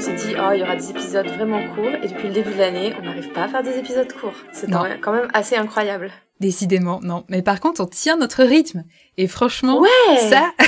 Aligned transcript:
s'est 0.00 0.14
dit, 0.14 0.34
oh, 0.38 0.50
il 0.52 0.60
y 0.60 0.62
aura 0.62 0.76
des 0.76 0.90
épisodes 0.90 1.26
vraiment 1.26 1.66
courts. 1.74 1.94
Et 2.02 2.08
depuis 2.08 2.28
le 2.28 2.34
début 2.34 2.52
de 2.52 2.58
l'année, 2.58 2.94
on 2.98 3.02
n'arrive 3.02 3.30
pas 3.32 3.44
à 3.44 3.48
faire 3.48 3.62
des 3.62 3.78
épisodes 3.78 4.12
courts. 4.12 4.34
C'est 4.52 4.70
quand 4.70 5.12
même 5.12 5.28
assez 5.34 5.56
incroyable. 5.56 6.10
Décidément, 6.40 7.00
non. 7.02 7.24
Mais 7.28 7.42
par 7.42 7.60
contre, 7.60 7.82
on 7.82 7.86
tient 7.86 8.16
notre 8.16 8.42
rythme. 8.44 8.84
Et 9.16 9.26
franchement, 9.26 9.78
ouais 9.78 10.16
ça... 10.16 10.52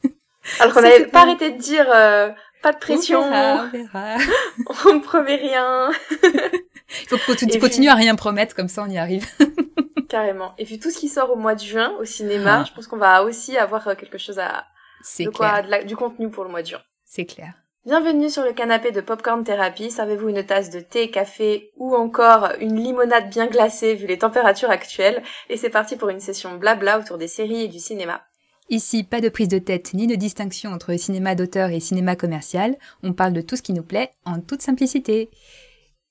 Alors 0.60 0.74
qu'on 0.74 0.82
n'avait 0.82 1.06
pas 1.06 1.22
arrêté 1.22 1.52
de 1.52 1.58
dire, 1.58 1.86
euh, 1.92 2.30
pas 2.62 2.72
de 2.72 2.78
pression. 2.78 3.20
On 3.20 3.30
verra, 3.30 3.64
on 3.64 3.70
verra. 3.72 4.16
on 4.86 4.94
ne 4.94 5.00
promet 5.00 5.36
rien. 5.36 5.90
Il 6.22 7.18
faut 7.18 7.34
que 7.34 7.50
tu 7.50 7.58
continues 7.58 7.88
à 7.88 7.94
rien 7.94 8.14
promettre, 8.14 8.54
comme 8.54 8.68
ça 8.68 8.82
on 8.82 8.90
y 8.90 8.98
arrive. 8.98 9.26
Carrément. 10.08 10.54
Et 10.58 10.64
puis 10.64 10.80
tout 10.80 10.90
ce 10.90 10.98
qui 10.98 11.08
sort 11.08 11.30
au 11.30 11.36
mois 11.36 11.54
de 11.54 11.60
juin 11.60 11.92
au 12.00 12.04
cinéma, 12.04 12.60
ah. 12.60 12.64
je 12.68 12.74
pense 12.74 12.88
qu'on 12.88 12.96
va 12.96 13.22
aussi 13.22 13.56
avoir 13.56 13.86
euh, 13.86 13.94
quelque 13.94 14.18
chose 14.18 14.40
à... 14.40 14.66
C'est 15.02 15.26
clair. 15.26 15.64
Quoi, 15.66 15.84
du 15.84 15.96
contenu 15.96 16.30
pour 16.30 16.42
le 16.42 16.50
mois 16.50 16.62
de 16.62 16.66
juin. 16.66 16.80
C'est 17.04 17.26
clair. 17.26 17.54
Bienvenue 17.86 18.28
sur 18.28 18.44
le 18.44 18.52
canapé 18.52 18.92
de 18.92 19.00
Popcorn 19.00 19.42
Therapy. 19.42 19.90
Servez-vous 19.90 20.28
une 20.28 20.44
tasse 20.44 20.68
de 20.68 20.80
thé, 20.80 21.10
café 21.10 21.70
ou 21.78 21.94
encore 21.94 22.50
une 22.60 22.78
limonade 22.78 23.30
bien 23.30 23.46
glacée 23.46 23.94
vu 23.94 24.06
les 24.06 24.18
températures 24.18 24.68
actuelles. 24.68 25.22
Et 25.48 25.56
c'est 25.56 25.70
parti 25.70 25.96
pour 25.96 26.10
une 26.10 26.20
session 26.20 26.58
blabla 26.58 26.98
autour 26.98 27.16
des 27.16 27.26
séries 27.26 27.62
et 27.62 27.68
du 27.68 27.78
cinéma. 27.78 28.20
Ici, 28.68 29.02
pas 29.02 29.22
de 29.22 29.30
prise 29.30 29.48
de 29.48 29.58
tête 29.58 29.94
ni 29.94 30.06
de 30.06 30.14
distinction 30.14 30.72
entre 30.72 30.94
cinéma 30.98 31.34
d'auteur 31.34 31.70
et 31.70 31.80
cinéma 31.80 32.16
commercial. 32.16 32.76
On 33.02 33.14
parle 33.14 33.32
de 33.32 33.40
tout 33.40 33.56
ce 33.56 33.62
qui 33.62 33.72
nous 33.72 33.82
plaît 33.82 34.10
en 34.26 34.40
toute 34.40 34.60
simplicité. 34.60 35.30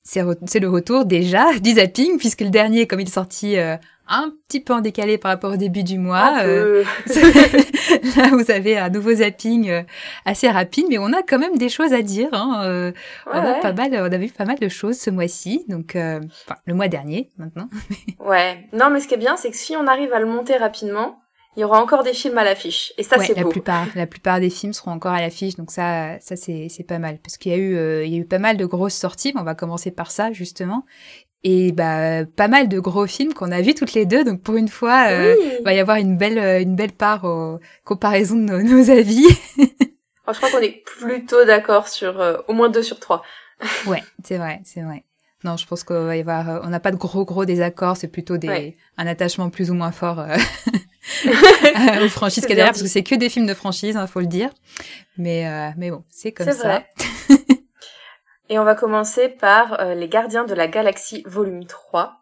C'est 0.02 0.24
le 0.24 0.70
retour 0.70 1.06
déjà 1.06 1.54
du 1.60 1.74
zapping, 1.74 2.18
puisque 2.18 2.42
le 2.42 2.50
dernier, 2.50 2.88
comme 2.88 3.00
il 3.00 3.08
est 3.08 3.12
sorti 3.12 3.60
euh, 3.60 3.78
un 4.10 4.34
petit 4.48 4.60
peu 4.60 4.74
en 4.74 4.82
décalé 4.82 5.18
par 5.18 5.32
rapport 5.32 5.54
au 5.54 5.58
début 5.58 5.84
du 5.84 5.98
mois, 5.98 6.40
euh, 6.44 6.84
là 8.18 8.30
vous 8.32 8.52
avez 8.52 8.78
un 8.78 8.90
nouveau 8.90 9.14
zapping 9.14 9.70
euh, 9.70 9.84
assez 10.26 10.50
rapide, 10.50 10.86
mais 10.90 10.98
on 10.98 11.14
a 11.14 11.22
quand 11.22 11.40
même 11.40 11.58
des 11.58 11.70
choses 11.70 11.94
à 11.94 12.02
dire. 12.02 12.30
Hein, 12.34 12.94
on, 13.28 13.32
a 13.32 13.54
pas 13.56 13.74
mal, 13.74 13.94
on 13.94 14.12
a 14.12 14.18
vu 14.18 14.30
pas 14.30 14.46
mal 14.46 14.58
de 14.60 14.70
choses 14.70 14.98
ce 15.00 15.10
mois-ci, 15.10 15.66
donc 15.68 15.96
enfin 15.96 16.60
le 16.66 16.74
mois 16.74 16.88
dernier 16.88 17.30
maintenant. 17.38 17.70
ouais, 18.20 18.68
non 18.74 18.90
mais 18.90 19.00
ce 19.00 19.08
qui 19.08 19.14
est 19.14 19.18
bien, 19.18 19.38
c'est 19.38 19.52
que 19.52 19.58
si 19.58 19.76
on 19.78 19.88
arrive 19.88 20.14
à 20.14 20.20
le 20.20 20.26
monter 20.26 20.58
rapidement, 20.58 21.20
il 21.60 21.62
y 21.62 21.64
aura 21.66 21.82
encore 21.82 22.04
des 22.04 22.14
films 22.14 22.38
à 22.38 22.44
l'affiche. 22.44 22.94
Et 22.98 23.04
ça, 23.04 23.20
c'est 23.20 23.34
beau. 23.34 23.48
La 23.48 23.50
plupart, 23.50 23.88
la 23.96 24.08
plupart 24.08 24.40
des 24.40 24.50
films 24.50 24.72
seront 24.72 24.92
encore 24.92 25.12
à 25.12 25.20
l'affiche, 25.20 25.56
donc 25.56 25.72
ça, 25.72 26.18
ça 26.22 26.36
c'est, 26.36 26.70
pas 26.88 27.00
mal. 27.00 27.18
Parce 27.18 27.38
qu'il 27.38 27.52
y 27.52 27.56
a 27.56 27.58
eu, 27.58 27.76
euh, 27.76 28.06
il 28.06 28.14
y 28.14 28.16
a 28.16 28.20
eu 28.20 28.26
pas 28.26 28.40
mal 28.40 28.56
de 28.56 28.66
grosses 28.66 28.94
sorties. 28.94 29.34
On 29.36 29.44
va 29.44 29.56
commencer 29.56 29.92
par 29.92 30.12
ça 30.12 30.32
justement. 30.32 30.86
Et 31.44 31.72
bah 31.72 32.26
pas 32.26 32.50
mal 32.50 32.68
de 32.68 32.80
gros 32.80 33.08
films 33.08 33.34
qu'on 33.34 33.52
a 33.52 33.62
vus 33.62 33.74
toutes 33.74 33.94
les 33.94 34.06
deux. 34.06 34.24
Donc 34.24 34.42
pour 34.42 34.58
une 34.58 34.68
fois, 34.68 35.08
euh, 35.10 35.36
il 35.60 35.64
va 35.64 35.74
y 35.74 35.80
avoir 35.80 35.98
une 35.98 36.18
belle, 36.18 36.38
euh, 36.38 36.62
une 36.62 36.76
belle 36.76 36.92
part 36.92 37.24
aux 37.24 37.60
comparaisons 37.86 38.36
de 38.36 38.42
nos, 38.42 38.62
nos 38.64 38.90
avis. 38.90 39.28
je 39.58 40.34
crois 40.34 40.52
qu'on 40.52 40.60
est 40.60 40.84
plutôt 40.86 41.46
d'accord 41.46 41.88
sur 41.88 42.44
au 42.48 42.54
moins 42.54 42.70
deux 42.70 42.84
sur 42.84 43.00
trois. 43.00 43.24
ouais, 43.88 44.04
c'est 44.24 44.38
vrai, 44.38 44.62
c'est 44.64 44.82
vrai. 44.82 45.04
Non, 45.46 45.56
je 45.56 45.66
pense 45.66 45.84
qu'on 45.84 46.06
va 46.06 46.18
y 46.18 46.20
avoir, 46.20 46.62
on 46.66 46.70
n'a 46.70 46.82
pas 46.82 46.92
de 46.92 46.98
gros 46.98 47.24
gros 47.24 47.46
désaccords, 47.46 47.96
c'est 47.96 48.10
plutôt 48.10 48.38
des, 48.38 48.76
un 48.98 49.08
attachement 49.08 49.50
plus 49.50 49.72
ou 49.72 49.74
moins 49.74 49.94
fort 49.94 50.20
euh, 50.20 50.36
aux 52.04 52.10
franchises 52.10 52.46
qu'il 52.46 52.56
derrière, 52.56 52.74
parce 52.74 52.84
que 52.84 52.90
c'est 52.90 53.04
que 53.04 53.16
des 53.16 53.30
films 53.30 53.46
de 53.46 53.54
franchise, 53.54 53.96
il 53.96 53.98
hein, 53.98 54.08
faut 54.08 54.20
le 54.20 54.28
dire. 54.28 54.50
Mais, 55.18 55.48
euh, 55.48 55.70
mais 55.78 55.92
bon, 55.92 56.04
c'est 56.10 56.34
comme 56.34 56.52
ça. 56.52 56.84
Et 58.50 58.60
on 58.60 58.64
va 58.64 58.76
commencer 58.76 59.30
par 59.30 59.80
euh, 59.80 59.94
Les 59.94 60.08
Gardiens 60.08 60.44
de 60.44 60.54
la 60.54 60.68
Galaxie 60.68 61.24
volume 61.26 61.66
3. 61.66 62.16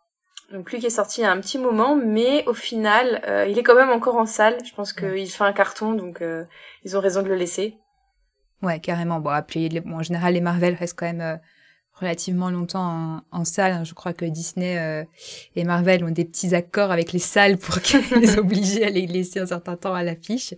Donc 0.52 0.72
lui 0.72 0.80
qui 0.80 0.86
est 0.86 0.90
sorti 0.90 1.22
il 1.22 1.24
y 1.24 1.28
a 1.28 1.32
un 1.32 1.40
petit 1.40 1.58
moment, 1.58 1.96
mais 1.96 2.46
au 2.48 2.54
final, 2.54 3.22
il 3.50 3.60
est 3.60 3.64
quand 3.64 3.76
même 3.76 3.90
encore 3.90 4.16
en 4.16 4.26
salle. 4.26 4.58
Je 4.64 4.74
pense 4.74 4.94
qu'il 4.94 5.30
fait 5.30 5.44
un 5.44 5.52
carton, 5.52 5.92
donc 5.92 6.24
ils 6.86 6.96
ont 6.96 7.02
raison 7.02 7.22
de 7.22 7.28
le 7.28 7.36
laisser. 7.36 7.76
Ouais, 8.62 8.80
carrément. 8.80 9.20
Bon, 9.20 9.32
bon, 9.32 9.96
en 9.98 10.04
général, 10.04 10.36
les 10.36 10.40
Marvel 10.40 10.76
restent 10.76 10.98
quand 10.98 11.06
même 11.06 11.38
relativement 12.00 12.50
longtemps 12.50 13.22
en, 13.32 13.46
salle. 13.46 13.72
Hein. 13.72 13.84
Je 13.84 13.94
crois 13.94 14.14
que 14.14 14.26
Disney 14.26 14.78
euh, 14.78 15.04
et 15.56 15.64
Marvel 15.64 16.04
ont 16.04 16.12
des 16.12 16.26
petits 16.26 16.54
accords 16.54 16.92
avec 16.92 17.12
les 17.12 17.20
salles 17.20 17.58
pour 17.58 17.78
les 18.16 18.38
obliger 18.38 18.86
à 18.86 18.90
les 18.90 19.08
laisser 19.08 19.40
un 19.40 19.48
certain 19.48 19.76
temps 19.76 19.94
à 19.94 20.04
l'affiche. 20.04 20.54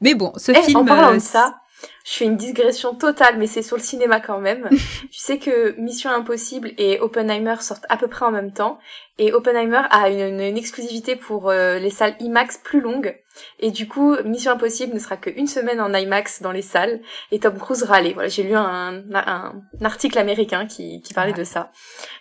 Mais 0.00 0.14
bon, 0.14 0.32
ce 0.36 0.52
eh, 0.52 0.62
film... 0.62 0.78
En 0.78 0.84
parlant 0.84 1.10
de 1.10 1.16
euh, 1.16 1.20
ça, 1.20 1.56
je 2.04 2.12
fais 2.14 2.24
une 2.24 2.36
digression 2.36 2.94
totale, 2.94 3.36
mais 3.38 3.46
c'est 3.46 3.62
sur 3.62 3.76
le 3.76 3.82
cinéma 3.82 4.20
quand 4.20 4.40
même. 4.40 4.68
tu 4.70 5.18
sais 5.18 5.38
que 5.38 5.78
Mission 5.80 6.10
Impossible 6.10 6.72
et 6.78 7.00
Oppenheimer 7.00 7.56
sortent 7.60 7.86
à 7.88 7.96
peu 7.96 8.08
près 8.08 8.24
en 8.24 8.32
même 8.32 8.52
temps, 8.52 8.78
et 9.18 9.32
Oppenheimer 9.32 9.82
a 9.90 10.08
une, 10.08 10.40
une 10.40 10.56
exclusivité 10.56 11.16
pour 11.16 11.50
euh, 11.50 11.78
les 11.78 11.90
salles 11.90 12.16
IMAX 12.20 12.58
plus 12.58 12.80
longues, 12.80 13.16
et 13.60 13.70
du 13.70 13.86
coup 13.86 14.16
Mission 14.24 14.52
Impossible 14.52 14.94
ne 14.94 14.98
sera 14.98 15.16
qu'une 15.16 15.46
semaine 15.46 15.80
en 15.80 15.92
IMAX 15.94 16.42
dans 16.42 16.52
les 16.52 16.62
salles, 16.62 17.00
et 17.30 17.38
Tom 17.38 17.58
Cruise 17.58 17.84
râlait. 17.84 18.14
Voilà, 18.14 18.28
j'ai 18.28 18.42
lu 18.42 18.54
un, 18.54 19.02
un, 19.14 19.52
article 19.84 20.18
américain 20.18 20.66
qui, 20.66 21.02
qui 21.02 21.14
parlait 21.14 21.32
de 21.32 21.44
ça, 21.44 21.70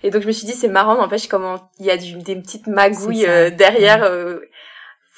et 0.03 0.11
donc 0.11 0.21
je 0.21 0.27
me 0.27 0.31
suis 0.31 0.45
dit 0.45 0.53
c'est 0.53 0.67
marrant, 0.67 0.95
n'empêche 0.95 1.27
comment 1.27 1.71
il 1.79 1.85
y 1.85 1.91
a 1.91 1.97
du, 1.97 2.13
des 2.17 2.35
petites 2.35 2.67
magouilles 2.67 3.25
euh, 3.25 3.49
derrière. 3.49 4.03
Euh, 4.03 4.39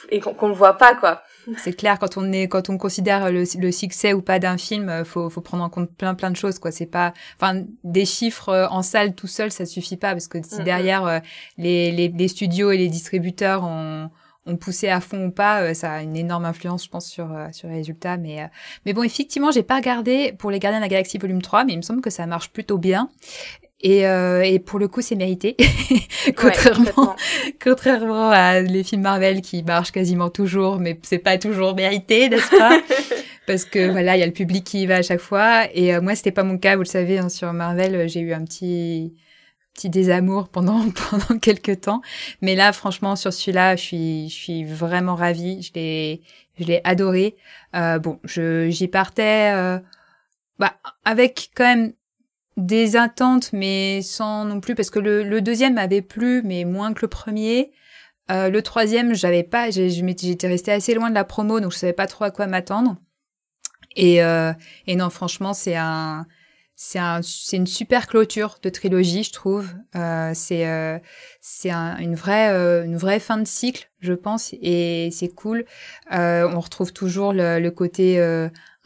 et 0.10 0.20
qu'on 0.20 0.48
le 0.48 0.54
voit 0.54 0.74
pas 0.74 0.96
quoi. 0.96 1.22
C'est 1.58 1.74
clair 1.74 2.00
quand 2.00 2.18
on 2.18 2.32
est 2.32 2.48
quand 2.48 2.70
on 2.70 2.78
considère 2.78 3.32
le, 3.32 3.44
le 3.60 3.72
succès 3.72 4.14
ou 4.14 4.22
pas 4.22 4.40
d'un 4.40 4.58
film, 4.58 4.90
euh, 4.90 5.04
faut 5.04 5.30
faut 5.30 5.42
prendre 5.42 5.64
en 5.64 5.70
compte 5.70 5.92
plein 5.92 6.16
plein 6.16 6.32
de 6.32 6.36
choses 6.36 6.60
quoi. 6.60 6.72
C'est 6.72 6.86
pas 6.86 7.14
enfin 7.38 7.64
des 7.84 8.06
chiffres 8.06 8.50
euh, 8.50 8.68
en 8.70 8.82
salle 8.82 9.16
tout 9.16 9.28
seul 9.28 9.52
ça 9.52 9.66
suffit 9.66 9.98
pas 9.98 10.12
parce 10.12 10.28
que 10.28 10.42
si 10.44 10.56
mm-hmm. 10.56 10.64
derrière 10.64 11.06
euh, 11.06 11.20
les, 11.58 11.92
les, 11.92 12.08
les 12.08 12.28
studios 12.28 12.72
et 12.72 12.78
les 12.78 12.90
distributeurs 12.90 13.64
ont 13.64 14.10
ont 14.46 14.58
poussé 14.58 14.90
à 14.90 15.00
fond 15.00 15.28
ou 15.28 15.32
pas, 15.32 15.74
ça 15.74 15.94
a 15.94 16.02
une 16.02 16.18
énorme 16.18 16.44
influence, 16.44 16.84
je 16.84 16.90
pense, 16.90 17.06
sur 17.08 17.34
sur 17.54 17.70
les 17.70 17.76
résultats. 17.76 18.18
Mais 18.18 18.50
mais 18.86 18.92
bon, 18.92 19.04
effectivement, 19.04 19.52
j'ai 19.52 19.64
pas 19.64 19.78
regardé 19.78 20.34
pour 20.38 20.52
les 20.52 20.60
Gardiens 20.60 20.80
de 20.80 20.84
la 20.84 20.90
Galaxie 20.90 21.18
volume 21.18 21.42
3, 21.42 21.64
mais 21.64 21.72
il 21.72 21.78
me 21.78 21.82
semble 21.82 22.02
que 22.02 22.10
ça 22.10 22.26
marche 22.26 22.50
plutôt 22.50 22.78
bien. 22.78 23.10
Et, 23.84 24.08
euh, 24.08 24.42
et 24.42 24.60
pour 24.60 24.80
le 24.80 24.88
coup, 24.88 25.02
c'est 25.02 25.16
mérité. 25.16 25.58
contrairement, 26.38 27.16
contrairement 27.62 28.30
à 28.30 28.62
les 28.62 28.84
films 28.84 29.02
Marvel 29.02 29.42
qui 29.42 29.62
marchent 29.62 29.92
quasiment 29.92 30.30
toujours, 30.30 30.80
mais 30.80 30.98
c'est 31.04 31.20
pas 31.20 31.38
toujours 31.38 31.76
mérité, 31.76 32.30
n'est-ce 32.30 32.50
pas? 32.58 32.82
Parce 33.46 33.66
que 33.66 33.92
voilà, 33.92 34.16
il 34.16 34.22
y 34.22 34.24
a 34.24 34.26
le 34.26 34.32
public 34.32 34.64
qui 34.64 34.84
y 34.84 34.86
va 34.86 34.96
à 34.96 35.02
chaque 35.02 35.20
fois. 35.20 35.64
Et 35.74 35.94
euh, 35.94 36.02
moi, 36.02 36.16
c'était 36.16 36.32
pas 36.32 36.44
mon 36.44 36.58
cas, 36.58 36.76
vous 36.76 36.84
le 36.84 36.88
savez, 36.88 37.20
hein, 37.20 37.28
sur 37.28 37.52
Marvel, 37.52 38.08
j'ai 38.08 38.22
eu 38.22 38.34
un 38.34 38.46
petit 38.46 39.14
petit 39.74 39.90
désamour 39.90 40.50
pendant 40.50 40.90
pendant 41.10 41.40
quelques 41.40 41.82
temps. 41.82 42.02
Mais 42.42 42.56
là, 42.56 42.72
franchement, 42.74 43.16
sur 43.16 43.34
celui-là, 43.34 43.76
je 43.76 43.82
suis 43.82 44.30
je 44.30 44.36
suis 44.36 44.64
vraiment 44.64 45.16
ravie. 45.16 45.62
Je 45.62 45.74
l'ai 45.76 46.22
je 46.60 46.66
l'ai 46.66 46.82
adoré. 46.84 47.36
Euh, 47.76 48.00
bon, 48.00 48.20
je 48.24 48.70
j'y 48.70 48.88
partais. 48.88 49.54
Euh, 49.54 49.80
bah, 50.60 50.76
avec 51.06 51.50
quand 51.56 51.66
même 51.66 51.94
des 52.58 52.96
attentes, 52.96 53.52
mais 53.54 54.02
sans 54.02 54.46
non 54.46 54.60
plus, 54.60 54.76
parce 54.76 54.90
que 54.90 55.00
le, 55.00 55.24
le 55.24 55.42
deuxième 55.42 55.76
m'avait 55.76 56.02
plu, 56.02 56.42
mais 56.44 56.66
moins 56.66 56.94
que 56.94 57.02
le 57.02 57.08
premier. 57.08 57.72
Euh, 58.32 58.50
le 58.50 58.62
troisième, 58.62 59.14
j'avais 59.14 59.44
pas, 59.44 59.70
j'étais 59.70 60.48
restée 60.48 60.72
assez 60.72 60.94
loin 60.94 61.10
de 61.10 61.16
la 61.16 61.26
promo, 61.26 61.60
donc 61.60 61.72
je 61.74 61.78
savais 61.78 61.94
pas 61.94 62.08
trop 62.08 62.24
à 62.26 62.32
quoi 62.32 62.48
m'attendre. 62.48 62.96
Et, 63.96 64.24
euh, 64.24 64.54
et 64.88 64.96
non, 64.96 65.10
franchement, 65.10 65.54
c'est 65.54 65.76
un, 65.76 66.26
c'est 66.76 67.00
un, 67.00 67.22
une 67.52 67.68
super 67.68 68.08
clôture 68.08 68.60
de 68.64 68.70
trilogie, 68.70 69.24
je 69.24 69.32
trouve. 69.32 69.74
Euh, 69.96 70.32
c'est, 70.34 70.68
euh, 70.68 70.98
c'est 71.42 71.70
un, 71.70 71.98
une 71.98 72.16
vraie, 72.16 72.52
euh, 72.52 72.86
une 72.86 72.98
vraie 72.98 73.20
fin 73.20 73.38
de 73.38 73.48
cycle, 73.48 73.92
je 74.00 74.14
pense, 74.14 74.54
et 74.54 75.10
c'est 75.12 75.30
cool. 75.30 75.66
Euh, 76.14 76.50
on 76.54 76.60
retrouve 76.60 76.94
toujours 76.94 77.34
le, 77.34 77.60
le 77.60 77.72
côté 77.72 78.20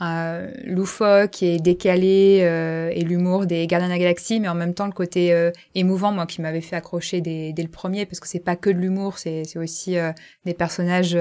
euh, 0.02 0.52
loufoque 0.64 1.42
et 1.42 1.58
décalé 1.58 2.42
euh, 2.44 2.92
et 2.94 3.02
l'humour 3.02 3.48
des 3.48 3.66
Gardiens 3.66 3.88
de 3.88 3.94
la 3.94 4.00
Galaxie, 4.00 4.40
mais 4.40 4.48
en 4.48 4.56
même 4.56 4.74
temps 4.74 4.86
le 4.86 4.92
côté 4.92 5.34
euh, 5.34 5.52
émouvant, 5.74 6.12
moi 6.12 6.28
qui 6.28 6.42
m'avait 6.42 6.62
fait 6.62 6.76
accrocher 6.76 7.22
dès, 7.22 7.52
dès, 7.54 7.64
le 7.64 7.70
premier, 7.70 8.06
parce 8.06 8.20
que 8.20 8.28
c'est 8.28 8.40
pas 8.40 8.56
que 8.56 8.70
de 8.70 8.78
l'humour, 8.78 9.18
c'est 9.18 9.58
aussi 9.58 9.98
euh, 9.98 10.12
des 10.46 10.54
personnages 10.54 11.18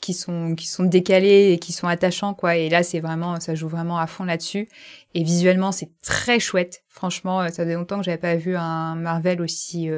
qui 0.00 0.14
sont 0.14 0.54
qui 0.54 0.66
sont 0.66 0.84
décalés 0.84 1.52
et 1.52 1.58
qui 1.58 1.72
sont 1.72 1.88
attachants 1.88 2.32
quoi. 2.32 2.56
Et 2.56 2.68
là 2.70 2.82
c'est 2.82 3.00
vraiment 3.00 3.38
ça 3.40 3.54
joue 3.54 3.68
vraiment 3.68 3.98
à 3.98 4.06
fond 4.06 4.24
là-dessus. 4.24 4.68
Et 5.14 5.24
visuellement 5.24 5.72
c'est 5.72 5.90
très 6.02 6.38
chouette. 6.38 6.82
Franchement, 6.88 7.42
ça 7.48 7.64
faisait 7.64 7.74
longtemps 7.74 7.98
que 7.98 8.04
j'avais 8.04 8.18
pas 8.18 8.36
vu 8.36 8.56
un 8.56 8.94
Marvel 8.94 9.42
aussi 9.42 9.90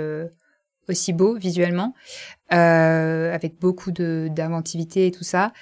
aussi 0.89 1.13
beau 1.13 1.37
visuellement, 1.37 1.95
euh, 2.53 3.35
avec 3.35 3.59
beaucoup 3.59 3.91
de 3.91 4.29
d'inventivité 4.31 5.07
et 5.07 5.11
tout 5.11 5.25
ça. 5.25 5.53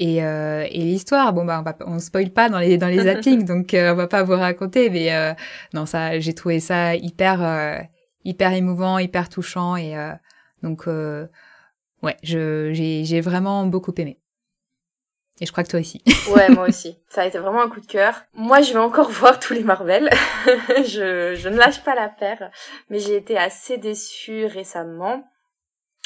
Et, 0.00 0.24
euh, 0.24 0.64
et 0.70 0.78
l'histoire, 0.78 1.32
bon 1.32 1.44
bah 1.44 1.58
on 1.60 1.62
va 1.62 1.76
on 1.86 1.98
spoil 1.98 2.30
pas 2.30 2.48
dans 2.48 2.60
les 2.60 2.78
dans 2.78 2.86
les 2.86 3.02
zappings, 3.04 3.44
donc 3.44 3.74
euh, 3.74 3.92
on 3.92 3.96
va 3.96 4.06
pas 4.06 4.22
vous 4.22 4.36
raconter, 4.36 4.90
mais 4.90 5.12
euh, 5.12 5.32
non 5.74 5.86
ça 5.86 6.20
j'ai 6.20 6.34
trouvé 6.34 6.60
ça 6.60 6.94
hyper 6.94 7.42
euh, 7.42 7.78
hyper 8.24 8.52
émouvant, 8.52 8.98
hyper 8.98 9.28
touchant 9.28 9.76
et 9.76 9.96
euh, 9.96 10.12
donc 10.62 10.86
ouais 10.86 12.16
je 12.22 12.70
j'ai 12.72 13.04
j'ai 13.04 13.20
vraiment 13.20 13.66
beaucoup 13.66 13.92
aimé. 13.98 14.18
Et 15.40 15.46
je 15.46 15.52
crois 15.52 15.62
que 15.62 15.70
toi 15.70 15.78
aussi. 15.80 16.02
ouais, 16.34 16.48
moi 16.48 16.66
aussi. 16.66 16.98
Ça 17.08 17.22
a 17.22 17.26
été 17.26 17.38
vraiment 17.38 17.62
un 17.62 17.68
coup 17.68 17.80
de 17.80 17.86
cœur. 17.86 18.24
Moi, 18.34 18.60
je 18.60 18.72
vais 18.72 18.80
encore 18.80 19.08
voir 19.20 19.38
tous 19.38 19.54
les 19.54 19.62
Marvel. 19.62 20.10
je, 20.46 21.36
je 21.36 21.48
ne 21.48 21.56
lâche 21.56 21.84
pas 21.84 21.94
la 21.94 22.08
paire. 22.08 22.50
Mais 22.90 22.98
j'ai 22.98 23.14
été 23.14 23.38
assez 23.38 23.78
déçue 23.78 24.46
récemment. 24.46 25.22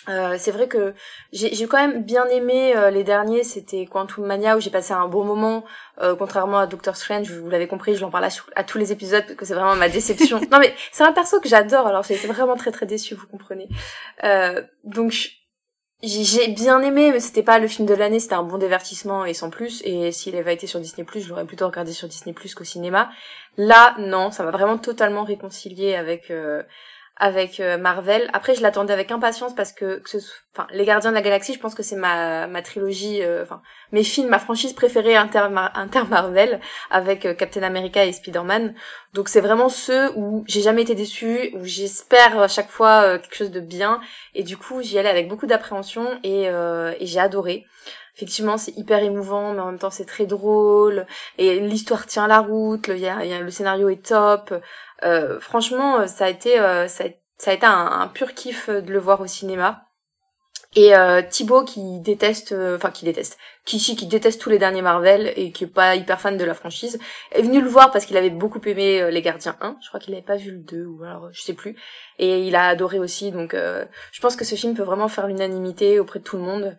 Euh, 0.08 0.37
c'est 0.38 0.50
vrai 0.50 0.66
que 0.66 0.94
j'ai 1.32 1.66
quand 1.66 1.76
même 1.76 2.02
bien 2.02 2.26
aimé 2.26 2.75
euh, 2.76 2.90
les 2.90 3.04
derniers, 3.04 3.44
c'était 3.44 3.87
Quantum 3.87 4.26
Mania 4.26 4.56
où 4.56 4.60
j'ai 4.60 4.70
passé 4.70 4.93
un 4.93 5.06
bon 5.06 5.25
moment, 5.25 5.64
euh, 6.00 6.16
contrairement 6.16 6.58
à 6.58 6.66
Doctor 6.66 6.96
Strange, 6.96 7.31
vous 7.31 7.49
l'avez 7.49 7.69
compris, 7.69 7.94
je 7.94 8.00
l'en 8.00 8.10
parle 8.10 8.26
à, 8.56 8.64
tous 8.64 8.78
les 8.78 8.90
épisodes 8.90 9.25
parce 9.25 9.37
que 9.37 9.44
c'est 9.44 9.54
vraiment 9.54 9.76
ma 9.76 9.88
déception. 9.88 10.40
non 10.50 10.58
mais 10.58 10.75
c'est 10.90 11.04
un 11.04 11.12
perso 11.12 11.40
que 11.40 11.49
j'adore, 11.49 11.87
alors 11.87 12.02
j'ai 12.02 12.14
été 12.14 12.26
vraiment 12.26 12.56
très 12.56 12.72
très 12.72 12.87
déçue, 12.87 13.14
vous 13.14 13.28
comprenez. 13.28 13.69
donc 14.82 15.12
j'ai 16.02 16.49
bien 16.49 16.81
aimé, 16.82 17.12
mais 17.12 17.20
c'était 17.20 17.44
pas 17.44 17.60
le 17.60 17.69
film 17.69 17.87
de 17.87 17.94
l'année, 17.94 18.19
c'était 18.19 18.34
un 18.34 18.43
bon 18.43 18.58
divertissement 18.58 19.25
et 19.25 19.34
sans 19.34 19.50
plus. 19.50 19.82
Et 19.84 20.10
s'il 20.10 20.34
avait 20.34 20.52
été 20.52 20.66
sur 20.66 20.81
Disney+, 20.81 21.06
je 21.14 21.28
l'aurais 21.28 21.44
plutôt 21.44 21.64
regardé 21.64 21.93
sur 21.93 22.08
Disney+, 22.08 22.34
qu'au 22.34 22.64
cinéma. 22.64 23.08
Là, 23.56 23.94
non, 24.00 24.32
ça 24.32 24.44
va 24.44 24.50
vraiment 24.50 24.78
totalement 24.78 25.22
réconcilier 25.22 25.94
avec 25.94 26.32
avec 27.23 27.61
euh, 27.61 27.79
Marvel. 27.79 28.29
Après, 28.33 28.57
je 28.57 28.63
l'attendais 28.63 28.93
avec 28.93 29.13
impatience 29.13 29.55
parce 29.55 29.73
que, 29.73 30.01
que 30.01 30.11
ce, 30.11 30.19
enfin, 30.53 30.67
Les 30.73 30.85
Gardiens 30.85 31.11
de 31.11 31.15
la 31.15 31.23
Galaxie, 31.23 31.55
je 31.55 31.61
pense 31.61 31.77
que 31.77 31.85
c'est 31.85 31.95
ma, 31.95 32.49
ma 32.49 32.63
trilogie, 32.63 33.23
euh, 33.23 33.45
enfin, 33.45 33.63
mes 33.93 34.03
films, 34.03 34.29
ma 34.29 34.41
franchise 34.41 34.73
préférée 34.73 35.15
inter, 35.15 35.47
inter 35.75 36.03
Marvel 36.11 36.59
avec 36.91 37.25
euh, 37.25 37.33
Captain 37.33 37.63
America 37.63 38.05
et 38.05 38.13
Spider-Man. 38.13 38.75
Donc 39.15 39.29
c'est 39.29 39.41
vraiment 39.41 39.69
ceux 39.69 40.11
où 40.17 40.43
j'ai 40.49 40.63
jamais 40.63 40.83
été 40.83 40.97
déçue, 40.97 41.53
où 41.55 41.65
j'espère 41.65 42.41
à 42.41 42.49
chaque 42.49 42.71
fois 42.71 43.19
quelque 43.21 43.37
chose 43.37 43.53
de 43.53 43.61
bien. 43.61 44.01
Et 44.35 44.43
du 44.43 44.57
coup, 44.57 44.83
j'y 44.83 44.99
allais 44.99 45.09
avec 45.09 45.29
beaucoup 45.29 45.47
d'appréhension 45.47 46.19
et, 46.25 46.47
et 46.47 47.07
j'ai 47.07 47.21
adoré 47.21 47.67
effectivement 48.14 48.59
c'est 48.59 48.76
hyper 48.76 49.03
émouvant 49.03 49.53
mais 49.53 49.61
en 49.61 49.67
même 49.67 49.79
temps 49.79 49.91
c'est 49.91 50.05
très 50.05 50.26
drôle 50.26 51.06
et 51.38 51.61
l'histoire 51.61 52.06
tient 52.06 52.26
la 52.26 52.41
route 52.41 52.88
le, 52.88 53.50
scénario 53.50 53.88
est 53.88 54.06
top 54.06 54.53
euh, 55.05 55.41
franchement, 55.41 56.00
euh, 56.00 56.06
ça 56.06 56.26
a 56.26 56.29
été, 56.29 56.59
euh, 56.61 56.88
ça, 56.88 57.05
a, 57.05 57.53
été 57.53 57.67
un, 57.67 58.09
pur 58.12 58.35
kiff 58.35 58.69
de 58.69 58.93
le 58.93 58.99
voir 58.99 59.20
au 59.20 59.26
cinéma. 59.26 59.87
Et 60.75 60.97
euh, 60.97 61.20
Thibaut 61.20 61.64
qui 61.64 62.00
déteste, 62.00 62.55
enfin 62.76 62.91
qui 62.91 63.05
déteste, 63.05 63.37
qui 63.67 63.79
qui 63.79 64.06
déteste 64.06 64.41
tous 64.41 64.49
les 64.49 64.59
derniers 64.59 64.81
Marvel 64.81 65.31
et 65.37 65.53
qui 65.53 65.64
est 65.64 65.67
pas 65.67 65.97
hyper 65.97 66.19
fan 66.19 66.38
de 66.38 66.44
la 66.44 66.55
franchise, 66.55 66.99
est 67.32 67.43
venu 67.43 67.61
le 67.61 67.69
voir 67.69 67.91
parce 67.91 68.06
qu'il 68.06 68.17
avait 68.17 68.31
beaucoup 68.31 68.61
aimé 68.64 69.11
Les 69.11 69.20
Gardiens 69.20 69.55
1. 69.61 69.76
Je 69.82 69.88
crois 69.88 70.00
qu'il 70.00 70.14
n'avait 70.14 70.25
pas 70.25 70.37
vu 70.37 70.53
le 70.53 70.59
2 70.61 70.87
ou 70.87 71.05
alors 71.05 71.29
je 71.31 71.43
sais 71.43 71.53
plus. 71.53 71.76
Et 72.19 72.47
il 72.47 72.56
a 72.56 72.69
adoré 72.69 72.99
aussi. 72.99 73.32
Donc 73.32 73.55
je 73.55 74.20
pense 74.23 74.35
que 74.35 74.47
ce 74.47 74.55
film 74.55 74.73
peut 74.73 74.82
vraiment 74.82 75.09
faire 75.09 75.26
l'unanimité 75.26 76.00
auprès 76.00 76.20
de 76.20 76.25
tout 76.25 76.38
le 76.38 76.43
monde. 76.43 76.79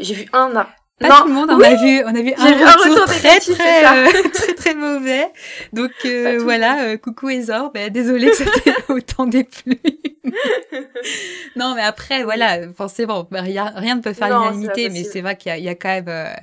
J'ai 0.00 0.14
vu 0.14 0.26
un, 0.32 0.66
pas 1.00 1.08
non, 1.08 1.14
tout 1.22 1.28
le 1.28 1.34
monde, 1.34 1.50
on 1.50 1.60
a 1.60 1.74
vu, 1.76 2.02
on 2.04 2.14
a 2.14 2.22
vu 2.22 2.34
un 2.36 2.72
retour, 2.72 3.06
très 3.06 3.40
très, 3.40 3.84
euh, 3.86 4.28
très 4.34 4.54
très 4.54 4.74
mauvais. 4.74 5.28
Donc 5.72 5.92
euh, 6.04 6.38
voilà, 6.42 6.82
euh, 6.82 6.98
coucou 6.98 7.30
Ezor, 7.30 7.72
ben 7.72 7.90
désolé 7.90 8.28
que 8.28 8.36
ça 8.36 8.44
t'ait 8.44 8.74
autant 8.90 9.26
déplu. 9.26 9.80
non, 11.56 11.74
mais 11.74 11.80
après 11.80 12.22
voilà, 12.22 12.70
forcément, 12.74 13.26
ben, 13.30 13.40
rien, 13.40 13.72
rien 13.74 13.94
ne 13.94 14.02
peut 14.02 14.12
faire 14.12 14.28
l'unanimité, 14.28 14.90
mais 14.90 15.02
c'est 15.02 15.22
vrai 15.22 15.38
qu'il 15.38 15.56
y, 15.56 15.62
y 15.62 15.68
a, 15.70 15.74
quand 15.74 15.88
même, 15.88 16.36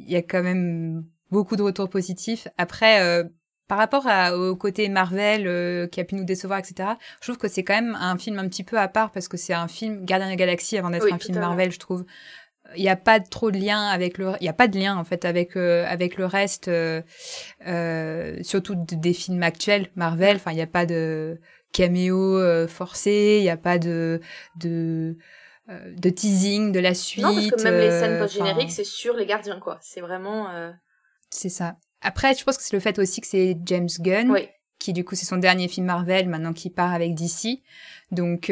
il 0.00 0.10
y 0.10 0.16
a 0.16 0.22
quand 0.22 0.42
même 0.42 1.04
beaucoup 1.30 1.54
de 1.54 1.62
retours 1.62 1.88
positifs. 1.88 2.48
Après. 2.58 3.24
par 3.68 3.78
rapport 3.78 4.08
à, 4.08 4.36
au 4.36 4.56
côté 4.56 4.88
Marvel 4.88 5.88
qui 5.90 6.00
a 6.00 6.04
pu 6.04 6.16
nous 6.16 6.24
décevoir, 6.24 6.58
etc., 6.58 6.88
je 7.20 7.26
trouve 7.28 7.38
que 7.38 7.46
c'est 7.46 7.62
quand 7.62 7.74
même 7.74 7.96
un 8.00 8.18
film 8.18 8.40
un 8.40 8.48
petit 8.48 8.64
peu 8.64 8.76
à 8.76 8.88
part 8.88 9.12
parce 9.12 9.28
que 9.28 9.36
c'est 9.36 9.54
un 9.54 9.68
film 9.68 10.04
Gardien 10.04 10.26
de 10.26 10.32
la 10.32 10.36
Galaxie 10.36 10.76
avant 10.76 10.90
d'être 10.90 11.12
un 11.12 11.18
film 11.20 11.38
Marvel, 11.38 11.70
je 11.70 11.78
trouve 11.78 12.04
il 12.76 12.82
n'y 12.82 12.88
a 12.88 12.96
pas 12.96 13.20
trop 13.20 13.50
de 13.50 13.58
lien 13.58 13.86
avec 13.86 14.18
le 14.18 14.32
il 14.40 14.44
y 14.44 14.48
a 14.48 14.52
pas 14.52 14.68
de 14.68 14.78
lien 14.78 14.96
en 14.96 15.04
fait 15.04 15.24
avec 15.24 15.56
euh, 15.56 15.84
avec 15.86 16.16
le 16.16 16.26
reste 16.26 16.68
euh, 16.68 17.02
euh 17.66 18.36
surtout 18.42 18.74
des 18.76 19.12
films 19.12 19.42
actuels 19.42 19.88
Marvel. 19.96 20.36
Enfin 20.36 20.52
il 20.52 20.56
n'y 20.56 20.62
a 20.62 20.66
pas 20.66 20.86
de 20.86 21.40
caméo 21.72 22.38
euh, 22.38 22.66
forcé 22.66 23.36
il 23.40 23.42
n'y 23.42 23.50
a 23.50 23.56
pas 23.56 23.78
de 23.78 24.20
de 24.56 25.16
de 25.68 26.10
teasing 26.10 26.72
de 26.72 26.80
la 26.80 26.94
suite 26.94 27.22
non 27.22 27.32
parce 27.32 27.50
que 27.50 27.62
même 27.62 27.78
les 27.78 27.90
scènes 27.90 28.18
post 28.18 28.34
génériques 28.34 28.72
c'est 28.72 28.84
sur 28.84 29.14
les 29.14 29.26
gardiens 29.26 29.60
quoi. 29.60 29.78
C'est 29.80 30.00
vraiment 30.00 30.48
c'est 31.30 31.48
ça. 31.48 31.76
Après 32.02 32.34
je 32.34 32.42
pense 32.44 32.56
que 32.56 32.64
c'est 32.64 32.74
le 32.74 32.80
fait 32.80 32.98
aussi 32.98 33.20
que 33.20 33.26
c'est 33.26 33.56
James 33.64 33.88
Gunn 34.00 34.34
qui 34.80 34.92
du 34.92 35.04
coup 35.04 35.14
c'est 35.14 35.26
son 35.26 35.36
dernier 35.36 35.68
film 35.68 35.86
Marvel 35.86 36.28
maintenant 36.28 36.52
qu'il 36.52 36.72
part 36.72 36.92
avec 36.92 37.14
DC 37.14 37.62
donc 38.10 38.50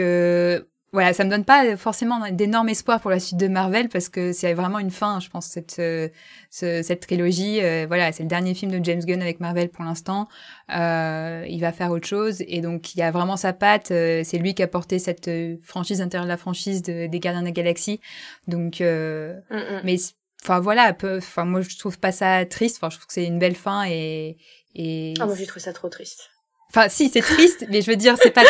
voilà, 0.92 1.12
ça 1.12 1.24
me 1.24 1.30
donne 1.30 1.44
pas 1.44 1.76
forcément 1.76 2.30
d'énormes 2.30 2.70
espoirs 2.70 3.00
pour 3.00 3.10
la 3.10 3.20
suite 3.20 3.38
de 3.38 3.46
Marvel 3.46 3.90
parce 3.90 4.08
que 4.08 4.32
c'est 4.32 4.54
vraiment 4.54 4.78
une 4.78 4.90
fin, 4.90 5.20
je 5.20 5.28
pense, 5.28 5.46
cette 5.46 5.78
euh, 5.80 6.08
cette 6.50 7.00
trilogie. 7.00 7.60
Euh, 7.60 7.84
voilà, 7.86 8.10
c'est 8.12 8.22
le 8.22 8.28
dernier 8.28 8.54
film 8.54 8.72
de 8.72 8.82
James 8.82 9.04
Gunn 9.04 9.20
avec 9.20 9.38
Marvel 9.40 9.68
pour 9.68 9.84
l'instant. 9.84 10.28
Euh, 10.74 11.44
il 11.46 11.60
va 11.60 11.72
faire 11.72 11.90
autre 11.90 12.06
chose 12.06 12.42
et 12.46 12.62
donc 12.62 12.94
il 12.94 13.00
y 13.00 13.02
a 13.02 13.10
vraiment 13.10 13.36
sa 13.36 13.52
patte. 13.52 13.90
Euh, 13.90 14.22
c'est 14.24 14.38
lui 14.38 14.54
qui 14.54 14.62
a 14.62 14.66
porté 14.66 14.98
cette 14.98 15.30
franchise 15.62 16.00
intérieure 16.00 16.24
de 16.24 16.30
la 16.30 16.38
franchise 16.38 16.80
des 16.82 17.20
Gardiens 17.20 17.42
de 17.42 17.46
la 17.46 17.52
Galaxie. 17.52 18.00
Donc, 18.46 18.80
mm, 18.80 19.42
mm. 19.50 19.80
mais 19.84 19.96
enfin 20.42 20.58
voilà, 20.58 20.96
enfin 21.02 21.44
moi 21.44 21.60
je 21.60 21.76
trouve 21.76 21.98
pas 21.98 22.12
ça 22.12 22.46
triste. 22.46 22.78
Enfin, 22.78 22.88
je 22.88 22.96
trouve 22.96 23.08
que 23.08 23.12
c'est 23.12 23.26
une 23.26 23.38
belle 23.38 23.56
fin 23.56 23.84
et 23.86 24.38
et. 24.74 25.12
Ah 25.20 25.26
moi 25.26 25.34
j'ai 25.34 25.46
trouvé 25.46 25.60
ça 25.60 25.74
trop 25.74 25.90
triste. 25.90 26.30
Enfin, 26.70 26.88
si, 26.90 27.08
c'est 27.08 27.22
triste, 27.22 27.64
mais 27.70 27.80
je 27.80 27.90
veux 27.90 27.96
dire, 27.96 28.16
c'est 28.20 28.30
pas. 28.30 28.42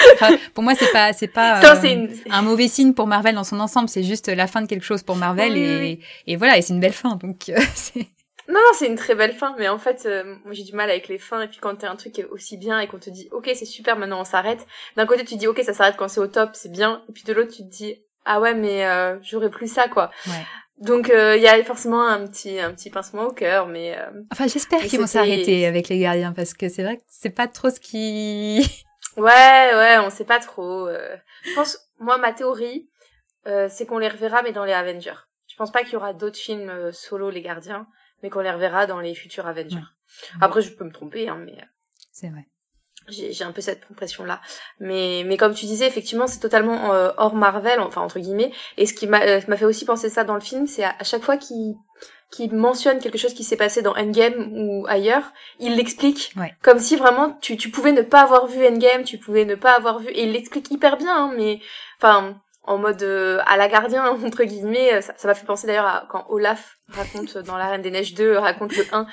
Pour 0.55 0.65
moi, 0.65 0.75
c'est 0.75 0.91
pas, 0.91 1.13
c'est 1.13 1.29
pas 1.29 1.61
euh, 1.63 2.07
un 2.31 2.43
mauvais 2.43 2.67
signe 2.67 2.93
pour 2.93 3.07
Marvel 3.07 3.35
dans 3.35 3.45
son 3.45 3.61
ensemble. 3.61 3.89
C'est 3.89 4.03
juste 4.03 4.29
la 4.29 4.49
fin 4.49 4.61
de 4.61 4.67
quelque 4.67 4.85
chose 4.85 5.05
pour 5.05 5.17
Marvel 5.17 5.57
et, 5.57 6.01
et 6.27 6.37
voilà, 6.37 6.59
et 6.59 6.63
c'est 6.63 6.75
une 6.75 6.81
belle 6.81 6.93
fin. 6.93 7.17
Donc, 7.17 7.49
euh, 7.49 7.61
c'est. 7.75 8.09
Non, 8.49 8.55
non, 8.55 8.71
c'est 8.73 8.87
une 8.87 8.97
très 8.97 9.15
belle 9.15 9.35
fin, 9.35 9.55
mais 9.59 9.69
en 9.69 9.79
fait, 9.79 10.07
euh, 10.07 10.35
moi 10.45 10.55
j'ai 10.55 10.65
du 10.65 10.73
mal 10.73 10.89
avec 10.89 11.09
les 11.09 11.19
fins. 11.19 11.43
Et 11.43 11.49
puis 11.49 11.59
quand 11.59 11.77
t'as 11.77 11.91
un 11.91 11.97
truc 11.97 12.15
qui 12.15 12.23
est 12.23 12.27
aussi 12.27 12.57
bien 12.57 12.81
et 12.81 12.87
qu'on 12.87 12.99
te 12.99 13.11
dit, 13.11 13.29
ok, 13.31 13.51
c'est 13.55 13.67
super, 13.67 13.97
maintenant 13.99 14.23
on 14.23 14.25
s'arrête. 14.25 14.67
D'un 14.97 15.05
côté, 15.05 15.25
tu 15.25 15.37
dis, 15.37 15.47
ok, 15.47 15.61
ça 15.63 15.75
s'arrête 15.75 15.97
quand 15.99 16.09
c'est 16.09 16.21
au 16.21 16.27
top, 16.27 16.51
c'est 16.55 16.73
bien. 16.73 17.03
Et 17.11 17.13
puis 17.13 17.25
de 17.25 17.35
l'autre, 17.35 17.53
tu 17.55 17.63
te 17.63 17.69
dis, 17.69 18.03
ah 18.25 18.41
ouais, 18.41 18.55
mais 18.55 18.87
euh, 18.87 19.19
j'aurais 19.23 19.51
plus 19.51 19.71
ça, 19.71 19.89
quoi. 19.89 20.11
Ouais. 20.27 20.47
Donc 20.81 21.11
euh, 21.11 21.37
il 21.37 21.43
y 21.43 21.49
a 21.49 21.63
forcément 21.65 22.07
un 22.07 22.27
petit 22.27 22.61
un 22.61 22.73
petit 22.73 22.91
pincement 22.91 23.25
au 23.25 23.33
cœur, 23.33 23.67
mais 23.67 23.99
euh, 23.99 24.23
enfin 24.33 24.47
j'espère 24.47 24.81
qu'ils 24.83 25.01
vont 25.01 25.07
s'arrêter 25.07 25.67
avec 25.67 25.89
les 25.89 25.99
gardiens 25.99 26.33
parce 26.33 26.55
que 26.55 26.69
c'est 26.69 26.85
vrai 26.85 26.99
que 26.99 27.03
c'est 27.09 27.31
pas 27.31 27.49
trop 27.49 27.71
ce 27.71 27.81
qui. 27.81 28.61
ouais 29.17 29.75
ouais, 29.75 29.99
on 29.99 30.11
sait 30.11 30.25
pas 30.25 30.39
trop. 30.39 30.87
Euh. 30.87 31.17
Je 31.45 31.55
pense 31.55 31.79
moi 31.99 32.19
ma 32.19 32.33
théorie 32.33 32.89
c'est 33.71 33.87
qu'on 33.87 33.99
les 33.99 34.09
reverra 34.09 34.43
mais 34.43 34.53
dans 34.53 34.67
les 34.67 34.75
Avengers. 34.75 35.27
Je 35.49 35.57
pense 35.57 35.73
pas 35.73 35.83
qu'il 35.83 35.95
y 35.95 35.97
aura 35.97 36.13
d'autres 36.13 36.37
films 36.37 36.93
solo 36.93 37.31
les 37.31 37.41
gardiens, 37.41 37.87
mais 38.23 38.29
qu'on 38.29 38.41
les 38.41 38.51
reverra 38.51 38.87
dans 38.87 39.01
les 39.01 39.15
futurs 39.15 39.47
Avengers. 39.47 39.79
Après 40.41 40.61
je 40.61 40.71
peux 40.75 40.85
me 40.85 40.93
tromper 40.93 41.29
hein, 41.29 41.41
mais. 41.45 41.57
C'est 42.13 42.29
vrai 42.29 42.47
j'ai 43.09 43.45
un 43.45 43.53
peu 43.53 43.61
cette 43.61 43.83
impression 43.91 44.25
là 44.25 44.41
mais 44.81 45.23
mais 45.27 45.37
comme 45.37 45.55
tu 45.55 45.67
disais 45.67 45.87
effectivement 45.87 46.27
c'est 46.27 46.41
totalement 46.41 46.93
euh, 46.93 47.11
hors 47.17 47.35
Marvel 47.35 47.81
enfin 47.81 48.03
entre 48.03 48.19
guillemets. 48.19 48.53
Et 48.77 48.87
ce 48.87 48.95
qui 48.95 49.07
m'a 49.07 49.23
euh, 49.23 49.41
m'a 49.49 49.57
fait 49.57 49.65
aussi 49.65 49.85
penser 49.85 50.09
ça 50.09 50.25
dans 50.25 50.35
le 50.35 50.41
film 50.41 50.67
c'est 50.67 50.85
à, 50.85 50.95
chaque 51.03 51.23
fois 51.23 51.37
qu'il 51.37 51.75
qui 52.31 52.49
mentionne 52.51 52.99
quelque 52.99 53.17
chose 53.17 53.33
qui 53.33 53.43
s'est 53.43 53.57
passé 53.57 53.81
dans 53.81 53.95
Endgame 53.97 54.53
ou 54.53 54.85
ailleurs, 54.87 55.33
il 55.61 55.77
l'explique. 55.77 56.35
Comme 56.63 56.79
si 56.79 56.97
vraiment 56.97 57.39
tu, 57.41 57.57
tu 57.57 57.71
pouvais 57.71 57.93
ne 57.93 58.03
pas 58.03 58.21
avoir 58.21 58.47
vu 58.47 58.67
Endgame, 58.67 59.03
tu 59.05 59.17
pouvais 59.17 59.47
ne 59.47 59.55
pas 59.55 59.73
avoir 59.75 59.99
vu 59.99 60.09
et 60.09 60.25
il 60.25 60.33
l'explique 60.33 60.71
hyper 60.71 60.99
bien 60.99 61.17
hein, 61.17 61.33
mais 61.37 61.61
enfin 61.97 62.39
en 62.63 62.79
mode 62.79 63.03
euh, 63.03 63.41
à 63.47 63.57
la 63.57 63.69
gardien 63.69 64.07
entre 64.25 64.45
guillemets 64.45 65.01
ça 65.01 65.29
m'a 65.29 65.35
fait 65.35 65.47
penser 65.47 65.67
d'ailleurs 65.67 65.87
à 65.87 66.07
quand 66.09 66.27
Olaf 66.29 66.77
raconte 66.89 67.39
dans 67.39 67.57
la 67.57 67.69
Reine 67.69 67.83
des 67.83 67.91
Neiges 67.91 68.15
2 68.15 68.37
raconte 68.37 68.77
le 68.77 68.85
1 68.91 69.07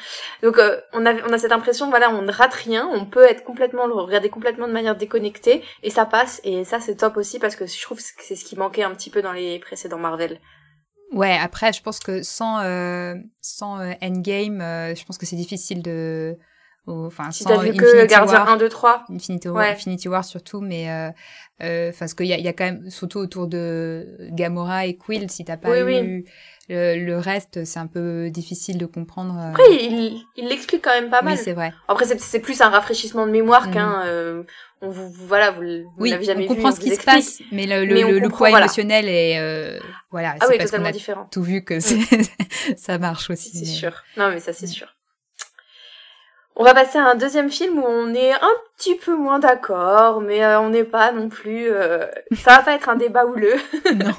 donc 0.44 0.58
euh, 0.58 0.80
on 0.94 1.06
a 1.06 1.14
on 1.28 1.34
a 1.34 1.38
cette 1.38 1.52
impression 1.52 1.90
voilà 1.90 2.10
on 2.10 2.22
ne 2.22 2.32
rate 2.32 2.54
rien 2.54 2.88
on 2.92 3.06
peut 3.06 3.24
être 3.24 3.44
complètement 3.44 3.88
le 3.88 3.94
regarder 3.94 4.30
complètement 4.30 4.68
de 4.68 4.74
manière 4.74 4.96
déconnectée 4.96 5.64
et 5.84 5.90
ça 5.90 6.06
passe 6.06 6.42
et 6.44 6.64
ça 6.66 6.80
c'est 6.80 6.96
top 6.96 7.18
aussi 7.18 7.40
parce 7.40 7.56
que 7.56 7.66
je 7.66 7.82
trouve 7.82 7.98
que 8.00 8.24
c'est 8.24 8.36
ce 8.36 8.46
qui 8.46 8.58
manquait 8.58 8.84
un 8.84 8.92
petit 8.92 9.10
peu 9.10 9.22
dans 9.22 9.34
les 9.34 9.60
précédents 9.60 10.00
Marvel. 10.00 10.40
Ouais 11.12 11.38
après 11.38 11.72
je 11.72 11.82
pense 11.82 12.00
que 12.00 12.24
sans 12.24 12.60
euh, 12.62 13.14
sans 13.42 13.80
Endgame 14.02 14.60
je 14.96 15.06
pense 15.06 15.18
que 15.18 15.26
c'est 15.26 15.36
difficile 15.36 15.82
de 15.82 16.38
enfin 16.88 17.32
si 17.32 17.44
t'as 17.44 17.58
vu 17.58 17.74
que 17.74 18.06
Gardien 18.06 18.46
1 18.46 18.58
2 18.58 18.70
3 18.70 19.06
Infinity 19.10 19.48
War, 19.50 19.66
Infinity 19.66 20.08
War 20.08 20.24
surtout 20.24 20.62
mais 20.62 20.90
euh, 20.90 21.10
euh, 21.64 21.92
parce 21.98 22.14
qu'il 22.14 22.28
y 22.28 22.34
a, 22.34 22.38
y 22.38 22.48
a 22.48 22.54
quand 22.54 22.66
même 22.66 22.90
surtout 22.90 23.20
autour 23.20 23.48
de 23.48 24.18
Gamora 24.32 24.86
et 24.86 24.96
Quill 24.98 25.30
si 25.32 25.46
t'as 25.46 25.58
pas 25.58 25.84
vu 25.84 26.26
Le, 26.68 27.18
reste, 27.18 27.64
c'est 27.64 27.80
un 27.80 27.86
peu 27.86 28.32
difficile 28.32 28.80
de 28.80 28.88
comprendre. 28.88 29.38
Euh. 29.38 29.50
Après, 29.52 29.64
il, 29.70 30.20
il 30.36 30.48
l'explique 30.48 30.84
quand 30.84 31.00
même 31.00 31.12
pas 31.12 31.22
mal. 31.22 31.36
Oui, 31.36 31.40
c'est 31.42 31.54
vrai. 31.54 31.72
Après, 31.88 32.06
c'est 32.06 32.40
plus 32.40 32.60
un 32.62 32.70
rafraîchissement 32.70 33.28
de 33.28 33.32
mémoire 33.32 33.68
mm. 33.68 33.72
qu'un. 33.72 34.06
Euh, 34.06 34.44
on 34.82 34.90
vous, 34.90 35.10
voilà, 35.12 35.52
vous, 35.52 35.62
vous 35.62 35.94
oui, 36.00 36.10
l'avez 36.10 36.26
jamais 36.26 36.46
on 36.50 36.56
comprend 36.56 36.72
ce 36.72 36.80
qui 36.80 36.96
se 36.96 37.04
passe, 37.04 37.42
mais 37.52 37.66
le, 37.66 37.86
le, 37.86 38.20
le, 38.20 38.30
poids 38.30 38.50
émotionnel 38.50 39.08
est 39.08 39.40
euh, 39.40 39.80
voilà. 40.12 40.36
Ah 40.42 40.48
oui, 40.50 40.58
totalement 40.58 40.92
différent. 40.92 41.28
Tout 41.32 41.44
vu 41.44 41.64
que 41.64 41.80
ça 42.78 42.98
marche 42.98 43.30
aussi. 43.30 43.52
C'est 43.52 43.66
sûr. 43.66 44.04
Non, 44.18 44.30
mais 44.30 44.40
ça 44.40 44.52
c'est 44.52 44.68
sûr. 44.68 44.95
On 46.58 46.64
va 46.64 46.74
passer 46.74 46.98
à 46.98 47.10
un 47.10 47.16
deuxième 47.16 47.52
film 47.52 47.80
où 47.80 47.86
on 47.86 48.14
est 48.14 48.32
un 48.32 48.54
petit 48.78 48.96
peu 48.96 49.16
moins 49.16 49.40
d'accord, 49.40 50.22
mais 50.22 50.44
euh, 50.44 50.62
on 50.62 50.70
n'est 50.70 50.86
pas 50.86 51.12
non 51.12 51.28
plus. 51.28 51.70
Euh, 51.70 52.08
ça 52.34 52.58
va 52.58 52.64
pas 52.64 52.76
être 52.76 52.88
un 52.88 52.96
débat 52.96 53.26
houleux. 53.26 53.58
non. 53.96 54.14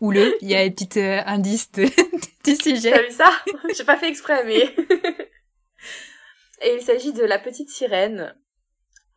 Houleux, 0.00 0.36
il 0.40 0.50
y 0.50 0.56
a 0.56 0.60
un 0.60 0.70
petit 0.70 0.98
euh, 0.98 1.22
indice 1.26 1.70
de, 1.72 1.84
du 2.44 2.56
sujet. 2.56 2.90
T'as 2.90 3.02
vu 3.02 3.12
ça? 3.12 3.30
J'ai 3.76 3.84
pas 3.84 3.96
fait 3.96 4.08
exprès, 4.08 4.44
mais. 4.44 4.74
Et 6.60 6.74
il 6.74 6.82
s'agit 6.82 7.12
de 7.12 7.22
La 7.22 7.38
Petite 7.38 7.70
Sirène. 7.70 8.34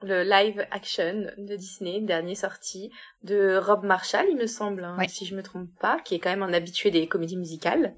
le 0.03 0.21
live 0.21 0.63
action 0.69 1.25
de 1.39 1.55
Disney, 1.55 2.01
dernier 2.01 2.35
sorti, 2.35 2.91
de 3.23 3.57
Rob 3.57 3.83
Marshall, 3.83 4.27
il 4.29 4.37
me 4.37 4.45
semble, 4.45 4.83
hein, 4.83 4.95
si 5.07 5.25
je 5.25 5.33
me 5.33 5.41
trompe 5.41 5.69
pas, 5.79 5.99
qui 6.05 6.13
est 6.13 6.19
quand 6.19 6.29
même 6.29 6.43
un 6.43 6.53
habitué 6.53 6.91
des 6.91 7.07
comédies 7.07 7.37
musicales. 7.37 7.95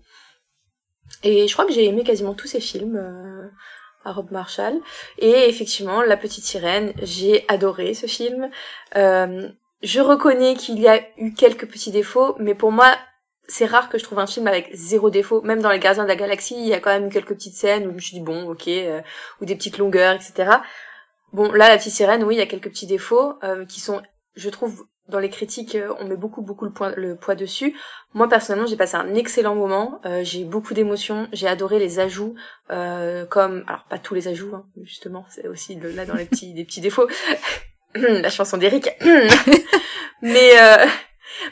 Et 1.23 1.47
je 1.47 1.53
crois 1.53 1.65
que 1.65 1.73
j'ai 1.73 1.85
aimé 1.85 2.03
quasiment 2.03 2.33
tous 2.33 2.47
ses 2.47 2.61
films 2.61 2.95
euh, 2.95 3.49
à 4.05 4.11
Rob 4.11 4.31
Marshall. 4.31 4.79
Et 5.17 5.49
effectivement, 5.49 6.01
La 6.01 6.17
Petite 6.17 6.43
Sirène, 6.43 6.93
j'ai 7.01 7.45
adoré 7.47 7.93
ce 7.93 8.07
film. 8.07 8.49
Euh, 8.95 9.49
je 9.81 9.99
reconnais 9.99 10.55
qu'il 10.55 10.79
y 10.79 10.87
a 10.87 11.01
eu 11.17 11.33
quelques 11.33 11.67
petits 11.67 11.91
défauts, 11.91 12.35
mais 12.39 12.55
pour 12.55 12.71
moi, 12.71 12.95
c'est 13.47 13.65
rare 13.65 13.89
que 13.89 13.97
je 13.97 14.03
trouve 14.03 14.19
un 14.19 14.27
film 14.27 14.47
avec 14.47 14.69
zéro 14.73 15.09
défaut. 15.09 15.41
Même 15.41 15.61
dans 15.61 15.69
Les 15.69 15.79
Gardiens 15.79 16.03
de 16.03 16.07
la 16.07 16.15
Galaxie, 16.15 16.55
il 16.57 16.67
y 16.67 16.73
a 16.73 16.79
quand 16.79 16.91
même 16.91 17.11
quelques 17.11 17.33
petites 17.33 17.55
scènes 17.55 17.85
où 17.85 17.89
je 17.89 17.95
me 17.95 17.99
suis 17.99 18.17
dit 18.17 18.23
bon, 18.23 18.49
ok, 18.49 18.67
euh, 18.67 19.01
ou 19.41 19.45
des 19.45 19.55
petites 19.55 19.77
longueurs, 19.77 20.15
etc. 20.15 20.57
Bon, 21.33 21.51
là, 21.51 21.67
La 21.67 21.77
Petite 21.77 21.93
Sirène, 21.93 22.23
oui, 22.23 22.35
il 22.35 22.37
y 22.37 22.41
a 22.41 22.45
quelques 22.45 22.69
petits 22.69 22.87
défauts 22.87 23.33
euh, 23.43 23.65
qui 23.65 23.81
sont, 23.81 24.01
je 24.35 24.49
trouve, 24.49 24.85
dans 25.09 25.19
les 25.19 25.29
critiques, 25.29 25.75
euh, 25.75 25.93
on 25.99 26.05
met 26.05 26.15
beaucoup, 26.15 26.41
beaucoup 26.41 26.65
le, 26.65 26.71
point, 26.71 26.93
le 26.95 27.15
poids 27.15 27.35
dessus. 27.35 27.75
Moi, 28.13 28.27
personnellement, 28.29 28.67
j'ai 28.67 28.77
passé 28.77 28.95
un 28.95 29.15
excellent 29.15 29.55
moment. 29.55 30.01
j'ai 30.21 30.41
eu 30.41 30.45
beaucoup 30.45 30.73
d'émotions. 30.73 31.27
J'ai 31.31 31.47
adoré 31.47 31.79
les 31.79 31.99
ajouts, 31.99 32.35
comme, 32.67 33.63
alors 33.67 33.85
pas 33.89 33.97
tous 33.97 34.13
les 34.13 34.27
ajouts, 34.27 34.53
hein, 34.55 34.65
justement, 34.83 35.25
c'est 35.29 35.47
aussi 35.47 35.79
là 35.79 36.05
dans 36.05 36.13
les 36.13 36.25
petits, 36.25 36.53
des 36.53 36.63
petits 36.63 36.81
défauts. 36.81 37.07
La 37.95 38.29
chanson 38.29 38.57
d'Eric. 38.57 38.89
Mais 40.21 40.51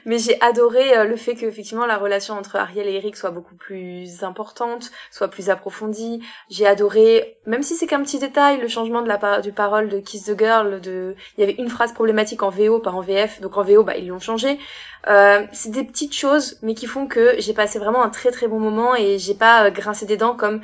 mais 0.06 0.18
j'ai 0.18 0.40
adoré 0.42 0.98
euh, 0.98 1.04
le 1.06 1.16
fait 1.16 1.36
que 1.36 1.46
effectivement 1.46 1.86
la 1.86 1.98
relation 1.98 2.36
entre 2.36 2.56
Ariel 2.56 2.88
et 2.88 2.94
Eric 2.94 3.16
soit 3.16 3.32
beaucoup 3.32 3.56
plus 3.56 4.24
importante, 4.24 4.92
soit 5.12 5.28
plus 5.28 5.50
approfondie. 5.50 6.22
J'ai 6.50 6.68
adoré, 6.68 7.38
même 7.46 7.64
si 7.64 7.76
c'est 7.76 7.88
qu'un 7.88 8.02
petit 8.04 8.20
détail, 8.20 8.60
le 8.60 8.68
changement 8.68 9.02
de 9.02 9.08
la 9.08 9.42
du 9.42 9.52
parole 9.52 9.90
de 9.90 10.00
Kiss 10.00 10.26
the 10.26 10.38
Girl. 10.38 10.82
De, 10.82 11.16
il 11.38 11.42
y 11.42 11.44
avait 11.44 11.56
une 11.62 11.70
phrase 11.70 11.94
problématique 11.94 12.44
en 12.44 12.50
VO, 12.50 12.80
pas 12.80 12.92
en 12.92 13.02
VF, 13.02 13.42
donc 13.42 13.58
en 13.58 13.64
VO, 13.64 13.84
bah 13.84 13.98
ils 13.98 14.08
l'ont 14.08 14.20
changé. 14.20 14.60
Euh, 15.08 15.46
c'est 15.52 15.72
des 15.72 15.84
petites 15.84 16.14
choses, 16.14 16.58
mais 16.62 16.74
qui 16.74 16.88
font 16.88 17.08
que 17.08 17.36
j'ai 17.40 17.54
passé 17.54 17.80
vraiment 17.80 18.04
un 18.04 18.10
très 18.10 18.32
très 18.32 18.48
bon 18.48 18.60
moment 18.60 18.96
et 18.96 19.18
j'ai 19.18 19.36
pas 19.36 19.66
euh, 19.66 19.72
grincé 19.72 20.06
des 20.06 20.18
dents 20.18 20.36
comme 20.36 20.62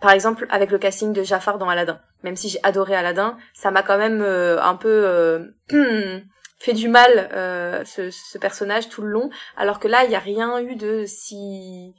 par 0.00 0.10
exemple 0.10 0.46
avec 0.50 0.70
le 0.70 0.78
casting 0.78 1.12
de 1.12 1.22
Jafar 1.22 1.58
dans 1.58 1.68
Aladdin. 1.68 2.00
Même 2.22 2.36
si 2.36 2.48
j'ai 2.48 2.58
adoré 2.62 2.94
Aladdin, 2.94 3.36
ça 3.54 3.70
m'a 3.70 3.82
quand 3.82 3.98
même 3.98 4.20
un 4.20 4.74
peu 4.74 5.52
fait 6.58 6.72
du 6.72 6.88
mal 6.88 7.30
euh, 7.32 7.84
ce, 7.84 8.10
ce, 8.10 8.38
personnage 8.38 8.88
tout 8.88 9.02
le 9.02 9.08
long, 9.08 9.30
alors 9.56 9.78
que 9.78 9.88
là, 9.88 10.04
il 10.04 10.08
n'y 10.08 10.16
a 10.16 10.20
rien 10.20 10.58
eu 10.60 10.76
de 10.76 11.04
si 11.06 11.94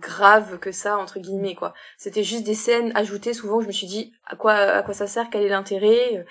grave 0.00 0.58
que 0.58 0.72
ça 0.72 0.96
entre 0.96 1.18
guillemets 1.18 1.54
quoi. 1.54 1.74
C'était 1.98 2.24
juste 2.24 2.44
des 2.44 2.54
scènes 2.54 2.92
ajoutées 2.94 3.34
souvent 3.34 3.60
je 3.60 3.66
me 3.66 3.72
suis 3.72 3.86
dit 3.86 4.12
à 4.26 4.36
quoi 4.36 4.54
à 4.54 4.82
quoi 4.82 4.94
ça 4.94 5.06
sert, 5.06 5.28
quel 5.30 5.42
est 5.42 5.48
l'intérêt? 5.48 6.24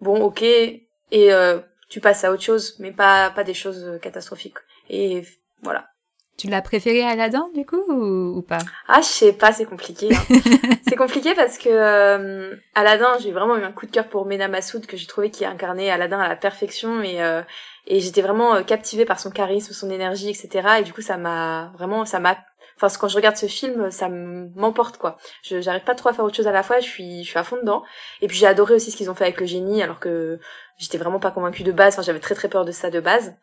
Bon, 0.00 0.20
OK 0.22 0.42
et 0.42 0.82
euh, 1.14 1.60
tu 1.88 2.00
passes 2.00 2.24
à 2.24 2.32
autre 2.32 2.42
chose 2.42 2.76
mais 2.80 2.92
pas 2.92 3.30
pas 3.30 3.44
des 3.44 3.54
choses 3.54 3.98
catastrophiques. 4.02 4.58
Et 4.90 5.22
voilà. 5.62 5.93
Tu 6.36 6.48
l'as 6.48 6.62
préféré 6.62 7.02
à 7.02 7.10
Aladdin 7.10 7.48
du 7.54 7.64
coup 7.64 7.80
ou, 7.88 8.42
pas? 8.42 8.58
Ah 8.88 9.00
je 9.00 9.06
sais 9.06 9.32
pas, 9.32 9.52
c'est 9.52 9.66
compliqué. 9.66 10.08
Hein. 10.12 10.36
c'est 10.88 10.96
compliqué 10.96 11.32
parce 11.34 11.58
que 11.58 11.68
euh, 11.68 12.56
Aladdin, 12.74 13.16
j'ai 13.20 13.30
vraiment 13.30 13.56
eu 13.56 13.62
un 13.62 13.70
coup 13.70 13.86
de 13.86 13.92
cœur 13.92 14.08
pour 14.08 14.26
Mena 14.26 14.48
Massoud 14.48 14.84
que 14.86 14.96
j'ai 14.96 15.06
trouvé 15.06 15.30
qui 15.30 15.44
incarnait 15.44 15.90
Aladdin 15.90 16.18
à 16.18 16.28
la 16.28 16.34
perfection 16.34 17.02
et 17.02 17.22
euh, 17.22 17.42
et 17.86 18.00
j'étais 18.00 18.20
vraiment 18.20 18.56
euh, 18.56 18.62
captivée 18.62 19.04
par 19.04 19.20
son 19.20 19.30
charisme, 19.30 19.72
son 19.72 19.90
énergie, 19.90 20.28
etc. 20.28 20.68
Et 20.80 20.82
du 20.82 20.92
coup 20.92 21.02
ça 21.02 21.18
m'a 21.18 21.70
vraiment 21.78 22.04
ça 22.04 22.18
m'a 22.18 22.36
enfin 22.76 22.88
quand 22.98 23.06
je 23.06 23.14
regarde 23.14 23.36
ce 23.36 23.46
film 23.46 23.92
ça 23.92 24.08
m'emporte 24.08 24.98
quoi. 24.98 25.18
Je 25.44 25.60
j'arrive 25.60 25.84
pas 25.84 25.94
trop 25.94 26.08
à 26.08 26.12
faire 26.14 26.24
autre 26.24 26.36
chose 26.36 26.48
à 26.48 26.52
la 26.52 26.64
fois, 26.64 26.80
je 26.80 26.86
suis 26.86 27.22
je 27.22 27.28
suis 27.28 27.38
à 27.38 27.44
fond 27.44 27.58
dedans. 27.58 27.84
Et 28.22 28.26
puis 28.26 28.36
j'ai 28.36 28.48
adoré 28.48 28.74
aussi 28.74 28.90
ce 28.90 28.96
qu'ils 28.96 29.08
ont 29.08 29.14
fait 29.14 29.24
avec 29.24 29.38
le 29.38 29.46
génie 29.46 29.84
alors 29.84 30.00
que 30.00 30.40
j'étais 30.78 30.98
vraiment 30.98 31.20
pas 31.20 31.30
convaincue 31.30 31.62
de 31.62 31.70
base, 31.70 31.94
enfin 31.94 32.02
j'avais 32.02 32.18
très 32.18 32.34
très 32.34 32.48
peur 32.48 32.64
de 32.64 32.72
ça 32.72 32.90
de 32.90 32.98
base. 32.98 33.36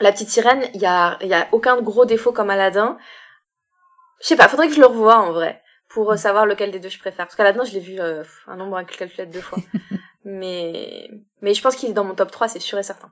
La 0.00 0.12
petite 0.12 0.30
sirène, 0.30 0.64
il 0.74 0.80
y 0.80 0.86
a, 0.86 1.18
y 1.22 1.34
a 1.34 1.48
aucun 1.52 1.80
gros 1.80 2.06
défaut 2.06 2.32
comme 2.32 2.50
Aladdin. 2.50 2.98
Je 4.20 4.26
sais 4.26 4.36
pas, 4.36 4.48
faudrait 4.48 4.68
que 4.68 4.74
je 4.74 4.80
le 4.80 4.86
revoie 4.86 5.18
en 5.18 5.32
vrai 5.32 5.62
pour 5.88 6.12
euh, 6.12 6.16
savoir 6.16 6.46
lequel 6.46 6.70
des 6.70 6.80
deux 6.80 6.88
je 6.88 6.98
préfère. 6.98 7.26
Parce 7.26 7.36
qu'Aladdin, 7.36 7.64
je 7.64 7.72
l'ai 7.72 7.80
vu 7.80 8.00
euh, 8.00 8.22
un 8.46 8.56
nombre 8.56 8.76
incalculable 8.76 9.32
deux 9.32 9.40
fois. 9.40 9.58
mais 10.24 11.10
mais 11.42 11.52
je 11.52 11.62
pense 11.62 11.76
qu'il 11.76 11.90
est 11.90 11.94
dans 11.94 12.04
mon 12.04 12.14
top 12.14 12.30
3, 12.30 12.48
c'est 12.48 12.60
sûr 12.60 12.78
et 12.78 12.82
certain. 12.82 13.10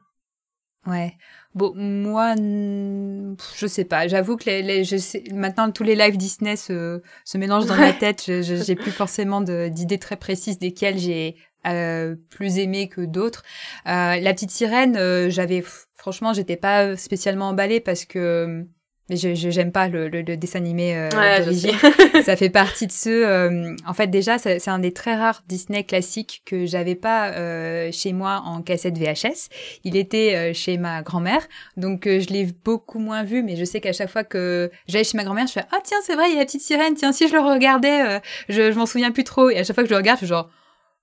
Ouais. 0.86 1.16
Bon, 1.54 1.72
moi, 1.74 2.34
je 2.36 3.66
sais 3.66 3.84
pas. 3.84 4.06
J'avoue 4.06 4.36
que 4.36 4.44
les, 4.44 4.62
les, 4.62 4.84
je 4.84 4.96
sais, 4.96 5.24
maintenant 5.32 5.70
tous 5.70 5.82
les 5.82 5.96
lives 5.96 6.16
Disney 6.16 6.56
se, 6.56 7.02
se 7.24 7.38
mélangent 7.38 7.66
dans 7.66 7.76
ma 7.76 7.92
tête. 7.94 8.24
Je, 8.26 8.42
j'ai 8.42 8.76
plus 8.76 8.92
forcément 8.92 9.40
d'idées 9.40 9.98
très 9.98 10.16
précises 10.16 10.58
desquelles 10.58 10.98
j'ai 10.98 11.36
euh, 11.66 12.14
plus 12.30 12.58
aimé 12.58 12.88
que 12.88 13.00
d'autres. 13.00 13.42
Euh, 13.86 14.16
la 14.16 14.34
petite 14.34 14.50
sirène, 14.50 14.96
euh, 14.96 15.30
j'avais 15.30 15.62
franchement, 15.94 16.32
j'étais 16.32 16.56
pas 16.56 16.96
spécialement 16.96 17.48
emballée 17.48 17.80
parce 17.80 18.04
que 18.04 18.66
je 19.10 19.34
j'aime 19.34 19.72
pas 19.72 19.88
le, 19.88 20.08
le, 20.08 20.22
dessin 20.22 20.58
animé 20.58 20.94
euh, 20.94 21.08
d'origine. 21.40 21.72
ça 22.24 22.36
fait 22.36 22.50
partie 22.50 22.86
de 22.86 22.92
ceux. 22.92 23.26
Euh, 23.26 23.74
en 23.86 23.94
fait, 23.94 24.08
déjà, 24.08 24.38
c'est 24.38 24.68
un 24.68 24.78
des 24.78 24.92
très 24.92 25.16
rares 25.16 25.42
Disney 25.48 25.82
classiques 25.84 26.42
que 26.44 26.66
j'avais 26.66 26.94
pas 26.94 27.30
euh, 27.30 27.90
chez 27.90 28.12
moi 28.12 28.42
en 28.44 28.60
cassette 28.60 28.98
VHS. 28.98 29.48
Il 29.84 29.96
était 29.96 30.34
euh, 30.34 30.52
chez 30.52 30.76
ma 30.76 31.02
grand-mère, 31.02 31.46
donc 31.76 32.06
euh, 32.06 32.20
je 32.20 32.28
l'ai 32.28 32.48
beaucoup 32.64 32.98
moins 32.98 33.24
vu. 33.24 33.42
Mais 33.42 33.56
je 33.56 33.64
sais 33.64 33.80
qu'à 33.80 33.92
chaque 33.92 34.10
fois 34.10 34.24
que 34.24 34.70
j'allais 34.86 35.04
chez 35.04 35.16
ma 35.16 35.24
grand-mère, 35.24 35.46
je 35.46 35.52
fais 35.52 35.64
ah 35.72 35.78
tiens 35.82 35.98
c'est 36.02 36.14
vrai 36.14 36.28
il 36.28 36.34
y 36.34 36.36
a 36.36 36.40
la 36.40 36.46
petite 36.46 36.62
sirène. 36.62 36.94
Tiens 36.94 37.12
si 37.12 37.28
je 37.28 37.32
le 37.32 37.40
regardais, 37.40 38.20
je, 38.48 38.72
je 38.72 38.78
m'en 38.78 38.86
souviens 38.86 39.10
plus 39.10 39.24
trop. 39.24 39.48
Et 39.48 39.58
à 39.58 39.64
chaque 39.64 39.74
fois 39.74 39.84
que 39.84 39.88
je 39.88 39.94
le 39.94 39.98
regarde, 39.98 40.18
je 40.18 40.26
suis 40.26 40.28
genre 40.28 40.50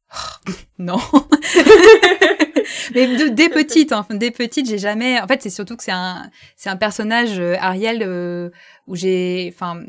non. 0.80 0.98
mais 2.94 3.08
de, 3.08 3.30
des 3.30 3.50
petites, 3.50 3.92
enfin 3.92 4.16
des 4.16 4.32
petites, 4.32 4.68
j'ai 4.68 4.78
jamais. 4.78 5.20
En 5.20 5.28
fait, 5.28 5.42
c'est 5.42 5.50
surtout 5.50 5.76
que 5.78 5.84
c'est 5.84 5.92
un, 5.92 6.30
c'est 6.56 6.70
un 6.70 6.78
personnage 6.78 7.40
euh, 7.40 7.56
Ariel 7.60 8.04
euh, 8.04 8.50
où 8.88 8.96
j'ai, 8.96 9.52
enfin, 9.54 9.84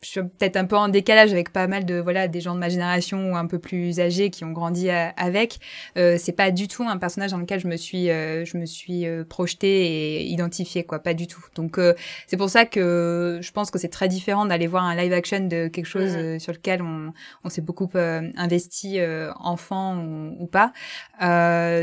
je 0.00 0.08
suis 0.08 0.22
peut-être 0.22 0.56
un 0.56 0.64
peu 0.64 0.76
en 0.76 0.88
décalage 0.88 1.32
avec 1.32 1.52
pas 1.52 1.66
mal 1.66 1.84
de 1.84 1.98
voilà 1.98 2.28
des 2.28 2.40
gens 2.40 2.54
de 2.54 2.60
ma 2.60 2.68
génération 2.68 3.32
ou 3.32 3.36
un 3.36 3.46
peu 3.46 3.58
plus 3.58 3.98
âgés 3.98 4.30
qui 4.30 4.44
ont 4.44 4.52
grandi 4.52 4.90
avec. 4.90 5.58
Euh, 5.96 6.16
c'est 6.18 6.32
pas 6.32 6.52
du 6.52 6.68
tout 6.68 6.84
un 6.84 6.98
personnage 6.98 7.32
dans 7.32 7.38
lequel 7.38 7.58
je 7.58 7.66
me 7.66 7.76
suis 7.76 8.08
euh, 8.10 8.44
je 8.44 8.56
me 8.58 8.66
suis 8.66 9.06
euh, 9.06 9.24
projetée 9.24 10.20
et 10.20 10.26
identifiée 10.26 10.84
quoi, 10.84 11.00
pas 11.00 11.14
du 11.14 11.26
tout. 11.26 11.44
Donc 11.56 11.78
euh, 11.78 11.94
c'est 12.28 12.36
pour 12.36 12.48
ça 12.48 12.64
que 12.64 13.40
je 13.42 13.50
pense 13.50 13.72
que 13.72 13.78
c'est 13.78 13.88
très 13.88 14.06
différent 14.06 14.46
d'aller 14.46 14.68
voir 14.68 14.84
un 14.84 14.94
live 14.94 15.12
action 15.12 15.40
de 15.40 15.66
quelque 15.66 15.86
chose 15.86 16.16
mm. 16.16 16.38
sur 16.38 16.52
lequel 16.52 16.80
on 16.80 17.12
on 17.42 17.48
s'est 17.48 17.62
beaucoup 17.62 17.90
investi 17.94 18.98
enfant 19.40 19.96
ou, 19.96 20.44
ou 20.44 20.46
pas. 20.46 20.72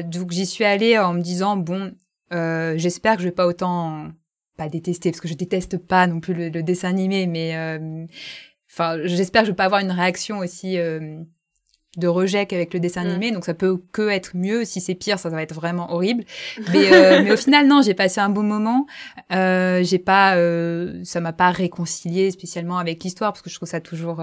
donc 0.03 0.31
j'y 0.31 0.45
suis 0.45 0.63
allée 0.63 0.98
en 0.98 1.13
me 1.13 1.22
disant 1.22 1.57
bon 1.57 1.93
j'espère 2.31 3.15
que 3.15 3.22
je 3.22 3.27
vais 3.27 3.34
pas 3.34 3.48
autant 3.48 4.12
pas 4.56 4.70
détester 4.70 5.12
parce 5.12 5.22
que 5.22 5.28
je 5.28 5.34
déteste 5.34 5.78
pas 5.78 6.08
non 6.08 6.20
plus 6.20 6.34
le, 6.34 6.64
dessin 6.64 6.90
animé, 6.90 7.28
mais 7.28 7.56
euh, 7.56 8.06
enfin 8.72 8.98
j'espère 9.04 9.42
que 9.42 9.48
je 9.48 9.52
vais 9.52 9.56
pas 9.56 9.66
avoir 9.66 9.82
une 9.82 9.92
réaction 9.92 10.40
aussi 10.40 10.78
euh, 10.78 11.20
de 11.98 12.08
rejet 12.08 12.46
qu'avec 12.46 12.74
le 12.74 12.80
dessin 12.80 13.04
mm. 13.04 13.08
animé, 13.08 13.32
donc 13.32 13.46
ça 13.46 13.54
peut 13.54 13.78
que 13.92 14.10
être 14.10 14.32
mieux. 14.36 14.66
Si 14.66 14.82
c'est 14.82 14.96
pire, 14.96 15.20
ça, 15.20 15.30
va 15.30 15.42
être 15.42 15.54
vraiment 15.54 15.94
horrible. 15.94 16.24
Mais, 16.74 16.94
euh, 16.94 17.24
mais 17.24 17.32
au 17.32 17.38
final, 17.38 17.68
non, 17.68 17.82
j'ai 17.82 17.94
passé 17.94 18.20
un 18.20 18.30
bon 18.30 18.44
moment. 18.44 18.86
Euh, 19.32 19.84
j'ai 19.84 20.00
pas, 20.00 20.36
ça 21.04 21.22
m'a 21.22 21.34
pas 21.34 21.52
réconcilié 21.52 22.32
spécialement 22.32 22.78
avec 22.78 23.04
l'histoire 23.04 23.32
parce 23.32 23.42
que 23.42 23.50
je 23.50 23.56
trouve 23.56 23.70
ça 23.70 23.82
toujours, 23.82 24.22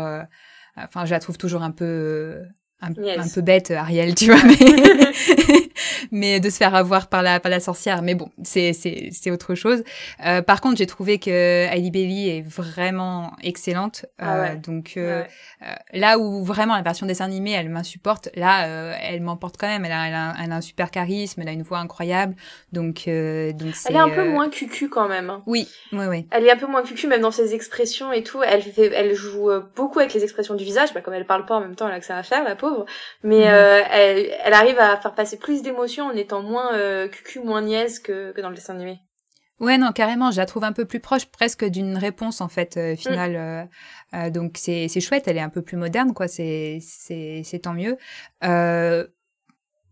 enfin, 0.77 1.05
je 1.05 1.11
la 1.11 1.21
trouve 1.21 1.39
toujours 1.39 1.63
un 1.63 1.71
peu 1.71 2.43
un, 2.81 2.91
un, 2.91 3.29
peu 3.33 3.43
bête 3.43 3.71
Ariel 3.71 4.17
tu 4.17 4.27
vois 4.27 4.43
mais 4.45 5.62
mais 6.11 6.41
de 6.41 6.51
se 6.51 6.57
faire 6.57 6.75
avoir 6.75 7.09
par 7.09 7.23
la 7.23 7.41
par 7.41 7.51
la 7.51 7.61
sorcière. 7.61 8.03
Mais 8.03 8.15
bon 8.15 8.31
c'est 8.43 8.73
c'est 8.73 9.11
c'est 9.13 9.31
autre 9.31 9.55
chose. 9.55 9.83
Euh, 10.25 10.43
par 10.43 10.61
contre 10.61 10.79
j'ai 10.79 10.87
trouvé 10.87 11.19
que 11.19 11.31
Hailey 11.31 11.91
Bailey 11.91 12.39
est 12.39 12.43
vraiment 12.43 13.33
excellente. 13.43 14.07
Ah 14.19 14.37
euh, 14.37 14.57
donc 14.57 14.95
euh, 14.97 15.23
euh, 15.63 15.67
là 15.93 16.19
où 16.19 16.45
vraiment 16.45 16.75
la 16.75 16.83
version 16.83 17.07
dessin 17.07 17.25
animé 17.25 17.53
elle 17.53 17.69
m'insupporte 17.69 18.29
là 18.35 18.67
euh, 18.67 18.95
elle 19.01 19.21
m'emporte 19.21 19.57
quand 19.59 19.69
même. 19.69 19.85
Elle 19.85 19.93
a, 19.93 20.09
elle 20.09 20.15
a, 20.15 20.35
elle, 20.43 20.53
a, 20.53 20.57
un 20.57 20.61
super 20.61 20.91
charisme 20.91 21.41
elle 21.43 21.49
a 21.49 21.53
une 21.53 21.63
voix 21.63 21.79
incroyable. 21.79 22.35
Donc 22.73 22.93
donc 22.93 23.05
elle 23.07 23.97
est 23.97 23.99
un 23.99 24.09
peu 24.09 24.25
moins 24.25 24.49
cucu 24.49 24.89
quand 24.89 25.09
même 25.09 25.31
hein. 25.31 25.43
oui 25.47 25.69
oui 25.93 26.07
oui. 26.07 26.27
Elle 26.31 26.47
est 26.47 26.51
un 26.51 26.57
peu 26.57 26.67
moins 26.67 26.83
cucu 26.83 27.07
même 27.07 27.21
dans 27.21 27.31
ses 27.31 27.55
expressions 27.55 28.13
et 28.13 28.23
tout. 28.23 28.43
Elle 28.43 28.63
fait 28.63 28.93
elle 28.95 29.15
joue 29.15 29.51
beaucoup 29.77 29.99
avec 29.99 30.15
les 30.15 30.25
expressions 30.25 30.55
du 30.55 30.65
visage 30.65 30.93
bah, 30.95 31.01
comme 31.01 31.15
elle 31.15 31.27
parle 31.27 31.47
pas 31.47 31.57
en 31.57 31.61
même 31.61 31.77
temps 31.77 31.89
elle 31.89 31.95
a 31.95 32.01
que 32.01 32.07
ça 32.07 32.17
à 32.17 32.23
faire 32.23 32.45
la 32.45 32.57
pauvre. 32.57 32.87
Mais 33.23 33.49
euh, 33.49 33.83
elle, 33.91 34.31
elle, 34.45 34.55
arrive 34.55 34.79
à 34.79 34.97
faire 34.97 35.15
passer 35.15 35.39
plus 35.39 35.63
d'émotions 35.63 35.92
en 36.01 36.13
étant 36.13 36.43
moins 36.43 36.75
euh, 36.75 37.09
cucu, 37.09 37.41
moins 37.41 37.63
niaise 37.63 37.99
que, 37.99 38.33
que 38.33 38.41
dans 38.41 38.49
le 38.49 38.55
dessin 38.55 38.75
animé. 38.75 38.99
Ouais, 39.61 39.79
non, 39.79 39.93
carrément, 39.93 40.33
je 40.33 40.39
la 40.39 40.47
trouve 40.47 40.65
un 40.65 40.73
peu 40.73 40.87
plus 40.87 40.99
proche 40.99 41.27
presque 41.27 41.65
d'une 41.65 41.97
réponse 41.97 42.41
en 42.41 42.49
fait 42.49 42.77
euh, 42.77 42.97
finale. 42.97 43.69
Mm. 44.13 44.17
Euh, 44.17 44.31
donc 44.31 44.57
c'est 44.59 44.89
c'est 44.89 45.01
chouette, 45.01 45.29
elle 45.29 45.37
est 45.37 45.41
un 45.43 45.51
peu 45.51 45.63
plus 45.63 45.77
moderne, 45.77 46.15
quoi. 46.15 46.27
C'est 46.27 46.79
c'est 46.81 47.43
c'est 47.45 47.61
tant 47.61 47.75
mieux. 47.75 47.97
Euh, 48.45 49.07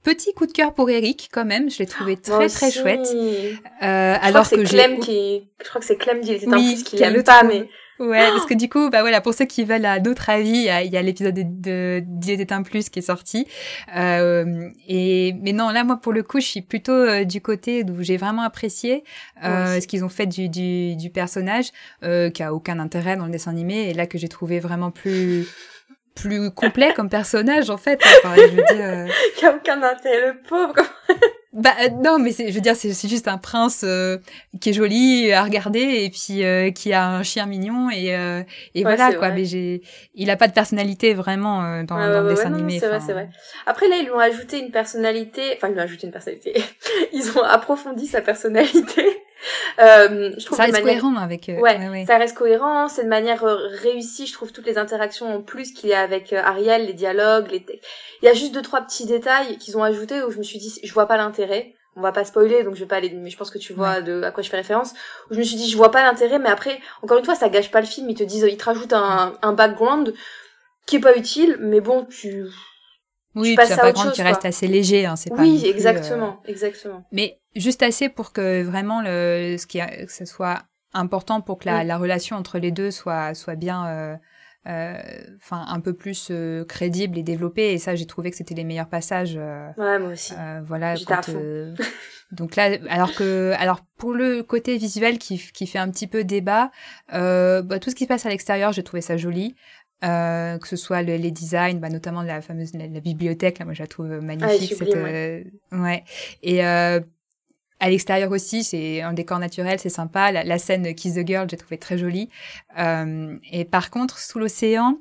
Petit 0.02 0.32
coup 0.32 0.46
de 0.46 0.52
cœur 0.52 0.72
pour 0.72 0.88
Eric 0.88 1.28
quand 1.30 1.44
même, 1.44 1.68
je 1.68 1.78
l'ai 1.78 1.86
trouvé 1.86 2.16
très 2.16 2.48
très 2.48 2.70
chouette. 2.70 3.06
Euh, 3.14 4.16
alors 4.22 4.48
que, 4.48 4.56
que 4.56 4.64
j'ai, 4.64 4.98
qui... 4.98 5.50
je 5.62 5.68
crois 5.68 5.78
que 5.78 5.86
c'est 5.86 5.96
Clem 5.96 6.22
dit, 6.22 6.32
était 6.32 6.46
oui, 6.46 6.70
un 6.70 6.72
plus 6.72 6.82
qu'il 6.84 7.02
aime 7.02 7.22
pas, 7.22 7.42
mais 7.42 7.68
Ouais, 8.00 8.30
parce 8.30 8.46
que 8.46 8.54
du 8.54 8.70
coup, 8.70 8.88
bah 8.88 9.02
voilà, 9.02 9.20
pour 9.20 9.34
ceux 9.34 9.44
qui 9.44 9.62
veulent 9.62 9.84
un 9.84 10.02
autre 10.04 10.30
avis, 10.30 10.48
il 10.48 10.92
y 10.92 10.96
a, 10.96 11.02
l'épisode 11.02 11.34
de, 11.34 12.02
de 12.02 12.62
Plus 12.62 12.88
qui 12.88 13.00
est 13.00 13.02
sorti. 13.02 13.46
Euh, 13.94 14.70
et 14.88 15.34
mais 15.42 15.52
non, 15.52 15.68
là, 15.68 15.84
moi, 15.84 15.98
pour 15.98 16.14
le 16.14 16.22
coup, 16.22 16.40
je 16.40 16.46
suis 16.46 16.62
plutôt 16.62 16.92
euh, 16.92 17.24
du 17.24 17.42
côté 17.42 17.84
où 17.84 18.02
j'ai 18.02 18.16
vraiment 18.16 18.40
apprécié 18.40 19.04
euh, 19.44 19.80
ce 19.80 19.86
qu'ils 19.86 20.02
ont 20.02 20.08
fait 20.08 20.26
du, 20.26 20.48
du, 20.48 20.96
du 20.96 21.10
personnage, 21.10 21.72
euh, 22.02 22.30
qui 22.30 22.42
a 22.42 22.54
aucun 22.54 22.78
intérêt 22.78 23.18
dans 23.18 23.26
le 23.26 23.32
dessin 23.32 23.50
animé, 23.50 23.90
et 23.90 23.94
là 23.94 24.06
que 24.06 24.16
j'ai 24.16 24.28
trouvé 24.28 24.60
vraiment 24.60 24.90
plus 24.90 25.46
plus 26.14 26.50
complet 26.50 26.92
comme 26.94 27.08
personnage 27.08 27.70
en 27.70 27.76
fait. 27.76 28.02
Enfin, 28.24 28.34
je 28.36 28.56
veux 28.56 28.76
dire, 28.76 28.84
euh... 28.84 29.08
qui 29.36 29.46
a 29.46 29.54
aucun 29.54 29.82
intérêt, 29.82 30.28
le 30.28 30.40
pauvre. 30.48 30.74
Bah 31.52 31.70
euh, 31.82 31.88
non, 31.88 32.20
mais 32.20 32.30
je 32.30 32.52
veux 32.52 32.60
dire, 32.60 32.76
c'est 32.76 33.08
juste 33.08 33.26
un 33.26 33.36
prince 33.36 33.82
euh, 33.82 34.18
qui 34.60 34.70
est 34.70 34.72
joli 34.72 35.32
à 35.32 35.42
regarder 35.42 35.80
et 35.80 36.10
puis 36.10 36.44
euh, 36.44 36.70
qui 36.70 36.92
a 36.92 37.08
un 37.08 37.24
chien 37.24 37.46
mignon 37.46 37.90
et, 37.90 38.16
et 38.74 38.82
voilà 38.82 39.12
quoi. 39.14 39.30
Mais 39.30 39.44
j'ai, 39.44 39.82
il 40.14 40.30
a 40.30 40.36
pas 40.36 40.46
de 40.46 40.52
personnalité 40.52 41.12
vraiment 41.12 41.82
dans, 41.82 41.98
dans 41.98 42.22
le 42.22 42.28
dessin 42.28 42.54
animé. 42.54 42.78
C'est 42.78 42.88
vrai, 42.88 43.00
c'est 43.00 43.12
vrai. 43.12 43.28
Après 43.66 43.88
là, 43.88 43.96
ils 43.96 44.04
lui 44.04 44.12
ont 44.12 44.20
ajouté 44.20 44.60
une 44.60 44.70
personnalité. 44.70 45.42
Enfin, 45.56 45.68
ils 45.68 45.72
lui 45.72 45.80
ont 45.80 45.84
ajouté 45.84 46.06
une 46.06 46.12
personnalité. 46.12 46.62
ils 47.12 47.36
ont 47.36 47.42
approfondi 47.42 48.06
sa 48.06 48.20
personnalité. 48.20 49.19
Euh, 49.78 50.32
je 50.36 50.44
trouve 50.44 50.56
ça 50.56 50.64
reste 50.64 50.82
cohérent 50.82 51.16
avec. 51.16 51.48
Euh, 51.48 51.58
ouais, 51.58 52.04
ça 52.06 52.18
reste 52.18 52.36
cohérent. 52.36 52.88
C'est 52.88 53.04
de 53.04 53.08
manière 53.08 53.42
réussie. 53.42 54.26
Je 54.26 54.32
trouve 54.32 54.52
toutes 54.52 54.66
les 54.66 54.78
interactions 54.78 55.34
en 55.34 55.42
plus 55.42 55.72
qu'il 55.72 55.90
y 55.90 55.94
a 55.94 56.00
avec 56.00 56.32
Ariel, 56.32 56.86
les 56.86 56.92
dialogues, 56.92 57.50
les. 57.50 57.64
Il 58.22 58.26
y 58.26 58.28
a 58.28 58.34
juste 58.34 58.52
deux 58.52 58.62
trois 58.62 58.82
petits 58.82 59.06
détails 59.06 59.56
qu'ils 59.58 59.78
ont 59.78 59.82
ajoutés 59.82 60.22
où 60.22 60.30
je 60.30 60.38
me 60.38 60.42
suis 60.42 60.58
dit, 60.58 60.80
je 60.82 60.92
vois 60.92 61.06
pas 61.06 61.16
l'intérêt. 61.16 61.74
On 61.96 62.02
va 62.02 62.12
pas 62.12 62.24
spoiler, 62.24 62.62
donc 62.62 62.76
je 62.76 62.80
vais 62.80 62.86
pas 62.86 62.96
aller, 62.96 63.10
mais 63.10 63.30
je 63.30 63.36
pense 63.36 63.50
que 63.50 63.58
tu 63.58 63.72
vois 63.72 64.00
de 64.00 64.22
à 64.22 64.30
quoi 64.30 64.44
je 64.44 64.48
fais 64.48 64.56
référence. 64.56 64.92
Où 65.30 65.34
je 65.34 65.38
me 65.38 65.42
suis 65.42 65.56
dit, 65.56 65.68
je 65.68 65.76
vois 65.76 65.90
pas 65.90 66.02
l'intérêt, 66.02 66.38
mais 66.38 66.48
après, 66.48 66.78
encore 67.02 67.18
une 67.18 67.24
fois, 67.24 67.34
ça 67.34 67.48
gâche 67.48 67.70
pas 67.70 67.80
le 67.80 67.86
film. 67.86 68.08
Ils 68.08 68.14
te 68.14 68.22
disent, 68.22 68.46
ils 68.48 68.56
te 68.56 68.64
rajoutent 68.64 68.92
un, 68.92 69.34
un 69.42 69.52
background 69.52 70.14
qui 70.86 70.96
est 70.96 71.00
pas 71.00 71.16
utile, 71.16 71.56
mais 71.60 71.80
bon, 71.80 72.04
tu 72.04 72.46
oui, 73.34 73.56
tu 73.56 73.72
un 73.72 73.76
background 73.76 74.12
qui 74.12 74.22
reste 74.22 74.44
assez 74.44 74.66
léger, 74.66 75.06
hein, 75.06 75.16
c'est 75.16 75.30
pas. 75.30 75.42
Oui, 75.42 75.64
exactement, 75.64 76.40
exactement. 76.46 77.04
Mais 77.12 77.40
juste 77.54 77.82
assez 77.82 78.08
pour 78.08 78.32
que 78.32 78.62
vraiment 78.62 79.02
le, 79.02 79.56
ce 79.58 79.66
qui, 79.66 79.80
a, 79.80 80.04
que 80.04 80.12
ce 80.12 80.24
soit 80.24 80.62
important 80.92 81.40
pour 81.40 81.58
que 81.58 81.66
la, 81.66 81.84
la 81.84 81.96
relation 81.98 82.36
entre 82.36 82.58
les 82.58 82.72
deux 82.72 82.90
soit 82.90 83.34
soit 83.34 83.54
bien 83.54 83.86
euh, 83.86 84.16
euh, 84.66 84.98
enfin 85.36 85.64
un 85.68 85.80
peu 85.80 85.94
plus 85.94 86.28
euh, 86.30 86.64
crédible 86.66 87.16
et 87.16 87.22
développée. 87.22 87.72
Et 87.72 87.78
ça 87.78 87.94
j'ai 87.94 88.06
trouvé 88.06 88.30
que 88.30 88.36
c'était 88.36 88.54
les 88.54 88.64
meilleurs 88.64 88.88
passages 88.88 89.36
euh, 89.38 89.70
ouais 89.78 89.98
moi 89.98 90.10
aussi. 90.10 90.34
voilà 90.64 90.96
quand, 91.06 91.30
donc 92.32 92.56
là 92.56 92.76
alors 92.90 93.14
que 93.14 93.54
alors 93.56 93.80
pour 93.96 94.12
le 94.12 94.42
côté 94.42 94.76
visuel 94.76 95.18
qui, 95.18 95.38
qui 95.38 95.66
fait 95.66 95.78
un 95.78 95.90
petit 95.90 96.06
peu 96.06 96.24
débat 96.24 96.70
bah, 97.10 97.78
tout 97.80 97.88
ce 97.88 97.94
qui 97.94 98.04
se 98.04 98.08
passe 98.08 98.26
à 98.26 98.28
l'extérieur 98.28 98.72
j'ai 98.72 98.82
trouvé 98.82 99.00
ça 99.00 99.16
joli 99.16 99.54
euh, 100.04 100.58
que 100.58 100.66
ce 100.66 100.76
soit 100.76 101.02
le, 101.02 101.16
les 101.16 101.30
designs, 101.30 101.78
bah, 101.78 101.88
notamment 101.88 102.22
la 102.22 102.40
fameuse 102.40 102.72
la, 102.74 102.88
bibliothèque, 103.00 103.58
là, 103.58 103.64
moi 103.64 103.74
je 103.74 103.82
la 103.82 103.86
trouve 103.86 104.08
magnifique. 104.20 104.72
Ah, 104.72 104.84
cette, 104.84 104.94
ouais. 104.94 105.46
ouais. 105.72 106.04
Et 106.42 106.64
euh, 106.64 107.00
à 107.80 107.88
l'extérieur 107.88 108.30
aussi, 108.30 108.62
c'est 108.62 109.00
un 109.00 109.12
décor 109.12 109.38
naturel, 109.38 109.78
c'est 109.78 109.88
sympa. 109.88 110.32
La, 110.32 110.44
la, 110.44 110.58
scène 110.58 110.94
Kiss 110.94 111.14
the 111.14 111.26
Girl, 111.26 111.48
j'ai 111.50 111.56
trouvé 111.56 111.78
très 111.78 111.98
jolie. 111.98 112.28
Euh, 112.78 113.36
et 113.50 113.64
par 113.64 113.90
contre, 113.90 114.18
sous 114.18 114.38
l'océan, 114.38 114.98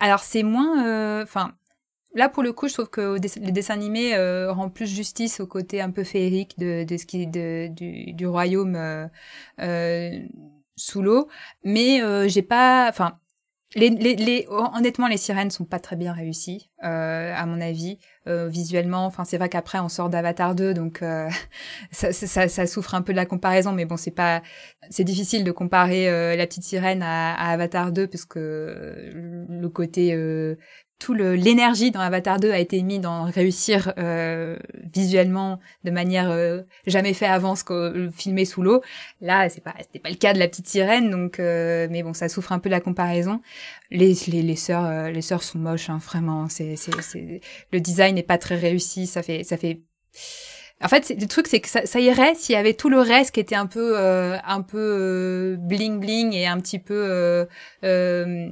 alors 0.00 0.20
c'est 0.20 0.42
moins, 0.42 0.86
euh, 0.86 1.22
enfin. 1.22 1.54
Là, 2.14 2.28
pour 2.28 2.42
le 2.42 2.52
coup, 2.52 2.68
je 2.68 2.74
trouve 2.74 2.90
que 2.90 3.18
le 3.18 3.50
dessin 3.52 3.72
animé 3.72 4.14
euh, 4.14 4.52
rend 4.52 4.68
plus 4.68 4.86
justice 4.86 5.40
au 5.40 5.46
côté 5.46 5.80
un 5.80 5.90
peu 5.90 6.04
féerique 6.04 6.58
de, 6.58 6.84
de 6.84 6.96
ce 6.98 7.06
qui 7.06 7.26
de, 7.26 7.68
du, 7.68 8.12
du 8.12 8.26
royaume 8.26 8.76
euh, 8.76 9.06
euh, 9.60 10.20
sous 10.76 11.00
l'eau, 11.00 11.28
mais 11.64 12.02
euh, 12.02 12.28
j'ai 12.28 12.42
pas, 12.42 12.86
enfin, 12.90 13.18
les, 13.74 13.90
les, 13.90 14.16
les, 14.16 14.46
honnêtement, 14.48 15.08
les 15.08 15.16
sirènes 15.16 15.50
sont 15.50 15.64
pas 15.64 15.78
très 15.78 15.96
bien 15.96 16.12
réussies, 16.12 16.70
euh, 16.84 17.34
à 17.34 17.46
mon 17.46 17.60
avis, 17.60 17.98
euh, 18.28 18.48
visuellement. 18.48 19.06
Enfin, 19.06 19.24
c'est 19.24 19.38
vrai 19.38 19.48
qu'après 19.48 19.78
on 19.78 19.88
sort 19.88 20.10
d'Avatar 20.10 20.54
2, 20.54 20.74
donc 20.74 21.02
euh, 21.02 21.28
ça, 21.90 22.12
ça, 22.12 22.48
ça, 22.48 22.66
souffre 22.66 22.94
un 22.94 23.02
peu 23.02 23.12
de 23.12 23.16
la 23.16 23.26
comparaison, 23.26 23.72
mais 23.72 23.84
bon, 23.84 23.96
c'est 23.96 24.10
pas, 24.10 24.42
c'est 24.90 25.04
difficile 25.04 25.44
de 25.44 25.52
comparer 25.52 26.08
euh, 26.08 26.36
la 26.36 26.46
petite 26.46 26.64
sirène 26.64 27.02
à, 27.02 27.34
à 27.34 27.52
Avatar 27.52 27.92
2 27.92 28.06
parce 28.06 28.24
que 28.24 29.10
le 29.48 29.68
côté 29.68 30.12
euh, 30.14 30.56
tout 31.02 31.14
l'énergie 31.14 31.90
dans 31.90 31.98
Avatar 31.98 32.38
2 32.38 32.52
a 32.52 32.58
été 32.60 32.80
mis 32.82 33.00
dans 33.00 33.24
réussir 33.24 33.92
euh, 33.98 34.56
visuellement 34.94 35.58
de 35.82 35.90
manière 35.90 36.30
euh, 36.30 36.62
jamais 36.86 37.12
fait 37.12 37.26
avant 37.26 37.56
ce 37.56 37.64
que 37.64 38.08
filmer 38.14 38.44
sous 38.44 38.62
l'eau. 38.62 38.82
Là, 39.20 39.48
c'est 39.48 39.62
pas 39.62 39.74
c'était 39.80 39.98
pas 39.98 40.10
le 40.10 40.14
cas 40.14 40.32
de 40.32 40.38
la 40.38 40.46
petite 40.46 40.68
sirène 40.68 41.10
donc 41.10 41.40
euh, 41.40 41.88
mais 41.90 42.04
bon, 42.04 42.14
ça 42.14 42.28
souffre 42.28 42.52
un 42.52 42.60
peu 42.60 42.68
la 42.68 42.80
comparaison. 42.80 43.40
Les 43.90 44.14
les 44.28 44.42
les 44.42 44.56
sœurs 44.56 44.84
euh, 44.84 45.10
les 45.10 45.22
sœurs 45.22 45.42
sont 45.42 45.58
moches 45.58 45.90
hein, 45.90 45.98
vraiment, 46.00 46.48
c'est 46.48 46.76
c'est 46.76 46.92
le 47.72 47.80
design 47.80 48.14
n'est 48.14 48.22
pas 48.22 48.38
très 48.38 48.54
réussi, 48.54 49.08
ça 49.08 49.24
fait 49.24 49.42
ça 49.42 49.56
fait 49.56 49.80
en 50.82 50.88
fait, 50.88 51.14
le 51.18 51.26
truc, 51.26 51.46
c'est 51.46 51.60
que 51.60 51.68
ça, 51.68 51.86
ça 51.86 52.00
irait 52.00 52.34
s'il 52.34 52.54
y 52.54 52.56
avait 52.56 52.74
tout 52.74 52.88
le 52.88 53.00
reste 53.00 53.32
qui 53.32 53.40
était 53.40 53.54
un 53.54 53.66
peu, 53.66 53.94
euh, 53.96 54.36
un 54.44 54.62
peu 54.62 54.78
euh, 54.78 55.56
bling 55.56 56.00
bling 56.00 56.34
et 56.34 56.46
un 56.46 56.58
petit 56.60 56.78
peu 56.78 56.94
euh, 56.94 57.44
euh 57.84 58.48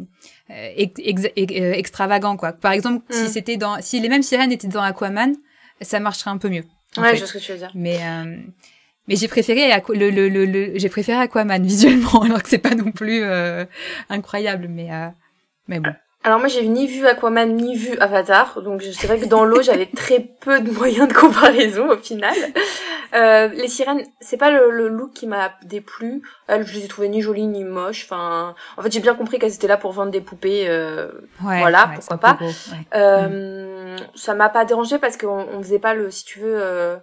extravagant, 1.36 2.36
quoi. 2.36 2.52
Par 2.52 2.72
exemple, 2.72 3.04
si 3.10 3.24
mm. 3.24 3.28
c'était 3.28 3.56
dans, 3.56 3.80
si 3.80 4.00
les 4.00 4.08
mêmes 4.08 4.22
sirènes 4.22 4.52
étaient 4.52 4.68
dans 4.68 4.82
Aquaman, 4.82 5.34
ça 5.80 6.00
marcherait 6.00 6.30
un 6.30 6.38
peu 6.38 6.48
mieux. 6.48 6.64
Ouais, 6.96 7.16
je 7.16 7.20
sais 7.20 7.26
ce 7.26 7.32
que 7.34 7.38
tu 7.38 7.52
veux 7.52 7.58
dire. 7.58 7.70
Mais 7.74 7.98
mais 9.08 9.16
j'ai 9.16 9.28
préféré 9.28 9.70
le, 9.88 10.10
le, 10.10 10.28
le, 10.28 10.44
le 10.44 10.72
j'ai 10.78 10.88
préféré 10.88 11.18
Aquaman 11.18 11.62
visuellement, 11.66 12.22
alors 12.22 12.42
que 12.42 12.48
c'est 12.48 12.58
pas 12.58 12.74
non 12.74 12.92
plus 12.92 13.24
incroyable, 14.08 14.68
mais 14.68 14.88
mais 15.68 15.80
bon. 15.80 15.92
Alors 16.22 16.38
moi 16.38 16.48
j'ai 16.48 16.66
ni 16.66 16.86
vu 16.86 17.06
Aquaman 17.06 17.56
ni 17.56 17.76
vu 17.76 17.96
Avatar, 17.98 18.60
donc 18.60 18.82
c'est 18.82 19.06
vrai 19.06 19.18
que 19.18 19.24
dans 19.24 19.44
l'eau 19.44 19.62
j'avais 19.62 19.86
très 19.86 20.20
peu 20.20 20.60
de 20.60 20.70
moyens 20.70 21.08
de 21.08 21.14
comparaison 21.14 21.88
au 21.90 21.96
final. 21.96 22.34
Euh, 23.14 23.48
les 23.48 23.68
sirènes, 23.68 24.04
c'est 24.20 24.36
pas 24.36 24.50
le, 24.50 24.88
look 24.88 25.12
qui 25.14 25.26
m'a 25.26 25.52
déplu. 25.64 26.22
Elles, 26.46 26.66
je 26.66 26.74
les 26.74 26.84
ai 26.84 26.88
trouvées 26.88 27.08
ni 27.08 27.22
jolies 27.22 27.46
ni 27.46 27.64
moches. 27.64 28.04
Enfin, 28.04 28.54
en 28.76 28.82
fait 28.82 28.92
j'ai 28.92 29.00
bien 29.00 29.14
compris 29.14 29.38
qu'elles 29.38 29.54
étaient 29.54 29.66
là 29.66 29.78
pour 29.78 29.92
vendre 29.92 30.10
des 30.12 30.20
poupées. 30.20 30.68
Euh, 30.68 31.10
voilà, 31.40 31.90
pourquoi 31.94 32.18
pas. 32.18 32.38
euh, 32.94 33.96
Ça 34.14 34.34
m'a 34.34 34.50
pas 34.50 34.66
dérangé 34.66 34.98
parce 34.98 35.16
qu'on 35.16 35.46
on 35.52 35.62
faisait 35.62 35.78
pas 35.78 35.94
le, 35.94 36.10
si 36.10 36.24
tu 36.24 36.40
veux. 36.40 36.58
Euh, 36.62 36.96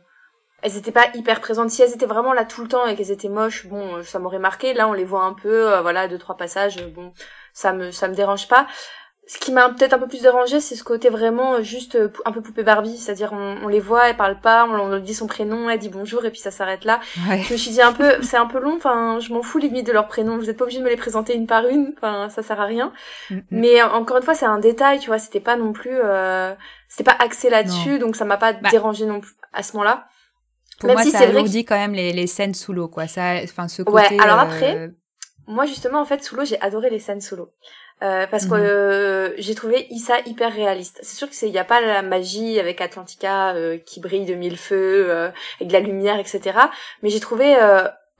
elles 0.62 0.77
étaient 0.77 0.91
pas 0.91 1.08
hyper 1.15 1.39
présentes. 1.41 1.71
Si 1.71 1.82
elles 1.82 1.93
étaient 1.93 2.06
vraiment 2.06 2.34
là 2.34 2.45
tout 2.45 2.62
le 2.62 2.67
temps 2.67 2.86
et 2.86 2.95
qu'elles 2.95 3.12
étaient 3.12 3.30
moches, 3.30 3.67
bon, 3.67 4.03
ça 4.03 4.19
m'aurait 4.19 4.39
marqué. 4.39 4.73
Là, 4.73 4.88
on 4.88 4.93
les 4.93 5.06
voit 5.06 5.23
un 5.23 5.34
peu, 5.34 5.73
euh, 5.73 5.82
voilà, 5.82 6.08
deux 6.08 6.17
trois 6.17 6.38
passages. 6.38 6.77
Bon, 6.95 7.13
ça 7.53 7.73
me 7.73 7.91
ça 7.91 8.08
me 8.08 8.15
dérange 8.15 8.47
pas 8.47 8.67
ce 9.28 9.38
qui 9.38 9.52
m'a 9.52 9.68
peut-être 9.70 9.92
un 9.92 10.00
peu 10.00 10.08
plus 10.08 10.22
dérangé, 10.22 10.62
c'est 10.62 10.76
ce 10.76 10.86
côté 10.86 11.10
vraiment 11.10 11.56
euh, 11.56 11.62
juste 11.62 11.96
euh, 11.96 12.08
un 12.24 12.32
peu 12.32 12.40
poupée 12.42 12.63
Barbie, 12.63 12.98
c'est-à-dire 12.98 13.34
on, 13.34 13.68
les 13.68 13.82
voit, 13.82 14.10
elles 14.10 14.16
parlent 14.16 14.40
pas, 14.40 14.66
on 14.66 14.88
leur 14.88 15.02
dit 15.02 15.13
son 15.13 15.28
prénom, 15.28 15.70
elle 15.70 15.80
dit 15.80 15.90
bonjour 15.90 16.24
et 16.24 16.32
puis 16.32 16.40
ça 16.40 16.50
s'arrête 16.50 16.86
là. 16.86 17.02
Je 17.16 17.52
me 17.52 17.58
suis 17.58 17.72
dit 17.72 17.82
un 17.82 17.92
peu, 17.92 18.22
c'est 18.22 18.38
un 18.38 18.46
peu 18.46 18.60
long, 18.60 18.76
enfin 18.78 19.20
je 19.20 19.34
m'en 19.34 19.44
fous 19.44 19.58
limite 19.58 19.86
de 19.86 19.92
leur 19.92 20.08
prénom, 20.08 20.38
vous 20.38 20.50
êtes 20.50 20.56
pas 20.56 20.63
obligé 20.63 20.80
de 20.80 20.86
me 20.86 20.90
les 20.90 20.96
présenter 20.96 21.36
une 21.36 21.46
par 21.46 21.68
une, 21.68 21.94
enfin 21.98 22.30
ça 22.30 22.42
sert 22.42 22.62
à 22.62 22.66
rien. 22.66 22.94
Mais 23.52 23.82
encore 23.82 24.18
une 24.18 24.24
fois, 24.24 24.34
c'est 24.34 24.46
un 24.46 24.60
détail, 24.60 25.00
tu 25.00 25.08
vois, 25.08 25.20
c'était 25.20 25.42
pas 25.42 25.58
non 25.58 25.74
plus, 25.74 26.00
euh, 26.02 26.54
c'était 26.88 27.12
pas 27.12 27.18
axé 27.20 27.50
là-dessus, 27.50 28.00
donc 28.00 28.16
ça 28.16 28.24
m'a 28.24 28.38
pas 28.38 28.54
bah. 28.54 28.70
dérangé 28.72 29.06
non 29.06 29.20
plus 29.20 29.34
à 29.52 29.62
ce 29.62 29.74
moment-là. 29.74 30.08
Pour 30.80 30.92
moi, 30.92 31.04
ça 31.04 31.20
alourdit 31.20 31.66
quand 31.66 31.76
même 31.76 31.94
les, 31.94 32.13
les 32.13 32.28
scènes 32.28 32.54
sous 32.54 32.72
l'eau, 32.72 32.88
quoi. 32.88 33.08
Ça, 33.08 33.42
enfin 33.44 33.68
ce 33.68 33.82
côté. 33.82 34.16
Ouais. 34.16 34.22
Alors 34.22 34.40
après, 34.40 34.92
moi 35.47 35.65
justement 35.65 36.01
en 36.01 36.05
fait 36.05 36.23
sous 36.23 36.36
l'eau, 36.36 36.45
j'ai 36.45 36.60
adoré 36.62 36.89
les 36.89 36.99
scènes 36.99 37.21
sous 37.21 37.36
l'eau. 37.36 37.51
Euh, 38.03 38.27
parce 38.27 38.45
que 38.45 38.53
mhm. 38.53 38.62
euh, 38.62 39.33
j'ai 39.38 39.55
trouvé 39.55 39.88
Issa 39.89 40.19
hyper 40.27 40.53
réaliste. 40.53 40.99
C'est 41.01 41.15
sûr 41.15 41.27
que 41.27 41.36
c'est 41.36 41.47
il 41.47 41.53
y 41.53 41.57
a 41.57 41.63
pas 41.63 41.81
la 41.81 42.03
magie 42.03 42.60
avec 42.60 42.79
Atlantica 42.79 43.55
euh, 43.55 43.79
qui 43.79 43.99
brille 43.99 44.25
de 44.25 44.36
mille 44.36 44.57
feux 44.57 45.10
euh, 45.10 45.31
avec 45.55 45.69
de 45.69 45.73
la 45.73 45.79
lumière 45.79 46.19
etc. 46.19 46.60
Mais 47.01 47.10
j'ai 47.10 47.19
trouvé 47.19 47.57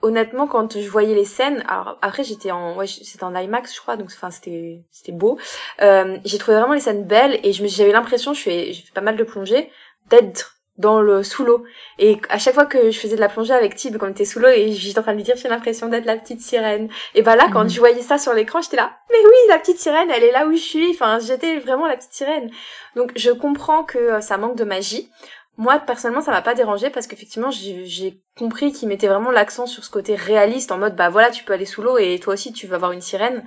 honnêtement 0.02 0.48
quand 0.48 0.80
je 0.80 0.90
voyais 0.90 1.14
les 1.14 1.26
scènes 1.26 1.64
alors 1.68 1.98
après 2.02 2.24
j'étais 2.24 2.52
en 2.52 2.76
ouais 2.76 2.86
c'était 2.88 3.24
en 3.24 3.36
IMAX 3.36 3.76
je 3.76 3.82
crois 3.82 3.98
donc 3.98 4.10
enfin 4.14 4.30
c'était 4.30 4.84
c'était 4.92 5.12
beau 5.12 5.40
j'ai 5.80 6.38
trouvé 6.38 6.58
vraiment 6.58 6.76
les 6.76 6.80
scènes 6.80 7.04
belles 7.04 7.40
et 7.44 7.52
je 7.52 7.66
j'avais 7.66 7.92
l'impression 7.92 8.36
je 8.36 8.42
fais 8.42 8.74
j'ai 8.74 8.84
fait 8.84 8.94
pas 8.94 9.02
mal 9.02 9.18
de 9.18 9.24
plongées 9.24 9.72
d'être 10.12 10.57
dans 10.78 11.02
le 11.02 11.24
sous 11.24 11.44
l'eau. 11.44 11.64
Et 11.98 12.20
à 12.30 12.38
chaque 12.38 12.54
fois 12.54 12.66
que 12.66 12.92
je 12.92 13.00
faisais 13.00 13.16
de 13.16 13.22
la 13.22 13.30
plongée 13.30 13.54
avec 13.54 13.76
Tib 13.76 13.98
quand 13.98 14.08
on 14.08 14.12
était 14.12 14.26
sous 14.26 14.40
l'eau 14.40 14.50
et 14.50 14.72
j'étais 14.72 15.00
en 15.00 15.02
train 15.02 15.14
de 15.14 15.18
lui 15.18 15.24
dire 15.24 15.36
j'ai 15.36 15.50
l'impression 15.50 15.88
d'être 15.88 16.06
la 16.06 16.18
petite 16.18 16.42
sirène. 16.42 16.90
Et 17.16 17.22
bah 17.22 17.36
là 17.36 17.48
quand 17.52 17.64
mhm. 17.64 17.70
je 17.70 17.80
voyais 17.80 18.02
ça 18.02 18.18
sur 18.18 18.34
l'écran 18.34 18.62
j'étais 18.62 18.78
là 18.78 18.98
mais 19.10 19.18
oui 19.24 19.36
la 19.50 19.58
petite 19.58 19.80
sirène 19.80 20.10
elle 20.12 20.24
est 20.24 20.32
là 20.32 20.46
où 20.46 20.52
je 20.54 20.58
suis. 20.58 20.90
Enfin 20.92 21.20
j'étais 21.20 21.58
vraiment 21.58 21.88
la 21.88 21.98
petite 21.98 22.14
sirène. 22.14 22.52
Donc 22.96 23.12
je 23.16 23.32
comprends 23.32 23.84
que 23.84 23.98
euh, 23.98 24.22
ça 24.22 24.38
manque 24.38 24.56
de 24.56 24.64
magie. 24.64 25.10
Moi 25.58 25.80
personnellement 25.80 26.22
ça 26.22 26.32
m'a 26.32 26.44
pas 26.44 26.54
dérangé 26.54 26.92
parce 26.92 27.08
qu'effectivement 27.08 27.50
j'ai 27.50 28.22
compris 28.38 28.72
qu'il 28.72 28.88
mettait 28.88 29.08
vraiment 29.08 29.32
l'accent 29.32 29.66
sur 29.66 29.84
ce 29.84 29.90
côté 29.90 30.14
réaliste 30.14 30.72
en 30.72 30.78
mode 30.78 30.96
bah 30.96 31.10
voilà 31.10 31.32
tu 31.32 31.44
peux 31.44 31.54
aller 31.54 31.66
sous 31.66 31.82
l'eau 31.82 31.98
et 31.98 32.20
toi 32.20 32.36
aussi 32.36 32.54
tu 32.54 32.68
vas 32.68 32.78
voir 32.78 32.92
une 32.92 33.02
sirène. 33.02 33.44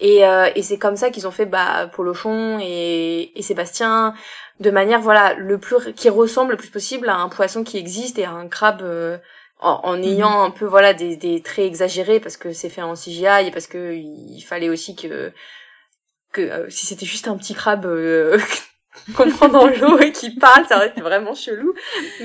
Et, 0.00 0.26
euh, 0.26 0.50
et 0.56 0.62
c'est 0.62 0.78
comme 0.78 0.96
ça 0.96 1.10
qu'ils 1.10 1.28
ont 1.28 1.30
fait 1.30 1.46
bah 1.46 1.88
Polochon 1.92 2.58
et, 2.60 3.30
et 3.38 3.42
Sébastien 3.42 4.14
de 4.60 4.70
manière 4.70 5.00
voilà 5.00 5.34
le 5.34 5.58
plus 5.58 5.92
qui 5.94 6.08
ressemble 6.08 6.52
le 6.52 6.56
plus 6.56 6.70
possible 6.70 7.08
à 7.08 7.16
un 7.16 7.28
poisson 7.28 7.64
qui 7.64 7.76
existe 7.76 8.18
et 8.18 8.24
à 8.24 8.30
un 8.30 8.48
crabe 8.48 8.82
euh, 8.82 9.18
en, 9.60 9.96
mhm. 9.96 10.04
ayant 10.04 10.42
un 10.42 10.50
peu 10.50 10.66
voilà 10.66 10.94
des, 10.94 11.16
des 11.16 11.40
traits 11.40 11.66
exagérés 11.66 12.20
parce 12.20 12.36
que 12.36 12.52
c'est 12.52 12.68
fait 12.68 12.82
en 12.82 12.94
CGI 12.94 13.46
et 13.46 13.50
parce 13.50 13.66
que 13.66 13.94
il 13.94 14.42
fallait 14.42 14.68
aussi 14.68 14.94
que 14.94 15.32
que 16.34 16.42
euh, 16.42 16.66
si 16.68 16.84
c'était 16.84 17.06
juste 17.06 17.28
un 17.28 17.36
petit 17.38 17.54
crabe 17.54 17.86
euh, 17.86 18.38
qu'on 19.16 19.30
prend 19.30 19.48
dans 19.48 19.66
l'eau 19.66 19.98
et 20.00 20.12
qui 20.12 20.30
parle, 20.32 20.66
ça 20.66 20.76
aurait 20.76 20.88
été 20.88 21.00
vraiment 21.00 21.34
chelou. 21.34 21.72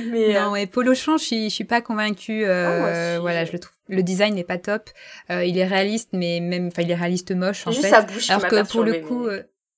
Mais 0.07 0.33
non, 0.33 0.47
euh, 0.47 0.49
ouais, 0.49 0.67
Polochon, 0.67 1.17
je 1.17 1.23
suis 1.23 1.49
je 1.49 1.55
suis 1.55 1.63
pas 1.63 1.81
convaincue. 1.81 2.43
Euh, 2.45 3.15
ah, 3.15 3.19
voilà, 3.21 3.45
je 3.45 3.53
le 3.53 3.59
trouve. 3.59 3.75
Le 3.87 4.03
design 4.03 4.35
n'est 4.35 4.43
pas 4.43 4.57
top. 4.57 4.89
il 5.29 5.57
est 5.57 5.67
réaliste, 5.67 6.09
mais 6.11 6.41
même, 6.41 6.67
enfin, 6.67 6.81
il 6.81 6.91
est 6.91 6.95
réaliste 6.95 7.31
moche 7.31 7.65
en 7.65 7.71
juste 7.71 7.83
fait. 7.83 7.89
Sa 7.89 8.01
bouche 8.01 8.29
Alors 8.29 8.47
que 8.47 8.69
pour 8.69 8.83
le 8.83 8.95
coup. 8.95 9.27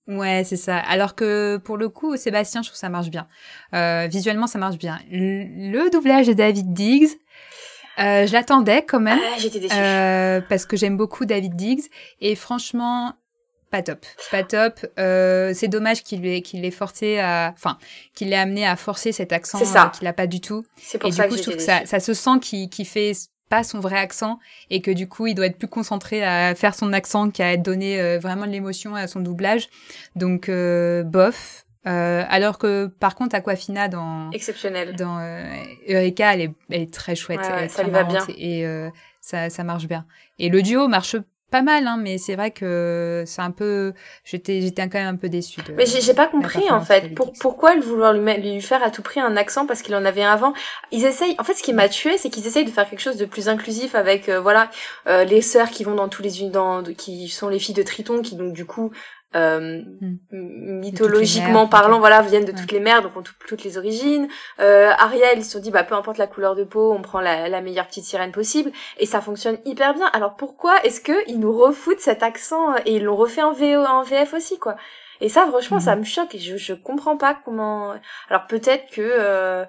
Ouais, 0.08 0.44
c'est 0.44 0.58
ça. 0.58 0.78
Alors 0.78 1.16
que 1.16 1.58
pour 1.58 1.78
le 1.78 1.90
coup, 1.90 2.18
Sébastien, 2.18 2.62
je 2.62 2.68
trouve 2.68 2.76
que 2.76 2.80
ça 2.80 2.90
marche 2.90 3.10
bien. 3.10 3.28
visuellement, 4.08 4.48
ça 4.48 4.60
marche 4.60 4.78
bien. 4.78 5.00
Le, 5.12 5.90
doublage 5.90 6.28
de 6.28 6.34
David 6.34 6.74
Diggs, 6.74 7.10
euh, 8.00 8.26
je 8.26 8.34
l'attendais 8.34 8.84
quand 8.84 9.00
même. 9.00 9.20
Ah, 9.22 9.38
J'étais 9.38 9.60
déçue. 9.60 9.76
Euh, 9.76 10.42
parce 10.48 10.66
que 10.66 10.78
j'aime 10.78 10.98
beaucoup 10.98 11.26
David 11.26 11.56
Diggs. 11.56 11.84
Et 12.20 12.36
franchement, 12.36 13.14
pas 13.70 13.84
top. 13.84 14.06
Pas 14.32 14.44
top. 14.44 14.86
Euh, 15.00 15.54
c'est 15.54 15.68
dommage 15.68 16.04
qu'il 16.04 16.22
l'ait 16.22 16.42
qu'il 16.42 16.62
l'ait 16.62 16.72
forcé 16.72 17.20
à, 17.20 17.54
enfin, 17.54 17.78
qu'il 18.14 18.30
l'ait 18.30 18.38
amené 18.38 18.66
à 18.66 18.76
forcer 18.76 19.12
cet 19.12 19.32
accent 19.32 19.62
euh, 19.62 19.90
qu'il 19.90 20.08
a 20.08 20.14
pas 20.14 20.28
du 20.28 20.42
tout. 20.42 20.66
C'est 20.78 20.98
pour 20.98 21.10
et 21.10 21.14
ça 21.14 21.24
du 21.24 21.30
coup, 21.30 21.38
je 21.38 21.42
trouve 21.42 21.56
que 21.56 21.62
ça, 21.62 21.86
ça 21.86 22.00
se 22.00 22.14
sent 22.14 22.40
qu'il 22.42 22.70
qu'il 22.70 22.88
fait 22.88 23.14
pas 23.52 23.64
son 23.66 23.82
vrai 23.82 23.98
accent 23.98 24.40
et 24.70 24.82
que 24.82 24.92
du 24.92 25.10
coup, 25.10 25.28
il 25.28 25.36
doit 25.36 25.46
être 25.46 25.58
plus 25.58 25.68
concentré 25.68 26.24
à 26.24 26.56
faire 26.56 26.74
son 26.74 26.94
accent 26.94 27.30
qu'à 27.30 27.58
donner 27.58 28.00
euh, 28.00 28.18
vraiment 28.18 28.48
de 28.48 28.52
l'émotion 28.52 28.96
à 28.96 29.08
son 29.08 29.20
doublage. 29.20 29.68
Donc, 30.16 30.48
euh, 30.48 31.04
bof. 31.04 31.66
Euh, 31.88 32.24
alors 32.30 32.60
que 32.60 32.86
par 32.86 33.16
contre 33.16 33.36
Aquafina 33.36 33.88
dans 33.88 34.30
exceptionnel 34.30 34.96
dans 34.96 35.18
euh, 35.18 35.44
Eureka 35.90 36.36
elle 36.36 36.42
est, 36.42 36.54
elle 36.70 36.82
est 36.84 36.94
très 36.94 37.16
chouette 37.16 37.40
ouais, 37.40 37.70
ça 37.70 37.82
lui 37.82 37.90
va 37.90 38.04
bien 38.04 38.24
et 38.38 38.64
ça 39.20 39.50
ça 39.50 39.64
marche 39.64 39.88
bien 39.88 40.06
et 40.38 40.50
le 40.50 40.62
duo 40.62 40.88
marche 40.88 41.16
pas 41.52 41.62
mal 41.62 41.86
hein, 41.86 41.98
mais 42.00 42.18
c'est 42.18 42.36
vrai 42.36 42.52
que 42.52 43.24
c'est 43.28 43.42
un 43.42 43.52
peu 43.52 43.94
j'étais 44.24 44.62
j'étais 44.62 44.82
quand 44.84 44.98
même 44.98 45.14
un 45.14 45.18
peu 45.18 45.30
déçue 45.30 45.62
mais 45.76 45.86
j'ai 45.86 46.14
pas 46.14 46.28
compris 46.28 46.72
en 46.72 46.82
fait. 46.82 47.14
pour, 47.14 47.34
pourquoi 47.34 47.76
le 47.76 47.82
vouloir 47.82 48.14
lui, 48.14 48.34
lui 48.38 48.62
faire 48.62 48.82
à 48.82 48.90
tout 48.90 49.02
prix 49.02 49.20
un 49.20 49.36
accent 49.36 49.68
parce 49.68 49.82
qu'il 49.82 49.94
en 49.96 50.06
avait 50.06 50.24
un 50.24 50.32
avant? 50.32 50.54
Ils 50.92 51.06
essayent 51.06 51.36
en 51.38 51.44
fait 51.44 51.54
ce 51.54 51.62
qui 51.62 51.74
m'a 51.74 51.90
tué 51.90 52.18
c'est 52.18 52.30
qu'ils 52.30 52.48
essayent 52.48 52.66
de 52.66 52.72
faire 52.72 52.90
quelque 52.90 53.02
chose 53.02 53.18
de 53.18 53.26
plus 53.26 53.50
inclusif 53.50 53.94
avec 53.96 54.30
euh, 54.30 54.40
voilà 54.40 54.72
euh, 55.08 55.26
les 55.26 55.42
sœurs 55.42 55.70
qui 55.70 55.84
vont 55.84 55.96
dans 55.96 56.08
tous 56.08 56.24
les 56.24 56.50
dans 56.50 56.84
qui 56.84 57.28
sont 57.28 57.50
les 57.50 57.60
filles 57.60 57.76
de 57.76 57.84
Triton 57.84 58.22
qui 58.22 58.36
donc 58.36 58.54
du 58.54 58.66
coup 58.66 58.92
euh, 59.36 59.82
hmm. 60.02 60.18
mythologiquement 60.32 61.68
parlant, 61.68 62.00
voilà, 62.00 62.22
viennent 62.22 62.46
de 62.46 62.52
toutes 62.52 62.72
les 62.72 62.80
mers, 62.80 63.02
donc 63.02 63.16
ont 63.16 63.24
toutes 63.48 63.64
les 63.64 63.78
origines. 63.78 64.28
Euh, 64.60 64.92
Ariel, 64.98 65.38
ils 65.38 65.46
se 65.46 65.52
sont 65.52 65.60
dit, 65.60 65.72
bah 65.72 65.84
peu 65.84 65.96
importe 65.96 66.18
la 66.18 66.28
couleur 66.28 66.56
de 66.56 66.64
peau, 66.64 66.92
on 66.92 67.02
prend 67.02 67.22
la, 67.22 67.48
la 67.48 67.62
meilleure 67.62 67.88
petite 67.88 68.06
sirène 68.06 68.32
possible, 68.32 68.72
et 68.98 69.06
ça 69.06 69.22
fonctionne 69.22 69.58
hyper 69.66 69.94
bien. 69.94 70.08
Alors 70.14 70.36
pourquoi 70.36 70.76
est-ce 70.84 71.00
que 71.00 71.30
ils 71.30 71.40
nous 71.40 71.58
refoutent 71.58 72.02
cet 72.02 72.24
accent 72.24 72.76
et 72.86 72.96
ils 72.96 73.04
l'ont 73.04 73.16
refait 73.16 73.44
en 73.44 73.54
VO, 73.54 73.84
en 73.86 74.04
VF 74.04 74.34
aussi, 74.34 74.60
quoi? 74.60 74.76
Et 75.22 75.30
ça, 75.30 75.46
franchement, 75.48 75.80
ça 75.80 75.96
hmm. 75.96 76.00
me 76.00 76.04
choque 76.04 76.36
et 76.36 76.40
je 76.40 76.58
je 76.58 76.74
comprends 76.74 77.16
pas 77.16 77.38
comment. 77.46 77.94
Alors 78.30 78.48
peut-être 78.48 78.92
que 78.92 79.02
euh, 79.02 79.64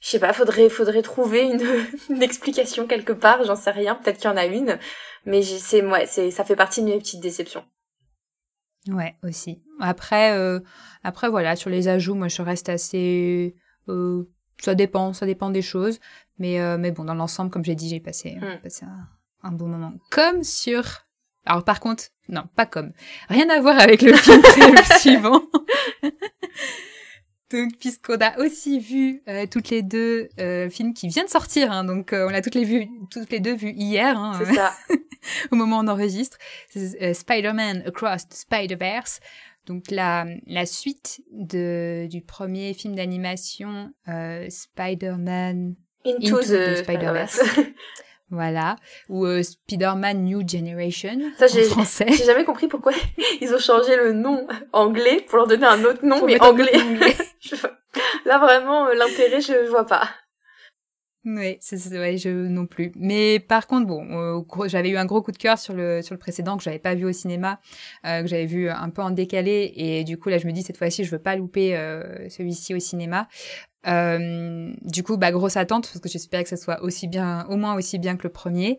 je 0.00 0.08
sais 0.08 0.18
pas, 0.20 0.32
faudrait 0.32 0.68
faudrait 0.68 1.02
trouver 1.02 1.42
une, 1.42 1.62
une 2.08 2.22
explication 2.22 2.86
quelque 2.86 3.12
part, 3.12 3.44
j'en 3.44 3.56
sais 3.56 3.72
rien, 3.72 3.94
peut-être 3.94 4.18
qu'il 4.18 4.30
y 4.30 4.32
en 4.32 4.36
a 4.36 4.46
une, 4.46 4.78
mais 5.26 5.42
c'est 5.42 5.82
ouais, 5.84 6.06
c'est 6.06 6.30
ça 6.30 6.44
fait 6.44 6.56
partie 6.56 6.82
de 6.82 6.86
mes 6.86 6.98
petites 6.98 7.20
déceptions. 7.20 7.64
Ouais, 8.88 9.14
aussi. 9.22 9.62
Après, 9.80 10.36
euh, 10.36 10.60
après 11.04 11.28
voilà, 11.28 11.56
sur 11.56 11.70
les 11.70 11.88
ajouts, 11.88 12.14
moi 12.14 12.28
je 12.28 12.42
reste 12.42 12.68
assez. 12.68 13.54
Euh, 13.88 14.24
ça 14.60 14.74
dépend, 14.74 15.12
ça 15.12 15.26
dépend 15.26 15.50
des 15.50 15.62
choses, 15.62 16.00
mais 16.38 16.60
euh, 16.60 16.78
mais 16.78 16.90
bon, 16.90 17.04
dans 17.04 17.14
l'ensemble, 17.14 17.50
comme 17.50 17.64
j'ai 17.64 17.74
dit, 17.74 17.88
j'ai 17.88 18.00
passé, 18.00 18.36
hmm. 18.40 18.60
passé 18.62 18.84
un, 18.84 19.08
un, 19.48 19.52
bon 19.52 19.68
moment. 19.68 19.92
Comme 20.10 20.42
sur. 20.42 20.84
Alors 21.44 21.64
par 21.64 21.80
contre, 21.80 22.04
non, 22.28 22.44
pas 22.56 22.66
comme. 22.66 22.92
Rien 23.28 23.48
à 23.50 23.60
voir 23.60 23.78
avec 23.78 24.02
le 24.02 24.14
film 24.16 24.76
suivant. 24.98 25.42
Donc, 27.52 27.76
puisqu'on 27.78 28.18
a 28.20 28.38
aussi 28.38 28.80
vu 28.80 29.22
euh, 29.28 29.46
toutes 29.50 29.68
les 29.68 29.82
deux 29.82 30.28
euh, 30.40 30.70
films 30.70 30.94
qui 30.94 31.08
viennent 31.08 31.26
de 31.26 31.30
sortir, 31.30 31.70
hein, 31.70 31.84
donc 31.84 32.14
euh, 32.14 32.26
on 32.28 32.32
a 32.32 32.40
toutes 32.40 32.54
les 32.54 32.64
vues, 32.64 32.88
toutes 33.10 33.30
les 33.30 33.40
deux 33.40 33.54
vues 33.54 33.74
hier. 33.76 34.18
Hein, 34.18 34.40
c'est 34.42 34.54
ça. 34.54 34.72
au 35.50 35.56
moment 35.56 35.78
où 35.78 35.82
on 35.82 35.88
enregistre, 35.88 36.38
c'est 36.68 37.14
Spider-Man 37.14 37.84
Across 37.86 38.28
the 38.28 38.34
Spider-Verse. 38.34 39.20
Donc 39.66 39.90
la 39.90 40.26
la 40.46 40.66
suite 40.66 41.22
de 41.30 42.08
du 42.10 42.20
premier 42.20 42.74
film 42.74 42.96
d'animation 42.96 43.92
Spider-Man 44.48 45.76
Into, 46.04 46.40
the, 46.40 46.76
Spider-Verse. 46.82 47.40
Voilà, 48.32 48.76
ou 49.10 49.26
euh, 49.26 49.42
Spider-Man 49.42 50.24
New 50.24 50.40
Generation 50.48 51.18
Ça, 51.36 51.48
j'ai. 51.48 51.64
J'ai 51.64 52.24
jamais 52.24 52.46
compris 52.46 52.66
pourquoi 52.66 52.92
ils 53.42 53.52
ont 53.54 53.58
changé 53.58 53.94
le 53.94 54.14
nom 54.14 54.46
anglais 54.72 55.22
pour 55.28 55.36
leur 55.36 55.46
donner 55.46 55.66
un 55.66 55.84
autre 55.84 56.02
nom, 56.02 56.24
mais 56.24 56.40
anglais. 56.40 56.72
Là, 58.24 58.38
vraiment, 58.38 58.86
euh, 58.86 58.94
l'intérêt, 58.94 59.42
je 59.42 59.68
vois 59.68 59.84
pas. 59.84 60.08
Oui, 61.24 61.56
c'est, 61.60 61.76
ouais, 61.96 62.16
je 62.18 62.28
non 62.30 62.66
plus. 62.66 62.90
Mais 62.96 63.38
par 63.38 63.68
contre, 63.68 63.86
bon, 63.86 64.04
euh, 64.10 64.42
j'avais 64.68 64.88
eu 64.90 64.96
un 64.96 65.04
gros 65.04 65.22
coup 65.22 65.30
de 65.30 65.36
cœur 65.38 65.56
sur 65.56 65.72
le 65.72 66.02
sur 66.02 66.14
le 66.14 66.18
précédent 66.18 66.56
que 66.56 66.64
j'avais 66.64 66.80
pas 66.80 66.96
vu 66.96 67.04
au 67.04 67.12
cinéma, 67.12 67.60
euh, 68.04 68.22
que 68.22 68.26
j'avais 68.26 68.46
vu 68.46 68.68
un 68.68 68.90
peu 68.90 69.02
en 69.02 69.10
décalé, 69.12 69.72
et 69.76 70.02
du 70.02 70.18
coup 70.18 70.30
là, 70.30 70.38
je 70.38 70.48
me 70.48 70.52
dis 70.52 70.64
cette 70.64 70.76
fois-ci, 70.76 71.04
je 71.04 71.12
veux 71.12 71.20
pas 71.20 71.36
louper 71.36 71.76
euh, 71.76 72.28
celui-ci 72.28 72.74
au 72.74 72.80
cinéma. 72.80 73.28
Euh, 73.86 74.72
du 74.82 75.02
coup, 75.02 75.16
bah, 75.16 75.32
grosse 75.32 75.56
attente 75.56 75.88
parce 75.88 76.00
que 76.00 76.08
j'espérais 76.08 76.44
que 76.44 76.48
ça 76.48 76.56
soit 76.56 76.82
aussi 76.82 77.08
bien, 77.08 77.46
au 77.48 77.56
moins 77.56 77.74
aussi 77.74 77.98
bien 77.98 78.16
que 78.16 78.24
le 78.24 78.32
premier. 78.32 78.78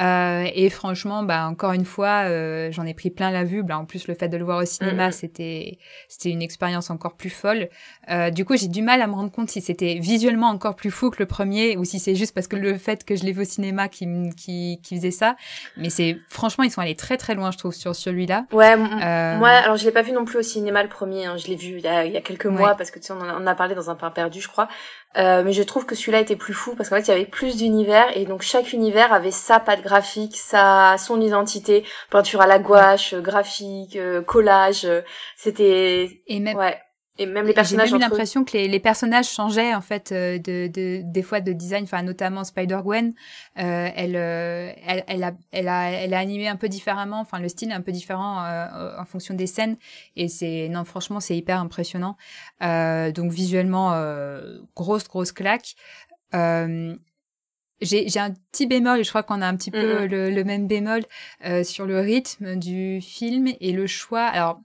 Euh, 0.00 0.46
et 0.54 0.70
franchement, 0.70 1.22
bah, 1.22 1.46
encore 1.48 1.72
une 1.72 1.84
fois, 1.84 2.24
euh, 2.26 2.70
j'en 2.70 2.86
ai 2.86 2.94
pris 2.94 3.10
plein 3.10 3.30
la 3.30 3.44
vue. 3.44 3.62
Bah, 3.62 3.78
en 3.78 3.84
plus, 3.84 4.06
le 4.06 4.14
fait 4.14 4.28
de 4.28 4.36
le 4.36 4.44
voir 4.44 4.62
au 4.62 4.64
cinéma, 4.64 5.10
c'était, 5.10 5.78
c'était 6.08 6.30
une 6.30 6.42
expérience 6.42 6.90
encore 6.90 7.16
plus 7.16 7.30
folle. 7.30 7.68
Euh, 8.10 8.30
du 8.30 8.44
coup, 8.44 8.56
j'ai 8.56 8.68
du 8.68 8.82
mal 8.82 9.02
à 9.02 9.06
me 9.06 9.14
rendre 9.14 9.30
compte 9.30 9.50
si 9.50 9.60
c'était 9.60 9.98
visuellement 9.98 10.48
encore 10.48 10.76
plus 10.76 10.90
fou 10.90 11.10
que 11.10 11.18
le 11.18 11.26
premier 11.26 11.76
ou 11.76 11.84
si 11.84 11.98
c'est 11.98 12.14
juste 12.14 12.34
parce 12.34 12.46
que 12.46 12.56
le 12.56 12.78
fait 12.78 13.04
que 13.04 13.16
je 13.16 13.24
l'ai 13.24 13.32
vu 13.32 13.42
au 13.42 13.44
cinéma 13.44 13.88
qui, 13.88 14.06
qui, 14.36 14.80
qui 14.82 14.96
faisait 14.96 15.10
ça. 15.10 15.36
Mais 15.76 15.90
c'est, 15.90 16.18
franchement, 16.28 16.64
ils 16.64 16.70
sont 16.70 16.80
allés 16.80 16.96
très 16.96 17.16
très 17.16 17.34
loin, 17.34 17.50
je 17.50 17.58
trouve, 17.58 17.74
sur 17.74 17.94
celui-là. 17.94 18.46
Ouais, 18.52 18.74
euh, 18.74 19.36
moi, 19.38 19.48
alors 19.48 19.76
je 19.76 19.84
l'ai 19.84 19.92
pas 19.92 20.02
vu 20.02 20.12
non 20.12 20.24
plus 20.24 20.38
au 20.38 20.42
cinéma 20.42 20.82
le 20.82 20.88
premier. 20.88 21.26
Hein. 21.26 21.36
Je 21.36 21.48
l'ai 21.48 21.56
vu 21.56 21.78
il 21.78 21.80
y, 21.80 21.88
a, 21.88 22.04
il 22.04 22.12
y 22.12 22.16
a 22.16 22.20
quelques 22.20 22.46
mois 22.46 22.74
parce 22.76 22.90
que 22.90 22.98
tu 22.98 23.06
sais, 23.06 23.12
on 23.12 23.20
en 23.20 23.46
a, 23.46 23.54
parlé 23.54 23.74
dans 23.74 23.90
un 23.90 23.94
pain 23.96 24.10
perdu, 24.10 24.40
je 24.40 24.48
crois. 24.48 24.68
Euh, 25.16 25.42
mais 25.42 25.52
je 25.52 25.62
trouve 25.62 25.86
que 25.86 25.94
celui-là 25.94 26.20
était 26.20 26.36
plus 26.36 26.52
fou 26.52 26.74
parce 26.76 26.90
qu'en 26.90 26.96
fait 26.96 27.02
il 27.02 27.08
y 27.08 27.14
avait 27.14 27.24
plus 27.24 27.56
d'univers 27.56 28.14
et 28.14 28.26
donc 28.26 28.42
chaque 28.42 28.72
univers 28.74 29.12
avait 29.12 29.30
sa 29.30 29.58
patte 29.58 29.82
graphique, 29.82 30.36
sa 30.36 30.96
son 30.98 31.20
identité, 31.20 31.84
peinture 32.10 32.42
à 32.42 32.46
la 32.46 32.58
gouache, 32.58 33.14
graphique, 33.14 33.96
euh, 33.96 34.20
collage. 34.22 34.84
Euh, 34.84 35.00
c'était 35.34 36.22
et 36.26 36.40
même 36.40 36.56
ouais. 36.58 36.78
Et 37.18 37.26
même 37.26 37.46
les 37.46 37.52
personnages. 37.52 37.88
J'ai 37.88 37.94
même 37.94 38.02
eu 38.02 38.04
l'impression 38.04 38.44
que 38.44 38.56
les, 38.56 38.68
les, 38.68 38.78
personnages 38.78 39.28
changeaient 39.28 39.74
en 39.74 39.80
fait 39.80 40.12
euh, 40.12 40.38
de, 40.38 40.68
de, 40.68 41.02
des 41.04 41.22
fois 41.22 41.40
de 41.40 41.52
design, 41.52 41.82
enfin 41.82 42.02
notamment 42.02 42.44
Spider 42.44 42.78
Gwen, 42.84 43.12
euh, 43.58 43.88
elle, 43.94 44.14
euh, 44.14 44.72
elle, 44.86 45.04
elle, 45.08 45.24
a, 45.24 45.32
elle 45.50 45.68
a, 45.68 45.90
elle 45.90 46.14
a 46.14 46.18
animé 46.18 46.46
un 46.46 46.54
peu 46.54 46.68
différemment, 46.68 47.18
enfin 47.18 47.40
le 47.40 47.48
style 47.48 47.70
est 47.70 47.74
un 47.74 47.80
peu 47.80 47.90
différent 47.90 48.44
euh, 48.44 48.96
en 48.98 49.04
fonction 49.04 49.34
des 49.34 49.48
scènes 49.48 49.76
et 50.14 50.28
c'est 50.28 50.68
non 50.68 50.84
franchement 50.84 51.18
c'est 51.18 51.36
hyper 51.36 51.60
impressionnant. 51.60 52.16
donc 52.60 53.32
visuellement 53.32 54.00
grosse 54.76 55.08
grosse 55.08 55.32
claque. 55.32 55.74
j'ai 56.32 56.98
j'ai 57.80 58.20
un 58.20 58.30
petit 58.52 58.66
bémol, 58.68 59.00
et 59.00 59.04
je 59.04 59.08
crois 59.08 59.24
qu'on 59.24 59.42
a 59.42 59.46
un 59.48 59.56
petit 59.56 59.72
peu 59.72 60.04
mm-hmm. 60.04 60.08
le, 60.08 60.30
le, 60.30 60.44
même 60.44 60.68
bémol 60.68 61.02
sur 61.64 61.84
le 61.84 61.98
rythme 61.98 62.54
du 62.54 63.00
film 63.00 63.48
et 63.60 63.72
le 63.72 63.88
choix. 63.88 64.24
Alors 64.24 64.60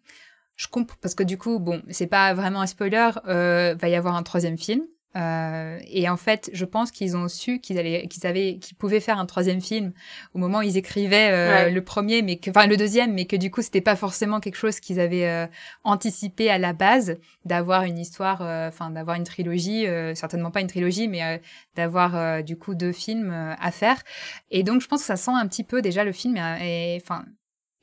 je 0.56 0.68
comprends 0.68 0.98
parce 1.02 1.16
que 1.16 1.24
du 1.24 1.38
coup, 1.38 1.60
bon, 1.60 1.82
c'est 1.90 2.08
pas 2.08 2.34
vraiment 2.34 2.62
un 2.62 2.68
spoiler. 2.68 3.10
Euh, 3.28 3.76
va 3.80 3.90
y 3.90 3.96
avoir 3.96 4.16
un 4.16 4.24
troisième 4.24 4.58
film. 4.58 4.84
Euh, 5.16 5.80
et 5.86 6.10
en 6.10 6.18
fait, 6.18 6.50
je 6.54 6.66
pense 6.66 6.92
qu'ils 6.92 7.16
ont 7.16 7.28
su 7.28 7.60
qu'ils 7.60 7.78
allaient, 7.78 8.08
qu'ils 8.08 8.26
avaient, 8.26 8.58
qu'ils 8.58 8.76
pouvaient 8.76 9.00
faire 9.00 9.20
un 9.20 9.26
troisième 9.26 9.62
film 9.62 9.94
au 10.34 10.40
moment 10.40 10.60
où 10.60 10.62
ils 10.64 10.78
écrivaient 10.78 11.30
euh, 11.32 11.70
le 11.70 11.84
premier, 11.84 12.24
mais 12.24 12.38
que, 12.38 12.50
enfin 12.50 12.66
le 12.66 12.78
deuxième, 12.78 13.14
mais 13.14 13.26
que 13.26 13.36
du 13.36 13.52
coup 13.52 13.62
c'était 13.62 13.82
pas 13.82 13.96
forcément 13.96 14.40
quelque 14.40 14.56
chose 14.56 14.80
qu'ils 14.80 15.00
avaient 15.00 15.28
euh, 15.28 15.46
anticipé 15.84 16.50
à 16.50 16.58
la 16.58 16.74
base 16.74 17.18
d'avoir 17.46 17.84
une 17.84 18.00
histoire, 18.00 18.42
euh, 18.42 18.70
enfin 18.70 18.90
d'avoir 18.90 19.16
une 19.16 19.24
trilogie, 19.24 19.86
euh, 19.86 20.16
certainement 20.16 20.50
pas 20.50 20.62
une 20.62 20.68
trilogie, 20.68 21.08
mais 21.08 21.42
d'avoir 21.76 22.44
du 22.44 22.58
coup 22.58 22.74
deux 22.74 22.92
films 22.92 23.32
à 23.60 23.72
faire. 23.72 24.02
Et 24.50 24.64
donc 24.64 24.82
je 24.82 24.88
pense 24.88 25.02
que 25.02 25.08
ça 25.08 25.16
sent 25.16 25.32
un 25.34 25.48
petit 25.48 25.64
peu 25.64 25.82
déjà 25.82 26.04
le 26.04 26.12
film, 26.12 26.38
et 26.38 27.00
enfin 27.02 27.26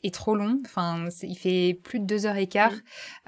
est 0.02 0.14
trop 0.14 0.34
long. 0.34 0.58
Enfin, 0.64 1.08
il 1.22 1.36
fait 1.36 1.78
plus 1.82 2.00
de 2.00 2.04
deux 2.04 2.26
heures 2.26 2.36
et 2.36 2.46
quart. 2.46 2.74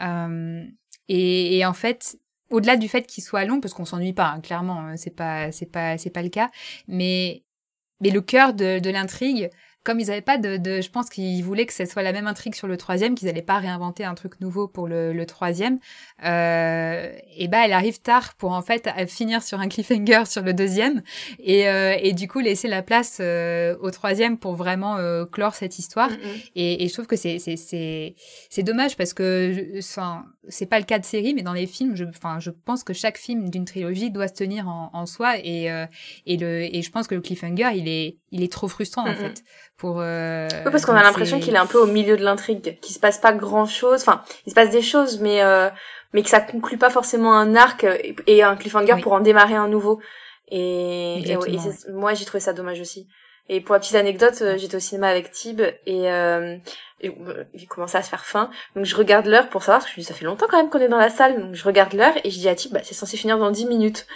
Euh, 0.01 0.65
et, 1.09 1.59
et, 1.59 1.67
en 1.67 1.73
fait, 1.73 2.19
au-delà 2.51 2.77
du 2.77 2.89
fait 2.89 3.07
qu'il 3.07 3.23
soit 3.23 3.45
long, 3.45 3.61
parce 3.61 3.75
qu'on 3.75 3.85
s'ennuie 3.85 4.13
pas, 4.13 4.29
hein, 4.29 4.41
clairement, 4.41 4.81
hein, 4.81 4.97
c'est 4.97 5.15
pas, 5.15 5.53
c'est 5.53 5.67
pas, 5.67 5.99
c'est 5.99 6.11
pas 6.11 6.23
le 6.23 6.29
cas. 6.29 6.51
Mais, 6.89 7.45
mais 8.01 8.11
le 8.11 8.21
cœur 8.21 8.55
de, 8.55 8.79
de 8.79 8.91
l'intrigue, 8.91 9.51
comme 9.85 9.99
ils 9.99 10.11
avaient 10.11 10.21
pas 10.21 10.39
de, 10.39 10.57
de 10.57 10.81
je 10.81 10.91
pense 10.91 11.11
qu'ils 11.11 11.43
voulaient 11.43 11.67
que 11.67 11.73
ce 11.73 11.85
soit 11.85 12.03
la 12.03 12.13
même 12.13 12.27
intrigue 12.27 12.55
sur 12.55 12.69
le 12.69 12.77
troisième, 12.77 13.15
qu'ils 13.15 13.29
allaient 13.29 13.43
pas 13.43 13.59
réinventer 13.59 14.05
un 14.05 14.15
truc 14.15 14.41
nouveau 14.41 14.69
pour 14.69 14.87
le, 14.87 15.13
le 15.13 15.27
troisième. 15.27 15.79
Euh, 16.25 17.13
et 17.37 17.49
ben, 17.49 17.63
elle 17.65 17.73
arrive 17.73 18.01
tard 18.01 18.35
pour 18.35 18.53
en 18.53 18.63
fait 18.63 18.89
finir 19.09 19.43
sur 19.43 19.61
un 19.61 19.69
cliffhanger 19.69 20.25
sur 20.27 20.43
le 20.43 20.55
deuxième, 20.55 21.03
et, 21.41 21.69
euh, 21.69 21.97
et 22.01 22.13
du 22.13 22.29
coup 22.29 22.41
laisser 22.41 22.69
la 22.69 22.83
place 22.83 23.19
euh, 23.21 23.77
au 23.81 23.91
troisième 23.91 24.39
pour 24.39 24.55
vraiment 24.55 24.97
euh, 24.99 25.25
clore 25.25 25.55
cette 25.55 25.79
histoire. 25.79 26.11
Mm, 26.11 26.15
mm. 26.15 26.41
Et, 26.57 26.85
et, 26.85 26.89
je 26.89 26.93
trouve 26.93 27.07
que 27.07 27.17
c'est 27.17 27.39
c'est 27.39 27.57
c'est 27.57 28.15
c'est 28.51 28.63
dommage 28.63 28.97
parce 28.97 29.15
que 29.15 29.79
enfin 29.79 30.27
c'est 30.49 30.67
pas 30.67 30.79
le 30.79 30.85
cas 30.85 30.99
de 30.99 31.05
série, 31.05 31.35
mais 31.35 31.43
dans 31.43 31.53
les 31.53 31.67
films, 31.67 31.97
je 31.97 32.05
enfin 32.05 32.39
je 32.39 32.51
pense 32.51 32.85
que 32.85 32.93
chaque 32.93 33.19
film 33.19 33.51
d'une 33.51 33.65
trilogie 33.65 34.11
doit 34.11 34.29
se 34.29 34.35
tenir 34.35 34.69
en, 34.69 34.91
en 34.93 35.07
soi, 35.07 35.39
et 35.39 35.67
et 36.27 36.37
le 36.37 36.75
et 36.75 36.83
je 36.83 36.91
pense 36.91 37.07
que 37.09 37.15
le 37.15 37.21
cliffhanger 37.21 37.71
il 37.75 37.89
est 37.89 38.19
il 38.31 38.43
est 38.43 38.53
trop 38.53 38.69
frustrant 38.69 39.09
en 39.09 39.15
fait 39.15 39.43
pour. 39.77 40.01
Euh, 40.01 40.49
oui, 40.65 40.71
parce 40.71 40.85
qu'on 40.85 40.95
a 40.95 41.03
l'impression 41.03 41.41
qu'il 41.41 41.55
est 41.55 41.59
un 41.59 41.67
peu 41.67 41.79
au 41.79 41.87
milieu 41.87 42.17
de 42.17 42.25
l'intrigue, 42.25 42.79
qu'il 42.81 42.95
se 42.95 43.01
passe 43.01 43.19
pas 43.19 43.33
grand 43.33 43.67
chose. 43.67 44.01
Enfin, 44.01 44.23
il 44.47 44.51
se 44.51 44.55
passe 44.55 44.71
des 44.71 44.83
choses, 44.83 45.21
mais 45.21 45.43
euh, 45.43 45.69
mais 46.13 46.23
que 46.23 46.29
ça 46.29 46.41
conclut 46.41 46.79
pas 46.79 46.91
forcément 46.91 47.35
un 47.35 47.55
arc 47.55 47.87
et, 48.27 48.43
un 48.43 48.57
cliffhanger 48.57 49.01
pour 49.03 49.13
en 49.13 49.21
démarrer 49.21 49.55
un 49.55 49.69
nouveau. 49.69 50.01
Et, 50.49 51.31
et, 51.31 51.39
moi 51.91 52.15
j'ai 52.15 52.25
trouvé 52.25 52.41
ça 52.41 52.53
dommage 52.53 52.81
aussi. 52.81 53.09
Et 53.49 53.61
pour 53.61 53.75
la 53.75 53.81
petite 53.81 53.97
anecdote, 53.97 54.39
euh, 54.43 54.57
j'étais 54.57 54.77
au 54.77 54.81
cinéma 54.81 55.09
avec 55.09 55.31
Tib 55.31 55.61
et, 55.61 56.11
euh, 56.11 56.57
et 57.01 57.11
euh, 57.11 57.45
il 57.55 57.67
commençait 57.67 57.99
à 57.99 58.03
se 58.03 58.09
faire 58.09 58.25
faim. 58.25 58.51
Donc 58.77 58.85
je 58.85 58.95
regarde 58.95 59.27
l'heure 59.27 59.49
pour 59.49 59.63
savoir, 59.63 59.81
parce 59.81 59.91
que 59.91 59.97
je 59.97 60.01
dis, 60.01 60.07
ça 60.07 60.15
fait 60.15 60.25
longtemps 60.25 60.47
quand 60.49 60.57
même 60.57 60.71
qu'on 60.71 60.79
est 60.79 60.89
dans 60.89 60.99
la 60.99 61.11
salle. 61.11 61.41
Donc 61.41 61.55
je 61.55 61.65
regarde 61.65 61.93
l'heure 61.93 62.15
et 62.23 62.31
je 62.31 62.39
dis 62.39 62.49
à 62.49 62.55
Tib, 62.55 62.73
bah, 62.73 62.81
c'est 62.85 62.95
censé 62.95 63.17
finir 63.17 63.39
dans 63.39 63.51
10 63.51 63.67
minutes. 63.67 64.07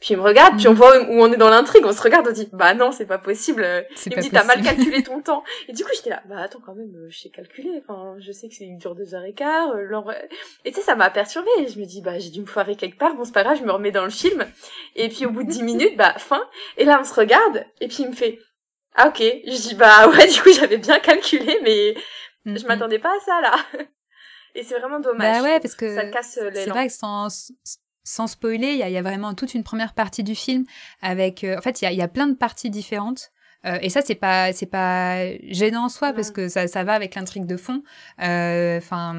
Puis 0.00 0.12
il 0.12 0.16
me 0.18 0.22
regarde, 0.22 0.58
puis 0.58 0.68
on 0.68 0.72
mm. 0.72 0.76
voit 0.76 0.98
où 0.98 1.22
on 1.22 1.32
est 1.32 1.36
dans 1.36 1.48
l'intrigue, 1.48 1.84
on 1.86 1.92
se 1.92 2.02
regarde, 2.02 2.26
on 2.28 2.32
dit 2.32 2.48
bah 2.52 2.74
non, 2.74 2.92
c'est 2.92 3.06
pas 3.06 3.18
possible. 3.18 3.86
Il 4.06 4.16
me 4.16 4.20
dit 4.20 4.30
t'as 4.30 4.44
mal 4.44 4.62
calculé 4.62 5.02
ton 5.02 5.20
temps. 5.22 5.42
Et 5.68 5.72
du 5.72 5.82
coup 5.82 5.90
j'étais 5.94 6.10
là, 6.10 6.22
bah 6.28 6.40
attends 6.40 6.60
quand 6.64 6.74
même, 6.74 6.92
je 7.08 7.18
sais 7.18 7.30
calculer. 7.30 7.82
Enfin, 7.86 8.16
je 8.18 8.30
sais 8.32 8.48
que 8.48 8.54
c'est 8.54 8.64
une 8.64 8.76
dure 8.76 8.94
deux 8.94 9.14
heures 9.14 9.24
et 9.24 9.32
quart. 9.32 9.74
Et 10.64 10.72
tu 10.72 10.76
sais 10.76 10.82
ça 10.82 10.94
m'a 10.94 11.10
perturbée. 11.10 11.48
Je 11.68 11.78
me 11.78 11.86
dis 11.86 12.02
bah 12.02 12.18
j'ai 12.18 12.30
dû 12.30 12.40
me 12.40 12.46
foirer 12.46 12.76
quelque 12.76 12.98
part. 12.98 13.14
Bon 13.14 13.24
c'est 13.24 13.32
pas 13.32 13.44
grave, 13.44 13.58
je 13.58 13.64
me 13.64 13.72
remets 13.72 13.92
dans 13.92 14.04
le 14.04 14.10
film. 14.10 14.44
Et 14.94 15.08
puis 15.08 15.26
au 15.26 15.30
bout 15.30 15.44
de 15.44 15.50
dix 15.50 15.62
minutes, 15.62 15.96
bah 15.96 16.14
fin. 16.18 16.42
Et 16.76 16.84
là 16.84 16.98
on 17.00 17.04
se 17.04 17.14
regarde. 17.14 17.64
Et 17.80 17.88
puis 17.88 18.02
il 18.02 18.10
me 18.10 18.14
fait 18.14 18.38
ah 18.94 19.08
ok. 19.08 19.20
Je 19.20 19.68
dis 19.68 19.74
bah 19.74 20.08
ouais 20.10 20.26
du 20.26 20.42
coup 20.42 20.52
j'avais 20.52 20.78
bien 20.78 20.98
calculé, 20.98 21.60
mais 21.62 21.94
je 22.44 22.50
mm-hmm. 22.50 22.66
m'attendais 22.66 22.98
pas 22.98 23.16
à 23.16 23.20
ça 23.20 23.40
là. 23.40 23.56
Et 24.54 24.62
c'est 24.62 24.78
vraiment 24.78 25.00
dommage. 25.00 25.42
Bah 25.42 25.42
ouais 25.42 25.60
parce 25.60 25.74
que 25.74 25.94
ça 25.94 26.04
casse 26.10 26.38
C'est 26.52 26.68
vrai 26.68 26.86
que 26.86 26.92
sans 26.92 27.28
sans 28.04 28.26
spoiler, 28.26 28.72
il 28.72 28.78
y 28.78 28.82
a, 28.82 28.90
y 28.90 28.98
a, 28.98 29.02
vraiment 29.02 29.34
toute 29.34 29.54
une 29.54 29.64
première 29.64 29.94
partie 29.94 30.22
du 30.22 30.34
film 30.34 30.64
avec. 31.02 31.42
Euh, 31.42 31.58
en 31.58 31.62
fait, 31.62 31.80
il 31.82 31.86
y 31.86 31.88
a, 31.88 31.92
y 31.92 32.02
a, 32.02 32.08
plein 32.08 32.26
de 32.26 32.34
parties 32.34 32.70
différentes. 32.70 33.32
Euh, 33.66 33.78
et 33.80 33.88
ça, 33.88 34.02
c'est 34.04 34.14
pas, 34.14 34.52
c'est 34.52 34.66
pas 34.66 35.26
gênant 35.48 35.86
en 35.86 35.88
soi 35.88 36.12
parce 36.12 36.30
que 36.30 36.48
ça, 36.48 36.68
ça 36.68 36.84
va 36.84 36.92
avec 36.92 37.14
l'intrigue 37.14 37.46
de 37.46 37.56
fond. 37.56 37.82
Euh, 38.22 38.76
enfin, 38.76 39.14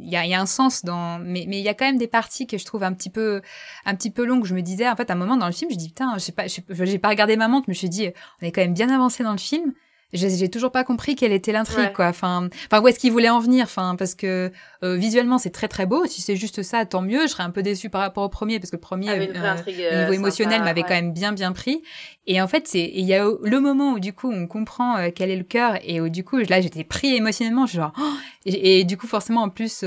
il 0.00 0.08
y 0.08 0.16
a, 0.16 0.26
y 0.26 0.34
a 0.34 0.40
un 0.40 0.46
sens 0.46 0.84
dans, 0.84 1.20
mais, 1.20 1.44
mais 1.46 1.60
il 1.60 1.64
y 1.64 1.68
a 1.68 1.74
quand 1.74 1.84
même 1.84 1.98
des 1.98 2.08
parties 2.08 2.48
que 2.48 2.58
je 2.58 2.64
trouve 2.64 2.82
un 2.82 2.92
petit 2.92 3.10
peu, 3.10 3.40
un 3.84 3.94
petit 3.94 4.10
peu 4.10 4.24
longues. 4.24 4.46
Je 4.46 4.54
me 4.54 4.62
disais, 4.62 4.88
en 4.88 4.96
fait, 4.96 5.10
à 5.10 5.12
un 5.12 5.16
moment 5.16 5.36
dans 5.36 5.46
le 5.46 5.52
film, 5.52 5.70
je 5.70 5.76
dis 5.76 5.88
putain, 5.88 6.12
je 6.14 6.18
sais 6.18 6.32
pas, 6.32 6.46
j'ai 6.48 6.98
pas 6.98 7.08
regardé 7.08 7.36
ma 7.36 7.46
montre, 7.46 7.66
mais 7.68 7.74
je 7.74 7.78
me 7.78 7.88
suis 7.88 7.88
dit, 7.88 8.08
on 8.42 8.46
est 8.46 8.50
quand 8.50 8.62
même 8.62 8.74
bien 8.74 8.90
avancé 8.90 9.22
dans 9.22 9.32
le 9.32 9.38
film 9.38 9.72
j'ai 10.14 10.48
toujours 10.48 10.70
pas 10.70 10.84
compris 10.84 11.16
quelle 11.16 11.32
était 11.32 11.52
l'intrigue 11.52 11.92
quoi. 11.92 12.06
Enfin 12.06 12.48
enfin 12.66 12.82
où 12.82 12.88
est-ce 12.88 12.98
qu'il 12.98 13.12
voulait 13.12 13.28
en 13.28 13.40
venir? 13.40 13.64
Enfin 13.64 13.96
parce 13.96 14.14
que 14.14 14.52
euh, 14.82 14.96
visuellement 14.96 15.38
c'est 15.38 15.50
très 15.50 15.68
très 15.68 15.86
beau. 15.86 16.06
Si 16.06 16.22
c'est 16.22 16.36
juste 16.36 16.62
ça 16.62 16.86
tant 16.86 17.02
mieux. 17.02 17.22
Je 17.22 17.28
serais 17.28 17.42
un 17.42 17.50
peu 17.50 17.62
déçue 17.62 17.90
par 17.90 18.00
rapport 18.00 18.24
au 18.24 18.28
premier 18.28 18.58
parce 18.60 18.70
que 18.70 18.76
le 18.76 18.80
premier 18.80 19.10
euh, 19.10 19.26
au 19.26 20.00
niveau 20.00 20.12
émotionnel 20.12 20.62
m'avait 20.62 20.82
quand 20.82 20.90
même 20.90 21.12
bien 21.12 21.32
bien 21.32 21.52
pris. 21.52 21.82
Et 22.26 22.40
en 22.40 22.48
fait 22.48 22.66
c'est 22.66 22.90
il 22.94 23.04
y 23.04 23.14
a 23.14 23.24
le 23.42 23.60
moment 23.60 23.92
où 23.92 23.98
du 23.98 24.12
coup 24.12 24.30
on 24.30 24.46
comprend 24.46 24.96
euh, 24.96 25.10
quel 25.14 25.30
est 25.30 25.36
le 25.36 25.44
cœur 25.44 25.78
et 25.82 26.00
où 26.00 26.08
du 26.08 26.24
coup 26.24 26.38
là 26.38 26.60
j'étais 26.60 26.84
pris 26.84 27.14
émotionnellement. 27.14 27.66
Genre 27.66 27.92
oh 27.98 28.12
et, 28.46 28.80
et, 28.80 28.84
du 28.84 28.96
coup 28.96 29.06
forcément 29.06 29.42
en 29.42 29.48
plus 29.48 29.84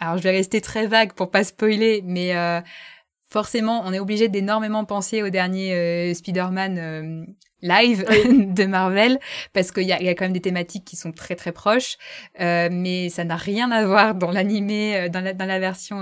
alors 0.00 0.16
je 0.16 0.22
vais 0.22 0.30
rester 0.30 0.60
très 0.60 0.86
vague 0.86 1.12
pour 1.12 1.30
pas 1.30 1.44
spoiler 1.44 2.02
mais 2.04 2.34
forcément, 3.28 3.82
on 3.84 3.92
est 3.92 3.98
obligé 3.98 4.28
d'énormément 4.28 4.84
penser 4.84 5.22
au 5.22 5.28
dernier 5.28 5.74
euh, 5.74 6.14
Spider-Man 6.14 6.78
euh, 6.78 7.24
live 7.62 8.04
de 8.54 8.64
Marvel 8.66 9.18
parce 9.52 9.72
qu'il 9.72 9.84
y 9.84 9.92
a, 9.92 10.02
y 10.02 10.08
a, 10.08 10.14
quand 10.14 10.24
même 10.24 10.32
des 10.32 10.40
thématiques 10.40 10.84
qui 10.84 10.96
sont 10.96 11.12
très 11.12 11.34
très 11.34 11.52
proches, 11.52 11.96
euh, 12.40 12.68
mais 12.70 13.08
ça 13.08 13.24
n'a 13.24 13.36
rien 13.36 13.70
à 13.70 13.84
voir 13.84 14.14
dans 14.14 14.30
l'animé, 14.30 14.96
euh, 14.96 15.08
dans 15.08 15.20
la, 15.20 15.32
dans 15.32 15.46
la 15.46 15.58
version 15.58 15.98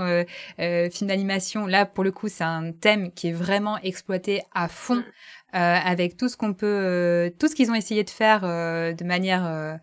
film 0.57 1.07
d'animation. 1.09 1.65
Là, 1.65 1.85
pour 1.85 2.03
le 2.03 2.11
coup, 2.11 2.27
c'est 2.27 2.43
un 2.43 2.71
thème 2.71 3.11
qui 3.11 3.29
est 3.29 3.33
vraiment 3.33 3.77
exploité 3.79 4.41
à 4.53 4.67
fond. 4.67 5.03
Mm. 5.53 5.53
avec 5.53 6.17
tout 6.17 6.29
ce 6.29 6.35
qu'on 6.37 6.53
peut, 6.53 7.31
tout 7.39 7.47
ce 7.47 7.55
qu'ils 7.55 7.71
ont 7.71 7.75
essayé 7.75 8.03
de 8.03 8.09
faire 8.09 8.41
de 8.41 9.03
manière 9.03 9.79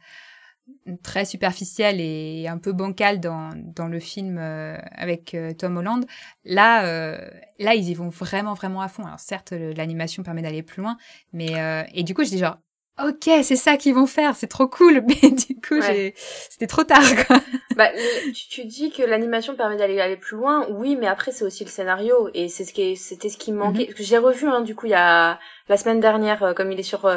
très 1.03 1.25
superficielle 1.25 2.01
et 2.01 2.47
un 2.49 2.59
peu 2.59 2.73
bancale 2.73 3.21
dans, 3.21 3.51
dans 3.55 3.87
le 3.87 4.01
film 4.01 4.39
euh, 4.39 4.77
avec 4.93 5.35
euh, 5.35 5.53
Tom 5.53 5.77
Holland. 5.77 6.05
Là, 6.45 6.87
euh, 6.87 7.19
là, 7.59 7.75
ils 7.75 7.89
y 7.89 7.95
vont 7.95 8.09
vraiment, 8.09 8.55
vraiment 8.55 8.81
à 8.81 8.89
fond. 8.89 9.05
Alors 9.05 9.21
certes, 9.21 9.53
l'animation 9.53 10.23
permet 10.23 10.43
d'aller 10.43 10.63
plus 10.63 10.83
loin, 10.83 10.97
mais 11.33 11.53
et 11.95 12.03
du 12.03 12.15
coup, 12.15 12.25
je 12.25 12.31
dis 12.31 12.39
genre, 12.39 12.59
ok, 13.03 13.31
c'est 13.43 13.57
ça 13.57 13.77
qu'ils 13.77 13.95
vont 13.95 14.07
faire, 14.07 14.37
c'est 14.37 14.47
trop 14.47 14.69
cool. 14.69 15.03
Mais 15.07 15.31
du 15.31 15.61
coup, 15.61 15.81
c'était 15.81 16.67
trop 16.67 16.85
tard. 16.85 17.03
Quoi. 17.27 17.41
Bah, 17.77 17.89
tu, 18.27 18.47
tu 18.49 18.65
dis 18.67 18.93
que 18.93 19.03
l'animation 19.03 19.57
permet 19.57 19.77
d'aller 19.77 20.01
aller 20.01 20.17
plus 20.17 20.37
loin. 20.37 20.65
Oui, 20.71 20.95
mais 20.95 21.09
après, 21.09 21.33
c'est 21.33 21.45
aussi 21.45 21.65
le 21.65 21.71
scénario 21.71 22.31
et 22.33 22.47
c'est 22.47 22.65
ce 22.65 22.73
qui, 22.73 22.95
c'était 22.95 23.29
ce 23.29 23.37
qui 23.37 23.51
manquait. 23.51 23.89
Mm 23.91 23.95
J'ai 23.99 24.19
revu, 24.19 24.47
hein, 24.47 24.61
du 24.61 24.77
coup, 24.77 24.87
il 24.87 24.91
y 24.91 24.95
a 24.95 25.41
la 25.69 25.77
semaine 25.77 25.99
dernière, 25.99 26.55
comme 26.55 26.71
il 26.71 26.79
est 26.79 26.85
sur 26.85 27.13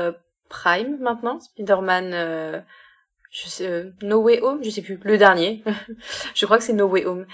Prime 0.50 0.98
maintenant, 1.00 1.40
Spider-Man 1.40 2.64
je 3.30 3.50
sais, 3.50 3.68
euh, 3.68 3.92
No 4.02 4.22
Way 4.22 4.42
Home, 4.42 4.60
je 4.64 4.70
sais 4.70 4.82
plus, 4.82 5.00
le 5.04 5.18
dernier. 5.18 5.64
je 6.34 6.46
crois 6.46 6.58
que 6.58 6.64
c'est 6.64 6.74
No 6.74 6.88
Way 6.88 7.06
Home. 7.06 7.26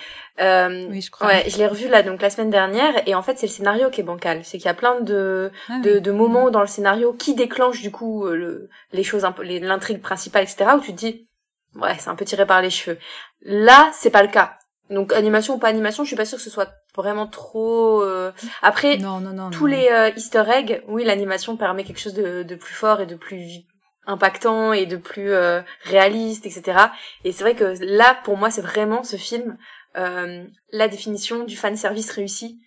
Euh, 0.41 0.87
oui, 0.89 1.01
je 1.01 1.11
crois. 1.11 1.27
Ouais, 1.27 1.45
je 1.47 1.57
l'ai 1.57 1.67
revu 1.67 1.87
là 1.87 2.01
donc 2.03 2.21
la 2.21 2.29
semaine 2.29 2.49
dernière 2.49 3.07
et 3.07 3.13
en 3.13 3.21
fait 3.21 3.37
c'est 3.37 3.45
le 3.45 3.51
scénario 3.51 3.89
qui 3.89 4.01
est 4.01 4.03
bancal. 4.03 4.41
C'est 4.43 4.57
qu'il 4.57 4.65
y 4.65 4.69
a 4.69 4.73
plein 4.73 5.01
de 5.01 5.51
ah 5.69 5.79
de, 5.79 5.99
de, 5.99 6.11
moments 6.11 6.49
dans 6.49 6.61
le 6.61 6.67
scénario 6.67 7.13
qui 7.13 7.35
déclenchent 7.35 7.81
du 7.81 7.91
coup 7.91 8.25
euh, 8.25 8.35
le, 8.35 8.69
les 8.91 9.03
choses 9.03 9.25
un 9.25 9.31
peu, 9.31 9.43
l'intrigue 9.43 10.01
principale 10.01 10.43
etc. 10.43 10.71
où 10.75 10.79
tu 10.79 10.93
te 10.93 10.97
dis 10.97 11.27
ouais 11.75 11.95
c'est 11.99 12.09
un 12.09 12.15
peu 12.15 12.25
tiré 12.25 12.45
par 12.45 12.61
les 12.61 12.71
cheveux. 12.71 12.97
Là 13.43 13.91
c'est 13.93 14.09
pas 14.09 14.23
le 14.23 14.29
cas. 14.29 14.57
Donc 14.89 15.13
animation 15.13 15.55
ou 15.55 15.57
pas 15.59 15.69
animation, 15.69 16.03
je 16.03 16.07
suis 16.07 16.15
pas 16.15 16.25
sûre 16.25 16.37
que 16.37 16.43
ce 16.43 16.49
soit 16.49 16.69
vraiment 16.95 17.25
trop. 17.25 18.01
Euh... 18.03 18.31
Après, 18.61 18.97
non, 18.97 19.19
non, 19.19 19.33
non, 19.33 19.49
tous 19.49 19.65
les 19.65 19.87
euh, 19.87 20.11
Easter 20.15 20.43
eggs, 20.47 20.83
oui, 20.87 21.03
l'animation 21.03 21.57
permet 21.57 21.83
quelque 21.83 21.99
chose 21.99 22.13
de, 22.13 22.43
de 22.43 22.55
plus 22.55 22.73
fort 22.73 23.01
et 23.01 23.05
de 23.05 23.15
plus 23.15 23.63
impactant 24.05 24.73
et 24.73 24.85
de 24.85 24.97
plus 24.97 25.31
euh, 25.31 25.61
réaliste, 25.83 26.45
etc. 26.45 26.77
Et 27.23 27.31
c'est 27.31 27.43
vrai 27.43 27.55
que 27.55 27.75
là, 27.81 28.17
pour 28.23 28.37
moi, 28.37 28.51
c'est 28.51 28.61
vraiment 28.61 29.03
ce 29.03 29.15
film 29.15 29.57
euh, 29.97 30.45
la 30.71 30.87
définition 30.87 31.43
du 31.43 31.55
fan 31.55 31.75
service 31.75 32.11
réussi. 32.11 32.59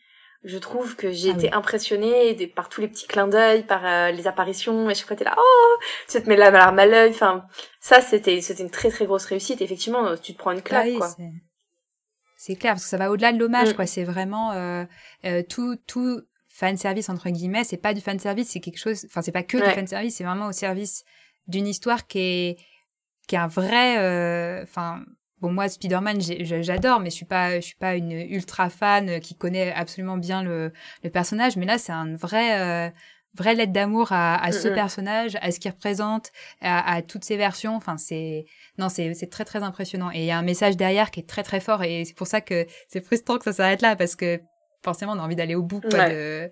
Je 0.45 0.59
trouve 0.59 0.95
que 0.95 1.11
j'ai 1.11 1.31
ah 1.31 1.35
été 1.35 1.53
impressionnée 1.53 2.35
par 2.55 2.69
tous 2.69 2.81
les 2.81 2.89
petits 2.89 3.09
clins 3.09 3.27
d'œil, 3.27 3.65
par 3.65 3.85
euh, 3.85 4.13
les 4.13 4.29
apparitions, 4.29 4.89
et 4.89 4.95
chaque 4.95 5.09
fois 5.09 5.17
t'es 5.17 5.25
là, 5.25 5.35
oh, 5.37 5.77
tu 6.09 6.23
te 6.23 6.29
mets 6.29 6.37
la 6.37 6.51
larme 6.51 6.79
à 6.79 6.87
l'œil. 6.87 7.11
Enfin, 7.11 7.47
ça 7.81 8.01
c'était 8.01 8.41
c'était 8.41 8.63
une 8.63 8.71
très 8.71 8.91
très 8.91 9.07
grosse 9.07 9.25
réussite. 9.25 9.61
Effectivement, 9.61 10.17
tu 10.17 10.35
te 10.35 10.39
prends 10.39 10.53
une 10.53 10.63
claque, 10.63 10.93
quoi. 10.95 11.09
C'est 12.39 12.55
clair 12.55 12.75
parce 12.75 12.85
que 12.85 12.91
ça 12.91 12.99
va 12.99 13.11
au-delà 13.11 13.33
de 13.33 13.39
l'hommage, 13.39 13.71
mm. 13.71 13.75
quoi. 13.75 13.87
C'est 13.87 14.05
vraiment 14.05 14.87
tout 15.49 15.77
tout 15.89 16.21
fan 16.49 16.77
service 16.77 17.09
entre 17.09 17.29
guillemets. 17.29 17.65
C'est 17.65 17.77
pas 17.77 17.93
du 17.93 18.01
fan 18.01 18.19
service, 18.19 18.51
c'est 18.51 18.61
quelque 18.61 18.79
chose. 18.79 19.05
Enfin, 19.07 19.23
c'est 19.23 19.33
pas 19.33 19.43
que 19.43 19.59
du 19.59 19.71
fan 19.75 19.87
service, 19.87 20.17
c'est 20.17 20.25
vraiment 20.25 20.47
au 20.47 20.53
service 20.53 21.05
d'une 21.49 21.67
histoire 21.67 22.07
qui 22.07 22.19
est 22.19 22.57
qui 23.29 23.35
est 23.35 23.39
un 23.39 23.47
vrai 23.49 23.99
euh, 23.99 24.63
enfin 24.63 25.05
bon 25.41 25.53
moi 25.53 25.69
Spider-Man 25.69 26.21
j'adore 26.21 27.01
mais 27.01 27.11
je 27.11 27.15
suis 27.15 27.27
pas 27.27 27.57
je 27.57 27.67
suis 27.67 27.77
pas 27.77 27.97
une 27.97 28.13
ultra 28.13 28.71
fan 28.71 29.21
qui 29.21 29.35
connaît 29.35 29.73
absolument 29.73 30.17
bien 30.17 30.43
le, 30.43 30.73
le 31.03 31.11
personnage 31.11 31.57
mais 31.57 31.67
là 31.67 31.79
c'est 31.79 31.93
un 31.93 32.15
vrai 32.15 32.61
euh, 32.61 32.91
vraie 33.37 33.55
lettre 33.55 33.73
d'amour 33.73 34.13
à, 34.13 34.43
à 34.43 34.51
ce 34.51 34.69
personnage, 34.69 35.37
à 35.41 35.51
ce 35.51 35.61
qu'il 35.61 35.71
représente, 35.71 36.33
à, 36.61 36.95
à, 36.95 37.03
toutes 37.03 37.25
ses 37.25 37.37
versions. 37.37 37.77
Enfin, 37.77 37.97
c'est 37.99 38.47
non, 38.79 38.89
c'est 38.89 39.15
c'est 39.15 39.29
très 39.29 39.45
très 39.45 39.63
impressionnant. 39.63 40.11
Et 40.13 40.21
il 40.21 40.25
y 40.25 40.31
a 40.31 40.39
un 40.39 40.43
message 40.43 40.77
derrière 40.77 41.11
qui 41.11 41.21
est 41.21 41.29
très 41.29 41.43
très 41.43 41.61
fort. 41.61 41.83
Et 41.85 42.05
c'est 42.05 42.17
pour 42.17 42.27
ça 42.27 42.41
que 42.41 42.67
c'est 42.89 43.05
frustrant 43.05 43.39
que 43.39 43.45
ça 43.45 43.53
s'arrête 43.53 43.83
là 43.83 43.95
parce 43.95 44.17
que 44.17 44.41
forcément 44.87 45.15
on 45.15 45.19
a 45.19 45.23
envie 45.23 45.35
d'aller 45.35 45.57
au 45.57 45.63
bout 45.63 45.81
de, 45.81 46.49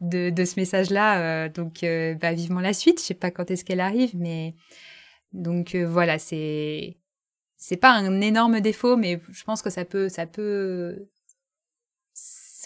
de, 0.00 0.30
de, 0.30 0.44
ce 0.44 0.58
message-là. 0.58 1.20
Euh, 1.20 1.48
donc 1.48 1.84
euh, 1.84 2.14
bah, 2.14 2.32
vivement 2.32 2.60
la 2.60 2.72
suite. 2.72 3.00
Je 3.00 3.04
sais 3.04 3.14
pas 3.14 3.30
quand 3.30 3.48
est-ce 3.50 3.64
qu'elle 3.64 3.80
arrive, 3.80 4.10
mais 4.16 4.54
donc 5.32 5.74
euh, 5.76 5.86
voilà, 5.86 6.18
c'est 6.18 6.96
c'est 7.56 7.76
pas 7.76 7.90
un 7.90 8.20
énorme 8.20 8.60
défaut, 8.60 8.96
mais 8.96 9.20
je 9.30 9.44
pense 9.44 9.62
que 9.62 9.70
ça 9.70 9.84
peut 9.84 10.08
ça 10.08 10.26
peut 10.26 11.06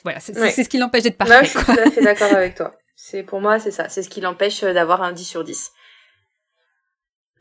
voilà, 0.02 0.18
c'est 0.20 0.32
ce 0.64 0.68
qui 0.68 0.78
l'empêche 0.78 1.02
d'être 1.02 1.18
parfait. 1.18 1.44
je 1.44 1.50
suis 1.50 1.64
tout 1.64 1.72
à 1.72 1.90
fait 1.90 2.02
d'accord 2.02 2.32
avec 2.32 2.54
toi. 2.56 2.74
C'est 2.96 3.22
pour 3.22 3.42
moi 3.42 3.58
c'est 3.58 3.70
ça, 3.70 3.90
c'est 3.90 4.02
ce 4.02 4.08
qui 4.08 4.22
l'empêche 4.22 4.62
d'avoir 4.62 5.02
un 5.02 5.12
10 5.12 5.24
sur 5.24 5.44
10. 5.44 5.72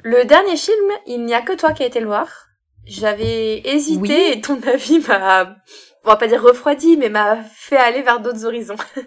Le 0.01 0.25
dernier 0.25 0.57
film, 0.57 0.91
il 1.07 1.25
n'y 1.25 1.33
a 1.33 1.41
que 1.41 1.53
toi 1.53 1.71
qui 1.71 1.83
as 1.83 1.85
été 1.85 2.01
le 2.01 2.07
voir. 2.07 2.47
J'avais 2.85 3.61
hésité 3.65 4.33
et 4.33 4.41
ton 4.41 4.61
avis 4.67 4.99
m'a 4.99 5.55
on 6.09 6.13
va 6.13 6.17
pas 6.17 6.27
dire 6.27 6.41
refroidi, 6.41 6.97
mais 6.97 7.09
m'a 7.09 7.37
fait 7.43 7.77
aller 7.77 8.01
vers 8.01 8.19
d'autres 8.19 8.43
horizons. 8.43 8.75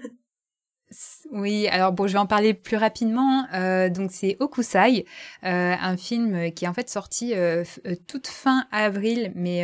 Oui, 1.31 1.67
alors 1.69 1.93
bon, 1.93 2.07
je 2.07 2.13
vais 2.13 2.19
en 2.19 2.27
parler 2.27 2.53
plus 2.53 2.77
rapidement. 2.77 3.47
Euh, 3.55 3.89
donc 3.89 4.11
c'est 4.13 4.37
Okusai, 4.41 5.07
euh, 5.43 5.75
un 5.81 5.97
film 5.97 6.53
qui 6.53 6.67
est 6.67 6.69
en 6.69 6.75
fait 6.75 6.91
sorti 6.91 7.33
euh, 7.35 7.65
toute 8.07 8.27
fin 8.27 8.67
avril, 8.71 9.33
mais 9.35 9.61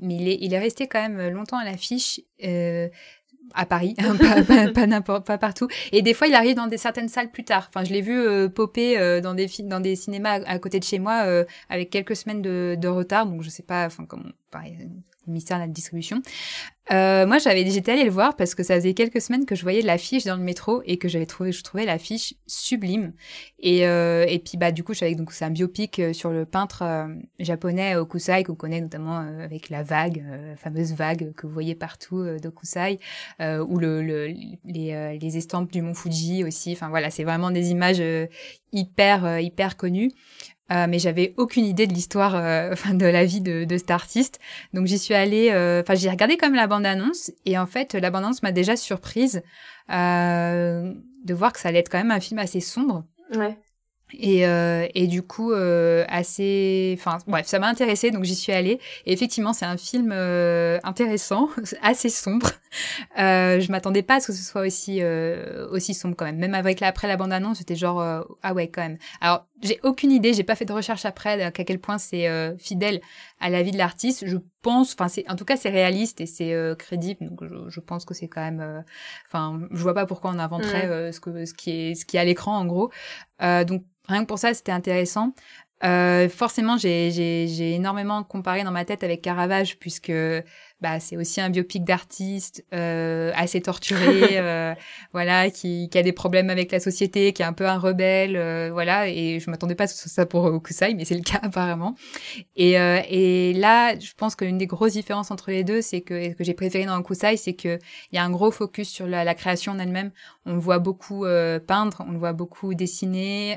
il 0.00 0.52
est 0.52 0.58
resté 0.58 0.88
quand 0.88 1.00
même 1.00 1.28
longtemps 1.28 1.58
à 1.58 1.64
l'affiche. 1.64 2.20
à 3.54 3.66
Paris, 3.66 3.94
hein, 3.98 4.16
pas, 4.18 4.42
pas, 4.42 4.72
pas 4.72 4.86
n'importe 4.88 5.24
pas 5.24 5.38
partout. 5.38 5.68
Et 5.92 6.02
des 6.02 6.14
fois, 6.14 6.26
il 6.26 6.34
arrive 6.34 6.56
dans 6.56 6.66
des 6.66 6.78
certaines 6.78 7.08
salles 7.08 7.30
plus 7.30 7.44
tard. 7.44 7.66
Enfin, 7.68 7.84
je 7.84 7.92
l'ai 7.92 8.02
vu 8.02 8.50
popper 8.50 9.20
dans 9.20 9.34
des 9.34 9.94
cinémas 9.94 10.40
à, 10.44 10.58
côté 10.58 10.80
de 10.80 10.84
chez 10.84 10.98
moi 10.98 11.44
avec 11.68 11.90
quelques 11.90 12.16
semaines 12.16 12.42
de, 12.42 12.88
retard. 12.88 13.26
Donc, 13.26 13.42
je 13.42 13.50
sais 13.50 13.62
pas, 13.62 13.88
comment, 14.08 14.24
mystère 15.26 15.58
de 15.58 15.62
la 15.62 15.68
distribution. 15.68 16.22
Euh, 16.92 17.26
moi, 17.26 17.38
j'avais, 17.38 17.68
j'étais 17.68 17.92
allée 17.92 18.04
le 18.04 18.10
voir 18.10 18.36
parce 18.36 18.54
que 18.54 18.62
ça 18.62 18.76
faisait 18.76 18.94
quelques 18.94 19.20
semaines 19.20 19.44
que 19.44 19.56
je 19.56 19.62
voyais 19.62 19.82
l'affiche 19.82 20.24
dans 20.24 20.36
le 20.36 20.42
métro 20.42 20.82
et 20.84 20.98
que 20.98 21.08
j'avais 21.08 21.26
trouvé, 21.26 21.50
je 21.50 21.62
trouvais 21.64 21.84
l'affiche 21.84 22.34
sublime. 22.46 23.12
Et, 23.58 23.86
euh, 23.86 24.24
et 24.28 24.38
puis, 24.38 24.56
bah, 24.56 24.70
du 24.70 24.84
coup, 24.84 24.94
je 24.94 25.00
c'est 25.30 25.44
un 25.44 25.50
biopic 25.50 25.98
euh, 25.98 26.12
sur 26.12 26.30
le 26.30 26.44
peintre 26.44 26.82
euh, 26.82 27.08
japonais 27.40 27.96
Okusai 27.96 28.44
qu'on 28.44 28.54
connaît 28.54 28.80
notamment 28.80 29.18
euh, 29.18 29.44
avec 29.44 29.68
la 29.68 29.82
vague, 29.82 30.24
la 30.30 30.56
fameuse 30.56 30.92
vague 30.94 31.32
que 31.34 31.48
vous 31.48 31.52
voyez 31.52 31.74
partout 31.74 32.24
d'Okusai, 32.40 33.00
ou 33.40 33.78
le, 33.78 34.02
le 34.02 34.28
les, 34.64 35.18
les 35.20 35.36
estampes 35.36 35.72
du 35.72 35.82
mont 35.82 35.94
Fuji 35.94 36.44
aussi. 36.44 36.72
Enfin 36.72 36.88
voilà, 36.88 37.10
c'est 37.10 37.24
vraiment 37.24 37.50
des 37.50 37.70
images 37.70 38.02
hyper 38.72 39.40
hyper 39.40 39.76
connues. 39.76 40.12
Euh, 40.72 40.86
mais 40.88 40.98
j'avais 40.98 41.32
aucune 41.36 41.64
idée 41.64 41.86
de 41.86 41.94
l'histoire, 41.94 42.34
euh, 42.34 42.70
enfin 42.72 42.94
de 42.94 43.06
la 43.06 43.24
vie 43.24 43.40
de, 43.40 43.64
de 43.64 43.76
cet 43.78 43.90
artiste. 43.90 44.40
Donc 44.72 44.86
j'y 44.86 44.98
suis 44.98 45.14
allée, 45.14 45.50
euh, 45.52 45.82
enfin 45.82 45.94
j'ai 45.94 46.10
regardé 46.10 46.36
comme 46.36 46.54
la 46.54 46.66
bande 46.66 46.86
annonce 46.86 47.30
et 47.44 47.56
en 47.58 47.66
fait 47.66 47.94
la 47.94 48.10
bande 48.10 48.24
annonce 48.24 48.42
m'a 48.42 48.52
déjà 48.52 48.76
surprise 48.76 49.42
de 49.88 51.34
voir 51.34 51.52
que 51.52 51.60
ça 51.60 51.68
allait 51.68 51.80
être 51.80 51.88
quand 51.88 51.98
même 51.98 52.10
un 52.10 52.20
film 52.20 52.38
assez 52.38 52.60
sombre. 52.60 53.04
Ouais. 53.34 53.56
Et, 54.12 54.46
euh, 54.46 54.86
et 54.94 55.08
du 55.08 55.22
coup, 55.22 55.52
euh, 55.52 56.04
assez. 56.08 56.94
Enfin, 56.96 57.18
bref, 57.26 57.46
ça 57.46 57.58
m'a 57.58 57.66
intéressé, 57.66 58.12
donc 58.12 58.22
j'y 58.22 58.36
suis 58.36 58.52
allée. 58.52 58.78
Et 59.04 59.12
effectivement, 59.12 59.52
c'est 59.52 59.64
un 59.64 59.76
film 59.76 60.12
euh, 60.12 60.78
intéressant, 60.84 61.48
assez 61.82 62.08
sombre. 62.08 62.50
Euh, 63.18 63.58
je 63.58 63.70
m'attendais 63.72 64.02
pas 64.02 64.16
à 64.16 64.20
ce 64.20 64.28
que 64.28 64.32
ce 64.32 64.44
soit 64.44 64.62
aussi 64.62 64.98
euh, 65.00 65.66
aussi 65.70 65.92
sombre 65.92 66.14
quand 66.16 66.24
même. 66.24 66.36
Même 66.36 66.54
avec 66.54 66.80
la, 66.80 66.88
après 66.88 67.08
la 67.08 67.16
bande 67.16 67.32
annonce, 67.32 67.58
j'étais 67.58 67.74
genre 67.74 68.00
euh, 68.00 68.20
ah 68.42 68.54
ouais 68.54 68.68
quand 68.68 68.82
même. 68.82 68.98
Alors 69.20 69.46
j'ai 69.62 69.80
aucune 69.82 70.10
idée, 70.10 70.34
j'ai 70.34 70.44
pas 70.44 70.54
fait 70.54 70.64
de 70.64 70.72
recherche 70.72 71.04
après 71.04 71.42
à 71.42 71.50
quel 71.50 71.78
point 71.78 71.98
c'est 71.98 72.28
fidèle 72.58 73.00
à 73.40 73.50
la 73.50 73.62
vie 73.62 73.70
de 73.70 73.78
l'artiste. 73.78 74.26
Je 74.26 74.36
pense, 74.62 74.92
enfin 74.92 75.08
c'est 75.08 75.28
en 75.30 75.36
tout 75.36 75.44
cas 75.44 75.56
c'est 75.56 75.70
réaliste 75.70 76.20
et 76.20 76.26
c'est 76.26 76.54
crédible, 76.78 77.28
donc 77.28 77.42
je, 77.42 77.70
je, 77.70 77.80
pense 77.80 78.04
que 78.04 78.14
c'est 78.14 78.28
quand 78.28 78.42
même. 78.42 78.84
Enfin, 79.26 79.60
je 79.70 79.82
vois 79.82 79.94
pas 79.94 80.06
pourquoi 80.06 80.30
on 80.30 80.38
inventerait 80.38 81.10
ce 81.12 81.20
que 81.20 81.44
ce 81.46 81.54
qui 81.54 81.70
est 81.70 81.94
ce 81.94 82.04
qui 82.04 82.16
est 82.16 82.20
à 82.20 82.24
l'écran 82.24 82.56
en 82.58 82.66
gros. 82.66 82.90
donc 83.40 83.82
Rien 84.08 84.22
que 84.22 84.26
pour 84.26 84.38
ça, 84.38 84.54
c'était 84.54 84.72
intéressant. 84.72 85.34
Euh, 85.84 86.28
forcément, 86.28 86.78
j'ai 86.78 87.74
énormément 87.74 88.22
comparé 88.22 88.64
dans 88.64 88.70
ma 88.70 88.84
tête 88.84 89.04
avec 89.04 89.20
Caravage 89.20 89.78
puisque 89.78 90.12
bah, 90.82 91.00
c'est 91.00 91.16
aussi 91.16 91.40
un 91.40 91.48
biopic 91.48 91.84
d'artiste 91.84 92.62
euh, 92.74 93.32
assez 93.34 93.62
torturé, 93.62 94.28
euh, 94.32 94.74
voilà, 95.12 95.50
qui, 95.50 95.88
qui, 95.88 95.96
a 95.96 96.02
des 96.02 96.12
problèmes 96.12 96.50
avec 96.50 96.70
la 96.70 96.80
société, 96.80 97.32
qui 97.32 97.40
est 97.40 97.46
un 97.46 97.54
peu 97.54 97.66
un 97.66 97.78
rebelle, 97.78 98.36
euh, 98.36 98.68
voilà. 98.70 99.08
Et 99.08 99.40
je 99.40 99.50
m'attendais 99.50 99.74
pas 99.74 99.84
à 99.84 99.86
ça 99.86 100.26
pour 100.26 100.44
Okusai, 100.44 100.92
mais 100.94 101.06
c'est 101.06 101.14
le 101.14 101.22
cas 101.22 101.38
apparemment. 101.42 101.94
Et, 102.56 102.78
euh, 102.78 103.00
et 103.08 103.54
là, 103.54 103.98
je 103.98 104.12
pense 104.18 104.36
que 104.36 104.44
l'une 104.44 104.58
des 104.58 104.66
grosses 104.66 104.92
différences 104.92 105.30
entre 105.30 105.50
les 105.50 105.64
deux, 105.64 105.80
c'est 105.80 106.02
que 106.02 106.34
que 106.34 106.44
j'ai 106.44 106.54
préféré 106.54 106.84
dans 106.84 106.98
Okusai, 106.98 107.38
c'est 107.38 107.54
que 107.54 107.78
il 108.12 108.16
y 108.16 108.18
a 108.18 108.24
un 108.24 108.30
gros 108.30 108.50
focus 108.50 108.90
sur 108.90 109.06
la, 109.06 109.24
la 109.24 109.34
création 109.34 109.72
en 109.72 109.78
elle-même. 109.78 110.10
On 110.44 110.52
le 110.52 110.60
voit 110.60 110.78
beaucoup 110.78 111.24
euh, 111.24 111.58
peindre, 111.58 112.04
on 112.06 112.12
le 112.12 112.18
voit 112.18 112.34
beaucoup 112.34 112.74
dessiner, 112.74 113.56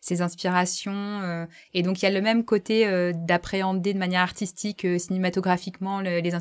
ses 0.00 0.22
inspirations, 0.22 1.46
et 1.74 1.82
donc 1.82 2.02
il 2.02 2.04
y 2.04 2.08
a 2.08 2.10
le 2.10 2.20
même 2.20 2.44
côté 2.44 3.12
d'appréhender 3.14 3.94
de 3.94 3.98
manière 3.98 4.22
artistique, 4.22 4.86
cinématographiquement 4.98 6.00
les 6.00 6.34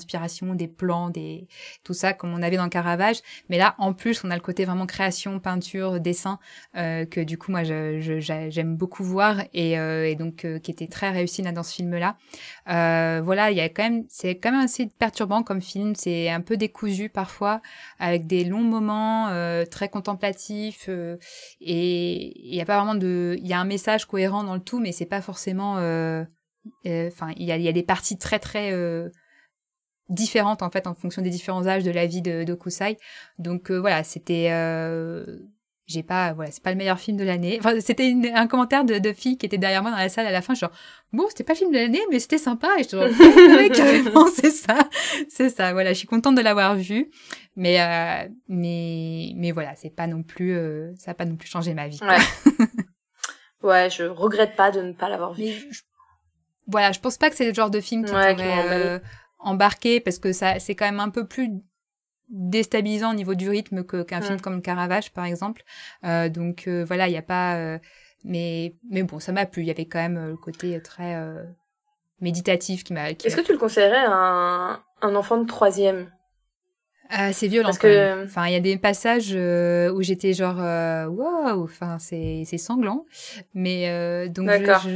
des 0.56 0.68
plans, 0.68 1.10
des 1.10 1.48
tout 1.84 1.94
ça 1.94 2.14
comme 2.14 2.34
on 2.34 2.42
avait 2.42 2.58
dans 2.58 2.70
Caravage. 2.70 3.18
Mais 3.50 3.58
là, 3.58 3.76
en 3.78 3.94
plus, 3.94 4.24
on 4.24 4.32
a 4.32 4.36
le 4.36 4.42
côté 4.42 4.66
vraiment 4.66 4.86
création, 4.86 5.40
peinture, 5.40 6.00
dessin 6.00 6.40
euh, 6.76 7.06
que 7.06 7.22
du 7.22 7.38
coup 7.38 7.52
moi 7.52 7.64
j'aime 7.64 8.76
beaucoup 8.76 9.04
voir 9.04 9.42
et, 9.54 9.78
euh, 9.80 10.08
et 10.08 10.16
donc 10.16 10.46
euh, 10.46 10.60
qui 10.60 10.72
était 10.72 10.88
très 10.88 11.10
réussi 11.12 11.42
là 11.42 11.52
dans 11.52 11.64
ce 11.64 11.76
film-là. 11.76 12.18
Euh, 12.70 13.22
voilà, 13.24 13.52
il 13.52 13.58
y 13.58 13.62
a 13.62 13.70
quand 13.70 13.84
même 13.84 14.06
c'est 14.10 14.38
quand 14.38 14.52
même 14.52 14.62
assez 14.62 14.88
perturbant 14.88 15.44
comme 15.44 15.62
film. 15.62 15.96
C'est 15.96 16.30
un 16.30 16.42
peu 16.42 16.58
décousu 16.58 17.10
parfois 17.10 17.62
avec 18.00 18.28
des 18.28 18.44
longs 18.44 18.64
moments 18.64 19.28
euh, 19.30 19.66
très 19.66 19.90
contemplatifs 19.90 20.90
et 21.62 22.50
il 22.50 22.56
y 22.56 22.62
a 22.62 22.66
pas 22.66 22.78
vraiment 22.78 22.96
de 22.96 23.36
il 23.40 23.48
y 23.48 23.54
a 23.54 23.60
un 23.60 23.66
message 23.66 24.06
cohérent 24.06 24.44
dans 24.44 24.56
le 24.56 24.62
tout, 24.62 24.80
mais 24.80 24.92
c'est 24.92 25.06
pas 25.06 25.22
forcément 25.22 25.74
enfin 26.86 27.32
il 27.36 27.46
y 27.46 27.52
a, 27.52 27.58
y 27.58 27.68
a 27.68 27.72
des 27.72 27.84
parties 27.84 28.18
très 28.18 28.40
très 28.40 28.72
différentes 30.10 30.62
en 30.62 30.70
fait 30.70 30.88
en 30.88 30.94
fonction 30.94 31.22
des 31.22 31.30
différents 31.30 31.68
âges 31.68 31.84
de 31.84 31.92
la 31.92 32.06
vie 32.06 32.22
de, 32.22 32.44
de 32.44 32.54
Kusai. 32.54 32.98
Donc 33.38 33.72
euh, 33.72 33.78
voilà, 33.80 34.04
c'était 34.04 34.50
euh, 34.52 35.40
j'ai 35.90 36.04
pas 36.04 36.34
voilà, 36.34 36.52
c'est 36.52 36.62
pas 36.62 36.70
le 36.70 36.78
meilleur 36.78 37.00
film 37.00 37.18
de 37.18 37.24
l'année. 37.24 37.58
Enfin, 37.60 37.80
c'était 37.80 38.16
un 38.36 38.48
commentaire 38.48 38.86
de, 38.86 39.00
de 39.00 39.12
filles 39.12 39.38
qui 39.38 39.48
étaient 39.48 39.58
derrière 39.58 39.82
moi 39.82 39.90
dans 39.90 39.98
la 39.98 40.08
salle 40.10 40.28
à 40.28 40.32
la 40.32 40.42
fin, 40.44 40.54
genre 40.54 40.72
bon, 41.12 41.26
c'était 41.30 41.44
pas 41.44 41.54
le 41.54 41.58
film 41.58 41.72
de 41.72 41.78
l'année, 41.78 42.02
mais 42.12 42.20
c'était 42.20 42.38
sympa 42.38 42.68
et 42.78 42.84
je 42.84 42.90
te 42.90 43.74
carrément, 43.76 44.28
c'est 44.28 44.52
ça. 44.52 44.88
C'est 45.30 45.50
ça. 45.50 45.74
Voilà, 45.74 45.94
je 45.94 45.98
suis 45.98 46.08
contente 46.08 46.36
de 46.36 46.42
l'avoir 46.42 46.76
vu, 46.76 47.10
mais 47.56 47.82
euh, 47.82 48.30
mais 48.48 49.32
mais 49.36 49.52
voilà, 49.52 49.76
c'est 49.76 49.90
pas 49.90 50.06
non 50.06 50.22
plus 50.22 50.56
euh, 50.56 50.94
ça 50.96 51.12
a 51.12 51.14
pas 51.16 51.26
non 51.26 51.36
plus 51.36 51.50
changé 51.50 51.74
ma 51.74 51.88
vie. 51.88 52.00
Ouais. 52.04 52.56
ouais, 53.68 53.90
je 53.90 54.04
regrette 54.04 54.56
pas 54.56 54.70
de 54.70 54.82
ne 54.82 54.94
pas 54.94 55.10
l'avoir 55.10 55.34
vu. 55.34 55.52
voilà, 56.68 56.92
je 56.92 57.00
pense 57.00 57.18
pas 57.18 57.32
que 57.32 57.36
c'est 57.36 57.48
le 57.48 57.54
genre 57.56 57.72
de 57.72 57.82
film 57.82 58.06
qui 58.06 58.14
ouais, 58.14 59.02
embarqué 59.40 60.00
parce 60.00 60.20
que 60.20 60.32
ça 60.34 60.60
c'est 60.60 60.76
quand 60.76 60.86
même 60.86 61.00
un 61.00 61.10
peu 61.10 61.26
plus 61.26 61.50
déstabilisant 62.30 63.12
au 63.12 63.16
niveau 63.16 63.34
du 63.34 63.50
rythme 63.50 63.84
que 63.84 64.04
qu'un 64.04 64.22
film 64.22 64.40
comme 64.40 64.62
Caravage 64.62 65.12
par 65.12 65.26
exemple. 65.26 65.64
Euh, 66.06 66.30
donc 66.30 66.68
euh, 66.68 66.84
voilà 66.86 67.08
il 67.08 67.14
y 67.14 67.18
a 67.18 67.24
pas 67.24 67.56
euh, 67.56 67.80
mais 68.24 68.76
mais 68.90 69.04
bon 69.04 69.20
ça 69.20 69.32
m'a 69.32 69.46
plu. 69.46 69.64
Il 69.64 69.68
y 69.68 69.72
avait 69.72 69.88
quand 69.88 70.00
même 70.00 70.28
le 70.28 70.38
côté 70.38 70.80
très 70.82 71.16
méditatif 72.22 72.84
qui 72.84 72.94
m'a 72.94 73.10
est-ce 73.12 73.36
que 73.36 73.42
tu 73.42 73.54
le 73.54 73.58
conseillerais 73.58 74.06
à 74.06 74.12
un, 74.12 74.84
un 75.02 75.16
enfant 75.16 75.38
de 75.38 75.48
troisième? 75.48 76.12
Ah, 77.10 77.34
c'est 77.34 77.48
violent. 77.48 77.70
Parce 77.70 77.80
que, 77.80 78.24
enfin, 78.24 78.46
il 78.48 78.54
y 78.54 78.56
a 78.56 78.60
des 78.60 78.78
passages 78.78 79.32
euh, 79.34 79.92
où 79.92 80.04
j'étais 80.04 80.34
genre, 80.34 80.58
euh, 80.60 81.06
wow, 81.08 81.64
enfin, 81.64 81.98
c'est 82.00 82.44
c'est 82.46 82.60
sanglant, 82.60 83.06
mais 83.56 83.90
euh, 83.90 84.28
donc 84.28 84.50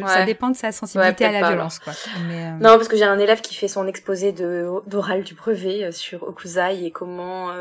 ça 0.05 0.23
dépend 0.23 0.49
de 0.49 0.55
sa 0.55 0.71
sensibilité 0.71 1.25
à 1.25 1.31
la 1.31 1.49
violence, 1.49 1.79
quoi. 1.79 1.93
Mais, 2.27 2.51
Non, 2.51 2.77
parce 2.77 2.87
que 2.87 2.97
j'ai 2.97 3.03
un 3.03 3.17
élève 3.17 3.41
qui 3.41 3.55
fait 3.55 3.67
son 3.67 3.87
exposé 3.87 4.31
d'oral 4.31 5.23
du 5.23 5.33
brevet 5.33 5.91
sur 5.91 6.23
Okuzai 6.23 6.85
et 6.85 6.91
comment 6.91 7.51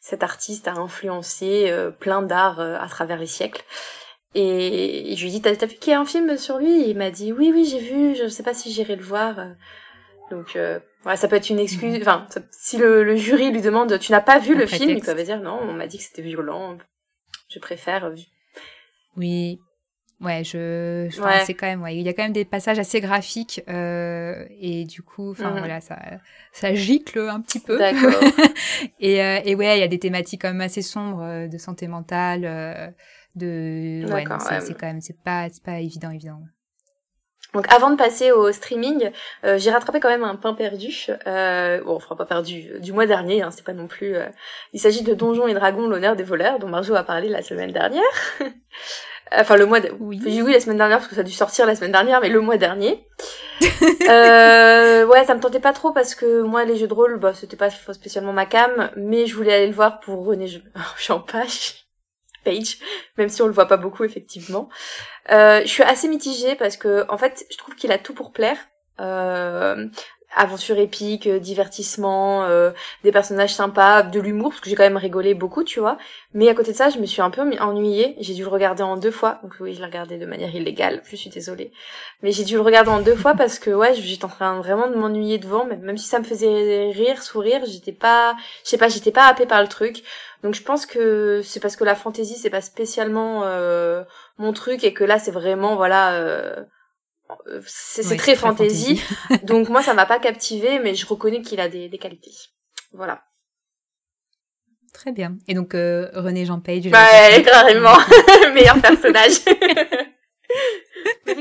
cet 0.00 0.22
artiste 0.22 0.68
a 0.68 0.72
influencé 0.72 1.70
plein 2.00 2.22
d'arts 2.22 2.60
à 2.60 2.86
travers 2.88 3.18
les 3.18 3.26
siècles. 3.26 3.62
Et 4.34 5.14
je 5.14 5.22
lui 5.24 5.30
dis, 5.30 5.42
t'as 5.42 5.52
vu 5.52 5.74
qu'il 5.74 5.92
y 5.92 5.94
a 5.94 6.00
un 6.00 6.06
film 6.06 6.38
sur 6.38 6.56
lui? 6.56 6.82
Et 6.82 6.90
Il 6.90 6.96
m'a 6.96 7.10
dit, 7.10 7.32
oui, 7.32 7.50
oui, 7.52 7.66
j'ai 7.66 7.80
vu. 7.80 8.14
Je 8.14 8.28
sais 8.28 8.42
pas 8.42 8.54
si 8.54 8.72
j'irai 8.72 8.96
le 8.96 9.02
voir. 9.02 9.34
Donc, 10.32 10.56
euh, 10.56 10.80
ouais, 11.06 11.16
ça 11.16 11.28
peut 11.28 11.36
être 11.36 11.50
une 11.50 11.58
excuse. 11.58 11.94
Mhm. 11.94 12.02
Enfin, 12.02 12.26
si 12.50 12.78
le, 12.78 13.04
le, 13.04 13.16
jury 13.16 13.50
lui 13.50 13.60
demande, 13.60 13.98
tu 13.98 14.12
n'as 14.12 14.20
pas 14.20 14.38
vu 14.38 14.54
le 14.54 14.66
film, 14.66 14.90
il 14.90 15.02
peut 15.02 15.22
dire 15.22 15.40
non, 15.40 15.58
on 15.62 15.72
m'a 15.72 15.86
dit 15.86 15.98
que 15.98 16.04
c'était 16.04 16.22
violent. 16.22 16.78
Je 17.48 17.58
préfère. 17.58 18.04
Euh, 18.04 18.14
oui. 19.16 19.60
Ouais, 20.22 20.44
je, 20.44 21.08
je 21.10 21.20
c'est 21.44 21.54
quand 21.54 21.66
même, 21.66 21.82
ouais, 21.82 21.96
il 21.96 22.02
y 22.02 22.08
a 22.08 22.12
quand 22.12 22.22
même 22.22 22.32
des 22.32 22.44
passages 22.44 22.78
assez 22.78 23.00
graphiques 23.00 23.60
euh, 23.68 24.44
et 24.60 24.84
du 24.84 25.02
coup, 25.02 25.32
enfin 25.32 25.50
mhm. 25.50 25.58
voilà, 25.58 25.80
ça, 25.80 25.98
ça 26.52 26.72
gicle 26.74 27.18
un 27.18 27.40
petit 27.40 27.58
peu. 27.58 27.76
D'accord. 27.76 28.22
et, 29.00 29.20
euh, 29.20 29.40
et 29.44 29.56
ouais, 29.56 29.78
il 29.78 29.80
y 29.80 29.84
a 29.84 29.88
des 29.88 29.98
thématiques 29.98 30.42
quand 30.42 30.52
même 30.52 30.60
assez 30.60 30.82
sombres 30.82 31.22
euh, 31.22 31.48
de 31.48 31.58
santé 31.58 31.88
mentale, 31.88 32.94
de, 33.34 34.04
ouais, 34.12 34.24
c'est 34.60 34.78
quand 34.78 34.86
même, 34.86 35.00
c'est 35.00 35.20
pas, 35.20 35.48
c'est 35.50 35.62
pas 35.62 35.80
évident, 35.80 36.10
évident. 36.12 36.40
Donc 37.52 37.70
avant 37.72 37.90
de 37.90 37.96
passer 37.96 38.32
au 38.32 38.50
streaming, 38.50 39.10
euh, 39.44 39.58
j'ai 39.58 39.70
rattrapé 39.70 40.00
quand 40.00 40.08
même 40.08 40.24
un 40.24 40.36
pain 40.36 40.54
perdu. 40.54 41.06
Euh, 41.26 41.82
bon, 41.84 41.96
enfin 41.96 42.16
pas 42.16 42.24
perdu, 42.24 42.70
euh, 42.72 42.78
du 42.78 42.92
mois 42.92 43.06
dernier, 43.06 43.42
hein, 43.42 43.50
c'est 43.50 43.64
pas 43.64 43.74
non 43.74 43.86
plus... 43.86 44.16
Euh, 44.16 44.26
il 44.72 44.80
s'agit 44.80 45.02
de 45.02 45.12
Donjons 45.12 45.46
et 45.46 45.54
Dragons, 45.54 45.86
l'honneur 45.86 46.16
des 46.16 46.22
voleurs, 46.22 46.58
dont 46.58 46.68
Marjo 46.68 46.94
a 46.94 47.02
parlé 47.02 47.28
la 47.28 47.42
semaine 47.42 47.70
dernière. 47.70 48.02
enfin 49.32 49.56
le 49.56 49.66
mois... 49.66 49.80
De... 49.80 49.92
Oui. 50.00 50.40
oui, 50.42 50.52
la 50.52 50.60
semaine 50.60 50.78
dernière, 50.78 50.98
parce 50.98 51.08
que 51.08 51.14
ça 51.14 51.20
a 51.20 51.24
dû 51.24 51.32
sortir 51.32 51.66
la 51.66 51.74
semaine 51.74 51.92
dernière, 51.92 52.22
mais 52.22 52.30
le 52.30 52.40
mois 52.40 52.56
dernier. 52.56 53.06
euh, 54.08 55.06
ouais, 55.06 55.24
ça 55.26 55.34
me 55.34 55.40
tentait 55.40 55.60
pas 55.60 55.74
trop 55.74 55.92
parce 55.92 56.14
que 56.14 56.40
moi, 56.40 56.64
les 56.64 56.76
jeux 56.76 56.88
de 56.88 56.94
rôle, 56.94 57.18
bah, 57.18 57.34
c'était 57.34 57.56
pas 57.58 57.68
spécialement 57.70 58.32
ma 58.32 58.46
cam, 58.46 58.90
mais 58.96 59.26
je 59.26 59.36
voulais 59.36 59.52
aller 59.52 59.66
le 59.66 59.74
voir 59.74 60.00
pour 60.00 60.24
René 60.24 60.46
Champagne. 60.96 61.48
Page, 62.44 62.78
même 63.18 63.28
si 63.28 63.42
on 63.42 63.46
le 63.46 63.52
voit 63.52 63.68
pas 63.68 63.76
beaucoup 63.76 64.04
effectivement. 64.04 64.68
Euh, 65.30 65.60
je 65.62 65.68
suis 65.68 65.82
assez 65.82 66.08
mitigée 66.08 66.54
parce 66.54 66.76
que 66.76 67.04
en 67.08 67.18
fait, 67.18 67.46
je 67.50 67.56
trouve 67.56 67.74
qu'il 67.74 67.92
a 67.92 67.98
tout 67.98 68.14
pour 68.14 68.32
plaire. 68.32 68.56
Euh, 69.00 69.88
aventure 70.34 70.78
épique, 70.78 71.26
euh, 71.26 71.38
divertissement, 71.38 72.44
euh, 72.44 72.70
des 73.04 73.12
personnages 73.12 73.54
sympas, 73.54 74.02
de 74.02 74.20
l'humour 74.20 74.50
parce 74.50 74.60
que 74.60 74.70
j'ai 74.70 74.76
quand 74.76 74.82
même 74.82 74.96
rigolé 74.96 75.34
beaucoup, 75.34 75.64
tu 75.64 75.80
vois. 75.80 75.98
Mais 76.34 76.48
à 76.48 76.54
côté 76.54 76.72
de 76.72 76.76
ça, 76.76 76.90
je 76.90 76.98
me 76.98 77.06
suis 77.06 77.22
un 77.22 77.30
peu 77.30 77.42
ennuyée. 77.60 78.16
J'ai 78.20 78.34
dû 78.34 78.42
le 78.42 78.48
regarder 78.48 78.82
en 78.82 78.96
deux 78.96 79.10
fois. 79.10 79.38
Donc 79.42 79.54
oui, 79.60 79.74
je 79.74 79.80
l'ai 79.80 79.86
regardé 79.86 80.18
de 80.18 80.26
manière 80.26 80.54
illégale. 80.54 81.02
Je 81.04 81.16
suis 81.16 81.30
désolée, 81.30 81.72
mais 82.22 82.32
j'ai 82.32 82.44
dû 82.44 82.54
le 82.54 82.60
regarder 82.62 82.90
en 82.90 83.00
deux 83.00 83.16
fois 83.16 83.34
parce 83.34 83.58
que 83.58 83.70
ouais, 83.70 83.94
j'étais 83.94 84.24
en 84.24 84.28
train 84.28 84.58
vraiment 84.58 84.88
de 84.88 84.94
m'ennuyer 84.94 85.38
devant. 85.38 85.66
Même 85.66 85.98
si 85.98 86.06
ça 86.06 86.18
me 86.18 86.24
faisait 86.24 86.90
rire, 86.90 87.22
sourire, 87.22 87.62
j'étais 87.66 87.92
pas, 87.92 88.34
je 88.64 88.70
sais 88.70 88.78
pas, 88.78 88.88
j'étais 88.88 89.12
pas 89.12 89.26
happée 89.26 89.46
par 89.46 89.60
le 89.62 89.68
truc. 89.68 90.02
Donc 90.42 90.54
je 90.54 90.62
pense 90.62 90.86
que 90.86 91.40
c'est 91.42 91.60
parce 91.60 91.76
que 91.76 91.84
la 91.84 91.94
fantaisie 91.94 92.36
c'est 92.36 92.50
pas 92.50 92.60
spécialement 92.60 93.44
euh, 93.44 94.02
mon 94.38 94.52
truc 94.52 94.82
et 94.82 94.92
que 94.92 95.04
là 95.04 95.18
c'est 95.18 95.30
vraiment 95.30 95.76
voilà 95.76 96.14
euh, 96.14 96.64
c'est 97.66 98.16
très, 98.16 98.36
fantasy. 98.36 99.02
donc 99.42 99.68
moi, 99.68 99.82
ça 99.82 99.94
m'a 99.94 100.06
pas 100.06 100.18
captivé, 100.20 100.78
mais 100.78 100.94
je 100.94 101.06
reconnais 101.06 101.42
qu'il 101.42 101.60
a 101.60 101.68
des, 101.68 101.88
des, 101.88 101.98
qualités. 101.98 102.32
Voilà. 102.92 103.22
Très 104.92 105.12
bien. 105.12 105.38
Et 105.48 105.54
donc 105.54 105.74
euh, 105.74 106.10
René 106.14 106.44
Jean 106.44 106.60
Page. 106.60 106.86
Ouais, 106.86 107.42
carrément. 107.44 107.96
Meilleur 108.54 108.80
personnage. 108.80 109.40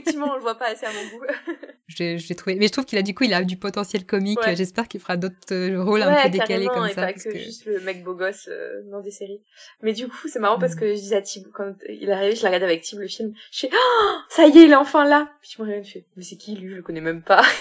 Effectivement, 0.02 0.32
on 0.32 0.36
le 0.36 0.42
voit 0.42 0.56
pas 0.56 0.68
assez 0.68 0.86
à 0.86 0.90
mon 0.92 1.18
goût. 1.18 1.24
j'ai 1.88 2.36
trouvé, 2.36 2.56
mais 2.56 2.68
je 2.68 2.72
trouve 2.72 2.86
qu'il 2.86 2.98
a 2.98 3.02
du 3.02 3.14
coup, 3.14 3.24
il 3.24 3.34
a 3.34 3.44
du 3.44 3.58
potentiel 3.58 4.06
comique. 4.06 4.40
J'espère 4.56 4.88
qu'il 4.88 5.00
fera 5.00 5.18
d'autres 5.18 5.36
euh, 5.52 5.84
rôles 5.84 6.02
un 6.02 6.24
peu 6.24 6.30
décalés 6.30 6.68
comme 6.68 6.86
et 6.86 6.94
ça. 6.94 7.02
Pas 7.02 7.14
que, 7.14 7.38
juste 7.38 7.66
le 7.66 7.80
mec 7.82 8.04
beau 8.04 8.16
gosse 8.16 8.48
euh, 8.50 8.82
dans 8.92 9.02
des 9.02 9.12
séries. 9.12 9.42
Mais 9.82 9.94
du 9.94 10.08
coup, 10.08 10.28
c'est 10.28 10.40
marrant 10.40 10.60
parce 10.60 10.76
mm. 10.76 10.80
que 10.80 10.88
je 10.88 11.00
disais 11.00 11.16
à 11.16 11.22
Tib, 11.22 11.48
quand 11.54 11.74
il 11.88 12.10
est 12.10 12.12
arrivé, 12.12 12.36
je 12.36 12.42
l'ai 12.42 12.48
regardé 12.48 12.66
avec 12.66 12.82
Tib 12.82 13.00
le 13.00 13.08
film. 13.08 13.34
Je 13.52 13.60
fais, 13.60 13.70
oh, 13.74 14.12
ça 14.30 14.48
y 14.48 14.58
est, 14.58 14.66
il 14.66 14.72
est 14.72 14.76
enfin 14.76 15.06
là. 15.06 15.32
Puis 15.42 15.52
je 15.56 15.62
me 15.62 15.68
regarde, 15.68 15.86
je 15.86 15.92
fais, 15.92 16.06
mais 16.16 16.24
c'est 16.24 16.38
qui 16.38 16.56
lui? 16.56 16.70
Je 16.70 16.76
le 16.76 16.82
connais 16.82 17.02
même 17.02 17.22
pas. 17.22 17.44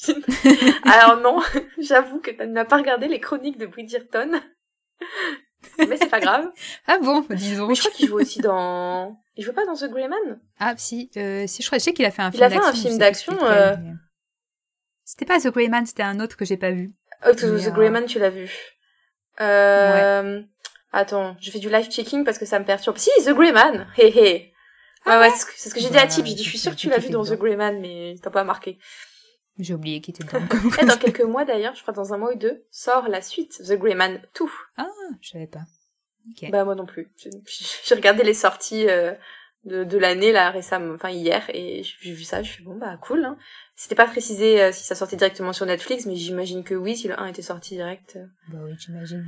Alors 0.84 1.20
non, 1.20 1.42
j'avoue 1.78 2.20
que 2.20 2.30
tu 2.30 2.46
n'as 2.46 2.64
pas 2.64 2.78
regardé 2.78 3.08
les 3.08 3.20
chroniques 3.20 3.58
de 3.58 3.66
Bridgerton. 3.66 4.40
mais 5.78 5.96
c'est 5.96 6.10
pas 6.10 6.20
grave. 6.20 6.50
Ah 6.86 6.98
bon, 6.98 7.24
disons. 7.30 7.68
Mais 7.68 7.74
je 7.74 7.80
crois 7.80 7.92
qu'il 7.92 8.08
joue 8.08 8.18
aussi 8.18 8.40
dans 8.40 9.18
il 9.40 9.42
joue 9.42 9.54
pas 9.54 9.64
dans 9.64 9.74
The 9.74 9.88
Grey 9.90 10.06
Man? 10.06 10.38
Ah 10.58 10.74
si, 10.76 11.10
euh, 11.16 11.46
si 11.46 11.62
je 11.62 11.68
crois, 11.68 11.78
je 11.78 11.84
sais 11.84 11.94
qu'il 11.94 12.04
a 12.04 12.10
fait 12.10 12.20
un 12.20 12.30
film 12.30 12.42
d'action. 12.42 12.60
Il 12.60 12.62
a 12.62 12.72
fait 12.72 12.78
un 12.78 12.82
film 12.82 12.98
d'action. 12.98 13.44
Euh... 13.44 13.76
C'était 15.02 15.24
pas 15.24 15.40
The 15.40 15.46
Grey 15.46 15.68
Man, 15.68 15.86
c'était 15.86 16.02
un 16.02 16.20
autre 16.20 16.36
que 16.36 16.44
j'ai 16.44 16.58
pas 16.58 16.72
vu. 16.72 16.92
Oh, 17.26 17.32
The 17.32 17.44
euh... 17.44 17.70
Grey 17.70 17.88
Man, 17.88 18.04
tu 18.04 18.18
l'as 18.18 18.28
vu. 18.28 18.52
Euh... 19.40 20.40
Ouais. 20.40 20.44
Attends, 20.92 21.38
je 21.40 21.50
fais 21.50 21.58
du 21.58 21.70
live 21.70 21.88
checking 21.88 22.22
parce 22.22 22.36
que 22.36 22.44
ça 22.44 22.58
me 22.58 22.66
perturbe. 22.66 22.98
Si, 22.98 23.08
The 23.24 23.30
Grey 23.30 23.50
Man, 23.50 23.86
hé 23.96 24.08
hé. 24.08 24.52
Ah 25.06 25.20
ouais, 25.20 25.30
c'est 25.56 25.70
ce 25.70 25.74
que 25.74 25.80
j'ai 25.80 25.88
dit 25.88 25.96
à 25.96 26.06
Tip. 26.06 26.26
J'ai 26.26 26.34
dit, 26.34 26.44
je 26.44 26.48
suis 26.50 26.58
sûre 26.58 26.72
que 26.72 26.76
tu 26.76 26.90
l'as 26.90 26.98
vu 26.98 27.08
dans 27.08 27.24
The 27.24 27.38
Grey 27.38 27.56
Man, 27.56 27.80
mais 27.80 28.16
t'as 28.22 28.28
pas 28.28 28.44
marqué. 28.44 28.78
J'ai 29.58 29.72
oublié 29.72 30.02
qu'il 30.02 30.14
était 30.14 30.24
dedans. 30.24 30.44
Et 30.82 30.84
dans 30.84 30.98
quelques 30.98 31.22
mois 31.22 31.46
d'ailleurs, 31.46 31.74
je 31.74 31.80
crois 31.80 31.94
dans 31.94 32.12
un 32.12 32.18
mois 32.18 32.34
ou 32.34 32.36
deux, 32.36 32.66
sort 32.70 33.08
la 33.08 33.22
suite, 33.22 33.56
The 33.66 33.72
Grey 33.72 33.94
Man 33.94 34.20
2. 34.38 34.44
Ah, 34.76 34.86
je 35.22 35.30
savais 35.30 35.46
pas. 35.46 35.60
Bah 36.50 36.64
moi 36.64 36.74
non 36.74 36.86
plus. 36.86 37.10
J'ai 37.84 37.94
regardé 37.94 38.22
les 38.22 38.34
sorties 38.34 38.88
euh, 38.88 39.12
de, 39.64 39.84
de 39.84 39.98
l'année 39.98 40.32
là 40.32 40.50
récemment, 40.50 40.94
enfin 40.94 41.10
hier, 41.10 41.44
et 41.52 41.82
j'ai 41.82 42.12
vu 42.12 42.24
ça, 42.24 42.42
je 42.42 42.50
suis 42.50 42.62
bon 42.64 42.76
bah 42.76 42.96
cool. 43.02 43.24
Hein. 43.24 43.36
C'était 43.76 43.94
pas 43.94 44.06
précisé 44.06 44.62
euh, 44.62 44.72
si 44.72 44.84
ça 44.84 44.94
sortait 44.94 45.16
directement 45.16 45.52
sur 45.52 45.66
Netflix, 45.66 46.06
mais 46.06 46.16
j'imagine 46.16 46.64
que 46.64 46.74
oui, 46.74 46.96
si 46.96 47.08
le 47.08 47.18
1 47.18 47.26
était 47.26 47.42
sorti 47.42 47.74
direct. 47.74 48.16
Euh. 48.16 48.26
Bah 48.48 48.58
oui, 48.64 48.72
j'imagine. 48.78 49.26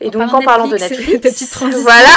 Et 0.00 0.10
donc 0.10 0.32
en 0.32 0.42
parlant 0.42 0.68
de 0.68 0.76
Netflix, 0.76 1.56
voilà. 1.82 2.08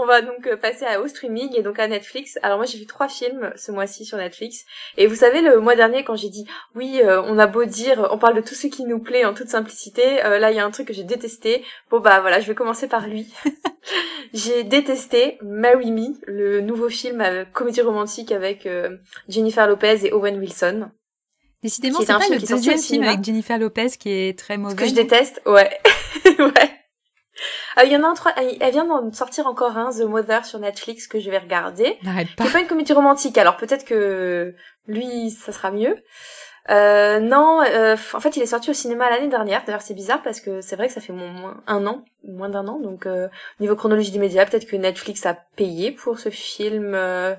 On 0.00 0.06
va 0.06 0.22
donc 0.22 0.46
euh, 0.46 0.56
passer 0.56 0.86
à, 0.86 1.00
au 1.00 1.08
streaming 1.08 1.54
et 1.54 1.62
donc 1.62 1.78
à 1.78 1.86
Netflix. 1.86 2.38
Alors 2.42 2.56
moi 2.56 2.64
j'ai 2.64 2.78
vu 2.78 2.86
trois 2.86 3.08
films 3.08 3.52
ce 3.54 3.70
mois-ci 3.70 4.06
sur 4.06 4.16
Netflix. 4.16 4.64
Et 4.96 5.06
vous 5.06 5.14
savez 5.14 5.42
le 5.42 5.60
mois 5.60 5.76
dernier 5.76 6.04
quand 6.04 6.16
j'ai 6.16 6.30
dit 6.30 6.46
oui 6.74 7.00
euh, 7.04 7.20
on 7.22 7.38
a 7.38 7.46
beau 7.46 7.66
dire 7.66 8.08
on 8.10 8.16
parle 8.16 8.36
de 8.36 8.40
tout 8.40 8.54
ce 8.54 8.66
qui 8.66 8.84
nous 8.84 8.98
plaît 8.98 9.26
en 9.26 9.34
toute 9.34 9.48
simplicité. 9.48 10.24
Euh, 10.24 10.38
là 10.38 10.50
il 10.50 10.56
y 10.56 10.60
a 10.60 10.64
un 10.64 10.70
truc 10.70 10.88
que 10.88 10.94
j'ai 10.94 11.04
détesté. 11.04 11.64
Bon 11.90 12.00
bah 12.00 12.20
voilà 12.20 12.40
je 12.40 12.46
vais 12.46 12.54
commencer 12.54 12.88
par 12.88 13.06
lui. 13.06 13.30
j'ai 14.32 14.64
détesté 14.64 15.36
Marry 15.42 15.92
Me, 15.92 16.14
le 16.26 16.62
nouveau 16.62 16.88
film 16.88 17.22
comédie 17.52 17.82
romantique 17.82 18.32
avec 18.32 18.66
Jennifer 19.28 19.66
Lopez 19.66 20.06
et 20.06 20.12
Owen 20.14 20.38
Wilson. 20.38 20.90
Décidément, 21.62 21.98
c'est 22.00 22.06
pas 22.06 22.20
le 22.30 22.38
deuxième 22.38 22.78
film 22.78 23.02
avec 23.02 23.22
Jennifer 23.22 23.58
Lopez 23.58 23.90
qui 23.98 24.08
est 24.08 24.38
très 24.38 24.56
mauvais. 24.56 24.76
Que 24.76 24.86
je 24.86 24.94
déteste, 24.94 25.42
ouais. 25.44 25.78
ouais. 26.38 26.79
Ah, 27.76 27.84
il 27.84 27.92
y 27.92 27.96
en 27.96 28.02
a 28.02 28.08
un, 28.08 28.14
elle 28.60 28.72
vient 28.72 28.84
d'en 28.84 29.12
sortir 29.12 29.46
encore 29.46 29.76
un, 29.76 29.90
The 29.90 30.02
Mother, 30.02 30.44
sur 30.44 30.58
Netflix, 30.58 31.06
que 31.06 31.20
je 31.20 31.30
vais 31.30 31.38
regarder. 31.38 31.98
N'arrête 32.02 32.34
pas. 32.36 32.44
C'est 32.44 32.52
pas 32.52 32.60
une 32.60 32.66
comédie 32.66 32.92
romantique, 32.92 33.38
alors 33.38 33.56
peut-être 33.56 33.84
que 33.84 34.54
lui, 34.86 35.30
ça 35.30 35.52
sera 35.52 35.70
mieux. 35.70 35.96
Euh, 36.68 37.20
non, 37.20 37.62
euh, 37.62 37.96
en 38.12 38.20
fait, 38.20 38.36
il 38.36 38.42
est 38.42 38.46
sorti 38.46 38.70
au 38.70 38.74
cinéma 38.74 39.10
l'année 39.10 39.28
dernière. 39.28 39.64
D'ailleurs, 39.64 39.82
c'est 39.82 39.94
bizarre 39.94 40.22
parce 40.22 40.40
que 40.40 40.60
c'est 40.60 40.76
vrai 40.76 40.88
que 40.88 40.92
ça 40.92 41.00
fait 41.00 41.12
moins 41.12 41.62
un 41.66 41.86
an, 41.86 42.04
moins 42.24 42.48
d'un 42.48 42.68
an. 42.68 42.78
Donc, 42.78 43.06
euh, 43.06 43.28
niveau 43.60 43.74
chronologie 43.76 44.10
des 44.10 44.18
médias, 44.18 44.44
peut-être 44.46 44.66
que 44.66 44.76
Netflix 44.76 45.24
a 45.26 45.34
payé 45.34 45.90
pour 45.90 46.18
ce 46.18 46.28
film. 46.28 46.94
Euh, 46.94 47.34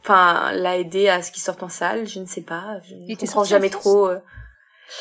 enfin, 0.00 0.52
l'a 0.52 0.78
aidé 0.78 1.08
à 1.08 1.22
ce 1.22 1.32
qu'il 1.32 1.42
sorte 1.42 1.62
en 1.62 1.68
salle. 1.68 2.06
Je 2.06 2.20
ne 2.20 2.26
sais 2.26 2.42
pas. 2.42 2.80
Je 2.88 2.94
ne 2.94 3.16
comprends 3.16 3.44
jamais 3.44 3.70
trop. 3.70 4.08
Euh. 4.08 4.20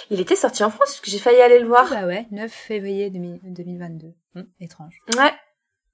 Il 0.10 0.20
était 0.20 0.36
sorti 0.36 0.64
en 0.64 0.70
France, 0.70 0.90
parce 0.90 1.00
que 1.00 1.10
j'ai 1.10 1.20
failli 1.20 1.42
aller 1.42 1.60
le 1.60 1.68
voir. 1.68 1.90
bah 1.90 2.06
ouais, 2.06 2.28
9 2.32 2.52
février 2.52 3.10
2022. 3.10 4.14
Hum, 4.36 4.48
étrange. 4.60 5.00
Ouais. 5.18 5.34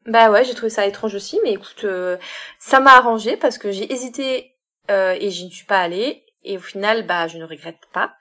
Bah 0.06 0.30
ouais, 0.30 0.44
j'ai 0.46 0.54
trouvé 0.54 0.70
ça 0.70 0.86
étrange 0.86 1.16
aussi, 1.16 1.40
mais 1.44 1.54
écoute, 1.54 1.84
euh, 1.84 2.18
ça 2.60 2.80
m'a 2.80 2.92
arrangé 2.92 3.38
parce 3.38 3.58
que 3.58 3.72
j'ai 3.72 3.92
hésité 3.92 4.56
euh, 4.92 5.18
et 5.20 5.32
je 5.32 5.46
ne 5.46 5.50
suis 5.50 5.66
pas 5.66 5.80
allée. 5.80 6.24
Et 6.44 6.58
au 6.58 6.62
final, 6.62 7.08
bah 7.08 7.28
je 7.28 7.40
ne 7.40 7.44
regrette 7.44 7.88
pas. 7.92 8.14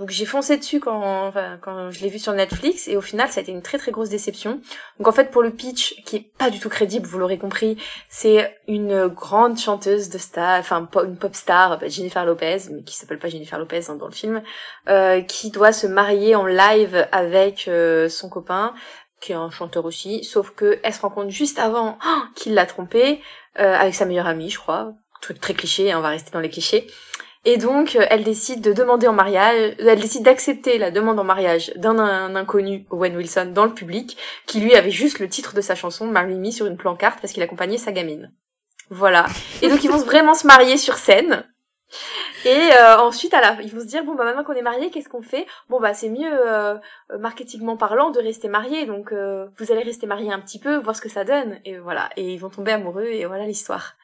Donc 0.00 0.08
j'ai 0.08 0.24
foncé 0.24 0.56
dessus 0.56 0.80
quand, 0.80 1.32
quand 1.60 1.90
je 1.90 2.00
l'ai 2.00 2.08
vu 2.08 2.18
sur 2.18 2.32
Netflix 2.32 2.88
et 2.88 2.96
au 2.96 3.02
final 3.02 3.28
ça 3.28 3.40
a 3.40 3.42
été 3.42 3.52
une 3.52 3.60
très 3.60 3.76
très 3.76 3.90
grosse 3.90 4.08
déception. 4.08 4.62
Donc 4.98 5.08
en 5.08 5.12
fait 5.12 5.30
pour 5.30 5.42
le 5.42 5.50
pitch 5.50 6.02
qui 6.04 6.16
est 6.16 6.32
pas 6.38 6.48
du 6.48 6.58
tout 6.58 6.70
crédible, 6.70 7.06
vous 7.06 7.18
l'aurez 7.18 7.36
compris, 7.36 7.76
c'est 8.08 8.56
une 8.66 9.08
grande 9.08 9.58
chanteuse 9.58 10.08
de 10.08 10.16
star, 10.16 10.58
enfin 10.58 10.88
une 11.04 11.16
pop 11.18 11.34
star, 11.34 11.78
bah, 11.78 11.88
Jennifer 11.88 12.24
Lopez, 12.24 12.70
mais 12.70 12.82
qui 12.82 12.96
s'appelle 12.96 13.18
pas 13.18 13.28
Jennifer 13.28 13.58
Lopez 13.58 13.90
hein, 13.90 13.96
dans 13.96 14.06
le 14.06 14.12
film, 14.12 14.42
euh, 14.88 15.20
qui 15.20 15.50
doit 15.50 15.72
se 15.72 15.86
marier 15.86 16.34
en 16.34 16.46
live 16.46 17.06
avec 17.12 17.68
euh, 17.68 18.08
son 18.08 18.30
copain 18.30 18.72
qui 19.20 19.32
est 19.32 19.36
un 19.36 19.50
chanteur 19.50 19.84
aussi, 19.84 20.24
sauf 20.24 20.50
que 20.50 20.78
elle 20.82 20.94
se 20.94 21.00
rend 21.00 21.10
compte 21.10 21.30
juste 21.30 21.58
avant 21.58 21.98
oh, 22.06 22.20
qu'il 22.34 22.54
l'a 22.54 22.66
trompé 22.66 23.20
euh, 23.58 23.74
avec 23.74 23.94
sa 23.94 24.04
meilleure 24.04 24.26
amie, 24.26 24.50
je 24.50 24.58
crois, 24.58 24.94
truc 25.20 25.40
très 25.40 25.54
cliché, 25.54 25.92
hein, 25.92 25.98
on 25.98 26.02
va 26.02 26.08
rester 26.08 26.30
dans 26.30 26.40
les 26.40 26.50
clichés. 26.50 26.86
Et 27.46 27.56
donc, 27.56 27.96
euh, 27.96 28.04
elle 28.10 28.22
décide 28.22 28.60
de 28.60 28.72
demander 28.72 29.06
en 29.06 29.14
mariage, 29.14 29.74
elle 29.78 30.00
décide 30.00 30.24
d'accepter 30.24 30.76
la 30.76 30.90
demande 30.90 31.18
en 31.18 31.24
mariage 31.24 31.72
d'un 31.76 32.36
inconnu, 32.36 32.86
Owen 32.90 33.16
Wilson, 33.16 33.52
dans 33.54 33.64
le 33.64 33.72
public, 33.72 34.16
qui 34.46 34.60
lui 34.60 34.74
avait 34.74 34.90
juste 34.90 35.20
le 35.20 35.28
titre 35.28 35.54
de 35.54 35.62
sa 35.62 35.74
chanson, 35.74 36.06
Marry 36.06 36.34
Me, 36.34 36.50
sur 36.50 36.66
une 36.66 36.76
pancarte 36.76 37.18
parce 37.20 37.32
qu'il 37.32 37.42
accompagnait 37.42 37.78
sa 37.78 37.92
gamine. 37.92 38.32
Voilà. 38.90 39.26
Et 39.62 39.68
donc, 39.68 39.84
ils 39.84 39.90
vont 39.90 39.98
vraiment 39.98 40.34
se 40.34 40.46
marier 40.46 40.76
sur 40.76 40.96
scène. 40.96 41.46
Et 42.44 42.70
euh, 42.74 42.98
ensuite, 42.98 43.34
à 43.34 43.40
la, 43.40 43.62
ils 43.62 43.74
vont 43.74 43.80
se 43.80 43.86
dire 43.86 44.04
bon 44.04 44.14
bah 44.14 44.24
maintenant 44.24 44.44
qu'on 44.44 44.54
est 44.54 44.62
mariés, 44.62 44.90
qu'est-ce 44.90 45.08
qu'on 45.08 45.22
fait? 45.22 45.46
Bon 45.68 45.80
bah 45.80 45.94
c'est 45.94 46.08
mieux 46.08 46.30
euh, 46.32 46.76
marketingment 47.18 47.76
parlant 47.76 48.10
de 48.10 48.20
rester 48.20 48.48
mariés, 48.48 48.86
donc 48.86 49.12
vous 49.12 49.72
allez 49.72 49.82
rester 49.82 50.06
mariés 50.06 50.32
un 50.32 50.40
petit 50.40 50.58
peu, 50.58 50.76
voir 50.76 50.96
ce 50.96 51.02
que 51.02 51.08
ça 51.08 51.24
donne, 51.24 51.58
et 51.64 51.78
voilà. 51.78 52.08
Et 52.16 52.32
ils 52.32 52.38
vont 52.38 52.50
tomber 52.50 52.72
amoureux 52.72 53.06
et 53.06 53.26
voilà 53.26 53.44
l'histoire. 53.44 53.94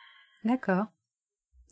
D'accord. 0.45 0.85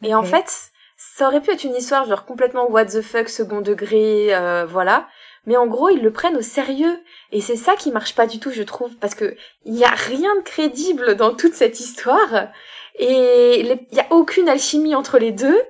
Et 0.02 0.14
en 0.14 0.22
fait, 0.22 0.72
ça 0.96 1.28
aurait 1.28 1.40
pu 1.40 1.50
être 1.50 1.64
une 1.64 1.74
histoire 1.74 2.04
genre 2.04 2.24
complètement 2.24 2.68
what 2.70 2.86
the 2.86 3.02
fuck, 3.02 3.28
second 3.28 3.60
degré, 3.60 4.34
euh, 4.34 4.66
voilà. 4.66 5.08
Mais 5.46 5.56
en 5.56 5.66
gros, 5.66 5.90
ils 5.90 6.02
le 6.02 6.12
prennent 6.12 6.36
au 6.36 6.42
sérieux. 6.42 6.98
Et 7.30 7.40
c'est 7.40 7.56
ça 7.56 7.76
qui 7.76 7.90
marche 7.90 8.14
pas 8.14 8.26
du 8.26 8.40
tout, 8.40 8.50
je 8.50 8.62
trouve. 8.62 8.96
Parce 8.96 9.14
que 9.14 9.36
il 9.64 9.74
y 9.74 9.84
a 9.84 9.90
rien 9.90 10.34
de 10.36 10.40
crédible 10.40 11.16
dans 11.16 11.34
toute 11.34 11.54
cette 11.54 11.80
histoire. 11.80 12.48
Et 12.96 13.60
il 13.60 13.78
y 13.92 14.00
a 14.00 14.06
aucune 14.10 14.48
alchimie 14.48 14.94
entre 14.94 15.18
les 15.18 15.32
deux. 15.32 15.60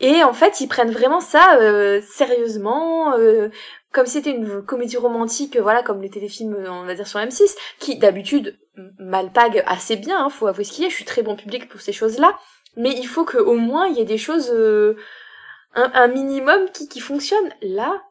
Et 0.00 0.24
en 0.24 0.32
fait, 0.32 0.60
ils 0.60 0.68
prennent 0.68 0.90
vraiment 0.90 1.20
ça 1.20 1.56
euh, 1.60 2.00
sérieusement, 2.02 3.14
euh, 3.16 3.48
comme 3.92 4.06
si 4.06 4.12
c'était 4.12 4.32
une 4.32 4.62
comédie 4.62 4.96
romantique, 4.96 5.56
voilà, 5.56 5.82
comme 5.82 6.02
les 6.02 6.10
téléfilms, 6.10 6.56
on 6.68 6.84
va 6.84 6.94
dire 6.94 7.06
sur 7.06 7.20
M6, 7.20 7.54
qui 7.78 7.96
d'habitude 7.96 8.58
malpague 8.98 9.62
assez 9.66 9.96
bien, 9.96 10.24
hein, 10.24 10.30
faut 10.30 10.48
avouer 10.48 10.64
ce 10.64 10.72
qu'il 10.72 10.82
y 10.82 10.86
a. 10.86 10.90
Je 10.90 10.94
suis 10.94 11.04
très 11.04 11.22
bon 11.22 11.36
public 11.36 11.68
pour 11.68 11.80
ces 11.80 11.92
choses-là 11.92 12.36
mais 12.76 12.92
il 12.92 13.06
faut 13.06 13.24
qu'au 13.24 13.54
moins 13.54 13.86
il 13.86 13.96
y 13.96 14.00
ait 14.00 14.06
des 14.06 14.18
choses, 14.18 14.50
euh, 14.52 14.96
un, 15.74 16.08
minimum 16.08 16.70
qui, 16.72 16.88
qui 16.88 17.00
fonctionne. 17.00 17.50
Là, 17.62 18.02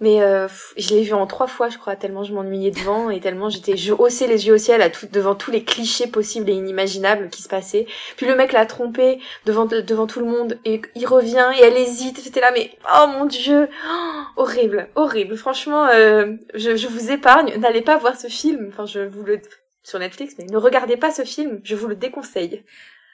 mais 0.00 0.22
euh, 0.22 0.46
je 0.76 0.90
l'ai 0.90 1.02
vu 1.02 1.12
en 1.12 1.26
trois 1.26 1.46
fois, 1.46 1.68
je 1.68 1.78
crois, 1.78 1.96
tellement 1.96 2.22
je 2.22 2.32
m'ennuyais 2.32 2.70
devant 2.70 3.10
et 3.10 3.20
tellement 3.20 3.48
j'étais, 3.48 3.76
je 3.76 3.92
haussais 3.92 4.26
les 4.26 4.46
yeux 4.46 4.54
au 4.54 4.58
ciel 4.58 4.80
à 4.82 4.90
tout, 4.90 5.06
devant 5.10 5.34
tous 5.34 5.50
les 5.50 5.64
clichés 5.64 6.06
possibles 6.06 6.48
et 6.50 6.54
inimaginables 6.54 7.30
qui 7.30 7.42
se 7.42 7.48
passaient. 7.48 7.86
Puis 8.16 8.26
le 8.26 8.36
mec 8.36 8.52
l'a 8.52 8.66
trompé 8.66 9.18
devant 9.44 9.66
devant 9.66 10.06
tout 10.06 10.20
le 10.20 10.26
monde 10.26 10.58
et 10.64 10.80
il 10.94 11.06
revient 11.06 11.50
et 11.58 11.64
elle 11.64 11.76
hésite. 11.76 12.22
J'étais 12.22 12.40
là, 12.40 12.50
mais 12.52 12.70
oh 12.94 13.06
mon 13.08 13.24
dieu, 13.24 13.68
oh, 13.90 14.42
horrible, 14.42 14.88
horrible. 14.94 15.36
Franchement, 15.36 15.86
euh, 15.86 16.34
je, 16.54 16.76
je 16.76 16.86
vous 16.86 17.10
épargne. 17.10 17.54
N'allez 17.58 17.82
pas 17.82 17.96
voir 17.96 18.16
ce 18.16 18.28
film. 18.28 18.68
Enfin, 18.68 18.86
je 18.86 19.00
vous 19.00 19.22
le 19.22 19.40
sur 19.82 19.98
Netflix, 19.98 20.34
mais 20.38 20.44
ne 20.44 20.58
regardez 20.58 20.96
pas 20.96 21.10
ce 21.10 21.22
film. 21.22 21.60
Je 21.64 21.74
vous 21.74 21.88
le 21.88 21.96
déconseille. 21.96 22.62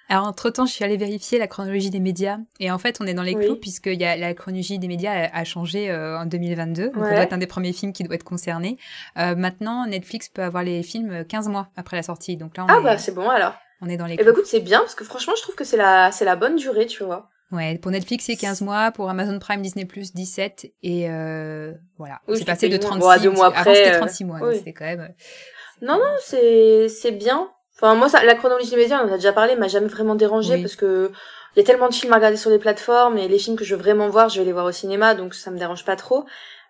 Alors, 0.08 0.26
entre-temps, 0.26 0.66
je 0.66 0.72
suis 0.72 0.84
allée 0.84 0.96
vérifier 0.96 1.38
la 1.38 1.46
chronologie 1.46 1.90
des 1.90 2.00
médias. 2.00 2.38
Et 2.60 2.70
en 2.70 2.78
fait, 2.78 2.98
on 3.00 3.06
est 3.06 3.14
dans 3.14 3.22
les 3.22 3.34
clous, 3.34 3.56
puisque 3.56 3.86
y 3.86 4.04
a, 4.04 4.16
la 4.16 4.34
chronologie 4.34 4.78
des 4.78 4.88
médias 4.88 5.30
a, 5.32 5.44
changé 5.44 5.90
euh, 5.90 6.18
en 6.18 6.26
2022. 6.26 6.90
Donc, 6.90 7.04
ça 7.04 7.10
doit 7.10 7.20
être 7.20 7.32
un 7.32 7.38
des 7.38 7.46
premiers 7.46 7.72
films 7.72 7.92
qui 7.92 8.02
doit 8.02 8.14
être 8.14 8.24
concerné. 8.24 8.76
Euh, 9.18 9.34
maintenant, 9.34 9.86
Netflix 9.86 10.28
peut 10.28 10.42
avoir 10.42 10.62
les 10.62 10.82
films 10.82 11.24
15 11.24 11.48
mois 11.48 11.68
après 11.76 11.96
la 11.96 12.02
sortie. 12.02 12.36
Donc 12.36 12.56
là, 12.56 12.64
on 12.64 12.72
ah, 12.72 12.78
est, 12.80 12.82
bah, 12.82 12.98
c'est 12.98 13.14
bon 13.14 13.28
alors. 13.28 13.54
On 13.80 13.88
est 13.88 13.96
dans 13.96 14.06
les 14.06 14.16
clous. 14.16 14.22
Eh 14.22 14.26
bah, 14.26 14.32
écoute, 14.32 14.46
c'est 14.46 14.60
bien, 14.60 14.80
parce 14.80 14.94
que 14.94 15.04
franchement, 15.04 15.34
je 15.36 15.42
trouve 15.42 15.54
que 15.54 15.64
c'est 15.64 15.76
la, 15.76 16.12
c'est 16.12 16.24
la 16.24 16.36
bonne 16.36 16.56
durée, 16.56 16.86
tu 16.86 17.02
vois. 17.02 17.30
Ouais, 17.50 17.78
pour 17.78 17.90
Netflix, 17.90 18.24
c'est 18.26 18.36
15 18.36 18.62
mois. 18.62 18.90
Pour 18.90 19.08
Amazon 19.08 19.38
Prime, 19.38 19.62
Disney+, 19.62 19.86
17. 19.86 20.72
Et 20.82 21.08
euh, 21.08 21.72
voilà. 21.98 22.20
c'est 22.34 22.44
passé 22.44 22.68
de 22.68 22.76
36 22.76 22.98
mois. 22.98 23.18
Deux 23.18 23.30
mois 23.30 23.46
après. 23.46 23.60
Avant, 23.60 23.74
c'était 23.74 23.98
36 23.98 24.24
mois. 24.24 24.54
C'était 24.54 24.72
quand 24.72 24.84
même... 24.84 25.14
Non, 25.82 25.94
non, 25.94 26.14
c'est, 26.20 26.88
c'est 26.88 27.12
bien. 27.12 27.50
Enfin, 27.76 27.94
moi, 27.94 28.08
ça, 28.08 28.24
la 28.24 28.34
chronologie 28.34 28.70
des 28.70 28.76
médias, 28.76 29.02
on 29.02 29.08
en 29.08 29.12
a 29.12 29.16
déjà 29.16 29.32
parlé, 29.32 29.56
m'a 29.56 29.68
jamais 29.68 29.88
vraiment 29.88 30.14
dérangé 30.14 30.60
parce 30.60 30.76
que 30.76 31.10
il 31.54 31.60
y 31.60 31.62
a 31.62 31.66
tellement 31.66 31.88
de 31.88 31.94
films 31.94 32.12
à 32.12 32.16
regarder 32.16 32.36
sur 32.36 32.50
les 32.50 32.58
plateformes 32.58 33.16
et 33.16 33.28
les 33.28 33.38
films 33.38 33.56
que 33.56 33.64
je 33.64 33.74
veux 33.74 33.80
vraiment 33.80 34.08
voir, 34.08 34.28
je 34.28 34.40
vais 34.40 34.44
les 34.44 34.52
voir 34.52 34.64
au 34.64 34.72
cinéma, 34.72 35.14
donc 35.14 35.34
ça 35.34 35.50
me 35.50 35.58
dérange 35.58 35.84
pas 35.84 35.96
trop. 35.96 36.24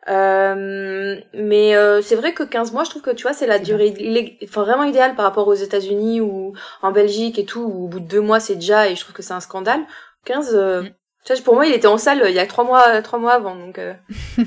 Euh, 0.09 1.17
mais 1.33 1.75
euh, 1.75 2.03
c'est 2.03 2.17
vrai 2.17 2.35
que 2.35 2.43
15 2.43 2.73
mois, 2.73 2.85
je 2.85 2.91
trouve 2.91 3.03
que 3.03 3.11
tu 3.11 3.23
vois, 3.23 3.33
c'est 3.33 3.47
la 3.47 3.59
durée 3.59 4.39
enfin, 4.45 4.63
vraiment 4.63 4.85
idéale 4.85 5.15
par 5.15 5.25
rapport 5.25 5.49
aux 5.49 5.55
États-Unis 5.55 6.21
ou 6.21 6.53
en 6.83 6.93
Belgique 6.93 7.39
et 7.39 7.47
tout, 7.47 7.63
où 7.63 7.85
au 7.85 7.89
bout 7.89 8.01
de 8.01 8.07
deux 8.07 8.21
mois 8.21 8.41
c'est 8.41 8.57
déjà, 8.57 8.89
et 8.89 8.97
je 8.97 9.01
trouve 9.01 9.15
que 9.15 9.23
c'est 9.23 9.33
un 9.33 9.41
scandale. 9.41 9.81
15, 10.27 10.55
euh, 10.55 10.83
mm. 10.83 10.91
tu 11.25 11.33
vois, 11.33 11.43
pour 11.43 11.55
moi, 11.55 11.67
il 11.67 11.73
était 11.73 11.87
en 11.87 11.99
salle 11.99 12.23
il 12.29 12.35
y 12.35 12.39
a 12.39 12.47
trois 12.47 12.65
mois, 12.65 13.01
trois 13.03 13.19
mois 13.19 13.33
avant, 13.33 13.57
donc. 13.57 13.79
Euh. 13.79 13.95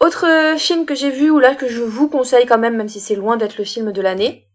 Autre 0.00 0.54
film 0.56 0.86
que 0.86 0.94
j'ai 0.94 1.10
vu 1.10 1.28
ou 1.28 1.40
là 1.40 1.54
que 1.54 1.68
je 1.68 1.82
vous 1.82 2.08
conseille 2.08 2.46
quand 2.46 2.56
même, 2.56 2.76
même 2.76 2.88
si 2.88 3.00
c'est 3.00 3.16
loin 3.16 3.36
d'être 3.36 3.58
le 3.58 3.64
film 3.64 3.92
de 3.92 4.00
l'année, 4.00 4.48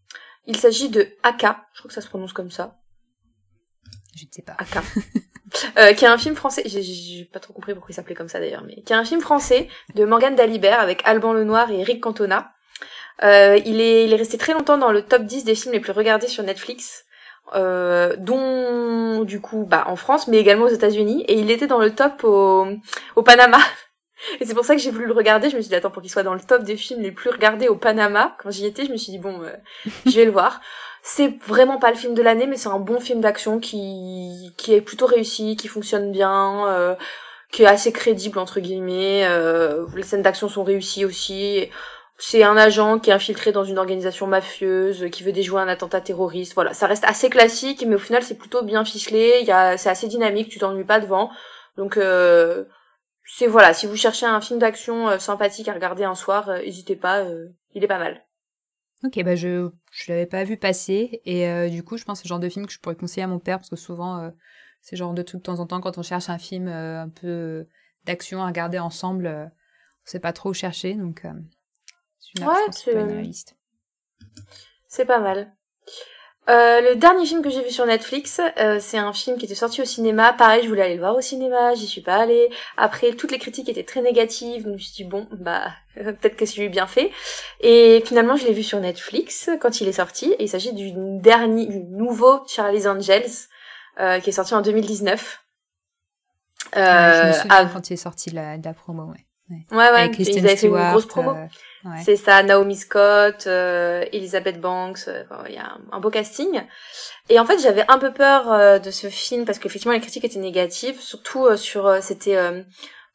il 0.48 0.58
s'agit 0.58 0.90
de 0.90 1.08
Aka, 1.24 1.66
je 1.74 1.80
crois 1.80 1.90
que 1.90 1.94
ça 1.94 2.02
se 2.02 2.08
prononce 2.08 2.34
comme 2.34 2.52
ça. 2.52 2.78
Je 4.16 4.24
ne 4.26 4.30
sais 4.32 4.42
pas. 4.42 4.56
Aka. 4.58 4.82
euh, 5.78 5.94
qui 5.94 6.06
est 6.06 6.08
un 6.08 6.18
film 6.18 6.36
français, 6.36 6.64
j'ai 6.66 7.26
pas 7.26 7.40
trop 7.40 7.54
compris 7.54 7.74
pourquoi 7.74 7.92
il 7.92 7.96
s'appelait 7.96 8.16
comme 8.16 8.30
ça 8.30 8.40
d'ailleurs, 8.40 8.64
mais 8.66 8.82
qui 8.84 8.94
est 8.94 8.96
un 8.96 9.06
film 9.06 9.22
français 9.22 9.68
de 9.96 10.06
Morgane 10.06 10.36
Dalibert 10.36 10.80
avec 10.80 11.02
Alban 11.06 11.34
Lenoir 11.34 11.72
et 11.72 11.80
Eric 11.80 12.02
Cantona. 12.02 12.52
Euh, 13.24 13.60
il, 13.66 13.80
est, 13.80 14.06
il 14.06 14.14
est 14.14 14.18
resté 14.18 14.38
très 14.38 14.54
longtemps 14.54 14.78
dans 14.78 14.92
le 14.92 15.02
top 15.02 15.24
10 15.24 15.46
des 15.46 15.56
films 15.56 15.74
les 15.74 15.80
plus 15.80 15.94
regardés 15.94 16.28
sur 16.28 16.44
Netflix, 16.44 17.06
euh, 17.56 18.16
dont 18.18 19.24
du 19.24 19.40
coup 19.40 19.66
bah, 19.66 19.86
en 19.88 19.96
France, 19.96 20.28
mais 20.28 20.38
également 20.38 20.66
aux 20.66 20.70
États-Unis, 20.70 21.24
et 21.28 21.36
il 21.40 21.50
était 21.52 21.68
dans 21.68 21.80
le 21.80 21.94
top 21.94 22.24
au, 22.24 22.68
au 23.16 23.24
Panama. 23.24 23.60
Et 24.40 24.46
c'est 24.46 24.54
pour 24.54 24.66
ça 24.66 24.76
que 24.76 24.82
j'ai 24.82 24.92
voulu 24.92 25.06
le 25.06 25.14
regarder. 25.14 25.50
Je 25.50 25.56
me 25.56 25.62
suis 25.62 25.70
dit, 25.70 25.76
attends, 25.76 25.92
pour 25.92 26.02
qu'il 26.02 26.12
soit 26.12 26.24
dans 26.24 26.34
le 26.34 26.40
top 26.40 26.64
des 26.64 26.78
films 26.78 27.02
les 27.02 27.12
plus 27.12 27.30
regardés 27.30 27.68
au 27.68 27.76
Panama, 27.76 28.36
quand 28.42 28.52
j'y 28.52 28.66
étais, 28.66 28.86
je 28.86 28.92
me 28.92 28.98
suis 28.98 29.12
dit, 29.12 29.20
bon, 29.20 29.42
euh, 29.44 29.52
je 30.06 30.12
vais 30.12 30.26
le 30.26 30.32
voir. 30.32 30.62
C'est 31.02 31.38
vraiment 31.46 31.78
pas 31.78 31.92
le 31.92 31.98
film 31.98 32.16
de 32.16 32.22
l'année, 32.22 32.48
mais 32.48 32.58
c'est 32.58 32.70
un 32.70 32.80
bon 32.80 33.00
film 33.00 33.22
d'action 33.22 33.60
qui, 33.60 34.52
qui 34.58 34.74
est 34.74 34.82
plutôt 34.82 35.06
réussi, 35.06 35.56
qui 35.56 35.68
fonctionne 35.68 36.12
bien, 36.12 36.68
euh, 36.68 36.96
qui 37.52 37.64
est 37.64 37.68
assez 37.68 37.92
crédible, 37.92 38.40
entre 38.40 38.60
guillemets. 38.60 39.24
Euh, 39.26 39.86
les 39.96 40.04
scènes 40.04 40.24
d'action 40.24 40.50
sont 40.50 40.64
réussies 40.64 41.06
aussi. 41.06 41.70
C'est 42.18 42.44
un 42.44 42.56
agent 42.56 43.00
qui 43.00 43.10
est 43.10 43.14
infiltré 43.14 43.52
dans 43.52 43.66
une 43.66 43.78
organisation 43.78 44.26
mafieuse, 44.26 45.08
qui 45.12 45.24
veut 45.24 45.34
déjouer 45.34 45.62
un 45.62 45.68
attentat 45.68 46.02
terroriste. 46.02 46.56
Voilà, 46.56 46.74
ça 46.74 46.88
reste 46.88 47.04
assez 47.06 47.30
classique, 47.30 47.84
mais 47.86 47.96
au 47.96 48.00
final, 48.00 48.24
c'est 48.24 48.38
plutôt 48.38 48.64
bien 48.64 48.86
ficelé. 48.86 49.40
Il 49.42 49.48
y 49.48 49.52
a, 49.52 49.78
c'est 49.78 49.90
assez 49.90 50.08
dynamique, 50.08 50.50
tu 50.50 50.58
t'ennuies 50.60 50.86
pas 50.86 51.00
devant. 51.00 51.30
Donc, 51.78 51.98
euh, 51.98 52.64
c'est 53.26 53.48
voilà, 53.48 53.74
si 53.74 53.88
vous 53.88 53.96
cherchez 53.96 54.26
un 54.26 54.40
film 54.40 54.60
d'action 54.60 55.10
euh, 55.10 55.18
sympathique 55.18 55.68
à 55.68 55.74
regarder 55.74 56.04
un 56.04 56.16
soir, 56.16 56.48
euh, 56.50 56.60
n'hésitez 56.60 56.96
pas, 56.96 57.24
euh, 57.24 57.50
il 57.74 57.84
est 57.84 57.88
pas 57.88 57.98
mal. 57.98 58.24
Ok, 59.04 59.22
bah 59.24 59.36
je 59.36 59.70
je 59.92 60.12
l'avais 60.12 60.26
pas 60.26 60.44
vu 60.44 60.58
passer 60.58 61.22
et 61.26 61.70
du 61.70 61.84
coup 61.84 61.98
je 61.98 62.06
pense 62.06 62.18
que 62.18 62.24
c'est 62.24 62.28
le 62.28 62.30
genre 62.30 62.40
de 62.40 62.50
film 62.50 62.66
que 62.66 62.72
je 62.72 62.80
pourrais 62.80 62.96
conseiller 62.96 63.24
à 63.24 63.28
mon 63.28 63.40
père 63.40 63.60
parce 63.60 63.70
que 63.70 63.76
souvent 63.76 64.32
c'est 64.82 64.96
genre 64.96 65.14
de 65.14 65.22
truc 65.22 65.42
de 65.42 65.44
temps 65.44 65.60
en 65.60 65.68
temps 65.68 65.80
quand 65.80 66.00
on 66.00 66.02
cherche 66.02 66.30
un 66.30 66.40
film 66.40 66.70
un 66.70 67.10
peu 67.10 67.68
d'action 68.06 68.42
à 68.42 68.48
regarder 68.48 68.80
ensemble, 68.80 69.28
on 69.28 70.10
sait 70.10 70.20
pas 70.20 70.34
trop 70.34 70.52
où 70.52 70.54
chercher 70.54 70.96
donc 70.96 71.24
celui-là 72.18 72.56
C'est 74.88 75.06
pas 75.06 75.20
mal. 75.20 75.54
Euh, 76.48 76.82
le 76.82 76.96
dernier 76.96 77.26
film 77.26 77.42
que 77.42 77.50
j'ai 77.50 77.64
vu 77.64 77.72
sur 77.72 77.86
Netflix, 77.88 78.40
euh, 78.60 78.78
c'est 78.80 79.00
un 79.00 79.14
film 79.14 79.38
qui 79.38 79.46
était 79.46 79.56
sorti 79.56 79.82
au 79.82 79.86
cinéma. 79.86 80.32
Pareil, 80.34 80.64
je 80.64 80.68
voulais 80.68 80.84
aller 80.84 80.94
le 80.94 81.00
voir 81.00 81.16
au 81.16 81.22
cinéma, 81.22 81.74
j'y 81.74 81.88
suis 81.88 82.02
pas 82.02 82.18
allée. 82.18 82.50
Après, 82.78 83.14
toutes 83.14 83.32
les 83.32 83.40
critiques 83.40 83.68
étaient 83.68 83.84
très 83.84 84.02
négatives, 84.02 84.64
donc 84.64 84.74
je 84.74 84.74
me 84.74 84.78
suis 84.78 84.94
dit 84.94 85.04
bon, 85.06 85.28
bah 85.32 85.72
peut-être 85.96 86.36
que 86.36 86.46
c'est 86.46 86.68
bien 86.70 86.86
fait. 86.86 87.12
Et 87.62 88.04
finalement, 88.06 88.36
je 88.36 88.46
l'ai 88.46 88.54
vu 88.54 88.64
sur 88.64 88.80
Netflix 88.80 89.50
quand 89.60 89.82
il 89.82 89.88
est 89.88 89.94
sorti. 89.94 90.34
Et 90.38 90.44
il 90.44 90.50
s'agit 90.50 90.74
du 90.74 90.92
dernier, 91.20 91.66
du 91.66 91.80
nouveau 91.80 92.44
Charlie's 92.48 92.86
Angels 92.86 93.48
euh, 94.00 94.20
qui 94.20 94.30
est 94.30 94.34
sorti 94.34 94.54
en 94.54 94.62
2019. 94.62 95.42
Euh, 96.76 97.22
je 97.22 97.28
me 97.28 97.34
souviens 97.34 97.70
quand 97.74 97.90
il 97.90 97.94
est 97.94 97.98
sorti 97.98 98.30
de 98.30 98.36
la, 98.36 98.58
de 98.58 98.66
la 98.66 98.74
promo, 98.74 99.06
ouais. 99.06 99.26
Ouais, 99.50 99.58
ouais, 99.72 99.84
Avec 99.84 100.20
ils 100.20 100.40
avaient 100.40 100.56
fait 100.56 100.68
une 100.68 100.90
grosse 100.90 101.06
promo. 101.06 101.36
C'est 102.04 102.16
ça, 102.16 102.42
Naomi 102.42 102.76
Scott, 102.76 103.46
euh, 103.48 104.04
Elizabeth 104.12 104.60
Banks, 104.60 105.08
euh, 105.08 105.24
il 105.48 105.54
y 105.54 105.58
a 105.58 105.78
un, 105.92 106.00
beau 106.00 106.10
casting. 106.10 106.64
Et 107.30 107.40
en 107.40 107.46
fait, 107.46 107.60
j'avais 107.60 107.86
un 107.88 108.00
peu 108.00 108.12
peur 108.12 108.52
euh, 108.52 108.80
de 108.80 108.90
ce 108.92 109.08
film 109.08 109.46
parce 109.46 109.60
qu'effectivement 109.60 109.94
les 109.94 110.02
critiques 110.02 110.26
étaient 110.26 110.40
négatives, 110.40 111.00
surtout 111.00 111.46
euh, 111.46 111.58
sur 111.58 112.02
c'était 112.02 112.38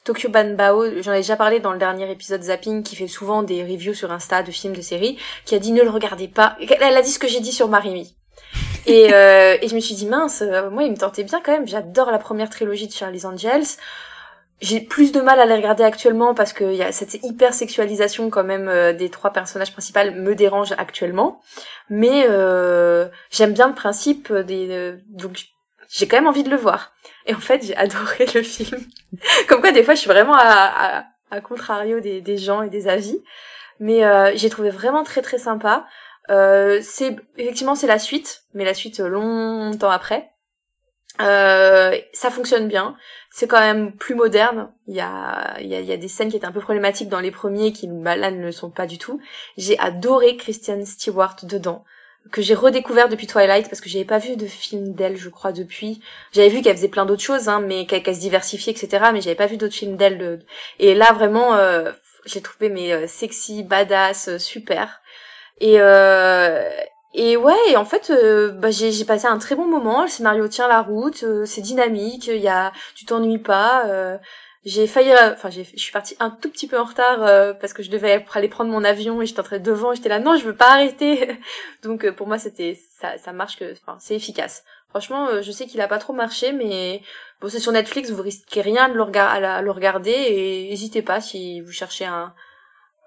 Tokyo 0.05 0.29
Banbao, 0.29 1.03
j'en 1.03 1.13
ai 1.13 1.19
déjà 1.19 1.37
parlé 1.37 1.59
dans 1.59 1.73
le 1.73 1.79
dernier 1.79 2.11
épisode 2.11 2.43
Zapping, 2.43 2.83
qui 2.83 2.97
fait 2.97 3.09
souvent 3.09 3.43
des 3.43 3.63
reviews 3.63 3.95
sur 3.95 4.13
Insta 4.13 4.43
de 4.43 4.51
films, 4.53 4.75
de 4.75 4.83
séries, 4.83 5.19
qui 5.45 5.55
a 5.55 5.59
dit 5.59 5.73
ne 5.73 5.83
le 5.83 5.91
regardez 5.91 6.29
pas. 6.29 6.57
Elle 6.61 6.97
a 6.97 7.03
dit 7.03 7.11
ce 7.11 7.19
que 7.19 7.29
j'ai 7.29 7.41
dit 7.41 7.53
sur 7.53 7.69
Marimi. 7.69 8.15
et, 8.87 9.07
et 9.07 9.69
je 9.69 9.75
me 9.75 9.81
suis 9.81 9.95
dit 9.95 10.07
mince, 10.07 10.43
moi 10.71 10.85
il 10.85 10.93
me 10.93 10.97
tentait 10.97 11.25
bien 11.25 11.41
quand 11.45 11.53
même. 11.53 11.67
J'adore 11.67 12.11
la 12.11 12.19
première 12.19 12.51
trilogie 12.51 12.87
de 12.87 12.93
Charlie's 12.93 13.25
Angels 13.25 13.77
j'ai 14.61 14.81
plus 14.81 15.13
de 15.13 15.21
mal 15.21 15.41
à 15.41 15.47
les 15.47 15.55
regarder 15.55 15.85
actuellement 15.85 16.35
parce 16.35 16.53
que 16.53 16.65
y 16.75 16.83
a 16.83 16.93
cette 16.93 17.15
hyper 17.25 17.55
sexualisation 17.55 18.29
quand 18.29 18.45
même 18.45 18.69
euh, 18.69 18.93
des 18.93 19.09
trois 19.09 19.33
personnages 19.33 19.73
principaux 19.73 20.01
me 20.15 20.35
dérange 20.35 20.73
actuellement. 20.77 21.41
Mais 21.89 22.27
euh, 22.29 23.09
j'aime 23.31 23.53
bien 23.53 23.69
le 23.69 23.75
principe 23.75 24.33
des 24.33 24.69
euh, 24.71 24.99
donc 25.09 25.47
j'ai 25.89 26.07
quand 26.07 26.19
même 26.19 26.27
envie 26.27 26.45
de 26.45 26.51
le 26.51 26.57
voir. 26.57 26.93
Et 27.27 27.35
en 27.35 27.41
fait 27.41 27.65
j'ai 27.65 27.77
adoré 27.77 28.27
le 28.35 28.43
film. 28.43 28.81
Comme 29.49 29.61
quoi 29.61 29.73
des 29.73 29.83
fois 29.83 29.95
je 29.95 30.01
suis 30.01 30.11
vraiment 30.11 30.35
à, 30.35 30.99
à, 30.99 31.05
à 31.31 31.41
contrario 31.41 32.01
des, 32.01 32.21
des 32.21 32.37
gens 32.37 32.63
et 32.63 32.69
des 32.69 32.87
avis. 32.87 33.23
Mais 33.79 34.05
euh, 34.05 34.33
j'ai 34.35 34.51
trouvé 34.51 34.69
vraiment 34.69 35.05
très 35.05 35.23
très 35.23 35.39
sympa. 35.39 35.87
C'est 36.29 37.17
effectivement 37.39 37.75
c'est 37.75 37.87
la 37.87 37.99
suite 37.99 38.43
mais 38.53 38.65
la 38.65 38.75
suite 38.75 39.01
longtemps 39.01 39.91
après. 39.91 40.31
Ça 41.19 42.31
fonctionne 42.31 42.69
bien 42.69 42.95
c'est 43.31 43.47
quand 43.47 43.61
même 43.61 43.93
plus 43.93 44.15
moderne. 44.15 44.71
Il 44.89 44.95
y 44.95 45.01
a, 45.01 45.57
il 45.61 45.69
y, 45.69 45.75
a, 45.75 45.81
y 45.81 45.93
a 45.93 45.97
des 45.97 46.09
scènes 46.09 46.31
qui 46.31 46.37
étaient 46.37 46.47
un 46.47 46.53
peu 46.53 46.61
problématiques 46.61 47.09
dans 47.09 47.21
les 47.21 47.31
premiers 47.31 47.73
qui 47.73 47.87
bah, 47.89 48.17
là 48.17 48.31
ne 48.31 48.43
le 48.43 48.53
sont 48.53 48.71
pas 48.71 48.87
du 48.87 48.99
tout. 48.99 49.21
J'ai 49.57 49.79
adoré 49.79 50.37
Christian 50.37 50.85
Stewart 50.85 51.37
dedans 51.45 51.85
que 52.33 52.43
j'ai 52.43 52.55
redécouvert 52.55 53.09
depuis 53.09 53.27
Twilight 53.27 53.69
parce 53.69 53.81
que 53.81 53.89
j'avais 53.89 54.05
pas 54.05 54.19
vu 54.19 54.37
de 54.37 54.47
film 54.47 54.93
d'elle 54.93 55.17
je 55.17 55.31
crois 55.31 55.53
depuis 55.53 56.03
j'avais 56.33 56.51
vu 56.51 56.61
qu'elle 56.61 56.77
faisait 56.77 56.89
plein 56.89 57.07
d'autres 57.07 57.23
choses 57.23 57.49
hein 57.49 57.61
mais 57.67 57.87
qu'elle 57.87 58.15
se 58.15 58.21
diversifiait 58.21 58.75
etc 58.75 59.07
mais 59.13 59.23
j'avais 59.23 59.37
pas 59.37 59.47
vu 59.47 59.57
d'autres 59.57 59.75
films 59.75 59.97
d'elle 59.97 60.45
et 60.79 60.95
là 60.95 61.13
vraiment 61.15 61.55
euh, 61.55 61.91
j'ai 62.27 62.43
trouvé 62.43 62.69
mes 62.69 62.93
euh, 62.93 63.07
sexy 63.07 63.63
badass 63.63 64.29
euh, 64.29 64.39
super 64.39 65.01
et 65.61 65.77
euh, 65.81 66.69
et 67.13 67.37
ouais, 67.37 67.77
en 67.77 67.85
fait, 67.85 68.11
euh, 68.11 68.53
bah, 68.53 68.71
j'ai 68.71 69.05
passé 69.05 69.27
un 69.27 69.39
très 69.39 69.57
bon 69.57 69.67
moment. 69.67 70.03
Le 70.03 70.09
scénario 70.09 70.47
tient 70.49 70.69
la 70.69 70.81
route, 70.83 71.25
euh, 71.25 71.45
c'est 71.45 71.61
dynamique, 71.61 72.29
il 72.29 72.37
y 72.37 72.49
a, 72.49 72.73
tu 72.95 73.05
t'ennuies 73.05 73.39
pas. 73.39 73.87
Euh, 73.89 74.17
j'ai 74.65 74.87
failli, 74.87 75.13
enfin, 75.33 75.51
je 75.51 75.63
suis 75.63 75.93
partie 75.93 76.17
un 76.21 76.31
tout 76.31 76.51
petit 76.51 76.69
peu 76.69 76.79
en 76.79 76.85
retard 76.85 77.57
parce 77.59 77.73
que 77.73 77.83
je 77.83 77.91
devais 77.91 78.25
aller 78.35 78.49
prendre 78.49 78.71
mon 78.71 78.85
avion 78.85 79.23
et 79.23 79.27
j'étais 79.27 79.41
entrée 79.41 79.59
devant. 79.59 79.95
J'étais 79.95 80.11
là, 80.11 80.19
non, 80.21 80.37
je 80.37 80.45
veux 80.45 80.55
pas 80.55 80.73
arrêter. 80.73 81.39
Donc 81.83 82.09
pour 82.11 82.27
moi, 82.27 82.39
c'était, 82.39 82.79
ça, 83.01 83.17
ça 83.17 83.33
marche 83.33 83.59
que, 83.59 83.73
enfin, 83.73 83.97
c'est 84.01 84.15
efficace. 84.15 84.63
Franchement, 84.91 85.41
je 85.41 85.51
sais 85.51 85.67
qu'il 85.67 85.81
a 85.81 85.89
pas 85.89 85.99
trop 85.99 86.13
marché, 86.13 86.53
mais 86.53 87.01
bon, 87.41 87.49
c'est 87.49 87.59
sur 87.59 87.73
Netflix, 87.73 88.11
vous 88.11 88.23
risquez 88.23 88.61
rien 88.61 88.89
de 88.91 88.95
le, 88.95 89.03
à 89.17 89.63
le 89.63 89.71
regarder 89.71 90.11
et 90.11 90.69
n'hésitez 90.69 91.01
pas 91.01 91.23
si 91.23 91.63
vous 91.63 91.73
cherchez 91.73 92.05
un, 92.05 92.35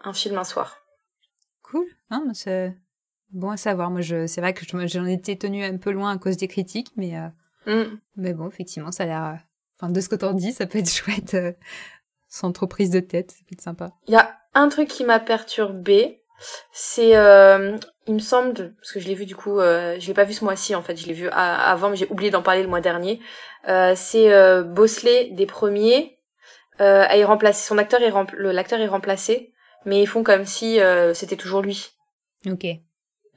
un 0.03 0.13
film 0.13 0.37
un 0.39 0.43
soir. 0.43 0.77
Cool, 1.61 1.85
hein, 2.09 2.23
c'est 2.33 2.73
Bon 3.33 3.49
à 3.49 3.57
savoir. 3.57 3.89
Moi, 3.89 4.01
je, 4.01 4.27
c'est 4.27 4.41
vrai 4.41 4.53
que 4.53 4.63
j'en 4.87 5.05
étais 5.05 5.35
tenue 5.35 5.65
un 5.65 5.77
peu 5.77 5.91
loin 5.91 6.11
à 6.11 6.17
cause 6.17 6.37
des 6.37 6.47
critiques, 6.47 6.91
mais, 6.95 7.17
euh, 7.17 7.83
mm. 7.83 7.97
mais 8.17 8.33
bon, 8.33 8.47
effectivement, 8.47 8.91
ça 8.91 9.03
a 9.03 9.05
l'air. 9.07 9.23
Euh, 9.23 9.37
enfin, 9.77 9.91
de 9.91 9.99
ce 9.99 10.07
que 10.07 10.15
t'en 10.15 10.33
dis, 10.33 10.53
ça 10.53 10.67
peut 10.67 10.77
être 10.77 10.89
chouette, 10.91 11.33
euh, 11.33 11.51
sans 12.29 12.51
trop 12.51 12.67
prise 12.67 12.91
de 12.91 12.99
tête, 12.99 13.31
ça 13.31 13.37
peut 13.47 13.53
être 13.53 13.61
sympa. 13.61 13.91
Il 14.07 14.13
y 14.13 14.17
a 14.17 14.37
un 14.53 14.69
truc 14.69 14.87
qui 14.87 15.03
m'a 15.03 15.19
perturbée, 15.19 16.21
c'est, 16.71 17.15
euh, 17.15 17.75
il 18.05 18.13
me 18.13 18.19
semble, 18.19 18.75
parce 18.75 18.91
que 18.91 18.99
je 18.99 19.07
l'ai 19.07 19.15
vu 19.15 19.25
du 19.25 19.35
coup, 19.35 19.59
euh, 19.59 19.97
je 19.99 20.07
l'ai 20.07 20.13
pas 20.13 20.25
vu 20.25 20.33
ce 20.33 20.43
mois-ci 20.43 20.75
en 20.75 20.83
fait, 20.83 20.95
je 20.95 21.07
l'ai 21.07 21.13
vu 21.13 21.27
avant, 21.29 21.89
mais 21.89 21.95
j'ai 21.95 22.07
oublié 22.09 22.29
d'en 22.29 22.43
parler 22.43 22.61
le 22.61 22.67
mois 22.67 22.81
dernier. 22.81 23.19
c'est 23.95 24.63
Bosley 24.63 25.29
des 25.31 25.45
premiers, 25.47 26.19
a 26.79 27.17
est 27.17 27.23
remplacé, 27.23 27.65
son 27.67 27.79
acteur 27.79 28.01
est 28.01 28.11
l'acteur 28.37 28.79
est 28.79 28.87
remplacé, 28.87 29.53
mais 29.85 30.01
ils 30.01 30.07
font 30.07 30.23
comme 30.23 30.45
si 30.45 30.79
c'était 31.13 31.37
toujours 31.37 31.61
lui. 31.61 31.91
Ok 32.45 32.65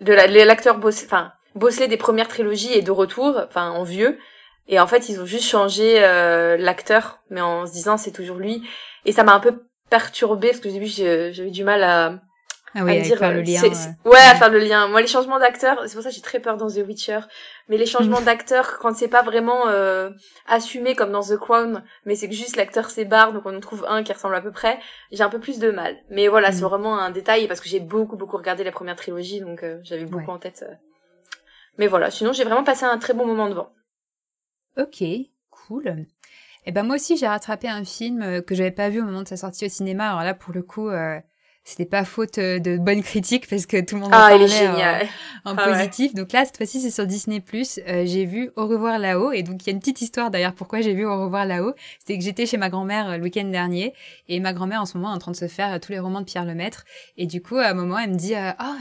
de 0.01 0.13
l'acteur 0.13 0.79
Bosley, 0.79 1.07
enfin, 1.07 1.33
Bosley 1.55 1.89
des 1.89 1.97
premières 1.97 2.29
trilogies 2.29 2.73
est 2.73 2.83
de 2.83 2.91
retour, 2.91 3.41
enfin 3.47 3.71
en 3.71 3.83
vieux. 3.83 4.19
Et 4.69 4.81
en 4.81 4.87
fait, 4.87 5.09
ils 5.09 5.21
ont 5.21 5.27
juste 5.27 5.45
changé 5.45 6.03
euh, 6.03 6.57
l'acteur, 6.57 7.21
mais 7.31 7.41
en 7.41 7.67
se 7.67 7.73
disant 7.73 7.97
c'est 7.97 8.11
toujours 8.11 8.37
lui. 8.37 8.63
Et 9.05 9.13
ça 9.13 9.23
m'a 9.23 9.33
un 9.33 9.41
peu 9.41 9.63
perturbée 9.89 10.49
parce 10.49 10.61
que 10.61 10.69
au 10.69 10.73
début 10.73 10.87
j'avais 10.87 11.51
du 11.51 11.65
mal 11.65 11.83
à, 11.83 12.21
ah 12.79 12.85
oui, 12.85 12.99
à 12.99 13.01
dire, 13.01 13.17
faire 13.17 13.33
le 13.33 13.41
lien. 13.41 13.63
Ouais. 14.05 14.19
à 14.19 14.35
faire 14.35 14.51
le 14.51 14.59
lien. 14.59 14.87
Moi, 14.89 15.01
les 15.01 15.07
changements 15.07 15.39
d'acteurs, 15.39 15.81
c'est 15.87 15.95
pour 15.95 16.03
ça 16.03 16.11
que 16.11 16.15
j'ai 16.15 16.21
très 16.21 16.41
peur 16.41 16.59
dans 16.59 16.69
The 16.69 16.87
Witcher. 16.87 17.21
Mais 17.69 17.79
les 17.79 17.87
changements 17.87 18.21
d'acteurs, 18.21 18.79
quand 18.79 18.95
c'est 18.95 19.09
pas 19.09 19.23
vraiment 19.23 19.69
euh, 19.69 20.11
assumé 20.47 20.95
comme 20.95 21.11
dans 21.11 21.23
The 21.23 21.39
Crown, 21.39 21.83
mais 22.05 22.17
c'est 22.17 22.29
que 22.29 22.35
juste 22.35 22.57
l'acteur 22.57 22.91
s'est 22.91 23.07
barre, 23.07 23.33
donc 23.33 23.47
on 23.47 23.57
en 23.57 23.61
trouve 23.61 23.87
un 23.89 24.03
qui 24.03 24.13
ressemble 24.13 24.35
à 24.35 24.43
peu 24.43 24.53
près, 24.53 24.79
j'ai 25.11 25.23
un 25.23 25.31
peu 25.31 25.41
plus 25.41 25.59
de 25.59 25.71
mal. 25.71 25.97
Mais 26.11 26.29
voilà, 26.29 26.53
c'est 26.53 26.61
mm. 26.61 26.69
vraiment 26.69 26.99
un 26.99 27.11
détail 27.11 27.49
parce 27.49 27.61
que 27.61 27.69
j'ai 27.69 27.81
beaucoup 27.81 28.17
beaucoup 28.17 28.37
regardé 28.37 28.63
la 28.63 28.73
première 28.73 28.97
trilogie, 28.97 29.41
donc 29.41 29.63
euh, 29.63 29.81
j'avais 29.83 30.05
beaucoup 30.05 30.31
en 30.31 30.39
tête. 30.39 30.67
Euh. 30.69 30.75
Mais 31.79 31.87
voilà, 31.87 32.11
sinon 32.11 32.35
j'ai 32.35 32.45
vraiment 32.45 32.65
passé 32.65 32.85
un 32.85 32.99
très 32.99 33.15
bon 33.15 33.27
moment 33.27 33.49
devant. 33.49 33.71
Ok, 34.77 35.03
cool. 35.51 35.89
Et 35.89 36.71
eh 36.71 36.73
ben 36.73 36.83
moi 36.83 36.97
aussi 36.97 37.17
j'ai 37.17 37.29
rattrapé 37.29 37.69
un 37.69 37.85
film 37.85 38.43
que 38.43 38.55
j'avais 38.55 38.71
pas 38.71 38.91
vu 38.91 39.01
au 39.01 39.05
moment 39.05 39.23
de 39.23 39.29
sa 39.29 39.39
sortie 39.39 39.65
au 39.65 39.69
cinéma. 39.69 40.11
Alors 40.11 40.25
là 40.25 40.35
pour 40.35 40.53
le 40.53 40.63
coup 40.63 40.91
c'était 41.67 41.85
pas 41.85 42.05
faute 42.05 42.39
euh, 42.39 42.61
de 42.61 42.79
bonnes 42.79 43.03
critiques 43.03 43.49
parce 43.49 43.67
que 43.67 43.81
tout 43.81 43.97
le 43.97 44.03
monde 44.03 44.15
en 44.15 44.17
ah, 44.17 44.29
parlait 44.29 44.47
génial. 44.47 45.09
en, 45.45 45.57
ah, 45.57 45.69
positif. 45.69 46.15
Donc 46.15 46.31
là, 46.33 46.45
cette 46.45 46.57
fois-ci, 46.57 46.81
c'est 46.81 46.93
sur 46.93 47.07
Disney+. 47.07 47.43
Euh, 47.89 48.05
j'ai 48.07 48.25
vu 48.25 48.53
Au 48.55 48.69
revoir 48.69 49.01
là-haut. 49.01 49.33
Et 49.33 49.43
donc, 49.43 49.65
il 49.65 49.67
y 49.67 49.71
a 49.71 49.73
une 49.73 49.81
petite 49.81 50.01
histoire 50.01 50.31
d'ailleurs 50.31 50.55
pourquoi 50.55 50.81
j'ai 50.81 50.95
vu 50.95 51.05
Au 51.05 51.21
revoir 51.21 51.45
là-haut. 51.45 51.75
C'était 51.99 52.19
que 52.19 52.25
j'étais 52.25 52.47
chez 52.47 52.57
ma 52.57 52.71
grand-mère 52.71 53.11
euh, 53.11 53.17
le 53.17 53.25
week-end 53.25 53.47
dernier. 53.47 53.95
Et 54.29 54.39
ma 54.39 54.53
grand-mère, 54.53 54.81
en 54.81 54.87
ce 54.87 54.97
moment, 54.97 55.11
est 55.13 55.17
en 55.17 55.19
train 55.19 55.33
de 55.33 55.37
se 55.37 55.49
faire 55.49 55.81
tous 55.81 55.91
les 55.91 55.99
romans 55.99 56.21
de 56.21 56.25
Pierre 56.25 56.45
Lemaitre. 56.45 56.85
Et 57.17 57.27
du 57.27 57.43
coup, 57.43 57.57
à 57.57 57.67
un 57.67 57.75
moment, 57.75 57.99
elle 57.99 58.11
me 58.11 58.17
dit, 58.17 58.37
ah, 58.37 58.77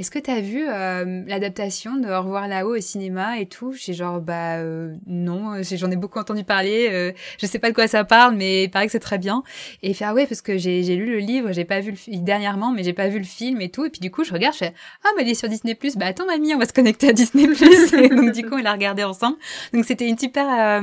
est-ce 0.00 0.10
que 0.10 0.18
t'as 0.18 0.40
vu 0.40 0.64
euh, 0.66 1.22
l'adaptation 1.26 1.96
de 1.96 2.08
Au 2.08 2.22
revoir 2.22 2.48
là-haut 2.48 2.74
au 2.74 2.80
cinéma 2.80 3.38
et 3.38 3.44
tout? 3.44 3.74
J'ai 3.74 3.92
genre 3.92 4.18
bah 4.18 4.56
euh, 4.56 4.94
non, 5.06 5.62
j'en 5.62 5.90
ai 5.90 5.96
beaucoup 5.96 6.18
entendu 6.18 6.42
parler. 6.42 6.88
Euh, 6.90 7.12
je 7.38 7.44
sais 7.44 7.58
pas 7.58 7.68
de 7.68 7.74
quoi 7.74 7.86
ça 7.86 8.02
parle, 8.04 8.34
mais 8.34 8.64
il 8.64 8.70
paraît 8.70 8.86
que 8.86 8.92
c'est 8.92 8.98
très 8.98 9.18
bien. 9.18 9.42
Et 9.82 9.92
fait 9.92 10.06
ah 10.06 10.14
ouais 10.14 10.26
parce 10.26 10.40
que 10.40 10.56
j'ai 10.56 10.82
lu 10.96 11.04
le 11.04 11.18
livre, 11.18 11.52
j'ai 11.52 11.66
pas 11.66 11.80
vu 11.80 11.90
le 11.90 11.98
film 11.98 12.24
dernièrement, 12.24 12.72
mais 12.72 12.82
j'ai 12.82 12.94
pas 12.94 13.08
vu 13.08 13.18
le 13.18 13.26
film 13.26 13.60
et 13.60 13.68
tout. 13.68 13.84
Et 13.84 13.90
puis 13.90 14.00
du 14.00 14.10
coup 14.10 14.24
je 14.24 14.32
regarde, 14.32 14.54
je 14.54 14.60
fais 14.60 14.72
ah 15.04 15.08
mais 15.18 15.22
il 15.24 15.28
est 15.28 15.34
sur 15.34 15.50
Disney 15.50 15.74
Plus. 15.74 15.98
Bah 15.98 16.06
attends 16.06 16.24
mamie, 16.24 16.54
on 16.54 16.58
va 16.58 16.64
se 16.64 16.72
connecter 16.72 17.10
à 17.10 17.12
Disney 17.12 17.46
Plus. 17.46 17.90
donc 18.16 18.32
du 18.32 18.42
coup 18.42 18.54
on 18.54 18.62
l'a 18.62 18.72
regardé 18.72 19.04
ensemble. 19.04 19.36
Donc 19.74 19.84
c'était 19.84 20.08
une 20.08 20.16
super 20.16 20.82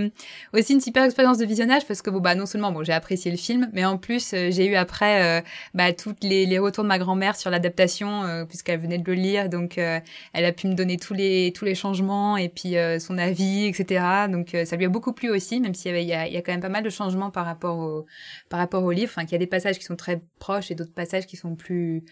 aussi 0.54 0.74
une 0.74 0.82
super 0.82 1.04
expérience 1.04 1.40
de 1.40 1.46
visionnage 1.46 1.88
parce 1.88 2.04
que 2.04 2.12
bon 2.12 2.20
bah 2.20 2.36
non 2.36 2.46
seulement 2.46 2.72
bon 2.72 2.84
j'ai 2.84 2.94
apprécié 2.94 3.32
le 3.32 3.38
film, 3.38 3.68
mais 3.74 3.84
en 3.84 3.98
plus 3.98 4.30
j'ai 4.30 4.68
eu 4.68 4.76
après 4.76 5.44
bah 5.74 5.92
toutes 5.92 6.24
les, 6.24 6.46
les 6.46 6.60
retours 6.60 6.84
de 6.84 6.90
ma 6.90 7.00
grand-mère 7.00 7.36
sur 7.36 7.50
l'adaptation 7.50 8.46
puisqu'elle 8.48 8.80
venait 8.80 9.00
de 9.00 9.07
le 9.08 9.14
lire, 9.14 9.50
donc 9.50 9.78
euh, 9.78 10.00
elle 10.34 10.46
a 10.46 10.52
pu 10.52 10.68
me 10.68 10.74
donner 10.74 10.98
tous 10.98 11.14
les 11.14 11.52
tous 11.56 11.66
les 11.66 11.76
changements 11.76 12.38
et 12.38 12.50
puis 12.50 12.78
euh, 12.78 13.00
son 13.00 13.18
avis, 13.18 13.66
etc. 13.66 14.28
Donc 14.30 14.54
euh, 14.54 14.66
ça 14.66 14.76
lui 14.76 14.86
a 14.86 14.90
beaucoup 14.90 15.14
plu 15.14 15.30
aussi, 15.30 15.60
même 15.60 15.74
s'il 15.74 15.90
y 15.92 15.94
avait 15.94 16.04
il 16.04 16.10
y 16.10 16.14
a, 16.14 16.28
il 16.28 16.34
y 16.34 16.38
a 16.38 16.42
quand 16.42 16.52
même 16.52 16.62
pas 16.62 16.70
mal 16.70 16.84
de 16.84 16.90
changements 16.90 17.32
par 17.32 17.46
rapport 17.46 17.78
au 17.78 18.06
par 18.50 18.60
rapport 18.60 18.84
au 18.84 18.92
livre. 18.92 19.12
Enfin, 19.12 19.24
qu'il 19.24 19.34
y 19.34 19.36
a 19.36 19.40
des 19.40 19.48
passages 19.48 19.80
qui 19.80 19.86
sont 19.86 19.96
très 19.96 20.22
proches 20.40 20.72
et 20.72 20.76
d'autres 20.76 20.94
passages 20.94 21.26
qui 21.26 21.38
sont 21.38 21.56
plus 21.56 22.04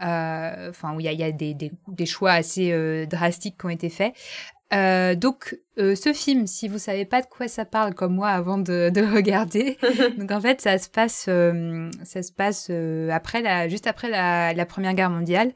enfin 0.00 0.94
où 0.94 1.00
il 1.00 1.06
y 1.06 1.08
a, 1.08 1.12
il 1.12 1.20
y 1.20 1.22
a 1.22 1.30
des, 1.30 1.54
des, 1.54 1.70
des 1.88 2.06
choix 2.06 2.32
assez 2.32 3.06
drastiques 3.06 3.56
qui 3.58 3.66
ont 3.66 3.70
été 3.70 3.88
faits. 3.88 4.12
Euh, 4.72 5.14
donc, 5.14 5.56
euh, 5.78 5.94
ce 5.94 6.12
film, 6.12 6.46
si 6.46 6.68
vous 6.68 6.78
savez 6.78 7.04
pas 7.04 7.20
de 7.20 7.26
quoi 7.26 7.46
ça 7.48 7.64
parle 7.64 7.94
comme 7.94 8.14
moi 8.14 8.30
avant 8.30 8.58
de, 8.58 8.90
de 8.90 9.00
le 9.00 9.06
regarder, 9.14 9.78
donc 10.18 10.30
en 10.30 10.40
fait, 10.40 10.60
ça 10.60 10.78
se 10.78 10.88
passe, 10.88 11.28
ça 12.04 12.22
se 12.22 12.32
passe 12.32 12.70
après 13.10 13.42
la, 13.42 13.68
juste 13.68 13.86
après 13.86 14.08
la, 14.08 14.52
la 14.52 14.66
Première 14.66 14.94
Guerre 14.94 15.10
mondiale, 15.10 15.52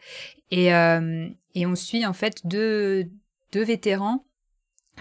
et, 0.50 0.74
euh, 0.74 1.28
et 1.54 1.66
on 1.66 1.74
suit 1.74 2.06
en 2.06 2.12
fait 2.12 2.46
deux, 2.46 3.08
deux 3.52 3.64
vétérans 3.64 4.24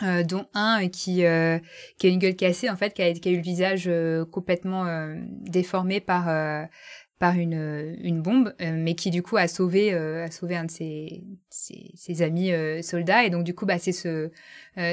euh, 0.04 0.24
dont 0.24 0.46
un 0.54 0.88
qui 0.90 1.26
euh, 1.26 1.60
qui 1.98 2.08
a 2.08 2.10
une 2.10 2.20
gueule 2.20 2.36
cassée 2.36 2.70
en 2.70 2.76
fait 2.76 2.94
qui 2.94 3.02
a, 3.02 3.14
qui 3.14 3.30
a 3.30 3.32
eu 3.32 3.38
le 3.38 3.42
visage 3.42 3.86
euh, 3.88 4.26
complètement 4.26 4.86
euh, 4.86 5.16
déformé 5.42 6.00
par 6.00 6.28
par 7.20 7.36
une, 7.36 7.98
une 8.04 8.22
bombe, 8.22 8.54
euh, 8.62 8.76
mais 8.78 8.94
qui 8.94 9.10
du 9.10 9.24
coup 9.24 9.38
a 9.38 9.48
sauvé, 9.48 9.94
euh, 9.94 10.26
a 10.26 10.32
sauvé 10.32 10.56
un 10.56 10.66
de 10.66 10.72
ses, 10.72 11.24
ses, 11.50 11.92
ses 11.96 12.22
amis 12.22 12.52
euh, 12.52 12.82
soldats. 12.82 13.24
Et 13.24 13.30
donc 13.30 13.44
du 13.44 13.56
coup, 13.56 13.66
bah, 13.66 13.80
c'est 13.80 13.92
ce, 13.92 14.30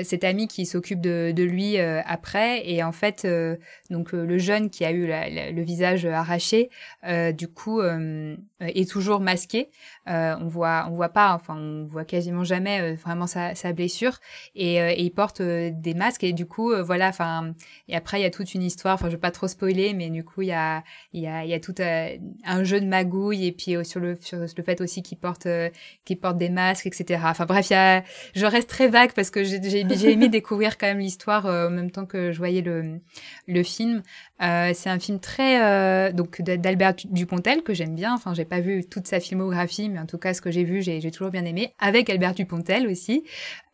cet 0.03 0.24
ami 0.24 0.49
qui 0.49 0.66
s'occupe 0.66 1.01
de, 1.01 1.32
de 1.35 1.43
lui 1.43 1.78
après. 1.78 2.68
Et 2.68 2.82
en 2.82 2.93
fait, 2.93 3.26
donc 3.91 4.12
le 4.12 4.39
jeune 4.39 4.70
qui 4.70 4.85
a 4.85 4.93
eu 4.93 5.07
le 5.07 5.62
visage 5.62 6.07
arraché, 6.07 6.70
du 7.35 7.49
coup, 7.49 7.80
est 8.61 8.91
toujours 8.91 9.20
masqué. 9.20 9.70
on 10.07 10.47
voit, 10.47 10.87
on 10.91 10.95
voit 10.95 11.11
pas, 11.11 11.35
enfin, 11.35 11.57
on 11.57 11.85
voit 11.85 12.05
quasiment 12.05 12.45
jamais 12.45 12.95
vraiment 12.95 13.26
sa, 13.26 13.55
sa 13.55 13.72
blessure. 13.72 14.18
Et, 14.55 14.76
et 14.76 15.03
il 15.03 15.11
porte 15.11 15.43
des 15.43 15.95
masques. 15.95 16.24
Et 16.24 16.32
du 16.32 16.47
coup, 16.47 16.72
voilà, 16.82 17.09
enfin, 17.09 17.53
et 17.89 17.97
après 17.97 18.20
il 18.20 18.22
y 18.22 18.26
a 18.26 18.30
toute 18.30 18.55
une 18.55 18.62
histoire. 18.62 18.95
Enfin, 18.95 19.07
je 19.07 19.12
vais 19.12 19.20
pas 19.20 19.30
trop 19.30 19.49
spoiler, 19.49 19.93
mais 19.95 20.11
du 20.11 20.24
coup, 20.24 20.43
il 20.43 20.49
y 20.49 20.53
a, 20.53 20.82
il 21.12 21.22
y 21.22 21.26
a, 21.26 21.45
il 21.45 21.51
y 21.51 21.55
a 21.55 21.61
tout 21.61 21.74
un 21.80 22.64
jeu 22.64 22.80
de 22.80 22.87
magouille 22.87 23.47
et 23.47 23.53
puis 23.53 23.76
euh, 23.76 23.85
sur 23.85 24.01
le 24.01 24.16
sur 24.20 24.39
le 24.39 24.62
fait 24.62 24.80
aussi 24.80 25.03
qu'ils 25.03 25.18
portent 25.18 25.47
euh, 25.47 25.70
qu'ils 26.05 26.18
portent 26.18 26.39
des 26.39 26.49
masques 26.49 26.87
etc 26.87 27.20
enfin 27.24 27.47
bref 27.47 27.70
il 27.70 27.72
y 27.72 27.76
a 27.76 28.05
je 28.35 28.47
reste 28.47 28.68
très 28.68 28.89
vague 28.89 29.12
parce 29.12 29.30
que 29.30 29.45
j'ai 29.45 29.59
j'ai 29.75 30.12
aimé 30.12 30.29
découvrir 30.29 30.79
quand 30.79 30.87
même 30.87 30.99
l'histoire 30.99 31.47
euh, 31.47 31.68
en 31.68 31.70
même 31.70 31.91
temps 31.91 32.07
que 32.07 32.33
je 32.33 32.39
voyais 32.39 32.62
le 32.62 33.01
le 33.47 33.62
film 33.62 34.03
c'est 34.41 34.91
un 34.91 34.99
film 34.99 35.20
très 35.20 36.12
donc 36.12 36.43
d'Albert 36.43 36.95
Dupontel 37.11 37.62
que 37.62 37.74
j'aime 37.74 37.95
bien. 37.95 38.14
Enfin 38.14 38.35
j'ai 38.35 38.45
pas 38.45 38.61
vu 38.61 38.85
toute 38.85 39.07
sa 39.07 39.20
filmographie 39.20 39.89
mais 39.89 39.99
en 39.99 40.07
tout 40.07 40.18
cas 40.18 40.35
ce 40.35 40.41
que 40.41 40.51
j'ai 40.51 40.64
vu 40.64 40.82
j'ai 40.82 41.11
toujours 41.11 41.30
bien 41.30 41.45
aimé. 41.45 41.72
Avec 41.78 42.11
Albert 42.11 42.35
Dupontel 42.35 42.87
aussi. 42.89 43.24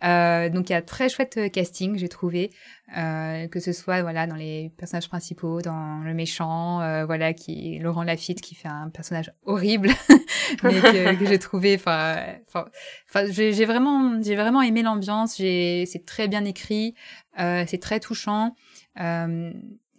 Donc 0.02 0.70
il 0.70 0.72
y 0.72 0.74
a 0.74 0.82
très 0.82 1.08
chouette 1.08 1.40
casting 1.52 1.98
j'ai 1.98 2.08
trouvé. 2.08 2.50
Euh, 2.98 3.46
que 3.46 3.60
ce 3.60 3.72
soit 3.72 4.02
voilà 4.02 4.26
dans 4.26 4.34
les 4.34 4.72
personnages 4.76 5.08
principaux, 5.08 5.62
dans 5.62 6.00
le 6.02 6.12
méchant, 6.12 6.80
euh, 6.80 7.06
voilà 7.06 7.32
qui 7.32 7.78
Laurent 7.78 8.02
Lafitte 8.02 8.40
qui 8.40 8.56
fait 8.56 8.66
un 8.66 8.88
personnage 8.88 9.32
horrible, 9.44 9.90
mais 10.64 10.80
que, 11.16 11.24
j'ai 11.24 11.38
trouvé, 11.38 11.76
enfin, 11.76 12.16
enfin, 12.48 13.26
j'ai 13.30 13.64
vraiment, 13.64 14.20
j'ai 14.20 14.34
vraiment 14.34 14.60
aimé 14.60 14.82
l'ambiance. 14.82 15.36
J'ai, 15.36 15.86
c'est 15.86 16.04
très 16.04 16.26
bien 16.26 16.44
écrit, 16.44 16.96
euh, 17.38 17.64
c'est 17.68 17.78
très 17.78 18.00
touchant, 18.00 18.56
euh, 19.00 19.52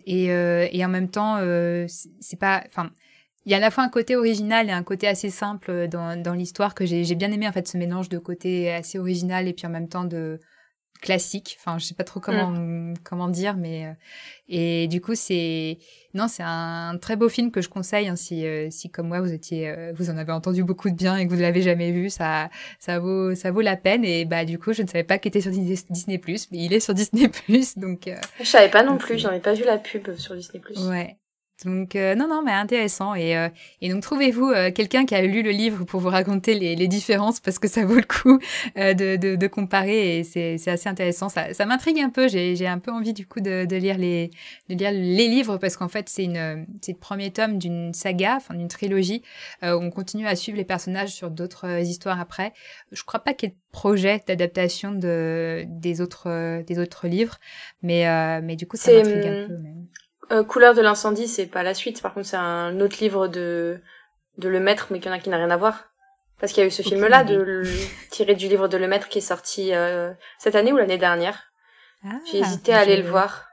et, 0.06 0.26
et 0.26 0.86
en 0.86 0.90
même 0.90 1.10
temps, 1.10 1.38
c'est 2.20 2.40
pas, 2.40 2.64
enfin. 2.68 2.92
Il 3.46 3.52
y 3.52 3.56
a 3.56 3.58
à 3.58 3.60
la 3.60 3.72
fois 3.72 3.84
un 3.84 3.90
côté 3.90 4.16
original 4.16 4.70
et 4.70 4.72
un 4.72 4.84
côté 4.84 5.08
assez 5.08 5.32
simple 5.32 5.88
dans, 5.88 6.22
dans 6.22 6.36
l'histoire 6.36 6.76
que 6.76 6.86
j'ai 6.86 7.16
bien 7.16 7.32
aimé 7.32 7.48
en 7.48 7.52
fait 7.52 7.68
ce 7.68 7.76
mélange 7.76 8.08
de 8.08 8.20
côté 8.20 8.72
assez 8.72 9.00
original 9.00 9.48
et 9.48 9.54
puis 9.54 9.66
en 9.66 9.72
même 9.72 9.88
temps 9.88 10.04
de 10.04 10.40
classique. 11.02 11.58
Enfin, 11.60 11.78
je 11.78 11.86
sais 11.86 11.96
pas 11.96 12.04
trop 12.04 12.20
comment 12.20 12.52
mm. 12.52 12.94
comment 13.04 13.28
dire, 13.28 13.58
mais 13.58 13.88
euh, 13.88 13.92
et 14.48 14.88
du 14.88 15.02
coup 15.02 15.16
c'est 15.16 15.80
non, 16.14 16.28
c'est 16.28 16.44
un 16.46 16.98
très 17.02 17.16
beau 17.16 17.28
film 17.28 17.52
que 17.52 17.62
je 17.62 17.70
conseille. 17.70 18.08
Hein, 18.08 18.16
si 18.16 18.46
euh, 18.46 18.70
si 18.70 18.90
comme 18.90 19.08
moi 19.08 19.20
vous 19.20 19.34
étiez 19.34 19.70
euh, 19.70 19.92
vous 19.96 20.10
en 20.10 20.18
avez 20.18 20.32
entendu 20.32 20.64
beaucoup 20.64 20.90
de 20.90 20.96
bien 20.96 21.18
et 21.18 21.26
que 21.26 21.32
vous 21.32 21.38
ne 21.38 21.42
l'avez 21.42 21.62
jamais 21.62 21.92
vu, 21.92 22.10
ça 22.10 22.50
ça 22.80 23.00
vaut 23.00 23.36
ça 23.36 23.52
vaut 23.52 23.62
la 23.62 23.76
peine. 23.76 24.06
Et 24.06 24.26
bah 24.26 24.46
du 24.46 24.60
coup 24.60 24.72
je 24.72 24.84
ne 24.84 24.88
savais 24.88 25.04
pas 25.04 25.18
qu'il 25.18 25.30
était 25.30 25.42
sur 25.42 25.52
Disney 25.52 26.18
Plus, 26.18 26.48
mais 26.52 26.60
il 26.60 26.74
est 26.74 26.80
sur 26.80 26.94
Disney 26.94 27.28
Plus, 27.46 27.78
donc. 27.78 28.10
je 28.40 28.46
savais 28.46 28.70
pas 28.70 28.84
non 28.84 28.98
plus. 28.98 29.18
J'en 29.18 29.32
ai 29.32 29.40
pas 29.40 29.54
vu 29.54 29.64
la 29.66 29.78
pub 29.78 30.16
sur 30.16 30.36
Disney 30.36 30.60
Plus. 30.60 30.78
Ouais. 30.88 31.18
Donc 31.66 31.96
euh, 31.96 32.16
non, 32.16 32.28
non, 32.28 32.42
mais 32.44 32.52
intéressant. 32.52 33.14
Et, 33.16 33.38
euh, 33.38 33.50
et 33.82 33.90
donc 33.90 34.02
trouvez-vous 34.02 34.50
euh, 34.50 34.72
quelqu'un 34.72 35.06
qui 35.06 35.16
a 35.16 35.22
lu 35.22 35.44
le 35.44 35.52
livre 35.52 35.84
pour 35.86 36.00
vous 36.00 36.10
raconter 36.10 36.54
les, 36.56 36.76
les 36.76 36.88
différences? 36.88 37.40
Parce 37.40 37.60
que 37.60 37.68
ça 37.68 37.86
vaut 37.86 37.96
le 37.96 38.04
coup 38.04 38.40
de, 38.76 39.16
de, 39.16 39.36
de, 39.36 39.48
comparer 39.48 40.20
et 40.20 40.24
c'est, 40.24 40.68
assez 40.68 40.90
intéressant. 40.90 41.30
Ça, 41.30 41.54
ça 41.54 41.66
m'intrigue 41.66 42.00
un 42.00 42.10
peu. 42.10 42.28
J'ai, 42.28 42.68
un 42.68 42.80
peu 42.80 42.92
envie 42.92 43.14
du 43.14 43.26
coup 43.28 43.42
de, 43.42 43.66
de 43.66 43.76
lire 43.76 43.98
les 43.98 44.32
de 44.70 44.76
lire 44.76 44.92
les 44.92 45.28
livres 45.28 45.58
parce 45.58 45.76
qu'en 45.76 45.90
fait 45.90 46.08
c'est 46.10 46.24
une 46.24 46.66
c'est 46.82 46.94
le 46.94 46.98
premier 46.98 47.32
tome 47.32 47.58
d'une 47.58 47.94
saga, 47.94 48.36
enfin 48.38 48.54
d'une 48.54 48.68
trilogie. 48.68 49.24
on 49.62 49.90
continue 49.90 50.28
à 50.28 50.36
suivre 50.36 50.58
les 50.58 50.64
personnages 50.64 51.10
sur 51.10 51.30
d'autres 51.30 51.82
histoires 51.82 52.20
après. 52.20 52.54
Je 52.92 53.04
crois 53.04 53.20
pas 53.20 53.34
qu'il 53.34 53.50
y 53.50 53.52
ait 53.52 53.56
de 53.56 53.60
projet 53.72 54.22
d'adaptation 54.28 54.92
de 54.92 55.66
des 55.68 56.02
autres 56.02 56.62
des 56.64 56.80
autres 56.80 57.08
livres, 57.08 57.40
mais 57.82 58.06
mais 58.42 58.56
du 58.56 58.68
coup 58.68 58.78
ça 58.78 58.92
m'intrigue 58.94 59.26
un 59.26 59.48
peu 59.48 59.58
même. 59.58 59.88
Euh, 60.32 60.44
Couleur 60.44 60.74
de 60.74 60.82
l'incendie, 60.82 61.28
c'est 61.28 61.48
pas 61.48 61.64
la 61.64 61.74
suite. 61.74 62.02
Par 62.02 62.14
contre, 62.14 62.28
c'est 62.28 62.38
un 62.38 62.80
autre 62.80 62.98
livre 63.02 63.28
de 63.28 63.82
de 64.38 64.48
Le 64.48 64.60
Maître, 64.60 64.88
mais 64.90 65.00
qu'il 65.00 65.10
y 65.10 65.14
en 65.14 65.18
a 65.18 65.20
qui 65.20 65.30
n'a 65.30 65.38
rien 65.38 65.52
à 65.52 65.58
voir. 65.58 65.92
Parce 66.40 66.54
qu'il 66.54 66.62
y 66.62 66.64
a 66.64 66.68
eu 66.68 66.72
ce 66.72 66.82
film-là, 66.82 67.24
de 67.24 67.64
tiré 68.10 68.34
du 68.34 68.48
livre 68.48 68.68
de 68.68 68.78
Le 68.78 68.88
Maître, 68.88 69.10
qui 69.10 69.20
est 69.20 69.22
sorti 69.22 69.74
euh, 69.74 70.12
cette 70.40 70.56
année 70.56 70.74
ou 70.74 70.78
l'année 70.78 70.98
dernière. 70.98 71.52
Ah, 72.04 72.18
J'ai 72.32 72.40
hésité 72.40 72.74
à 72.74 72.80
aller 72.80 72.98
le 72.98 73.08
voir. 73.08 73.48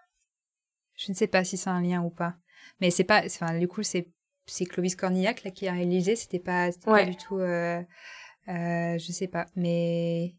Je 0.97 1.13
ne 1.13 1.17
sais 1.17 1.27
pas 1.27 1.45
si 1.45 1.59
c'est 1.59 1.69
un 1.69 1.83
lien 1.83 2.01
ou 2.01 2.11
pas. 2.11 2.35
Mais 2.81 2.91
c'est 2.91 3.05
pas... 3.05 3.23
Enfin, 3.27 3.59
du 3.59 3.69
coup, 3.69 3.83
c'est 3.83 4.09
c'est 4.47 4.65
Clovis 4.65 4.97
Cornillac 4.97 5.45
là, 5.45 5.51
qui 5.51 5.69
a 5.69 5.73
réalisé. 5.73 6.17
C'était 6.17 6.39
pas, 6.39 6.71
pas 6.85 7.05
du 7.05 7.17
tout... 7.17 7.39
Euh, 7.39 7.83
euh, 8.49 8.99
je 8.99 9.13
sais 9.13 9.29
pas. 9.29 9.47
Mais 9.55 10.35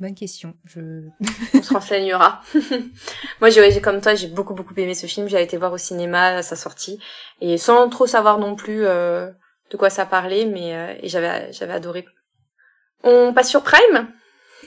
Bonne 0.00 0.14
question. 0.14 0.54
Je... 0.64 0.80
On 1.54 1.62
se 1.62 1.74
renseignera. 1.74 2.40
Moi, 3.40 3.50
j'ai, 3.50 3.80
comme 3.82 4.00
toi, 4.00 4.14
j'ai 4.14 4.28
beaucoup 4.28 4.54
beaucoup 4.54 4.74
aimé 4.78 4.94
ce 4.94 5.06
film. 5.06 5.28
J'ai 5.28 5.42
été 5.42 5.58
voir 5.58 5.74
au 5.74 5.78
cinéma 5.78 6.36
à 6.36 6.42
sa 6.42 6.56
sortie 6.56 6.98
et 7.42 7.58
sans 7.58 7.88
trop 7.90 8.06
savoir 8.06 8.38
non 8.38 8.56
plus 8.56 8.86
euh, 8.86 9.30
de 9.70 9.76
quoi 9.76 9.90
ça 9.90 10.06
parlait, 10.06 10.46
mais 10.46 10.74
euh, 10.74 10.94
j'avais 11.02 11.52
j'avais 11.52 11.74
adoré. 11.74 12.06
On 13.04 13.34
passe 13.34 13.50
sur 13.50 13.62
Prime? 13.62 14.08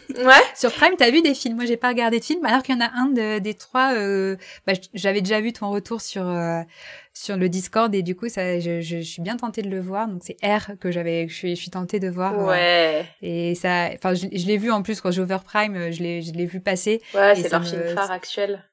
Ouais. 0.09 0.41
Sur 0.55 0.71
Prime, 0.71 0.95
t'as 0.97 1.11
vu 1.11 1.21
des 1.21 1.33
films 1.33 1.55
Moi, 1.55 1.65
j'ai 1.65 1.77
pas 1.77 1.89
regardé 1.89 2.19
de 2.19 2.23
films, 2.23 2.45
alors 2.45 2.63
qu'il 2.63 2.75
y 2.75 2.77
en 2.77 2.81
a 2.81 2.91
un 2.95 3.07
de, 3.07 3.39
des 3.39 3.53
trois. 3.53 3.93
Euh, 3.93 4.35
bah, 4.67 4.73
J'avais 4.93 5.21
déjà 5.21 5.41
vu 5.41 5.53
ton 5.53 5.69
retour 5.69 6.01
sur 6.01 6.27
euh, 6.27 6.61
sur 7.13 7.37
le 7.37 7.49
Discord 7.49 7.93
et 7.93 8.01
du 8.01 8.15
coup, 8.15 8.27
ça, 8.29 8.59
je, 8.59 8.81
je, 8.81 8.97
je, 8.97 9.01
suis 9.01 9.21
bien 9.21 9.37
tentée 9.37 9.61
de 9.61 9.69
le 9.69 9.79
voir. 9.79 10.07
Donc 10.07 10.21
c'est 10.23 10.37
R 10.43 10.77
que 10.79 10.91
j'avais, 10.91 11.27
je 11.27 11.33
suis, 11.33 11.55
je 11.55 11.61
suis 11.61 11.71
tentée 11.71 11.99
de 11.99 12.09
voir. 12.09 12.39
Euh, 12.39 12.49
ouais. 12.49 13.05
et 13.21 13.55
ça, 13.55 13.89
enfin, 13.93 14.13
je, 14.13 14.27
je 14.31 14.45
l'ai 14.47 14.57
vu 14.57 14.71
en 14.71 14.81
plus 14.81 14.99
quand 15.01 15.11
j'ai 15.11 15.21
ouvert 15.21 15.43
Prime, 15.43 15.91
je 15.91 16.01
l'ai, 16.01 16.21
je 16.21 16.33
l'ai 16.33 16.45
vu 16.45 16.59
passer. 16.59 17.01
Ouais, 17.13 17.35
c'est 17.35 17.51
leur 17.51 17.65
film 17.65 17.83
phare 17.95 18.11
actuel. 18.11 18.63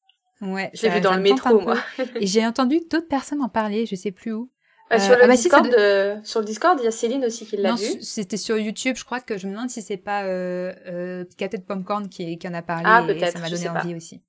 Ouais. 0.41 0.71
Je 0.73 0.83
l'ai 0.83 0.89
vu 0.91 1.01
dans 1.01 1.15
le 1.15 1.21
métro, 1.21 1.61
moi. 1.61 1.77
et 2.17 2.27
j'ai 2.27 2.47
entendu 2.47 2.81
d'autres 2.91 3.09
personnes 3.09 3.43
en 3.43 3.49
parler, 3.49 3.87
je 3.87 3.95
sais 3.95 4.11
plus 4.11 4.33
où. 4.33 4.51
Euh, 4.93 4.99
sur, 4.99 5.15
le 5.15 5.23
ah 5.23 5.27
bah 5.29 5.35
Discord, 5.35 5.65
si, 5.65 5.71
de... 5.71 6.17
sur 6.25 6.41
le 6.41 6.47
Discord, 6.47 6.79
il 6.81 6.85
y 6.85 6.89
a 6.89 6.91
Céline 6.91 7.25
aussi 7.25 7.47
qui 7.47 7.57
l'a 7.57 7.75
vu. 7.75 8.03
C'était 8.03 8.37
sur 8.37 8.59
YouTube, 8.59 8.97
je 8.97 9.05
crois 9.05 9.21
que 9.21 9.39
je 9.39 9.47
me 9.47 9.53
demande 9.53 9.71
si 9.71 9.83
c'est 9.83 9.97
pas 9.97 10.25
euh, 10.25 10.73
euh, 10.89 11.25
de 11.25 11.57
Popcorn 11.59 12.09
qui, 12.09 12.39
qui 12.39 12.49
en 12.49 12.55
a 12.55 12.63
parlé. 12.63 12.83
Ah, 12.87 13.05
peut-être. 13.07 13.35
Ça 13.35 13.39
m'a 13.39 13.51
donné 13.51 13.69
envie 13.69 13.95
aussi. 13.95 14.21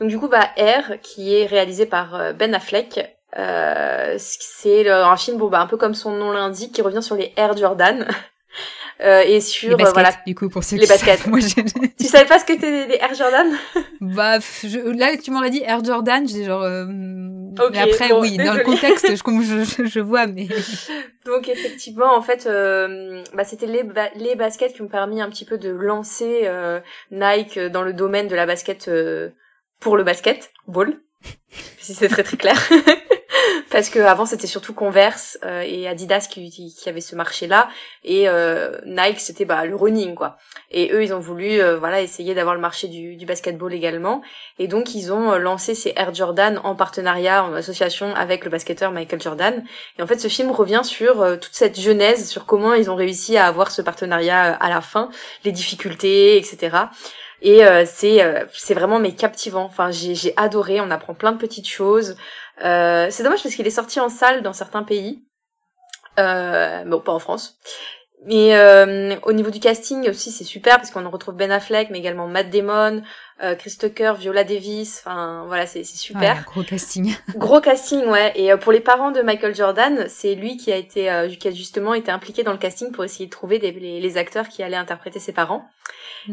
Donc 0.00 0.10
du 0.10 0.18
coup, 0.18 0.28
bah 0.28 0.50
R, 0.56 1.00
qui 1.02 1.34
est 1.34 1.46
réalisé 1.46 1.86
par 1.86 2.14
euh, 2.14 2.32
Ben 2.32 2.54
Affleck, 2.54 3.18
euh, 3.36 4.14
c'est 4.18 4.88
un 4.88 5.16
film 5.16 5.38
bon 5.38 5.48
bah 5.48 5.60
un 5.60 5.66
peu 5.66 5.76
comme 5.76 5.94
son 5.94 6.12
nom 6.12 6.30
l'indique, 6.30 6.72
qui 6.72 6.82
revient 6.82 7.02
sur 7.02 7.16
les 7.16 7.32
Air 7.36 7.56
Jordan. 7.56 8.06
Euh, 9.00 9.20
et 9.20 9.40
sur 9.40 9.68
les 9.68 9.76
baskets, 9.76 9.94
voilà 9.94 10.10
du 10.26 10.34
coup 10.34 10.48
pour 10.48 10.64
ceux 10.64 10.74
les 10.74 10.82
qui 10.82 10.88
baskets. 10.88 11.20
Savent, 11.20 11.28
moi, 11.30 11.38
tu 11.38 12.04
savais 12.06 12.24
pas 12.24 12.40
ce 12.40 12.44
que 12.44 12.54
c'était 12.54 12.88
les 12.88 12.96
Air 12.96 13.14
Jordan? 13.14 13.46
Bah 14.00 14.40
je, 14.40 14.80
là 14.98 15.16
tu 15.16 15.30
m'aurais 15.30 15.50
dit 15.50 15.62
Air 15.64 15.84
Jordan, 15.84 16.26
j'ai 16.26 16.44
genre 16.44 16.62
euh, 16.62 16.84
okay, 17.58 17.70
mais 17.72 17.92
après 17.92 18.08
bon, 18.08 18.20
oui, 18.20 18.36
dans 18.36 18.54
le 18.54 18.62
contexte 18.62 19.06
je, 19.10 19.14
je, 19.14 19.84
je 19.86 20.00
vois 20.00 20.26
mais 20.26 20.48
Donc 21.24 21.48
effectivement 21.48 22.14
en 22.14 22.22
fait 22.22 22.46
euh, 22.46 23.22
bah, 23.34 23.44
c'était 23.44 23.66
les 23.66 23.82
ba 23.82 24.08
les 24.14 24.34
baskets 24.34 24.74
qui 24.74 24.82
ont 24.82 24.88
permis 24.88 25.20
un 25.20 25.28
petit 25.28 25.44
peu 25.44 25.58
de 25.58 25.70
lancer 25.70 26.42
euh, 26.44 26.80
Nike 27.10 27.58
dans 27.58 27.82
le 27.82 27.92
domaine 27.92 28.28
de 28.28 28.34
la 28.34 28.46
basket 28.46 28.88
euh, 28.88 29.30
pour 29.80 29.96
le 29.96 30.04
basket 30.04 30.50
ball. 30.66 31.00
si 31.78 31.94
c'est 31.94 32.08
très 32.08 32.22
très 32.22 32.36
clair. 32.36 32.56
Parce 33.70 33.90
que 33.90 33.98
avant 33.98 34.26
c'était 34.26 34.46
surtout 34.46 34.72
Converse 34.72 35.38
euh, 35.44 35.62
et 35.64 35.88
Adidas 35.88 36.26
qui, 36.30 36.50
qui, 36.50 36.88
avaient 36.88 37.00
ce 37.00 37.14
marché-là 37.14 37.68
et 38.04 38.28
euh, 38.28 38.78
Nike 38.84 39.20
c'était 39.20 39.44
bah 39.44 39.64
le 39.64 39.74
running 39.74 40.14
quoi. 40.14 40.38
Et 40.70 40.90
eux 40.92 41.02
ils 41.02 41.12
ont 41.12 41.20
voulu 41.20 41.60
euh, 41.60 41.78
voilà 41.78 42.00
essayer 42.00 42.34
d'avoir 42.34 42.54
le 42.54 42.60
marché 42.60 42.88
du, 42.88 43.16
du 43.16 43.26
basketball 43.26 43.72
également 43.72 44.22
et 44.58 44.68
donc 44.68 44.94
ils 44.94 45.12
ont 45.12 45.32
euh, 45.32 45.38
lancé 45.38 45.74
ces 45.74 45.92
Air 45.96 46.14
Jordan 46.14 46.60
en 46.64 46.74
partenariat 46.74 47.44
en 47.44 47.54
association 47.54 48.14
avec 48.14 48.44
le 48.44 48.50
basketteur 48.50 48.90
Michael 48.90 49.20
Jordan. 49.20 49.64
Et 49.98 50.02
en 50.02 50.06
fait 50.06 50.18
ce 50.18 50.28
film 50.28 50.50
revient 50.50 50.82
sur 50.84 51.22
euh, 51.22 51.36
toute 51.36 51.54
cette 51.54 51.78
genèse 51.78 52.28
sur 52.28 52.46
comment 52.46 52.74
ils 52.74 52.90
ont 52.90 52.96
réussi 52.96 53.36
à 53.36 53.46
avoir 53.46 53.70
ce 53.70 53.82
partenariat 53.82 54.54
à 54.54 54.68
la 54.68 54.80
fin, 54.80 55.10
les 55.44 55.52
difficultés 55.52 56.36
etc. 56.36 56.88
Et 57.40 57.64
euh, 57.64 57.84
c'est 57.86 58.22
euh, 58.22 58.44
c'est 58.52 58.74
vraiment 58.74 58.98
mais 58.98 59.12
captivant. 59.12 59.64
Enfin, 59.64 59.90
j'ai 59.90 60.32
adoré. 60.36 60.80
On 60.80 60.90
apprend 60.90 61.14
plein 61.14 61.32
de 61.32 61.38
petites 61.38 61.68
choses. 61.68 62.16
Euh, 62.64 63.08
c'est 63.10 63.22
dommage 63.22 63.42
parce 63.42 63.54
qu'il 63.54 63.66
est 63.66 63.70
sorti 63.70 64.00
en 64.00 64.08
salle 64.08 64.42
dans 64.42 64.52
certains 64.52 64.82
pays. 64.82 65.24
Euh, 66.18 66.84
bon, 66.84 67.00
pas 67.00 67.12
en 67.12 67.18
France. 67.18 67.58
Mais 68.26 68.56
euh, 68.56 69.14
au 69.22 69.32
niveau 69.32 69.50
du 69.50 69.60
casting 69.60 70.08
aussi, 70.10 70.32
c'est 70.32 70.44
super 70.44 70.76
parce 70.76 70.90
qu'on 70.90 71.08
retrouve 71.08 71.36
Ben 71.36 71.52
Affleck, 71.52 71.90
mais 71.90 71.98
également 71.98 72.26
Matt 72.26 72.50
Damon, 72.50 73.02
euh, 73.42 73.54
Chris 73.54 73.76
Tucker, 73.78 74.14
Viola 74.18 74.42
Davis. 74.42 75.00
Enfin, 75.00 75.44
voilà, 75.46 75.66
c'est 75.66 75.84
super. 75.84 76.36
Ouais, 76.36 76.42
gros 76.44 76.62
casting. 76.64 77.14
gros 77.36 77.60
casting, 77.60 78.04
ouais. 78.06 78.32
Et 78.34 78.52
euh, 78.52 78.56
pour 78.56 78.72
les 78.72 78.80
parents 78.80 79.12
de 79.12 79.22
Michael 79.22 79.54
Jordan, 79.54 80.06
c'est 80.08 80.34
lui 80.34 80.56
qui 80.56 80.72
a 80.72 80.76
été, 80.76 81.10
euh, 81.10 81.28
qui 81.28 81.46
a 81.46 81.52
justement 81.52 81.94
été 81.94 82.10
impliqué 82.10 82.42
dans 82.42 82.52
le 82.52 82.58
casting 82.58 82.90
pour 82.90 83.04
essayer 83.04 83.26
de 83.26 83.30
trouver 83.30 83.60
des, 83.60 83.70
les, 83.70 84.00
les 84.00 84.16
acteurs 84.16 84.48
qui 84.48 84.64
allaient 84.64 84.76
interpréter 84.76 85.20
ses 85.20 85.32
parents. 85.32 85.64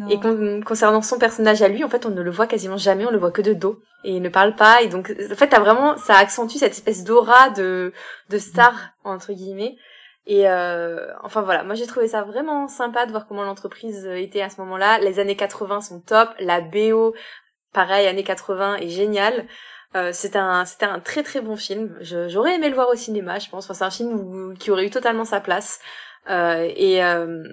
Et 0.09 0.19
con 0.19 0.61
concernant 0.65 1.01
son 1.01 1.17
personnage 1.17 1.61
à 1.61 1.67
lui, 1.67 1.83
en 1.83 1.89
fait, 1.89 2.05
on 2.05 2.09
ne 2.09 2.21
le 2.21 2.31
voit 2.31 2.47
quasiment 2.47 2.77
jamais, 2.77 3.05
on 3.05 3.11
le 3.11 3.17
voit 3.17 3.31
que 3.31 3.41
de 3.41 3.53
dos 3.53 3.79
et 4.03 4.15
il 4.15 4.21
ne 4.21 4.29
parle 4.29 4.55
pas. 4.55 4.81
Et 4.81 4.87
donc, 4.87 5.13
en 5.31 5.35
fait, 5.35 5.47
t'as 5.47 5.59
vraiment, 5.59 5.97
ça 5.97 6.15
accentue 6.15 6.57
cette 6.57 6.73
espèce 6.73 7.03
d'aura 7.03 7.49
de 7.49 7.93
de 8.29 8.37
star 8.37 8.73
entre 9.03 9.33
guillemets. 9.33 9.75
Et 10.27 10.49
euh, 10.49 11.07
enfin 11.23 11.41
voilà, 11.41 11.63
moi 11.63 11.75
j'ai 11.75 11.85
trouvé 11.85 12.07
ça 12.07 12.23
vraiment 12.23 12.67
sympa 12.67 13.05
de 13.05 13.11
voir 13.11 13.27
comment 13.27 13.43
l'entreprise 13.43 14.07
était 14.07 14.41
à 14.41 14.49
ce 14.49 14.59
moment-là. 14.61 14.97
Les 14.99 15.19
années 15.19 15.35
80 15.35 15.81
sont 15.81 15.99
top, 15.99 16.29
la 16.39 16.61
BO, 16.61 17.13
pareil, 17.73 18.07
années 18.07 18.23
80 18.23 18.77
est 18.77 18.89
géniale. 18.89 19.45
Euh, 19.95 20.11
c'était 20.11 20.39
un 20.39 20.65
c'était 20.65 20.85
un 20.85 20.99
très 20.99 21.23
très 21.23 21.41
bon 21.41 21.55
film. 21.55 21.95
J'aurais 22.01 22.55
aimé 22.55 22.69
le 22.69 22.75
voir 22.75 22.89
au 22.89 22.95
cinéma, 22.95 23.39
je 23.39 23.49
pense. 23.49 23.65
Enfin, 23.65 23.73
c'est 23.75 23.83
un 23.85 23.91
film 23.91 24.13
où, 24.13 24.53
qui 24.55 24.71
aurait 24.71 24.85
eu 24.85 24.89
totalement 24.89 25.25
sa 25.25 25.39
place. 25.39 25.79
Euh, 26.27 26.71
et 26.75 27.03
euh, 27.03 27.43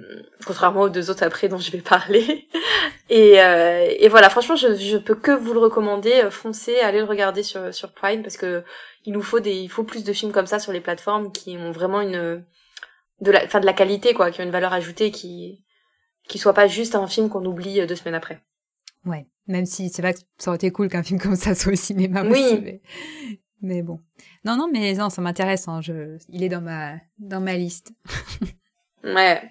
contrairement 0.46 0.82
aux 0.82 0.88
deux 0.88 1.10
autres 1.10 1.22
après 1.24 1.48
dont 1.48 1.58
je 1.58 1.70
vais 1.70 1.82
parler. 1.82 2.48
et, 3.10 3.40
euh, 3.42 3.86
et 3.98 4.08
voilà, 4.08 4.30
franchement, 4.30 4.56
je, 4.56 4.74
je 4.74 4.96
peux 4.96 5.14
que 5.14 5.30
vous 5.30 5.52
le 5.52 5.58
recommander. 5.58 6.28
Foncez, 6.30 6.78
allez 6.80 7.00
le 7.00 7.04
regarder 7.04 7.42
sur 7.42 7.72
sur 7.74 7.92
Prime 7.92 8.22
parce 8.22 8.38
que 8.38 8.64
il 9.04 9.12
nous 9.12 9.22
faut 9.22 9.40
des 9.40 9.54
il 9.54 9.68
faut 9.68 9.84
plus 9.84 10.04
de 10.04 10.12
films 10.12 10.32
comme 10.32 10.46
ça 10.46 10.58
sur 10.58 10.72
les 10.72 10.80
plateformes 10.80 11.32
qui 11.32 11.56
ont 11.58 11.70
vraiment 11.70 12.00
une 12.00 12.44
de 13.20 13.30
la 13.30 13.44
enfin 13.44 13.60
de 13.60 13.66
la 13.66 13.74
qualité 13.74 14.14
quoi, 14.14 14.30
qui 14.30 14.40
ont 14.40 14.44
une 14.44 14.50
valeur 14.50 14.72
ajoutée 14.72 15.10
qui 15.10 15.62
qui 16.26 16.38
soit 16.38 16.54
pas 16.54 16.66
juste 16.66 16.94
un 16.94 17.06
film 17.06 17.28
qu'on 17.28 17.44
oublie 17.44 17.86
deux 17.86 17.96
semaines 17.96 18.14
après. 18.14 18.40
Ouais, 19.04 19.26
même 19.48 19.66
si 19.66 19.90
c'est 19.90 20.00
vrai 20.00 20.14
que 20.14 20.20
ça 20.38 20.50
aurait 20.50 20.56
été 20.56 20.70
cool 20.70 20.88
qu'un 20.88 21.02
film 21.02 21.20
comme 21.22 21.36
ça 21.36 21.54
soit 21.54 21.72
au 21.72 21.76
cinéma 21.76 22.22
oui. 22.22 22.30
aussi. 22.30 22.60
Mais... 22.62 22.80
mais 23.60 23.82
bon. 23.82 24.00
Non 24.46 24.56
non, 24.56 24.70
mais 24.72 24.94
non, 24.94 25.10
ça 25.10 25.20
m'intéresse 25.20 25.68
hein, 25.68 25.82
je 25.82 26.16
il 26.30 26.42
est 26.42 26.48
dans 26.48 26.62
ma 26.62 26.94
dans 27.18 27.40
ma 27.42 27.54
liste. 27.54 27.92
Ouais. 29.04 29.42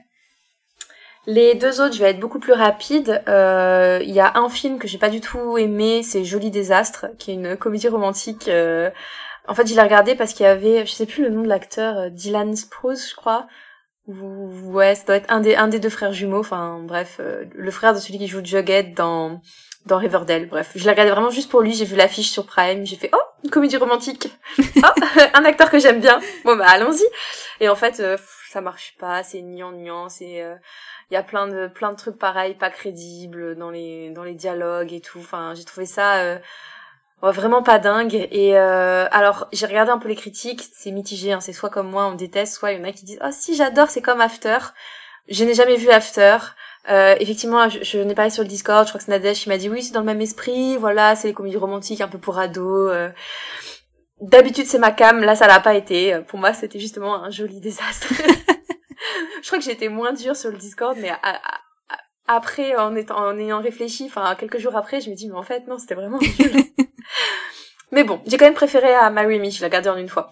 Les 1.27 1.53
deux 1.53 1.81
autres, 1.81 1.93
je 1.93 1.99
vais 1.99 2.09
être 2.09 2.19
beaucoup 2.19 2.39
plus 2.39 2.53
rapide. 2.53 3.21
Il 3.27 3.31
euh, 3.31 3.99
y 4.03 4.19
a 4.19 4.37
un 4.37 4.49
film 4.49 4.79
que 4.79 4.87
j'ai 4.87 4.97
pas 4.97 5.09
du 5.09 5.21
tout 5.21 5.57
aimé, 5.57 6.01
c'est 6.03 6.23
Joli 6.23 6.49
désastre, 6.49 7.07
qui 7.19 7.31
est 7.31 7.35
une 7.35 7.55
comédie 7.57 7.87
romantique. 7.87 8.47
Euh... 8.47 8.89
En 9.47 9.53
fait, 9.53 9.67
je 9.67 9.75
l'ai 9.75 9.81
regardé 9.81 10.15
parce 10.15 10.33
qu'il 10.33 10.45
y 10.45 10.49
avait, 10.49 10.85
je 10.85 10.91
sais 10.91 11.05
plus 11.05 11.23
le 11.23 11.29
nom 11.29 11.41
de 11.41 11.47
l'acteur, 11.47 11.97
euh, 11.97 12.09
Dylan 12.09 12.55
Sprouse, 12.55 13.09
je 13.09 13.15
crois. 13.15 13.47
Ou 14.07 14.71
ouais, 14.71 14.95
ça 14.95 15.03
doit 15.05 15.15
être 15.15 15.31
un 15.31 15.41
des 15.41 15.55
un 15.55 15.67
des 15.67 15.79
deux 15.79 15.89
frères 15.89 16.13
jumeaux. 16.13 16.39
Enfin, 16.39 16.79
bref, 16.83 17.17
euh, 17.19 17.45
le 17.53 17.71
frère 17.71 17.93
de 17.93 17.99
celui 17.99 18.17
qui 18.17 18.27
joue 18.27 18.43
Jughead 18.43 18.95
dans 18.95 19.41
dans 19.85 19.97
Riverdale. 19.97 20.47
Bref, 20.47 20.71
je 20.75 20.83
l'ai 20.83 20.89
regardé 20.89 21.11
vraiment 21.11 21.29
juste 21.29 21.51
pour 21.51 21.61
lui. 21.61 21.73
J'ai 21.73 21.85
vu 21.85 21.95
l'affiche 21.95 22.31
sur 22.31 22.45
Prime. 22.45 22.85
J'ai 22.85 22.95
fait 22.95 23.09
oh 23.13 23.21
une 23.43 23.51
comédie 23.51 23.77
romantique. 23.77 24.29
oh 24.59 25.01
un 25.33 25.45
acteur 25.45 25.69
que 25.69 25.79
j'aime 25.79 26.01
bien. 26.01 26.19
Bon 26.45 26.55
bah 26.55 26.65
allons-y. 26.67 27.05
Et 27.59 27.69
en 27.69 27.75
fait. 27.75 27.99
Euh, 27.99 28.17
ça 28.51 28.59
marche 28.59 28.95
pas, 28.99 29.23
c'est 29.23 29.41
gnangnan, 29.41 30.09
c'est 30.09 30.31
il 30.31 30.41
euh, 30.41 30.55
y 31.09 31.15
a 31.15 31.23
plein 31.23 31.47
de 31.47 31.67
plein 31.67 31.91
de 31.91 31.97
trucs 31.97 32.17
pareils 32.17 32.53
pas 32.53 32.69
crédibles 32.69 33.55
dans 33.55 33.69
les 33.69 34.09
dans 34.11 34.23
les 34.23 34.33
dialogues 34.33 34.91
et 34.91 34.99
tout. 34.99 35.19
Enfin, 35.19 35.53
j'ai 35.55 35.63
trouvé 35.63 35.85
ça 35.85 36.17
euh, 36.17 36.37
vraiment 37.21 37.63
pas 37.63 37.79
dingue 37.79 38.27
et 38.31 38.57
euh, 38.57 39.07
alors, 39.11 39.47
j'ai 39.53 39.65
regardé 39.67 39.91
un 39.91 39.99
peu 39.99 40.09
les 40.09 40.15
critiques, 40.17 40.63
c'est 40.73 40.91
mitigé 40.91 41.31
hein, 41.31 41.39
c'est 41.39 41.53
soit 41.53 41.69
comme 41.69 41.89
moi 41.89 42.07
on 42.07 42.15
déteste, 42.15 42.55
soit 42.55 42.73
il 42.73 42.79
y 42.79 42.81
en 42.81 42.89
a 42.89 42.91
qui 42.91 43.05
disent 43.05 43.19
"Oh 43.23 43.29
si, 43.31 43.55
j'adore, 43.55 43.89
c'est 43.89 44.01
comme 44.01 44.19
After." 44.21 44.57
Je 45.29 45.45
n'ai 45.45 45.53
jamais 45.53 45.77
vu 45.77 45.89
After. 45.89 46.37
Euh, 46.89 47.15
effectivement, 47.19 47.69
je, 47.69 47.83
je 47.83 47.99
n'ai 47.99 48.15
parlé 48.15 48.31
sur 48.31 48.43
le 48.43 48.49
Discord, 48.49 48.85
je 48.85 48.91
crois 48.91 48.99
que 48.99 49.05
c'est 49.05 49.11
Nadège 49.11 49.41
qui 49.41 49.49
m'a 49.49 49.57
dit 49.57 49.69
"Oui, 49.69 49.83
c'est 49.83 49.93
dans 49.93 50.01
le 50.01 50.05
même 50.07 50.21
esprit, 50.21 50.75
voilà, 50.77 51.15
c'est 51.15 51.27
les 51.29 51.33
comédies 51.33 51.57
romantiques 51.57 52.01
un 52.01 52.07
peu 52.09 52.17
pour 52.17 52.37
ados." 52.39 52.91
Euh, 52.91 53.09
D'habitude, 54.21 54.65
c'est 54.65 54.79
ma 54.79 54.91
cam. 54.91 55.19
Là, 55.19 55.35
ça 55.35 55.47
l'a 55.47 55.59
pas 55.59 55.75
été. 55.75 56.19
Pour 56.27 56.39
moi, 56.39 56.53
c'était 56.53 56.79
justement 56.79 57.23
un 57.23 57.29
joli 57.29 57.59
désastre. 57.59 58.07
je 59.41 59.47
crois 59.47 59.59
que 59.59 59.65
j'étais 59.65 59.89
moins 59.89 60.13
dure 60.13 60.35
sur 60.35 60.51
le 60.51 60.57
Discord, 60.57 60.95
mais 60.99 61.09
à, 61.09 61.17
à, 61.23 61.61
après, 62.27 62.75
en, 62.75 62.95
étant, 62.95 63.17
en 63.17 63.37
ayant 63.37 63.61
réfléchi, 63.61 64.05
enfin, 64.05 64.35
quelques 64.35 64.57
jours 64.59 64.75
après, 64.75 65.01
je 65.01 65.09
me 65.09 65.15
dis, 65.15 65.27
mais 65.27 65.35
en 65.35 65.43
fait, 65.43 65.67
non, 65.67 65.77
c'était 65.77 65.95
vraiment 65.95 66.19
nul. 66.19 66.63
mais 67.91 68.03
bon, 68.03 68.21
j'ai 68.25 68.37
quand 68.37 68.45
même 68.45 68.53
préféré 68.53 68.93
à 68.93 69.09
Marry 69.09 69.39
Me. 69.39 69.49
Je 69.49 69.59
l'ai 69.59 69.65
regardé 69.65 69.89
en 69.89 69.97
une 69.97 70.09
fois. 70.09 70.31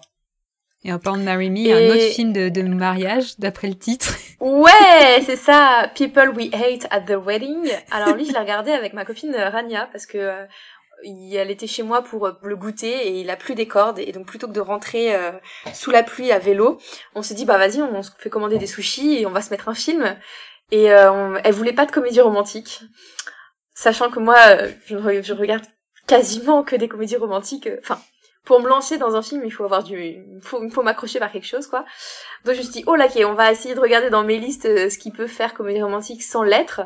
Et 0.82 0.92
en 0.92 0.98
parlant 0.98 1.18
de 1.18 1.24
Marry 1.24 1.50
Me, 1.50 1.70
un 1.72 1.94
autre 1.94 2.14
film 2.14 2.32
de, 2.32 2.48
de 2.48 2.62
mariage, 2.62 3.38
d'après 3.38 3.68
le 3.68 3.74
titre. 3.74 4.16
Ouais, 4.40 5.20
c'est 5.26 5.36
ça, 5.36 5.90
People 5.94 6.30
We 6.30 6.48
Hate 6.54 6.86
at 6.90 7.02
the 7.02 7.18
Wedding. 7.22 7.70
Alors 7.90 8.14
lui, 8.16 8.24
je 8.24 8.32
l'ai 8.32 8.38
regardé 8.38 8.70
avec 8.70 8.94
ma 8.94 9.04
copine 9.04 9.34
Rania, 9.36 9.88
parce 9.92 10.06
que 10.06 10.16
euh, 10.16 10.46
elle 11.04 11.50
était 11.50 11.66
chez 11.66 11.82
moi 11.82 12.02
pour 12.02 12.30
le 12.42 12.56
goûter 12.56 13.08
et 13.08 13.20
il 13.20 13.30
a 13.30 13.36
plu 13.36 13.54
des 13.54 13.66
cordes 13.66 13.98
et 13.98 14.12
donc 14.12 14.26
plutôt 14.26 14.46
que 14.46 14.52
de 14.52 14.60
rentrer 14.60 15.14
euh, 15.14 15.32
sous 15.72 15.90
la 15.90 16.02
pluie 16.02 16.32
à 16.32 16.38
vélo, 16.38 16.78
on 17.14 17.22
s'est 17.22 17.34
dit 17.34 17.44
bah 17.44 17.58
vas-y 17.58 17.80
on 17.82 18.02
se 18.02 18.10
fait 18.18 18.30
commander 18.30 18.58
des 18.58 18.66
sushis 18.66 19.18
et 19.18 19.26
on 19.26 19.30
va 19.30 19.42
se 19.42 19.50
mettre 19.50 19.68
un 19.68 19.74
film 19.74 20.16
et 20.70 20.92
euh, 20.92 21.38
elle 21.44 21.54
voulait 21.54 21.72
pas 21.72 21.86
de 21.86 21.92
comédie 21.92 22.20
romantique, 22.20 22.80
sachant 23.74 24.10
que 24.10 24.20
moi 24.20 24.36
je, 24.86 24.96
regarde 25.32 25.64
quasiment 26.06 26.62
que 26.62 26.76
des 26.76 26.88
comédies 26.88 27.16
romantiques, 27.16 27.68
enfin 27.80 28.00
pour 28.44 28.60
me 28.60 28.68
lancer 28.68 28.96
dans 28.96 29.16
un 29.16 29.22
film, 29.22 29.42
il 29.44 29.50
faut 29.50 29.64
avoir 29.64 29.84
du, 29.84 30.02
il 30.02 30.40
faut, 30.42 30.66
faut 30.70 30.82
m'accrocher 30.82 31.18
par 31.18 31.30
quelque 31.30 31.46
chose, 31.46 31.66
quoi. 31.66 31.84
Donc 32.44 32.54
je 32.54 32.60
me 32.60 32.64
suis 32.64 32.72
dit, 32.72 32.84
oh 32.86 32.96
là, 32.96 33.06
ok, 33.06 33.22
on 33.26 33.34
va 33.34 33.52
essayer 33.52 33.74
de 33.74 33.80
regarder 33.80 34.08
dans 34.08 34.24
mes 34.24 34.38
listes 34.38 34.64
ce 34.64 34.98
qui 34.98 35.10
peut 35.10 35.26
faire 35.26 35.52
comédie 35.52 35.82
romantique 35.82 36.22
sans 36.22 36.42
l'être. 36.42 36.80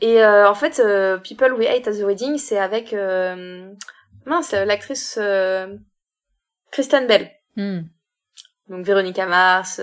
Et 0.00 0.22
euh, 0.22 0.48
en 0.48 0.54
fait, 0.54 0.80
euh, 0.80 1.18
People 1.18 1.52
We 1.54 1.66
Hate 1.66 1.88
at 1.88 1.92
the 1.92 2.02
Wedding, 2.04 2.38
c'est 2.38 2.58
avec 2.58 2.92
euh, 2.92 3.72
mince 4.26 4.52
l'actrice 4.52 5.18
euh, 5.20 5.76
Kristen 6.70 7.06
Bell. 7.06 7.30
Mm. 7.56 7.80
Donc 8.68 8.84
Véronica 8.86 9.26
Mars. 9.26 9.80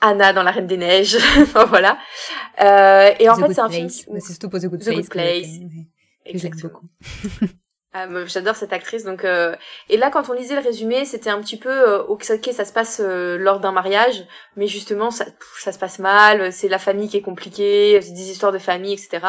Anna 0.00 0.32
dans 0.32 0.44
La 0.44 0.52
Reine 0.52 0.66
des 0.68 0.76
Neiges. 0.76 1.16
enfin, 1.42 1.64
voilà. 1.64 1.98
Euh, 2.62 3.12
et 3.18 3.28
en 3.28 3.34
fait, 3.36 3.52
c'est 3.52 3.60
un 3.60 3.68
film. 3.68 3.88
C'est 3.88 4.20
surtout 4.20 4.48
pour 4.48 4.60
The 4.60 4.66
Good 4.66 4.80
The 4.80 4.84
Place. 4.84 4.96
Good 4.96 5.08
Place. 5.10 5.42
que- 5.42 5.48
que 5.48 6.38
j'aime 6.38 6.52
Exactement. 6.52 6.72
beaucoup. 6.72 6.88
Ah, 7.94 8.06
J'adore 8.26 8.54
cette 8.54 8.72
actrice. 8.74 9.04
Donc, 9.04 9.24
euh, 9.24 9.56
et 9.88 9.96
là, 9.96 10.10
quand 10.10 10.28
on 10.28 10.34
lisait 10.34 10.54
le 10.54 10.60
résumé, 10.60 11.06
c'était 11.06 11.30
un 11.30 11.40
petit 11.40 11.56
peu 11.56 11.70
euh, 11.70 12.02
ok, 12.02 12.22
ça 12.24 12.64
se 12.64 12.72
passe 12.72 13.00
euh, 13.02 13.38
lors 13.38 13.60
d'un 13.60 13.72
mariage, 13.72 14.26
mais 14.56 14.66
justement, 14.66 15.10
ça, 15.10 15.24
ça 15.58 15.72
se 15.72 15.78
passe 15.78 15.98
mal. 15.98 16.52
C'est 16.52 16.68
la 16.68 16.78
famille 16.78 17.08
qui 17.08 17.16
est 17.16 17.22
compliquée, 17.22 17.98
c'est 18.02 18.12
des 18.12 18.30
histoires 18.30 18.52
de 18.52 18.58
famille, 18.58 18.92
etc. 18.92 19.20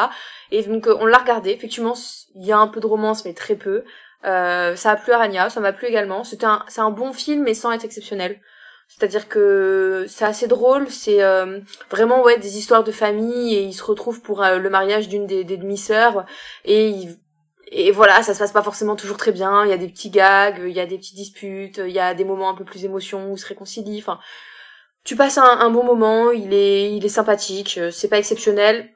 Et 0.50 0.62
donc, 0.62 0.86
euh, 0.86 0.96
on 1.00 1.06
l'a 1.06 1.18
regardé. 1.18 1.50
Effectivement, 1.50 1.94
il 2.34 2.46
y 2.46 2.52
a 2.52 2.58
un 2.58 2.68
peu 2.68 2.80
de 2.80 2.86
romance, 2.86 3.24
mais 3.24 3.32
très 3.32 3.56
peu. 3.56 3.82
Euh, 4.26 4.76
ça 4.76 4.90
a 4.90 4.96
plu 4.96 5.12
à 5.12 5.18
Rania, 5.18 5.48
ça 5.48 5.60
m'a 5.60 5.72
plu 5.72 5.88
également. 5.88 6.22
C'était 6.24 6.44
un, 6.46 6.62
c'est 6.68 6.82
un 6.82 6.90
bon 6.90 7.14
film, 7.14 7.42
mais 7.44 7.54
sans 7.54 7.72
être 7.72 7.84
exceptionnel. 7.84 8.40
C'est-à-dire 8.88 9.28
que 9.28 10.04
c'est 10.08 10.24
assez 10.24 10.48
drôle, 10.48 10.90
c'est 10.90 11.22
euh, 11.22 11.60
vraiment 11.90 12.22
ouais 12.22 12.38
des 12.38 12.58
histoires 12.58 12.84
de 12.84 12.92
famille 12.92 13.54
et 13.54 13.62
ils 13.62 13.72
se 13.72 13.84
retrouvent 13.84 14.20
pour 14.20 14.42
le 14.42 14.68
mariage 14.68 15.08
d'une 15.08 15.26
des, 15.26 15.44
des 15.44 15.56
demi-sœurs 15.56 16.26
et 16.64 16.88
ils 16.88 17.16
et 17.70 17.92
voilà, 17.92 18.22
ça 18.22 18.34
se 18.34 18.40
passe 18.40 18.52
pas 18.52 18.62
forcément 18.62 18.96
toujours 18.96 19.16
très 19.16 19.30
bien. 19.30 19.64
Il 19.64 19.70
y 19.70 19.72
a 19.72 19.78
des 19.78 19.88
petits 19.88 20.10
gags, 20.10 20.60
il 20.66 20.72
y 20.72 20.80
a 20.80 20.86
des 20.86 20.98
petites 20.98 21.14
disputes, 21.14 21.80
il 21.84 21.92
y 21.92 22.00
a 22.00 22.14
des 22.14 22.24
moments 22.24 22.50
un 22.50 22.54
peu 22.54 22.64
plus 22.64 22.84
émotion 22.84 23.30
où 23.30 23.36
se 23.36 23.46
réconcilient. 23.46 24.00
Enfin, 24.00 24.18
tu 25.04 25.14
passes 25.14 25.38
un, 25.38 25.70
bon 25.70 25.84
moment. 25.84 26.32
Il 26.32 26.52
est, 26.52 26.92
il 26.92 27.04
est 27.04 27.08
sympathique. 27.08 27.78
euh, 27.78 27.92
C'est 27.92 28.08
pas 28.08 28.18
exceptionnel. 28.18 28.90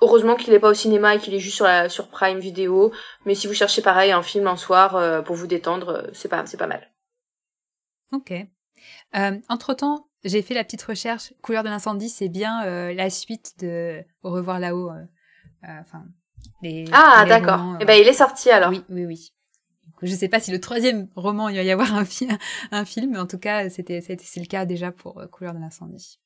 Heureusement 0.00 0.34
qu'il 0.36 0.52
est 0.54 0.58
pas 0.58 0.70
au 0.70 0.74
cinéma 0.74 1.14
et 1.14 1.18
qu'il 1.18 1.34
est 1.34 1.38
juste 1.38 1.56
sur 1.56 1.68
sur 1.90 2.08
Prime 2.08 2.40
Video. 2.40 2.92
Mais 3.26 3.34
si 3.34 3.46
vous 3.46 3.54
cherchez 3.54 3.82
pareil 3.82 4.10
un 4.10 4.22
film 4.22 4.46
un 4.46 4.56
soir 4.56 4.96
euh, 4.96 5.20
pour 5.20 5.36
vous 5.36 5.46
détendre, 5.46 5.88
euh, 5.90 6.10
c'est 6.12 6.28
pas, 6.28 6.44
c'est 6.46 6.56
pas 6.56 6.66
mal. 6.66 6.90
Ok. 8.10 8.32
Euh, 9.14 9.38
entre 9.48 9.74
temps, 9.74 10.08
j'ai 10.24 10.40
fait 10.40 10.54
la 10.54 10.64
petite 10.64 10.82
recherche. 10.82 11.34
Couleur 11.42 11.62
de 11.62 11.68
l'incendie, 11.68 12.08
c'est 12.08 12.28
bien 12.28 12.64
la 12.92 13.10
suite 13.10 13.52
de 13.60 14.02
Au 14.22 14.30
revoir 14.30 14.58
là-haut. 14.58 14.90
Enfin, 15.62 16.04
les. 16.62 16.84
Ah 16.92 17.24
d'accord. 17.28 17.76
Eh 17.80 17.82
euh, 17.82 17.86
ben 17.86 17.94
il 18.00 18.06
est 18.08 18.12
sorti 18.12 18.50
alors. 18.50 18.70
Oui, 18.70 18.82
oui, 18.88 19.04
oui. 19.06 19.32
Je 20.02 20.14
sais 20.16 20.28
pas 20.28 20.40
si 20.40 20.50
le 20.50 20.60
troisième 20.60 21.08
roman 21.14 21.48
il 21.48 21.56
va 21.56 21.62
y 21.62 21.70
avoir 21.70 21.94
un, 21.94 22.04
fi- 22.04 22.28
un 22.72 22.84
film, 22.84 23.12
mais 23.12 23.18
en 23.18 23.26
tout 23.26 23.38
cas, 23.38 23.68
c'était, 23.70 24.00
c'était- 24.00 24.24
c'est 24.26 24.40
le 24.40 24.46
cas 24.46 24.64
déjà 24.64 24.90
pour 24.92 25.20
euh, 25.20 25.26
Couleur 25.28 25.54
de 25.54 25.60
l'incendie. 25.60 26.18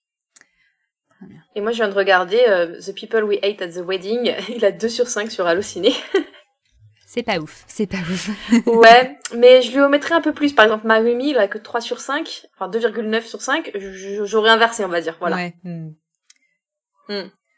Et 1.55 1.61
moi 1.63 1.73
je 1.73 1.77
viens 1.77 1.89
de 1.89 1.95
regarder 1.95 2.43
euh, 2.49 2.79
The 2.79 2.95
People 2.95 3.25
We 3.25 3.39
Hate 3.43 3.63
at 3.63 3.69
the 3.69 3.85
Wedding. 3.87 4.35
Il 4.55 4.65
a 4.65 4.73
2 4.73 4.89
sur 4.89 5.09
5 5.09 5.31
sur 5.31 5.47
Allociné. 5.47 5.93
C'est 7.09 7.23
pas 7.23 7.39
ouf, 7.39 7.65
c'est 7.67 7.87
pas 7.87 7.97
ouf. 7.99 8.29
Ouais, 8.67 9.17
mais 9.35 9.63
je 9.63 9.71
lui 9.73 9.81
omettrais 9.81 10.15
un 10.15 10.21
peu 10.21 10.35
plus. 10.35 10.53
Par 10.53 10.67
exemple, 10.67 10.87
Marumi, 10.87 11.31
il 11.31 11.39
a 11.39 11.49
que 11.49 11.57
3 11.57 11.81
sur 11.81 12.01
5, 12.01 12.47
enfin 12.55 12.69
2,9 12.69 13.23
sur 13.23 13.41
5. 13.41 13.71
Je- 13.75 13.93
je- 13.93 14.25
J'aurais 14.27 14.51
inversé, 14.51 14.85
on 14.85 14.89
va 14.89 15.01
dire. 15.01 15.17
Voilà. 15.21 15.37
Ouais. 15.37 15.55
hmm. 15.65 15.93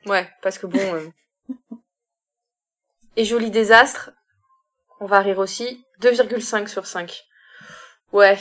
Ouais, 0.06 0.28
parce 0.42 0.58
que 0.58 0.66
bon. 0.68 0.78
euh, 0.78 1.08
Et 3.18 3.24
Joli 3.24 3.50
Désastre, 3.50 4.12
on 5.00 5.06
va 5.06 5.18
rire 5.18 5.40
aussi, 5.40 5.84
2,5 6.02 6.68
sur 6.68 6.86
5. 6.86 7.24
Ouais. 8.12 8.38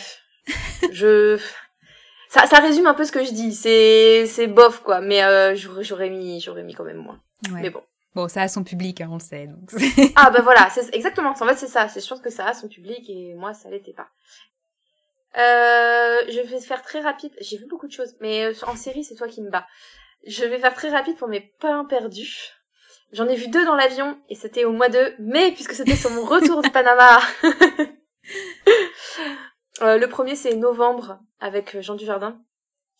je. 0.91 1.41
Ça, 2.30 2.45
ça 2.45 2.59
résume 2.59 2.86
un 2.86 2.93
peu 2.93 3.03
ce 3.03 3.11
que 3.11 3.25
je 3.25 3.32
dis. 3.32 3.55
C'est, 3.55 4.28
c'est 4.28 4.45
bof, 4.45 4.84
quoi. 4.84 5.01
Mais 5.01 5.23
euh, 5.23 5.55
j'aurais 5.55 6.11
mis, 6.11 6.39
j'aurais 6.41 6.61
mis 6.61 6.75
quand 6.75 6.84
même 6.84 6.97
moins. 6.97 7.19
Ouais. 7.51 7.61
Mais 7.61 7.69
bon. 7.71 7.82
Bon, 8.13 8.28
ça 8.28 8.43
a 8.43 8.47
son 8.47 8.63
public, 8.63 9.01
hein, 9.01 9.07
on 9.09 9.15
le 9.15 9.19
sait. 9.19 9.47
Donc 9.47 9.71
Ah 10.15 10.30
bah 10.30 10.41
voilà, 10.43 10.69
c'est 10.69 10.93
exactement. 10.93 11.32
En 11.32 11.34
fait, 11.47 11.55
c'est 11.55 11.67
ça. 11.67 11.89
C'est 11.89 11.99
je 11.99 12.07
pense 12.07 12.21
que 12.21 12.30
ça 12.30 12.45
a 12.45 12.53
son 12.53 12.67
public 12.67 13.09
et 13.09 13.34
moi, 13.34 13.55
ça 13.55 13.71
l'était 13.71 13.93
pas. 13.93 14.09
Euh, 15.39 16.21
je 16.30 16.47
vais 16.47 16.61
faire 16.61 16.84
très 16.84 16.99
rapide. 16.99 17.34
J'ai 17.41 17.57
vu 17.57 17.65
beaucoup 17.65 17.88
de 17.88 17.93
choses, 17.93 18.15
mais 18.21 18.45
euh, 18.45 18.53
en 18.67 18.75
série, 18.75 19.03
c'est 19.03 19.15
toi 19.15 19.28
qui 19.28 19.41
me 19.41 19.49
bats. 19.49 19.65
Je 20.28 20.45
vais 20.45 20.59
faire 20.59 20.75
très 20.75 20.91
rapide 20.91 21.17
pour 21.17 21.30
mes 21.30 21.41
pains 21.59 21.84
perdus. 21.86 22.57
J'en 23.14 23.28
ai 23.28 23.36
vu 23.36 23.47
deux 23.47 23.66
dans 23.66 23.76
l'avion 23.76 24.18
et 24.30 24.36
c'était 24.36 24.66
au 24.66 24.72
mois 24.72 24.89
de 24.89 25.14
mai 25.20 25.51
puisque 25.53 25.74
c'était 25.74 25.95
sur 25.95 26.10
mon 26.12 26.26
retour 26.26 26.62
du 26.62 26.70
Panama. 26.70 27.20
Euh, 29.84 29.99
le 29.99 30.10
premier 30.10 30.36
c'est 30.36 30.55
novembre 30.55 31.20
avec 31.39 31.76
euh, 31.76 31.84
Jean 31.84 31.93
Dujardin 31.93 32.41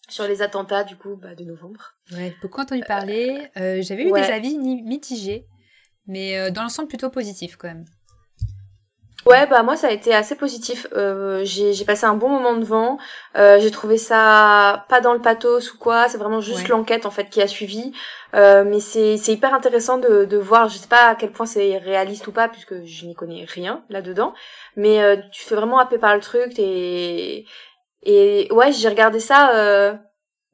sur 0.10 0.28
les 0.28 0.43
attentats 0.43 0.84
du 0.84 0.95
coup 0.95 1.16
bah, 1.16 1.34
de 1.34 1.43
novembre. 1.43 1.95
Ouais, 2.12 2.36
beaucoup 2.39 2.62
entendu 2.62 2.84
parler. 2.88 3.49
Euh, 3.58 3.82
J'avais 3.82 4.03
eu 4.03 4.12
ouais. 4.12 4.22
des 4.22 4.32
avis 4.32 4.60
mitigés, 4.60 5.47
mais 6.05 6.51
dans 6.51 6.62
l'ensemble 6.62 6.88
plutôt 6.88 7.10
positifs 7.10 7.58
quand 7.58 7.68
même. 7.68 7.86
Ouais, 9.28 9.45
bah 9.47 9.61
moi 9.61 9.75
ça 9.75 9.88
a 9.88 9.91
été 9.91 10.13
assez 10.15 10.36
positif. 10.36 10.88
Euh, 10.95 11.41
j'ai 11.43 11.84
passé 11.86 12.05
un 12.05 12.13
bon 12.15 12.30
moment 12.30 12.53
devant. 12.55 12.97
Euh, 13.38 13.59
j'ai 13.59 13.71
trouvé 13.71 13.97
ça 13.97 14.86
pas 14.89 15.01
dans 15.01 15.13
le 15.13 15.19
pathos 15.19 15.73
ou 15.73 15.78
quoi. 15.78 16.07
C'est 16.07 16.17
vraiment 16.17 16.39
juste 16.39 16.63
Ouais. 16.63 16.69
l'enquête 16.69 17.05
en 17.05 17.11
fait 17.11 17.30
qui 17.30 17.41
a 17.41 17.47
suivi. 17.47 17.91
Euh, 18.36 18.63
mais 18.65 18.80
c'est 18.80 19.17
c'est 19.17 19.34
hyper 19.34 19.53
intéressant 19.53 19.97
de 19.97 20.23
de 20.25 20.38
voir. 20.38 20.69
Je 20.69 20.78
sais 20.78 20.88
pas 20.88 21.07
à 21.09 21.15
quel 21.15 21.32
point 21.32 21.45
c'est 21.45 21.78
réaliste 21.78 22.28
ou 22.28 22.32
pas 22.32 22.47
puisque 22.47 22.84
je 22.86 23.05
n'y 23.05 23.15
connais 23.15 23.43
rien 23.45 23.84
là 23.89 24.01
dedans. 24.01 24.34
Mais 24.78 25.01
euh, 25.01 25.17
tu 25.32 25.43
fais 25.43 25.55
vraiment 25.55 25.80
happer 25.80 25.97
par 25.97 26.15
le 26.15 26.21
truc 26.21 26.53
et 26.57 27.45
et 28.03 28.47
ouais 28.51 28.71
j'ai 28.71 28.88
regardé 28.88 29.19
ça. 29.19 29.99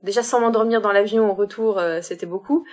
Déjà 0.03 0.21
sans 0.21 0.41
m'endormir 0.41 0.81
dans 0.81 0.91
l'avion 0.91 1.31
au 1.31 1.33
retour, 1.33 1.79
euh, 1.79 2.01
c'était 2.01 2.25
beaucoup. 2.25 2.65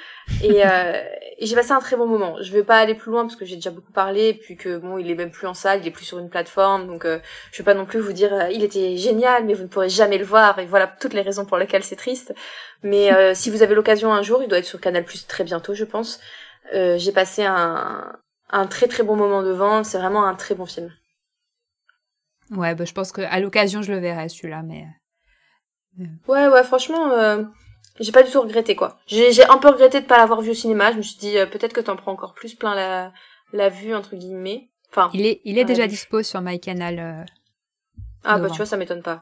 Et, 0.43 0.67
euh, 0.67 0.93
et 1.39 1.47
j'ai 1.47 1.55
passé 1.55 1.71
un 1.71 1.79
très 1.79 1.97
bon 1.97 2.07
moment. 2.07 2.37
Je 2.43 2.53
vais 2.53 2.65
pas 2.65 2.77
aller 2.77 2.95
plus 2.95 3.11
loin 3.13 3.23
parce 3.23 3.37
que 3.37 3.45
j'ai 3.45 3.55
déjà 3.55 3.71
beaucoup 3.71 3.93
parlé, 3.93 4.35
puis 4.35 4.57
que 4.57 4.79
bon, 4.79 4.99
il 4.99 5.09
est 5.11 5.15
même 5.15 5.31
plus 5.31 5.47
en 5.47 5.55
salle, 5.55 5.81
il 5.81 5.87
est 5.87 5.93
plus 5.93 6.05
sur 6.05 6.19
une 6.19 6.29
plateforme, 6.29 6.89
donc 6.89 7.05
euh, 7.05 7.21
je 7.53 7.59
vais 7.59 7.65
pas 7.65 7.75
non 7.75 7.87
plus 7.87 8.01
vous 8.01 8.13
dire 8.13 8.35
euh, 8.35 8.49
il 8.51 8.65
était 8.65 8.97
génial, 8.97 9.45
mais 9.45 9.55
vous 9.55 9.63
ne 9.63 9.69
pourrez 9.69 9.89
jamais 9.89 10.19
le 10.19 10.25
voir. 10.25 10.59
Et 10.59 10.67
voilà 10.67 10.89
toutes 10.89 11.15
les 11.15 11.23
raisons 11.23 11.45
pour 11.45 11.57
lesquelles 11.57 11.85
c'est 11.85 11.97
triste. 11.97 12.35
Mais 12.83 13.13
euh, 13.13 13.33
si 13.33 13.49
vous 13.49 13.63
avez 13.63 13.75
l'occasion 13.75 14.13
un 14.13 14.23
jour, 14.23 14.43
il 14.43 14.49
doit 14.49 14.59
être 14.59 14.65
sur 14.65 14.81
Canal 14.81 15.05
Plus 15.05 15.27
très 15.27 15.45
bientôt, 15.45 15.73
je 15.73 15.85
pense. 15.85 16.21
Euh, 16.75 16.99
j'ai 16.99 17.13
passé 17.13 17.45
un, 17.45 18.13
un 18.51 18.67
très 18.67 18.89
très 18.89 19.03
bon 19.03 19.17
moment 19.17 19.43
devant. 19.43 19.85
C'est 19.85 19.99
vraiment 19.99 20.27
un 20.27 20.35
très 20.35 20.55
bon 20.55 20.67
film. 20.67 20.93
Ouais, 22.51 22.75
bah, 22.75 22.85
je 22.85 22.93
pense 22.93 23.13
qu'à 23.13 23.39
l'occasion, 23.39 23.83
je 23.83 23.93
le 23.93 23.99
verrai 23.99 24.29
celui-là, 24.29 24.63
mais. 24.65 24.85
Ouais, 26.29 26.49
ouais, 26.49 26.63
franchement, 26.65 27.11
euh, 27.13 27.43
j'ai 27.99 28.13
pas 28.13 28.23
du 28.23 28.31
tout 28.31 28.41
regretté 28.41 28.75
quoi. 28.77 28.99
J'ai 29.07 29.45
un 29.47 29.59
peu 29.59 29.69
regretté 29.69 30.01
de 30.01 30.07
pas 30.07 30.19
l'avoir 30.19 30.41
vu 30.41 30.51
au 30.51 30.55
cinéma. 30.55 30.93
Je 30.93 30.97
me 30.97 31.03
suis 31.03 31.19
dit 31.19 31.39
euh, 31.39 31.47
peut-être 31.47 31.73
que 31.73 31.81
t'en 31.81 31.97
prends 31.97 32.13
encore 32.13 32.35
plus 32.35 32.55
plein 32.55 32.75
la 32.75 33.13
la 33.53 33.69
vue 33.69 33.95
entre 33.95 34.17
guillemets. 34.17 34.69
Enfin, 34.91 35.11
Il 35.13 35.27
est, 35.27 35.41
il 35.45 35.59
est 35.59 35.65
déjà 35.65 35.87
dispo 35.87 36.23
sur 36.23 36.41
MyCanal. 36.41 36.99
euh, 36.99 37.25
ah 38.25 38.39
bah 38.39 38.49
tu 38.51 38.57
vois, 38.57 38.67
ça 38.67 38.77
m'étonne 38.77 39.03
pas. 39.03 39.21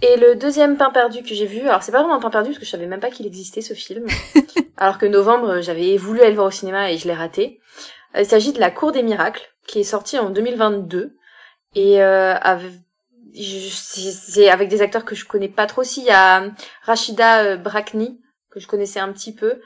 Et 0.00 0.16
le 0.16 0.34
deuxième 0.36 0.76
pain 0.76 0.90
perdu 0.90 1.22
que 1.22 1.34
j'ai 1.34 1.46
vu, 1.46 1.60
alors 1.60 1.82
c'est 1.82 1.92
pas 1.92 2.00
vraiment 2.00 2.16
un 2.16 2.20
pain 2.20 2.30
perdu 2.30 2.48
parce 2.50 2.58
que 2.58 2.64
je 2.64 2.70
savais 2.70 2.86
même 2.86 3.00
pas 3.00 3.10
qu'il 3.10 3.26
existait 3.26 3.60
ce 3.60 3.74
film. 3.74 4.06
alors 4.76 4.98
que 4.98 5.06
novembre, 5.06 5.48
euh, 5.48 5.62
j'avais 5.62 5.96
voulu 5.96 6.20
aller 6.20 6.30
le 6.30 6.36
voir 6.36 6.48
au 6.48 6.50
cinéma 6.52 6.90
et 6.90 6.98
je 6.98 7.06
l'ai 7.06 7.14
raté. 7.14 7.60
Il 8.18 8.26
s'agit 8.26 8.52
de 8.52 8.60
La 8.60 8.70
Cour 8.70 8.92
des 8.92 9.02
Miracles, 9.02 9.48
qui 9.66 9.80
est 9.80 9.84
sorti 9.84 10.18
en 10.18 10.28
2022 10.30 11.14
et 11.74 12.02
euh, 12.02 12.34
avec, 12.34 12.72
c'est 13.34 14.48
avec 14.50 14.68
des 14.68 14.82
acteurs 14.82 15.04
que 15.04 15.14
je 15.14 15.24
connais 15.26 15.48
pas 15.48 15.66
trop. 15.66 15.82
Si 15.82 16.00
il 16.00 16.06
y 16.06 16.10
a 16.10 16.50
Rachida 16.82 17.44
euh, 17.44 17.56
Brakni 17.56 18.20
que 18.50 18.60
je 18.60 18.66
connaissais 18.66 19.00
un 19.00 19.12
petit 19.12 19.34
peu, 19.34 19.60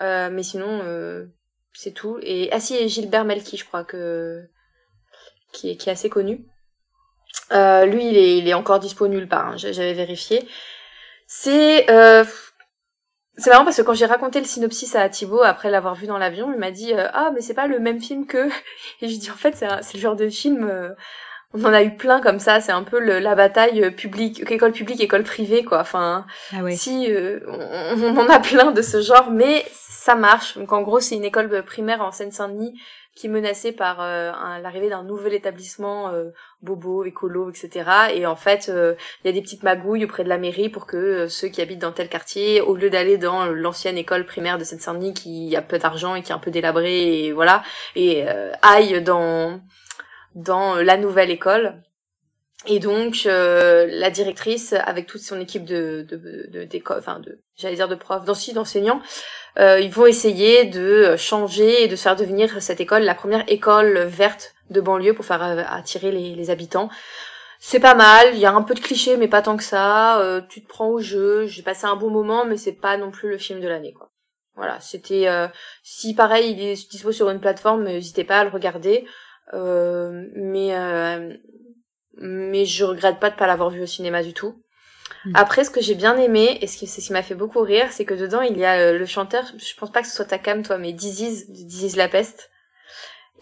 euh, 0.00 0.30
mais 0.30 0.42
sinon 0.42 0.80
euh, 0.84 1.26
c'est 1.74 1.92
tout. 1.92 2.18
Et 2.22 2.48
ah 2.52 2.60
si, 2.60 2.76
et 2.76 2.88
Gilbert 2.88 3.24
Melki, 3.24 3.56
je 3.56 3.64
crois 3.66 3.84
que 3.84 4.42
qui 5.52 5.70
est 5.70 5.76
qui 5.76 5.88
est 5.88 5.92
assez 5.92 6.08
connu. 6.08 6.46
Euh, 7.52 7.84
lui, 7.86 8.08
il 8.08 8.16
est, 8.16 8.38
il 8.38 8.48
est 8.48 8.54
encore 8.54 8.78
dispo 8.80 9.06
nulle 9.08 9.28
part. 9.28 9.48
hein, 9.50 9.56
j'a- 9.56 9.72
J'avais 9.72 9.92
vérifié. 9.94 10.48
C'est 11.26 11.88
euh, 11.90 12.24
c'est 13.36 13.50
marrant 13.50 13.64
parce 13.64 13.76
que 13.76 13.82
quand 13.82 13.94
j'ai 13.94 14.06
raconté 14.06 14.38
le 14.40 14.46
synopsis 14.46 14.94
à 14.96 15.08
Thibaut 15.08 15.42
après 15.42 15.70
l'avoir 15.70 15.94
vu 15.94 16.06
dans 16.06 16.18
l'avion, 16.18 16.52
il 16.52 16.58
m'a 16.58 16.70
dit 16.70 16.92
euh, 16.94 17.08
ah 17.12 17.30
mais 17.34 17.40
c'est 17.40 17.54
pas 17.54 17.66
le 17.66 17.78
même 17.78 18.00
film 18.00 18.26
que 18.26 18.48
et 19.00 19.08
je 19.08 19.16
dis 19.16 19.30
en 19.30 19.34
fait 19.36 19.56
c'est 19.56 19.94
le 19.94 20.00
genre 20.00 20.16
de 20.16 20.28
film 20.28 20.64
euh, 20.68 20.90
on 21.52 21.64
en 21.64 21.72
a 21.72 21.82
eu 21.82 21.96
plein 21.96 22.20
comme 22.20 22.38
ça 22.38 22.60
c'est 22.60 22.72
un 22.72 22.82
peu 22.84 23.00
le- 23.00 23.18
la 23.18 23.34
bataille 23.34 23.90
publique 23.94 24.48
école 24.50 24.72
publique 24.72 25.00
école 25.00 25.24
privée 25.24 25.64
quoi. 25.64 25.80
Enfin 25.80 26.26
Ah 26.56 26.62
ouais. 26.62 26.76
si 26.76 27.12
euh, 27.12 27.40
on, 27.48 28.02
on 28.04 28.16
en 28.18 28.28
a 28.28 28.38
plein 28.40 28.70
de 28.72 28.82
ce 28.82 29.00
genre 29.00 29.30
mais 29.30 29.64
ça 29.78 30.14
marche. 30.14 30.56
Donc 30.56 30.72
en 30.72 30.82
gros 30.82 31.00
c'est 31.00 31.16
une 31.16 31.24
école 31.24 31.62
primaire 31.64 32.00
en 32.02 32.12
Seine-Saint-Denis 32.12 32.80
qui 33.16 33.26
est 33.26 33.30
menacée 33.30 33.72
par 33.72 34.00
euh, 34.00 34.30
l'arrivée 34.62 34.88
d'un 34.88 35.02
nouvel 35.02 35.34
établissement 35.34 36.10
euh, 36.10 36.30
bobo 36.62 37.04
écolo 37.04 37.50
etc 37.50 37.90
et 38.14 38.24
en 38.24 38.36
fait 38.36 38.68
euh, 38.68 38.94
il 39.22 39.26
y 39.26 39.30
a 39.30 39.32
des 39.32 39.42
petites 39.42 39.64
magouilles 39.64 40.04
auprès 40.04 40.22
de 40.22 40.28
la 40.28 40.38
mairie 40.38 40.68
pour 40.68 40.86
que 40.86 41.26
ceux 41.26 41.48
qui 41.48 41.60
habitent 41.60 41.80
dans 41.80 41.90
tel 41.92 42.08
quartier, 42.08 42.60
au 42.60 42.76
lieu 42.76 42.88
d'aller 42.88 43.18
dans 43.18 43.46
l'ancienne 43.46 43.98
école 43.98 44.24
primaire 44.24 44.56
de 44.58 44.64
Seine-Saint-Denis 44.64 45.12
qui 45.14 45.56
a 45.56 45.60
peu 45.62 45.78
d'argent 45.78 46.14
et 46.14 46.22
qui 46.22 46.30
est 46.30 46.34
un 46.34 46.38
peu 46.38 46.52
délabrée 46.52 47.24
et 47.26 47.32
voilà, 47.32 47.62
et 47.96 48.24
euh, 48.28 48.52
aillent 48.62 49.02
dans 49.02 49.60
dans 50.34 50.76
la 50.76 50.96
nouvelle 50.96 51.30
école. 51.30 51.82
Et 52.66 52.78
donc 52.78 53.22
euh, 53.24 53.86
la 53.90 54.10
directrice, 54.10 54.74
avec 54.74 55.06
toute 55.06 55.22
son 55.22 55.40
équipe 55.40 55.64
de 55.64 56.06
de 56.08 56.16
de 56.16 56.82
enfin 56.90 57.18
de 57.18 57.38
j'allais 57.56 57.76
dire 57.76 57.88
de 57.88 57.94
profs, 57.94 58.24
d'enseignants, 58.24 59.00
euh, 59.58 59.80
ils 59.80 59.90
vont 59.90 60.04
essayer 60.04 60.66
de 60.66 61.16
changer 61.16 61.84
et 61.84 61.88
de 61.88 61.96
faire 61.96 62.16
devenir 62.16 62.62
cette 62.62 62.80
école 62.80 63.02
la 63.02 63.14
première 63.14 63.50
école 63.50 64.00
verte 64.00 64.54
de 64.68 64.82
banlieue 64.82 65.14
pour 65.14 65.24
faire 65.24 65.42
euh, 65.42 65.62
attirer 65.70 66.12
les, 66.12 66.34
les 66.34 66.50
habitants. 66.50 66.90
C'est 67.58 67.80
pas 67.80 67.94
mal, 67.94 68.28
il 68.34 68.38
y 68.38 68.46
a 68.46 68.52
un 68.52 68.62
peu 68.62 68.74
de 68.74 68.80
clichés 68.80 69.16
mais 69.16 69.28
pas 69.28 69.40
tant 69.40 69.56
que 69.56 69.64
ça. 69.64 70.20
Euh, 70.20 70.42
tu 70.46 70.62
te 70.62 70.68
prends 70.68 70.88
au 70.88 71.00
jeu, 71.00 71.46
j'ai 71.46 71.62
passé 71.62 71.86
un 71.86 71.96
bon 71.96 72.10
moment 72.10 72.44
mais 72.44 72.58
c'est 72.58 72.72
pas 72.72 72.98
non 72.98 73.10
plus 73.10 73.30
le 73.30 73.38
film 73.38 73.60
de 73.60 73.68
l'année 73.68 73.94
quoi. 73.94 74.10
Voilà, 74.54 74.78
c'était 74.80 75.28
euh, 75.28 75.48
si 75.82 76.14
pareil 76.14 76.52
il 76.52 76.60
est 76.60 76.90
dispo 76.90 77.12
sur 77.12 77.30
une 77.30 77.40
plateforme, 77.40 77.84
n'hésitez 77.84 78.24
pas 78.24 78.40
à 78.40 78.44
le 78.44 78.50
regarder. 78.50 79.06
Euh, 79.52 80.26
mais 80.34 80.74
mais 82.22 82.66
je 82.66 82.84
regrette 82.84 83.18
pas 83.18 83.30
de 83.30 83.36
pas 83.36 83.46
l'avoir 83.46 83.70
vu 83.70 83.82
au 83.82 83.86
cinéma 83.86 84.22
du 84.22 84.34
tout. 84.34 84.62
Hmm. 85.24 85.32
Après, 85.34 85.64
ce 85.64 85.70
que 85.70 85.80
j'ai 85.80 85.94
bien 85.94 86.16
aimé, 86.18 86.58
et 86.60 86.66
ce 86.66 86.76
qui, 86.76 86.86
ce 86.86 87.00
qui 87.00 87.12
m'a 87.12 87.22
fait 87.22 87.34
beaucoup 87.34 87.60
rire, 87.60 87.86
c'est 87.90 88.04
que 88.04 88.14
dedans, 88.14 88.42
il 88.42 88.58
y 88.58 88.64
a 88.64 88.92
le 88.92 89.06
chanteur, 89.06 89.44
je 89.56 89.74
pense 89.74 89.90
pas 89.90 90.02
que 90.02 90.08
ce 90.08 90.14
soit 90.14 90.26
ta 90.26 90.38
cam, 90.38 90.62
toi, 90.62 90.78
mais 90.78 90.92
Diziz, 90.92 91.50
Diziz 91.50 91.96
La 91.96 92.08
Peste. 92.08 92.50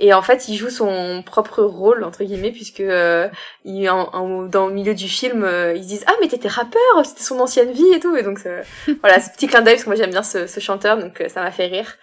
Et 0.01 0.15
en 0.15 0.23
fait, 0.23 0.49
il 0.49 0.57
joue 0.57 0.71
son 0.71 1.23
propre 1.25 1.63
rôle 1.63 2.05
entre 2.05 2.23
guillemets 2.23 2.53
puisque 2.53 2.81
euh, 2.81 3.29
il 3.65 3.89
en, 3.91 4.45
dans 4.45 4.69
le 4.69 4.73
milieu 4.73 4.95
du 4.95 5.09
film, 5.09 5.43
euh, 5.43 5.75
ils 5.75 5.87
disent 5.87 6.05
ah 6.07 6.13
mais 6.21 6.29
t'étais 6.29 6.49
rappeur, 6.49 7.05
c'était 7.05 7.23
son 7.23 7.41
ancienne 7.41 7.73
vie 7.73 7.93
et 7.93 8.01
tout. 8.01 8.17
Et 8.17 8.23
donc 8.23 8.39
voilà, 9.01 9.21
ce 9.21 9.31
petit 9.31 9.49
clin 9.49 9.63
d'œil 9.63 9.75
parce 9.75 9.85
que 9.85 9.89
moi 9.89 9.97
j'aime 9.97 10.11
bien 10.11 10.23
ce, 10.23 10.47
ce, 10.47 10.61
chanteur, 10.61 10.99
donc 10.99 11.21
euh, 11.21 11.29
ça 11.29 11.43
m'a 11.43 11.51
fait 11.51 11.67
rire. 11.67 11.97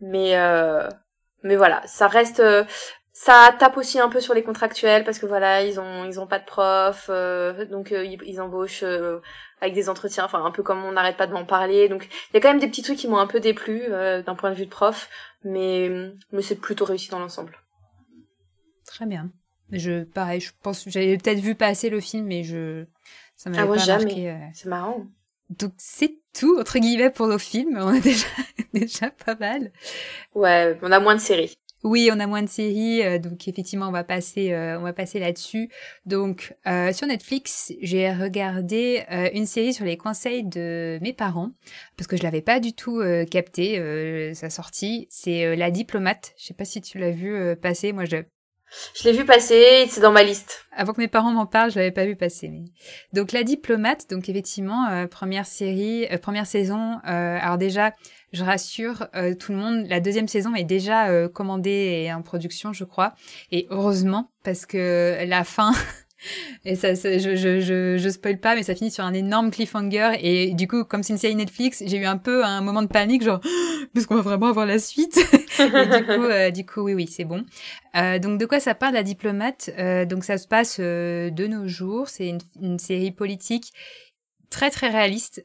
Mais 0.00 0.36
mais 1.42 1.54
voilà, 1.54 1.82
ça 1.86 2.08
reste 2.08 2.42
ça 3.18 3.54
tape 3.58 3.78
aussi 3.78 3.98
un 3.98 4.10
peu 4.10 4.20
sur 4.20 4.34
les 4.34 4.42
contractuels 4.42 5.02
parce 5.02 5.18
que 5.18 5.24
voilà 5.24 5.62
ils 5.62 5.80
ont 5.80 6.04
ils 6.04 6.20
ont 6.20 6.26
pas 6.26 6.38
de 6.38 6.44
prof 6.44 7.08
donc 7.70 7.90
ils, 7.90 8.18
ils, 8.26 8.40
embauchent 8.42 8.84
avec 9.62 9.72
des 9.72 9.88
entretiens 9.88 10.26
enfin 10.26 10.44
un 10.44 10.50
peu 10.50 10.62
comme 10.62 10.84
on 10.84 10.92
n'arrête 10.92 11.16
pas 11.16 11.26
de 11.26 11.32
m'en 11.32 11.46
parler 11.46 11.88
donc 11.88 12.06
il 12.30 12.34
y 12.34 12.36
a 12.36 12.40
quand 12.40 12.50
même 12.50 12.60
des 12.60 12.68
petits 12.68 12.82
trucs 12.82 12.98
qui 12.98 13.08
m'ont 13.08 13.16
un 13.16 13.26
peu 13.26 13.40
déplu 13.40 13.84
d'un 13.88 14.34
point 14.34 14.50
de 14.50 14.56
vue 14.56 14.66
de 14.66 14.70
prof 14.70 15.08
mais, 15.46 16.12
mais 16.32 16.42
c'est 16.42 16.56
plutôt 16.56 16.84
réussi 16.84 17.08
dans 17.10 17.18
l'ensemble. 17.18 17.56
Très 18.84 19.06
bien. 19.06 19.30
Je, 19.70 20.04
pareil, 20.04 20.40
je 20.40 20.52
pense, 20.62 20.88
j'avais 20.88 21.16
peut-être 21.16 21.40
vu 21.40 21.54
passer 21.54 21.88
le 21.88 22.00
film, 22.00 22.26
mais 22.26 22.44
je, 22.44 22.84
ça 23.36 23.50
m'avait 23.50 23.62
ah, 23.62 23.66
pas 23.66 23.78
jamais. 23.78 24.04
marqué. 24.04 24.30
Euh. 24.30 24.46
C'est 24.52 24.68
marrant. 24.68 25.06
Donc 25.50 25.72
c'est 25.76 26.18
tout 26.36 26.58
entre 26.58 26.78
guillemets 26.78 27.10
pour 27.10 27.28
nos 27.28 27.38
films. 27.38 27.78
On 27.80 27.94
a 27.94 28.00
déjà 28.00 28.26
déjà 28.74 29.10
pas 29.10 29.36
mal. 29.36 29.72
Ouais, 30.34 30.78
on 30.82 30.90
a 30.92 31.00
moins 31.00 31.14
de 31.14 31.20
séries. 31.20 31.58
Oui, 31.84 32.10
on 32.12 32.18
a 32.18 32.26
moins 32.26 32.42
de 32.42 32.48
séries, 32.48 33.02
euh, 33.02 33.18
donc 33.18 33.46
effectivement, 33.46 33.88
on 33.88 33.92
va 33.92 34.02
passer, 34.02 34.52
euh, 34.52 34.78
on 34.78 34.82
va 34.82 34.92
passer 34.92 35.18
là-dessus. 35.18 35.68
Donc, 36.06 36.54
euh, 36.66 36.92
sur 36.92 37.06
Netflix, 37.06 37.72
j'ai 37.80 38.10
regardé 38.12 39.04
une 39.34 39.46
série 39.46 39.74
sur 39.74 39.84
les 39.84 39.96
conseils 39.96 40.42
de 40.44 40.98
mes 41.02 41.12
parents 41.12 41.50
parce 41.96 42.06
que 42.08 42.16
je 42.16 42.22
l'avais 42.22 42.40
pas 42.40 42.60
du 42.60 42.72
tout 42.72 43.02
capté 43.30 44.34
sa 44.34 44.50
sortie. 44.50 45.06
C'est 45.10 45.54
La 45.56 45.70
Diplomate. 45.70 46.32
Je 46.38 46.46
sais 46.46 46.54
pas 46.54 46.64
si 46.64 46.80
tu 46.80 46.98
l'as 46.98 47.10
vu 47.10 47.56
passer. 47.56 47.92
Moi, 47.92 48.04
je 48.04 48.16
je 48.96 49.04
l'ai 49.04 49.12
vu 49.12 49.24
passer, 49.24 49.86
c'est 49.88 50.00
dans 50.00 50.10
ma 50.10 50.24
liste. 50.24 50.66
Avant 50.72 50.92
que 50.92 51.00
mes 51.00 51.06
parents 51.06 51.30
m'en 51.30 51.46
parlent, 51.46 51.70
je 51.70 51.78
l'avais 51.78 51.92
pas 51.92 52.04
vu 52.04 52.16
passer. 52.16 52.48
Mais... 52.48 52.64
Donc 53.12 53.30
la 53.30 53.44
diplomate, 53.44 54.10
donc 54.10 54.28
effectivement 54.28 55.06
première 55.08 55.46
série, 55.46 56.06
première 56.20 56.46
saison. 56.46 56.98
alors 57.04 57.58
déjà, 57.58 57.92
je 58.32 58.44
rassure 58.44 59.06
euh, 59.14 59.34
tout 59.34 59.52
le 59.52 59.58
monde, 59.58 59.86
la 59.88 60.00
deuxième 60.00 60.28
saison 60.28 60.54
est 60.54 60.64
déjà 60.64 61.08
euh, 61.08 61.28
commandée 61.28 62.04
et 62.04 62.12
en 62.12 62.22
production, 62.22 62.72
je 62.72 62.84
crois. 62.84 63.14
Et 63.52 63.66
heureusement, 63.70 64.30
parce 64.44 64.66
que 64.66 65.24
la 65.26 65.44
fin... 65.44 65.72
Et 66.64 66.74
ça, 66.74 66.94
je, 66.94 67.36
je, 67.36 67.60
je, 67.60 67.96
je 67.98 68.08
spoil 68.08 68.38
pas, 68.38 68.54
mais 68.54 68.62
ça 68.62 68.74
finit 68.74 68.90
sur 68.90 69.04
un 69.04 69.12
énorme 69.12 69.50
cliffhanger. 69.50 70.12
Et 70.20 70.54
du 70.54 70.66
coup, 70.66 70.84
comme 70.84 71.02
c'est 71.02 71.12
une 71.12 71.18
série 71.18 71.34
Netflix, 71.34 71.82
j'ai 71.86 71.98
eu 71.98 72.04
un 72.04 72.16
peu 72.16 72.44
un 72.44 72.60
moment 72.60 72.82
de 72.82 72.88
panique, 72.88 73.22
genre, 73.22 73.40
parce 73.94 74.06
qu'on 74.06 74.16
va 74.16 74.22
vraiment 74.22 74.46
avoir 74.46 74.66
la 74.66 74.78
suite. 74.78 75.16
et 75.58 75.68
du 75.68 76.04
coup, 76.04 76.24
euh, 76.24 76.50
du 76.50 76.66
coup, 76.66 76.80
oui, 76.82 76.94
oui, 76.94 77.06
c'est 77.06 77.24
bon. 77.24 77.44
Euh, 77.96 78.18
donc, 78.18 78.40
de 78.40 78.46
quoi 78.46 78.60
ça 78.60 78.74
parle, 78.74 78.94
La 78.94 79.02
Diplomate? 79.02 79.70
Euh, 79.78 80.04
Donc, 80.04 80.24
ça 80.24 80.38
se 80.38 80.48
passe 80.48 80.80
de 80.80 81.46
nos 81.46 81.68
jours. 81.68 82.08
C'est 82.08 82.28
une, 82.28 82.40
une, 82.60 82.78
série 82.78 83.12
politique 83.12 83.72
très, 84.50 84.70
très 84.70 84.88
réaliste 84.88 85.42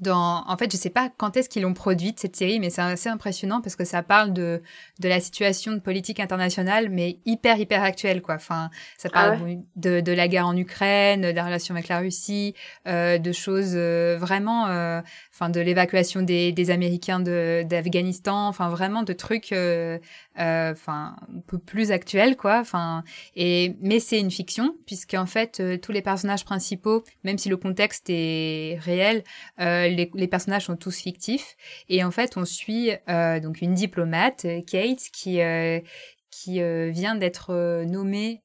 dans, 0.00 0.44
en 0.46 0.56
fait, 0.56 0.70
je 0.70 0.76
sais 0.76 0.90
pas 0.90 1.10
quand 1.16 1.36
est-ce 1.36 1.48
qu'ils 1.48 1.62
l'ont 1.62 1.74
produite 1.74 2.20
cette 2.20 2.36
série, 2.36 2.60
mais 2.60 2.70
c'est 2.70 2.80
assez 2.80 3.08
impressionnant 3.08 3.60
parce 3.60 3.76
que 3.76 3.84
ça 3.84 4.02
parle 4.02 4.32
de 4.32 4.62
de 5.00 5.08
la 5.08 5.20
situation 5.20 5.72
de 5.72 5.78
politique 5.78 6.20
internationale, 6.20 6.88
mais 6.90 7.18
hyper 7.26 7.58
hyper 7.58 7.82
actuelle 7.82 8.22
quoi. 8.22 8.36
Enfin, 8.36 8.70
ça 8.96 9.08
ah 9.12 9.30
parle 9.30 9.58
de 9.76 10.00
de 10.00 10.12
la 10.12 10.28
guerre 10.28 10.46
en 10.46 10.56
Ukraine, 10.56 11.22
de 11.22 11.28
la 11.28 11.44
relation 11.44 11.74
avec 11.74 11.88
la 11.88 11.98
Russie, 11.98 12.54
euh, 12.86 13.18
de 13.18 13.32
choses 13.32 13.72
euh, 13.74 14.16
vraiment, 14.18 14.68
euh, 14.68 15.00
enfin 15.32 15.50
de 15.50 15.60
l'évacuation 15.60 16.22
des 16.22 16.52
des 16.52 16.70
Américains 16.70 17.20
de 17.20 17.64
d'Afghanistan, 17.68 18.48
enfin 18.48 18.68
vraiment 18.68 19.02
de 19.02 19.12
trucs, 19.12 19.52
euh, 19.52 19.98
euh, 20.38 20.72
enfin 20.72 21.16
un 21.36 21.40
peu 21.46 21.58
plus 21.58 21.90
actuels 21.92 22.36
quoi. 22.36 22.58
Enfin 22.60 23.02
et 23.36 23.76
mais 23.80 24.00
c'est 24.00 24.20
une 24.20 24.30
fiction 24.30 24.74
puisqu'en 24.86 25.26
fait 25.26 25.80
tous 25.80 25.92
les 25.92 26.02
personnages 26.02 26.44
principaux, 26.44 27.04
même 27.24 27.38
si 27.38 27.48
le 27.48 27.56
contexte 27.56 28.08
est 28.08 28.78
réel. 28.80 29.24
Euh, 29.60 29.79
les, 29.88 30.28
personnages 30.28 30.66
sont 30.66 30.76
tous 30.76 30.96
fictifs. 30.96 31.56
Et 31.88 32.04
en 32.04 32.10
fait, 32.10 32.36
on 32.36 32.44
suit 32.44 32.90
euh, 33.08 33.40
donc 33.40 33.62
une 33.62 33.74
diplomate, 33.74 34.46
Kate, 34.66 35.08
qui, 35.12 35.40
euh, 35.40 35.80
qui 36.30 36.62
euh, 36.62 36.90
vient 36.90 37.14
d'être 37.14 37.84
nommée 37.84 38.42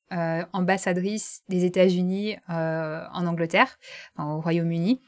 ambassadrice 0.53 1.43
des 1.49 1.65
États-Unis 1.65 2.38
en 2.47 3.25
Angleterre, 3.25 3.77
au 4.17 4.39
Royaume-Uni. 4.39 5.01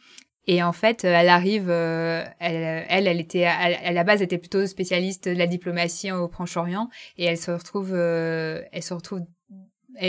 Et 0.50 0.64
en 0.64 0.72
fait, 0.72 1.04
elle 1.04 1.28
arrive, 1.28 1.70
elle, 1.70 2.86
elle, 2.90 3.08
elle 3.08 3.20
était, 3.20 3.44
à 3.44 3.92
la 3.92 4.04
base, 4.04 4.22
était 4.22 4.38
plutôt 4.38 4.66
spécialiste 4.66 5.28
de 5.28 5.36
la 5.36 5.46
diplomatie 5.46 6.12
au 6.12 6.30
Proche-Orient, 6.30 6.90
et 7.18 7.26
elle 7.26 7.38
se 7.38 7.52
retrouve, 7.52 7.94
elle 7.94 8.84
se 8.84 8.94
retrouve 8.94 9.22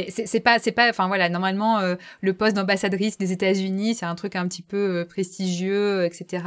c'est 0.08 0.40
pas 0.40 0.58
c'est 0.58 0.72
pas 0.72 0.88
enfin 0.90 1.08
voilà 1.08 1.28
normalement 1.28 1.78
euh, 1.78 1.96
le 2.20 2.32
poste 2.32 2.56
d'ambassadrice 2.56 3.18
des 3.18 3.32
États-Unis 3.32 3.94
c'est 3.94 4.06
un 4.06 4.14
truc 4.14 4.36
un 4.36 4.46
petit 4.46 4.62
peu 4.62 5.00
euh, 5.00 5.04
prestigieux 5.04 6.04
etc 6.04 6.44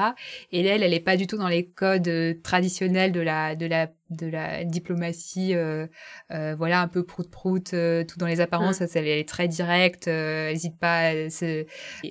et 0.51 0.65
elle 0.65 0.83
elle 0.83 0.93
est 0.93 0.99
pas 0.99 1.17
du 1.17 1.27
tout 1.27 1.37
dans 1.37 1.47
les 1.47 1.65
codes 1.65 2.07
euh, 2.07 2.33
traditionnels 2.43 3.11
de 3.11 3.21
la 3.21 3.55
de 3.55 3.65
la 3.65 3.87
de 4.11 4.27
la 4.27 4.63
diplomatie, 4.63 5.55
euh, 5.55 5.87
euh, 6.31 6.53
voilà, 6.57 6.81
un 6.81 6.87
peu 6.87 7.03
prout-prout, 7.03 7.73
euh, 7.73 8.03
tout 8.03 8.17
dans 8.17 8.27
les 8.27 8.41
apparences. 8.41 8.81
Elle, 8.81 9.07
est 9.07 9.27
très 9.27 9.47
directe, 9.47 10.07
hésite 10.07 10.77
pas. 10.77 11.13
Elle, 11.13 11.29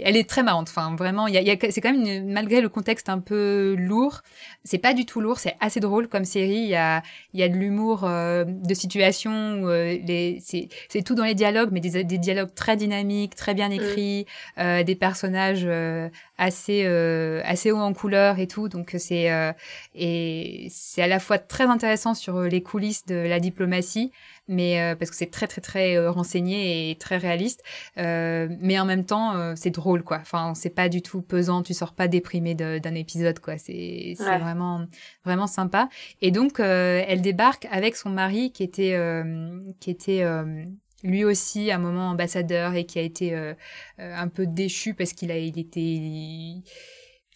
elle 0.03 0.16
est 0.16 0.28
très 0.28 0.42
marrante. 0.42 0.68
Enfin, 0.70 0.96
vraiment, 0.96 1.26
il 1.26 1.34
y 1.34 1.38
a, 1.38 1.42
y 1.42 1.51
a 1.51 1.57
c'est 1.70 1.80
quand 1.80 1.92
même 1.92 2.26
malgré 2.32 2.61
le 2.61 2.68
contexte 2.68 3.09
un 3.09 3.18
peu 3.18 3.76
lourd, 3.78 4.22
c'est 4.64 4.78
pas 4.78 4.94
du 4.94 5.05
tout 5.05 5.20
lourd. 5.20 5.38
C'est 5.38 5.57
assez 5.61 5.80
drôle 5.80 6.09
comme 6.09 6.24
série. 6.24 6.61
Il 6.62 6.68
y 6.68 6.76
a, 6.76 7.03
il 7.34 7.40
y 7.40 7.42
a 7.42 7.48
de 7.48 7.55
l'humour 7.57 8.03
de 8.03 8.74
situation. 8.74 9.66
les, 9.66 10.38
c'est, 10.42 10.68
c'est 10.88 11.03
tout 11.03 11.14
dans 11.14 11.24
les 11.24 11.34
dialogues, 11.34 11.70
mais 11.72 11.80
des, 11.80 12.03
des 12.05 12.18
dialogues 12.18 12.55
très 12.55 12.76
dynamiques, 12.76 13.34
très 13.34 13.55
bien 13.55 13.70
écrits, 13.70 14.26
des 14.57 14.96
personnages 14.98 15.68
assez, 16.38 16.86
assez 17.44 17.70
haut 17.70 17.78
en 17.78 17.92
couleur 17.92 18.38
et 18.38 18.46
tout. 18.46 18.68
Donc 18.68 18.94
c'est 18.98 19.30
et 19.94 20.68
c'est 20.70 21.03
à 21.03 21.07
la 21.07 21.18
fois 21.18 21.38
très 21.38 21.64
intéressant 21.64 21.89
sur 21.97 22.36
euh, 22.36 22.49
les 22.49 22.62
coulisses 22.62 23.05
de 23.07 23.14
la 23.14 23.41
diplomatie, 23.41 24.12
mais 24.49 24.80
euh, 24.80 24.95
parce 24.95 25.11
que 25.11 25.16
c'est 25.16 25.30
très 25.30 25.47
très 25.47 25.61
très 25.61 25.97
euh, 25.97 26.11
renseigné 26.11 26.91
et 26.91 26.97
très 26.97 27.16
réaliste, 27.16 27.62
mais 27.97 28.78
en 28.78 28.84
même 28.84 29.05
temps 29.05 29.55
c'est 29.57 29.70
drôle 29.70 30.03
quoi. 30.03 30.18
Enfin 30.20 30.55
c'est 30.55 30.70
pas 30.70 30.88
du 30.88 31.03
tout 31.03 31.22
pesant, 31.22 31.62
tu 31.62 31.74
sors 31.74 31.95
pas 31.95 32.09
déprimé 32.09 32.55
d'un 32.55 32.95
épisode 32.95 33.38
quoi. 33.38 33.59
C'est 33.59 34.14
vraiment 34.18 34.86
vraiment 35.24 35.47
sympa. 35.47 35.88
Et 36.20 36.30
donc 36.30 36.61
elle 36.61 37.20
débarque 37.22 37.66
avec 37.70 37.97
son 37.97 38.11
mari 38.11 38.53
qui 38.53 38.62
était 38.62 38.97
qui 39.80 39.91
était 39.91 40.24
lui 41.03 41.24
aussi 41.24 41.70
à 41.70 41.76
un 41.76 41.78
moment 41.78 42.11
ambassadeur 42.11 42.74
et 42.74 42.84
qui 42.84 42.99
a 42.99 43.03
été 43.03 43.34
un 43.99 44.28
peu 44.28 44.47
déchu 44.47 44.95
parce 44.95 45.12
qu'il 45.12 45.30
a 45.30 45.38
il 45.38 45.59
était 45.59 46.62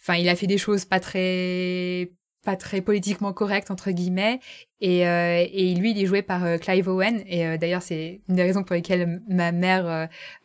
enfin 0.01 0.15
il 0.15 0.29
a 0.29 0.35
fait 0.35 0.47
des 0.47 0.57
choses 0.57 0.85
pas 0.85 0.99
très 0.99 2.11
pas 2.45 2.55
très 2.55 2.79
politiquement 2.79 3.33
correct 3.33 3.71
entre 3.71 3.91
guillemets. 3.91 4.39
Et, 4.81 5.07
euh, 5.07 5.43
et 5.51 5.73
lui 5.73 5.91
il 5.91 6.01
est 6.01 6.05
joué 6.05 6.21
par 6.21 6.45
euh, 6.45 6.57
Clive 6.57 6.87
Owen. 6.87 7.23
Et 7.27 7.45
euh, 7.45 7.57
d'ailleurs 7.57 7.81
c'est 7.81 8.21
une 8.29 8.35
des 8.35 8.43
raisons 8.43 8.63
pour 8.63 8.75
lesquelles 8.75 9.21
ma 9.27 9.51
mère 9.51 9.87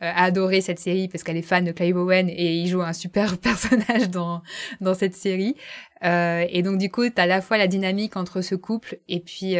a 0.01 0.23
adoré 0.23 0.61
cette 0.61 0.79
série 0.79 1.07
parce 1.07 1.23
qu'elle 1.23 1.37
est 1.37 1.41
fan 1.41 1.63
de 1.63 1.71
Clive 1.71 1.97
Owen 1.97 2.29
et 2.29 2.55
il 2.55 2.67
joue 2.67 2.81
un 2.81 2.93
super 2.93 3.37
personnage 3.39 4.09
dans 4.09 4.41
dans 4.81 4.93
cette 4.93 5.15
série. 5.15 5.55
Et 6.03 6.63
donc 6.63 6.79
du 6.79 6.89
coup 6.89 7.07
t'as 7.09 7.23
à 7.23 7.27
la 7.27 7.41
fois 7.41 7.57
la 7.57 7.67
dynamique 7.67 8.17
entre 8.17 8.41
ce 8.41 8.55
couple 8.55 8.97
et 9.07 9.19
puis 9.19 9.55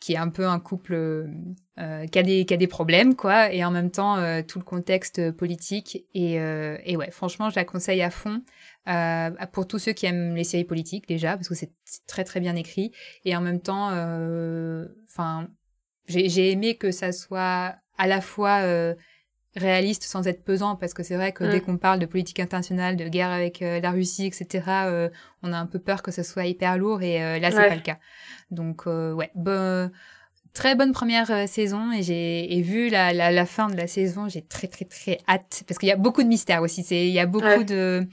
qui 0.00 0.12
est 0.14 0.16
un 0.16 0.30
peu 0.30 0.46
un 0.46 0.58
couple 0.58 1.28
qui 1.76 2.18
a 2.18 2.22
des 2.22 2.46
qui 2.46 2.54
a 2.54 2.56
des 2.56 2.66
problèmes 2.66 3.14
quoi. 3.14 3.52
Et 3.52 3.62
en 3.62 3.70
même 3.70 3.90
temps 3.90 4.16
tout 4.48 4.58
le 4.58 4.64
contexte 4.64 5.30
politique. 5.32 6.06
Et 6.14 6.36
et 6.36 6.96
ouais 6.96 7.10
franchement 7.10 7.50
je 7.50 7.56
la 7.56 7.66
conseille 7.66 8.00
à 8.00 8.10
fond 8.10 8.40
euh, 8.88 9.30
pour 9.52 9.66
tous 9.66 9.78
ceux 9.78 9.92
qui 9.92 10.06
aiment 10.06 10.34
les 10.34 10.44
séries 10.44 10.64
politiques 10.64 11.06
déjà, 11.06 11.36
parce 11.36 11.48
que 11.48 11.54
c'est 11.54 11.72
très 12.06 12.24
très 12.24 12.40
bien 12.40 12.56
écrit, 12.56 12.92
et 13.24 13.36
en 13.36 13.40
même 13.40 13.60
temps, 13.60 13.90
euh, 13.92 14.86
enfin, 15.08 15.48
j'ai 16.06 16.50
aimé 16.50 16.76
que 16.76 16.90
ça 16.90 17.12
soit 17.12 17.76
à 17.98 18.06
la 18.06 18.20
fois 18.20 18.62
euh, 18.62 18.94
réaliste 19.54 20.02
sans 20.02 20.26
être 20.26 20.44
pesant, 20.44 20.76
parce 20.76 20.94
que 20.94 21.02
c'est 21.02 21.14
vrai 21.14 21.32
que 21.32 21.44
dès 21.44 21.58
mm. 21.58 21.60
qu'on 21.60 21.76
parle 21.78 21.98
de 22.00 22.06
politique 22.06 22.40
internationale, 22.40 22.96
de 22.96 23.06
guerre 23.08 23.30
avec 23.30 23.62
euh, 23.62 23.80
la 23.80 23.90
Russie, 23.92 24.26
etc., 24.26 24.64
euh, 24.86 25.10
on 25.42 25.52
a 25.52 25.58
un 25.58 25.66
peu 25.66 25.78
peur 25.78 26.02
que 26.02 26.10
ça 26.10 26.24
soit 26.24 26.46
hyper 26.46 26.76
lourd, 26.78 27.02
et 27.02 27.38
là 27.38 27.50
c'est 27.50 27.68
pas 27.68 27.74
le 27.74 27.82
cas. 27.82 27.98
Donc 28.50 28.86
ouais, 28.86 29.30
bon 29.34 29.90
très 30.54 30.74
bonne 30.74 30.92
première 30.92 31.48
saison 31.48 31.92
et 31.92 32.02
j'ai 32.02 32.62
vu 32.62 32.88
la, 32.88 33.12
la, 33.12 33.30
la, 33.30 33.46
fin 33.46 33.68
de 33.68 33.76
la 33.76 33.86
saison, 33.86 34.28
j'ai 34.28 34.42
très 34.42 34.66
très 34.66 34.84
très 34.84 35.18
hâte 35.28 35.64
parce 35.66 35.78
qu'il 35.78 35.88
y 35.88 35.92
a 35.92 35.96
beaucoup 35.96 36.22
de 36.22 36.28
mystères 36.28 36.62
aussi. 36.62 36.82
C'est 36.82 37.06
il 37.06 37.12
y 37.12 37.18
a 37.18 37.26
beaucoup 37.26 37.64
de 37.64 38.06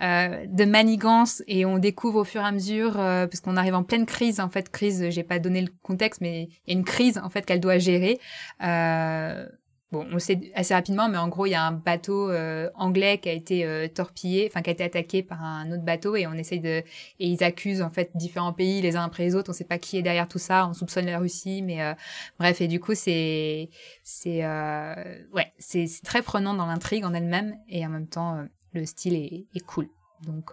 de 0.00 0.64
manigances 0.64 1.42
et 1.46 1.64
on 1.64 1.78
découvre 1.78 2.20
au 2.20 2.24
fur 2.24 2.42
et 2.42 2.44
à 2.44 2.52
mesure 2.52 2.94
parce 2.94 3.40
qu'on 3.40 3.56
arrive 3.56 3.74
en 3.74 3.82
pleine 3.82 4.06
crise 4.06 4.40
en 4.40 4.48
fait 4.48 4.68
crise. 4.68 5.10
J'ai 5.10 5.22
pas 5.22 5.38
donné 5.38 5.62
le 5.62 5.68
contexte, 5.82 6.20
mais 6.20 6.48
il 6.66 6.72
y 6.72 6.76
a 6.76 6.78
une 6.78 6.84
crise 6.84 7.18
en 7.18 7.30
fait 7.30 7.44
qu'elle 7.46 7.60
doit 7.60 7.78
gérer. 7.78 8.18
Euh, 8.62 9.46
Bon, 9.92 10.04
on 10.12 10.18
sait 10.18 10.50
assez 10.56 10.74
rapidement, 10.74 11.08
mais 11.08 11.16
en 11.16 11.28
gros, 11.28 11.46
il 11.46 11.50
y 11.50 11.54
a 11.54 11.62
un 11.62 11.70
bateau 11.70 12.28
euh, 12.28 12.68
anglais 12.74 13.18
qui 13.18 13.28
a 13.28 13.32
été 13.32 13.64
euh, 13.64 13.86
torpillé, 13.86 14.48
enfin 14.50 14.60
qui 14.60 14.70
a 14.70 14.72
été 14.72 14.82
attaqué 14.82 15.22
par 15.22 15.40
un 15.40 15.70
autre 15.70 15.84
bateau, 15.84 16.16
et 16.16 16.26
on 16.26 16.32
essaye 16.32 16.58
de, 16.58 16.78
et 16.78 16.84
ils 17.20 17.44
accusent 17.44 17.82
en 17.82 17.88
fait 17.88 18.10
différents 18.16 18.52
pays 18.52 18.82
les 18.82 18.96
uns 18.96 19.04
après 19.04 19.22
les 19.22 19.36
autres. 19.36 19.50
On 19.50 19.52
ne 19.52 19.56
sait 19.56 19.64
pas 19.64 19.78
qui 19.78 19.96
est 19.96 20.02
derrière 20.02 20.26
tout 20.26 20.40
ça. 20.40 20.66
On 20.66 20.74
soupçonne 20.74 21.06
la 21.06 21.20
Russie, 21.20 21.62
mais 21.62 21.82
euh, 21.82 21.94
bref, 22.40 22.60
et 22.60 22.66
du 22.66 22.80
coup, 22.80 22.96
c'est, 22.96 23.70
c'est, 24.02 24.44
ouais, 24.44 25.52
c'est 25.58 25.86
très 26.02 26.22
prenant 26.22 26.54
dans 26.54 26.66
l'intrigue 26.66 27.04
en 27.04 27.14
elle-même, 27.14 27.56
et 27.68 27.86
en 27.86 27.90
même 27.90 28.08
temps, 28.08 28.44
le 28.72 28.84
style 28.86 29.14
est, 29.14 29.46
est 29.54 29.64
cool. 29.64 29.88
Donc, 30.22 30.52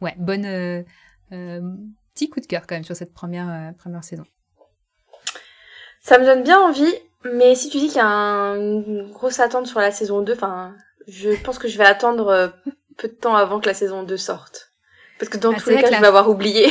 ouais, 0.00 0.14
bonne 0.16 0.84
petit 1.28 2.30
coup 2.30 2.38
de 2.38 2.46
cœur 2.46 2.68
quand 2.68 2.76
même 2.76 2.84
sur 2.84 2.94
cette 2.94 3.12
première 3.12 3.74
première 3.78 4.04
saison. 4.04 4.24
Ça 6.00 6.20
me 6.20 6.24
donne 6.24 6.44
bien 6.44 6.60
envie. 6.60 6.94
Mais 7.24 7.54
si 7.54 7.68
tu 7.68 7.78
dis 7.78 7.88
qu'il 7.88 7.96
y 7.96 8.00
a 8.00 8.06
une 8.06 9.10
grosse 9.10 9.40
attente 9.40 9.66
sur 9.66 9.80
la 9.80 9.90
saison 9.90 10.22
2, 10.22 10.32
enfin, 10.32 10.74
je 11.08 11.30
pense 11.42 11.58
que 11.58 11.68
je 11.68 11.78
vais 11.78 11.84
attendre 11.84 12.28
euh, 12.28 12.48
peu 12.96 13.08
de 13.08 13.14
temps 13.14 13.34
avant 13.34 13.60
que 13.60 13.66
la 13.66 13.74
saison 13.74 14.02
2 14.02 14.16
sorte. 14.16 14.72
Parce 15.18 15.28
que 15.28 15.38
dans 15.38 15.52
bah, 15.52 15.58
tous 15.60 15.70
les 15.70 15.82
cas, 15.82 15.90
je 15.90 16.00
vais 16.00 16.06
avoir 16.06 16.30
oublié. 16.30 16.68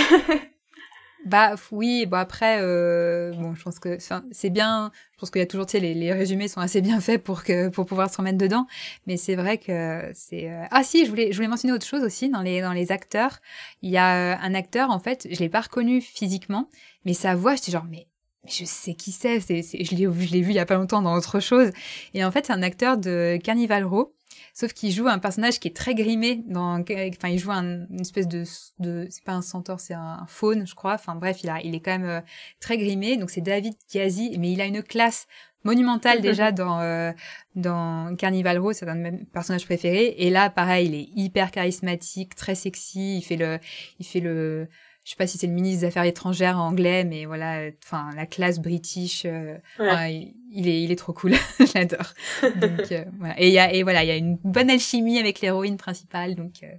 bah 1.26 1.56
oui, 1.72 2.06
bon 2.06 2.16
après, 2.16 2.60
euh, 2.62 3.34
bon, 3.34 3.56
je 3.56 3.64
pense 3.64 3.80
que 3.80 3.98
c'est 4.32 4.50
bien. 4.50 4.92
Je 5.14 5.20
pense 5.20 5.32
qu'il 5.32 5.40
y 5.40 5.44
a 5.44 5.48
toujours, 5.48 5.66
tu 5.66 5.74
sais, 5.74 5.80
les, 5.80 5.94
les, 5.94 6.14
résumés 6.14 6.48
sont 6.48 6.62
assez 6.62 6.80
bien 6.80 7.02
faits 7.02 7.22
pour 7.22 7.44
que 7.44 7.68
pour 7.68 7.86
pouvoir 7.86 8.10
se 8.10 8.18
remettre 8.18 8.38
dedans. 8.38 8.68
Mais 9.06 9.18
c'est 9.18 9.36
vrai 9.36 9.58
que 9.58 10.10
c'est. 10.14 10.50
Euh, 10.50 10.64
ah 10.72 10.84
si, 10.84 11.06
je 11.06 11.10
voulais 11.10 11.32
je 11.32 11.36
voulais 11.36 11.50
mentionner 11.50 11.74
autre 11.74 11.86
chose 11.86 12.04
aussi 12.04 12.30
dans 12.30 12.42
les 12.42 12.62
dans 12.62 12.74
les 12.74 12.94
acteurs. 12.94 13.40
Il 13.82 13.90
y 13.90 13.98
a 13.98 14.40
un 14.40 14.54
acteur 14.54 14.92
en 14.92 15.00
fait, 15.00 15.28
je 15.30 15.40
l'ai 15.40 15.50
pas 15.50 15.62
reconnu 15.62 16.00
physiquement, 16.00 16.70
mais 17.04 17.14
sa 17.14 17.36
voix, 17.36 17.56
j'étais 17.56 17.74
genre 17.74 17.86
mais 17.90 18.08
je 18.48 18.66
sais 18.66 18.94
qui 18.94 19.12
c'est, 19.12 19.40
c'est, 19.40 19.62
je 19.62 19.96
l'ai 19.96 20.08
vu 20.42 20.52
il 20.52 20.56
y 20.56 20.60
a 20.60 20.66
pas 20.66 20.76
longtemps 20.76 21.02
dans 21.02 21.16
autre 21.16 21.40
chose. 21.40 21.72
Et 22.14 22.24
en 22.24 22.32
fait, 22.32 22.46
c'est 22.48 22.54
un 22.54 22.64
acteur 22.64 22.98
de 22.98 23.38
Carnival 23.44 23.84
Row, 23.84 24.14
sauf 24.54 24.74
qu'il 24.74 24.92
joue 24.92 25.08
un 25.08 25.20
personnage 25.20 25.60
qui 25.60 25.68
est 25.68 25.76
très 25.76 25.96
grimé. 25.96 26.44
Dans, 26.48 26.80
enfin, 26.80 27.30
il 27.30 27.40
joue 27.40 27.52
un, 27.52 27.88
une 27.90 28.02
espèce 28.02 28.28
de, 28.28 28.44
de 28.80 29.08
c'est 29.10 29.24
pas 29.24 29.34
un 29.34 29.42
centaure, 29.42 29.80
c'est 29.80 29.94
un, 29.94 30.26
faune, 30.28 30.66
je 30.66 30.76
crois. 30.76 30.94
Enfin 30.94 31.16
bref, 31.16 31.44
il 31.44 31.50
a, 31.50 31.62
il 31.62 31.76
est 31.76 31.80
quand 31.80 31.92
même 31.92 32.10
euh, 32.10 32.22
très 32.60 32.78
grimé. 32.78 33.18
Donc 33.18 33.30
c'est 33.30 33.42
David 33.42 33.74
Kiazi, 33.92 34.38
mais 34.40 34.52
il 34.52 34.62
a 34.62 34.66
une 34.66 34.84
classe 34.84 35.28
monumentale 35.64 36.22
déjà 36.22 36.52
dans 36.54 36.80
euh, 36.80 37.12
dans 37.56 38.16
Carnival 38.16 38.60
Row, 38.60 38.74
c'est 38.74 38.88
un 38.88 38.96
de 38.96 39.02
mes 39.02 39.12
personnages 39.34 39.66
préférés. 39.66 40.16
Et 40.18 40.30
là, 40.30 40.50
pareil, 40.50 40.88
il 40.88 40.96
est 40.96 41.10
hyper 41.16 41.52
charismatique, 41.52 42.36
très 42.36 42.56
sexy. 42.56 43.18
Il 43.18 43.22
fait 43.24 43.38
le, 43.38 43.60
il 44.00 44.06
fait 44.06 44.22
le 44.22 44.68
je 45.08 45.12
sais 45.12 45.16
pas 45.16 45.26
si 45.26 45.38
c'est 45.38 45.48
le 45.48 45.54
ministre 45.54 45.80
des 45.80 45.88
Affaires 45.88 46.04
étrangères 46.04 46.58
anglais, 46.58 47.06
mais 47.06 47.24
voilà, 47.24 47.70
enfin 47.82 48.10
la 48.18 48.26
classe 48.26 48.60
british, 48.60 49.24
euh, 49.24 49.56
il, 49.80 50.68
est 50.68 50.82
il 50.84 50.92
est 50.92 50.98
trop 50.98 51.14
cool, 51.14 51.32
j'adore. 51.74 52.14
donc 52.44 52.92
euh, 52.92 53.06
voilà. 53.18 53.40
Et 53.40 53.48
il 53.48 53.54
y 53.54 53.60
a 53.60 53.72
et 53.74 53.84
voilà, 53.84 54.04
il 54.04 54.08
y 54.08 54.12
a 54.12 54.18
une 54.18 54.36
bonne 54.44 54.70
alchimie 54.70 55.18
avec 55.18 55.40
l'héroïne 55.40 55.78
principale, 55.78 56.36
donc 56.36 56.56
euh, 56.64 56.74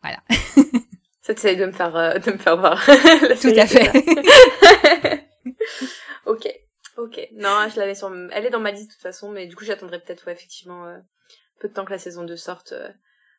voilà. 0.00 0.18
Ça 1.22 1.34
t'essaye 1.34 1.56
de 1.56 1.66
me 1.66 1.72
faire 1.72 1.90
de 1.92 2.30
me 2.30 2.38
faire 2.38 2.56
voir. 2.56 2.80
Tout 3.40 3.54
à 3.56 3.66
fait. 3.66 3.90
ok, 6.24 6.48
ok. 6.98 7.28
Non, 7.34 7.66
je 7.68 7.80
l'avais 7.80 7.96
sur, 7.96 8.14
elle 8.30 8.46
est 8.46 8.50
dans 8.50 8.60
ma 8.60 8.70
liste 8.70 8.90
de 8.90 8.92
toute 8.92 9.02
façon, 9.02 9.32
mais 9.32 9.48
du 9.48 9.56
coup 9.56 9.64
j'attendrai 9.64 9.98
peut-être 9.98 10.24
ouais, 10.28 10.32
effectivement 10.32 10.84
peu 11.58 11.66
de 11.66 11.74
temps 11.74 11.84
que 11.84 11.90
la 11.90 11.98
saison 11.98 12.22
2 12.22 12.36
sorte 12.36 12.74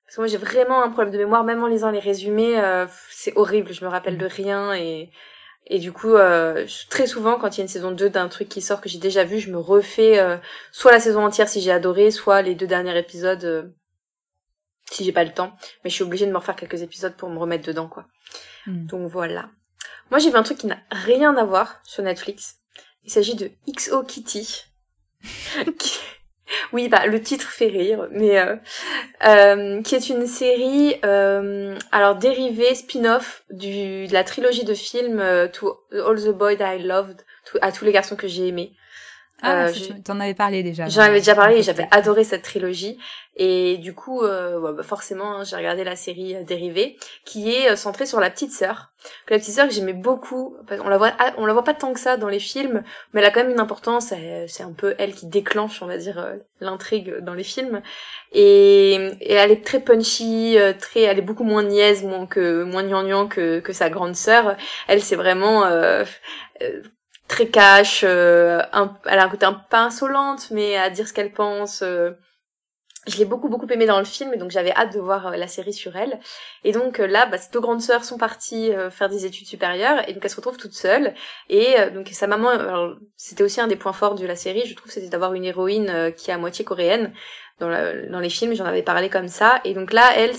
parce 0.08 0.16
que 0.16 0.22
moi 0.22 0.28
j'ai 0.28 0.38
vraiment 0.38 0.82
un 0.82 0.90
problème 0.90 1.14
de 1.14 1.18
mémoire, 1.18 1.44
même 1.44 1.62
en 1.62 1.68
lisant 1.68 1.92
les 1.92 2.00
résumés, 2.00 2.58
euh, 2.60 2.88
c'est 3.10 3.34
horrible, 3.36 3.74
je 3.74 3.84
me 3.84 3.90
rappelle 3.90 4.18
de 4.18 4.26
rien 4.26 4.74
et 4.74 5.12
et 5.70 5.80
du 5.80 5.92
coup 5.92 6.16
euh, 6.16 6.66
très 6.90 7.08
souvent 7.08 7.38
quand 7.38 7.50
il 7.50 7.58
y 7.58 7.62
a 7.62 7.64
une 7.64 7.70
saison 7.70 7.92
2 7.92 8.10
d'un 8.10 8.30
truc 8.30 8.48
qui 8.48 8.62
sort 8.62 8.80
que 8.80 8.88
j'ai 8.88 9.00
déjà 9.00 9.26
vu, 9.26 9.40
je 9.40 9.52
me 9.52 9.58
refais 9.58 10.18
euh, 10.18 10.38
soit 10.72 10.94
la 10.94 11.02
saison 11.02 11.26
entière 11.26 11.50
si 11.50 11.60
j'ai 11.60 11.72
adoré, 11.72 12.10
soit 12.10 12.42
les 12.42 12.56
deux 12.56 12.68
derniers 12.68 12.98
épisodes 12.98 13.44
euh, 13.44 13.64
si 14.90 15.04
j'ai 15.04 15.12
pas 15.12 15.26
le 15.26 15.34
temps, 15.34 15.54
mais 15.84 15.90
je 15.90 15.96
suis 15.96 16.04
obligée 16.04 16.26
de 16.26 16.32
me 16.32 16.38
refaire 16.38 16.56
quelques 16.56 16.82
épisodes 16.84 17.18
pour 17.18 17.30
me 17.30 17.38
remettre 17.38 17.68
dedans 17.68 17.90
quoi. 17.90 18.06
Hmm. 18.66 18.86
Donc 18.86 19.12
voilà. 19.12 19.50
Moi 20.10 20.20
j'ai 20.20 20.30
vu 20.30 20.38
un 20.38 20.44
truc 20.44 20.58
qui 20.58 20.68
n'a 20.68 20.80
rien 20.90 21.36
à 21.36 21.44
voir 21.44 21.82
sur 21.84 22.02
Netflix. 22.02 22.60
Il 23.04 23.12
s'agit 23.12 23.36
de 23.36 23.52
XO 23.70 24.04
Kitty. 24.04 24.64
Oui, 26.74 26.90
bah 26.90 27.06
le 27.06 27.22
titre 27.22 27.50
fait 27.50 27.68
rire, 27.68 28.08
mais 28.12 28.40
euh, 28.40 28.56
euh, 29.26 29.82
qui 29.82 29.96
est 29.96 30.10
une 30.10 30.28
série 30.28 30.96
euh, 31.06 31.78
alors 31.92 32.16
dérivée 32.16 32.76
spin-off 32.76 33.44
du 33.50 34.08
de 34.08 34.14
la 34.14 34.24
trilogie 34.24 34.64
de 34.64 34.74
films 34.74 35.24
To 35.54 35.80
All 35.92 36.22
the 36.22 36.30
Boys 36.30 36.58
I 36.60 36.80
Loved, 36.84 37.22
à 37.62 37.72
tous 37.72 37.86
les 37.86 37.92
garçons 37.92 38.16
que 38.16 38.28
j'ai 38.28 38.48
aimés. 38.48 38.74
Ah, 39.42 39.68
euh, 39.68 39.74
t'en 40.04 40.20
avais 40.20 40.34
parlé 40.34 40.64
déjà. 40.64 40.88
J'en 40.88 41.02
avais 41.02 41.20
déjà 41.20 41.36
parlé 41.36 41.58
et 41.58 41.64
j'avais 41.64 41.88
adoré 41.92 42.24
cette 42.24 42.42
trilogie. 42.42 42.98
Et 43.40 43.78
du 43.78 43.94
coup, 43.94 44.24
euh, 44.24 44.74
bah 44.74 44.82
forcément, 44.82 45.38
hein, 45.38 45.44
j'ai 45.44 45.56
regardé 45.56 45.84
la 45.84 45.96
série 45.96 46.36
euh, 46.36 46.44
dérivée, 46.44 46.98
qui 47.24 47.54
est 47.54 47.70
euh, 47.70 47.76
centrée 47.76 48.08
sur 48.08 48.20
la 48.20 48.32
petite 48.32 48.52
sœur. 48.52 48.90
Que 49.28 49.36
la 49.36 49.40
petite 49.40 49.54
sœur 49.54 49.68
que 49.68 49.74
j'aimais 49.74 49.94
beaucoup. 49.94 50.58
On 50.84 50.90
la 50.90 50.98
voit, 50.98 51.12
ah, 51.20 51.34
on 51.38 51.46
la 51.46 51.54
voit 51.54 51.64
pas 51.64 51.76
tant 51.76 51.94
que 51.94 52.00
ça 52.00 52.18
dans 52.18 52.30
les 52.30 52.40
films, 52.40 52.84
mais 53.14 53.22
elle 53.22 53.28
a 53.28 53.30
quand 53.30 53.42
même 53.42 53.52
une 53.52 53.60
importance. 53.60 54.12
C'est 54.48 54.64
un 54.64 54.72
peu 54.72 54.96
elle 54.98 55.14
qui 55.14 55.28
déclenche, 55.28 55.84
on 55.84 55.86
va 55.86 56.00
dire, 56.00 56.34
l'intrigue 56.62 57.20
dans 57.20 57.36
les 57.36 57.44
films. 57.44 57.84
Et, 58.32 58.96
et, 59.22 59.34
elle 59.34 59.52
est 59.52 59.64
très 59.64 59.82
punchy, 59.82 60.58
très, 60.80 61.02
elle 61.02 61.20
est 61.20 61.22
beaucoup 61.22 61.44
moins 61.44 61.64
niaise, 61.64 62.04
moins 62.04 62.26
que 62.26 62.64
moins 62.64 62.84
gnangnan 62.84 63.28
que 63.28 63.60
que 63.60 63.72
sa 63.72 63.92
grande 63.92 64.16
sœur. 64.16 64.58
Elle, 64.88 65.04
c'est 65.04 65.16
vraiment 65.16 65.64
très 67.28 67.48
cash, 67.48 68.02
euh, 68.04 68.62
elle 69.06 69.20
a 69.20 69.24
un 69.24 69.30
côté 69.30 69.46
un 69.46 69.54
peu 69.54 69.78
insolente, 69.78 70.50
mais 70.52 70.78
à 70.78 70.90
dire 70.90 71.08
ce 71.08 71.14
qu'elle 71.14 71.32
pense. 71.32 71.82
Euh, 71.82 72.12
je 73.06 73.18
l'ai 73.18 73.26
beaucoup 73.26 73.48
beaucoup 73.48 73.68
aimé 73.68 73.86
dans 73.86 74.00
le 74.00 74.06
film, 74.06 74.36
donc 74.36 74.52
j'avais 74.52 74.74
hâte 74.74 74.94
de 74.94 75.00
voir 75.00 75.28
euh, 75.28 75.38
la 75.38 75.48
série 75.48 75.72
sur 75.72 75.96
elle. 75.96 76.20
Et 76.66 76.74
donc 76.74 76.98
là, 76.98 77.26
bah, 77.26 77.38
ses 77.38 77.52
deux 77.52 77.62
grandes 77.62 77.82
sœurs 77.82 78.04
sont 78.04 78.18
parties 78.18 78.72
faire 78.92 79.08
des 79.08 79.26
études 79.26 79.48
supérieures, 79.48 80.08
et 80.10 80.14
donc 80.14 80.24
elle 80.24 80.30
se 80.30 80.36
retrouve 80.36 80.58
toute 80.58 80.74
seule. 80.74 81.14
Et 81.50 81.76
donc 81.94 82.10
sa 82.10 82.28
maman, 82.28 82.96
c'était 83.16 83.44
aussi 83.44 83.62
un 83.62 83.68
des 83.68 83.78
points 83.78 83.94
forts 83.94 84.16
de 84.16 84.26
la 84.26 84.36
série, 84.36 84.66
je 84.66 84.76
trouve, 84.76 84.92
c'était 84.92 85.08
d'avoir 85.08 85.34
une 85.36 85.46
héroïne 85.46 86.14
qui 86.18 86.32
est 86.32 86.34
à 86.34 86.38
moitié 86.38 86.66
coréenne. 86.66 87.14
Dans, 87.60 87.70
dans 88.12 88.20
les 88.20 88.30
films, 88.30 88.54
j'en 88.54 88.66
avais 88.66 88.84
parlé 88.84 89.10
comme 89.10 89.30
ça. 89.30 89.62
Et 89.64 89.74
donc 89.74 89.92
là, 89.92 90.12
elle, 90.16 90.36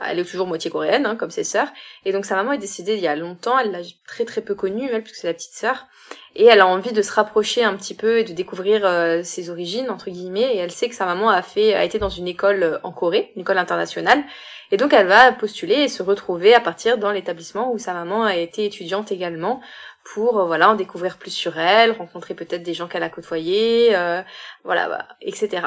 elle 0.00 0.18
est 0.18 0.24
toujours 0.24 0.46
moitié 0.46 0.70
coréenne, 0.70 1.06
hein, 1.06 1.16
comme 1.16 1.30
ses 1.30 1.44
sœurs. 1.44 1.68
Et 2.04 2.12
donc 2.12 2.24
sa 2.24 2.36
maman 2.36 2.52
est 2.52 2.58
décédée 2.58 2.94
il 2.94 3.00
y 3.00 3.08
a 3.08 3.16
longtemps, 3.16 3.58
elle 3.58 3.72
l'a 3.72 3.80
très 4.06 4.24
très 4.24 4.40
peu 4.40 4.54
connue, 4.54 4.88
elle, 4.92 5.02
puisque 5.02 5.16
c'est 5.16 5.26
la 5.26 5.34
petite 5.34 5.54
sœur. 5.54 5.86
Et 6.34 6.44
elle 6.44 6.60
a 6.60 6.66
envie 6.66 6.92
de 6.92 7.02
se 7.02 7.12
rapprocher 7.12 7.64
un 7.64 7.74
petit 7.74 7.94
peu 7.94 8.18
et 8.18 8.24
de 8.24 8.32
découvrir 8.32 8.82
euh, 8.84 9.22
ses 9.24 9.50
origines, 9.50 9.90
entre 9.90 10.10
guillemets. 10.10 10.54
Et 10.54 10.58
elle 10.58 10.70
sait 10.70 10.88
que 10.88 10.94
sa 10.94 11.04
maman 11.04 11.30
a 11.30 11.42
fait, 11.42 11.74
a 11.74 11.84
été 11.84 11.98
dans 11.98 12.08
une 12.08 12.28
école 12.28 12.62
euh, 12.62 12.78
en 12.84 12.92
Corée, 12.92 13.32
une 13.34 13.42
école 13.42 13.58
internationale. 13.58 14.22
Et 14.70 14.76
donc 14.76 14.92
elle 14.92 15.06
va 15.06 15.32
postuler 15.32 15.74
et 15.74 15.88
se 15.88 16.02
retrouver 16.02 16.54
à 16.54 16.60
partir 16.60 16.98
dans 16.98 17.10
l'établissement 17.10 17.72
où 17.72 17.78
sa 17.78 17.94
maman 17.94 18.24
a 18.24 18.36
été 18.36 18.66
étudiante 18.66 19.10
également 19.10 19.60
pour 20.04 20.38
euh, 20.38 20.44
voilà 20.44 20.70
en 20.70 20.74
découvrir 20.74 21.16
plus 21.16 21.30
sur 21.30 21.58
elle, 21.58 21.92
rencontrer 21.92 22.34
peut-être 22.34 22.62
des 22.62 22.74
gens 22.74 22.86
qu'elle 22.86 23.02
a 23.02 23.08
côtoyés, 23.08 23.96
voilà, 24.64 24.88
bah, 24.88 25.08
etc. 25.22 25.62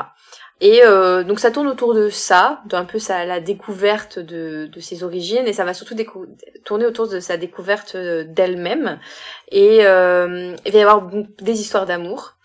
Et 0.62 0.84
euh, 0.84 1.24
donc 1.24 1.40
ça 1.40 1.50
tourne 1.50 1.68
autour 1.68 1.96
de 1.96 2.10
ça, 2.10 2.62
d'un 2.66 2.86
peu 2.86 3.00
sa, 3.00 3.26
la 3.26 3.40
découverte 3.40 4.20
de, 4.20 4.68
de 4.68 4.80
ses 4.80 5.04
origines, 5.04 5.48
et 5.48 5.54
ça 5.54 5.66
va 5.66 5.74
surtout 5.74 5.96
tourner 6.64 6.86
autour 6.86 7.08
de 7.08 7.20
sa 7.20 7.36
découverte 7.36 7.96
euh, 7.96 8.24
d'elle-même. 8.28 9.00
Et 9.52 9.80
euh, 9.82 10.56
il 10.66 10.72
va 10.72 10.78
y 10.78 10.82
avoir 10.82 11.10
des 11.42 11.60
histoires 11.60 11.88
d'amour. 11.88 12.36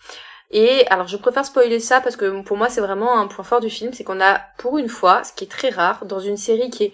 Et 0.49 0.87
alors 0.87 1.07
je 1.07 1.17
préfère 1.17 1.45
spoiler 1.45 1.79
ça 1.79 2.01
parce 2.01 2.15
que 2.15 2.41
pour 2.41 2.57
moi 2.57 2.69
c'est 2.69 2.81
vraiment 2.81 3.19
un 3.19 3.27
point 3.27 3.43
fort 3.43 3.61
du 3.61 3.69
film, 3.69 3.93
c'est 3.93 4.03
qu'on 4.03 4.21
a 4.21 4.41
pour 4.57 4.79
une 4.79 4.89
fois, 4.89 5.23
ce 5.23 5.33
qui 5.33 5.43
est 5.43 5.51
très 5.51 5.69
rare, 5.69 6.05
dans 6.05 6.19
une 6.19 6.37
série 6.37 6.71
qui 6.71 6.85
est 6.85 6.93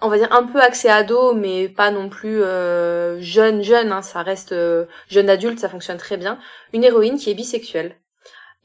on 0.00 0.08
va 0.08 0.18
dire 0.18 0.32
un 0.32 0.44
peu 0.44 0.60
axée 0.60 0.88
ado 0.88 1.34
mais 1.34 1.68
pas 1.68 1.90
non 1.90 2.08
plus 2.08 2.42
euh, 2.42 3.20
jeune 3.20 3.62
jeune 3.62 3.92
hein, 3.92 4.02
ça 4.02 4.22
reste 4.22 4.52
euh, 4.52 4.86
jeune 5.08 5.30
adulte 5.30 5.60
ça 5.60 5.68
fonctionne 5.68 5.96
très 5.96 6.16
bien 6.16 6.38
une 6.72 6.84
héroïne 6.84 7.16
qui 7.16 7.30
est 7.30 7.34
bisexuelle 7.34 7.96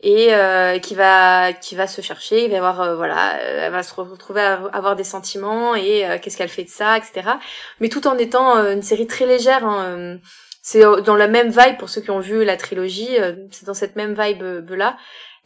et 0.02 0.34
euh, 0.34 0.80
qui 0.80 0.96
va 0.96 1.52
qui 1.54 1.76
va 1.76 1.88
se 1.88 2.02
chercher, 2.02 2.46
il 2.46 2.52
va 2.52 2.58
avoir 2.58 2.82
euh, 2.82 2.96
voilà, 2.96 3.36
euh, 3.36 3.66
elle 3.66 3.72
va 3.72 3.84
se 3.84 3.94
retrouver 3.94 4.42
à 4.42 4.62
avoir 4.72 4.96
des 4.96 5.04
sentiments 5.04 5.76
et 5.76 6.06
qu'est-ce 6.22 6.38
qu'elle 6.38 6.50
fait 6.50 6.64
de 6.64 6.70
ça, 6.70 6.98
etc. 6.98 7.32
Mais 7.80 7.90
tout 7.90 8.08
en 8.08 8.18
étant 8.18 8.56
une 8.72 8.82
série 8.82 9.08
très 9.08 9.26
légère. 9.26 9.66
Hein, 9.66 10.20
c'est 10.62 10.84
dans 11.04 11.16
la 11.16 11.28
même 11.28 11.50
vibe 11.50 11.78
pour 11.78 11.90
ceux 11.90 12.02
qui 12.02 12.12
ont 12.12 12.20
vu 12.20 12.44
la 12.44 12.58
trilogie. 12.58 13.18
c'est 13.52 13.66
dans 13.66 13.74
cette 13.74 13.96
même 13.96 14.14
vibe 14.18 14.70
là 14.70 14.98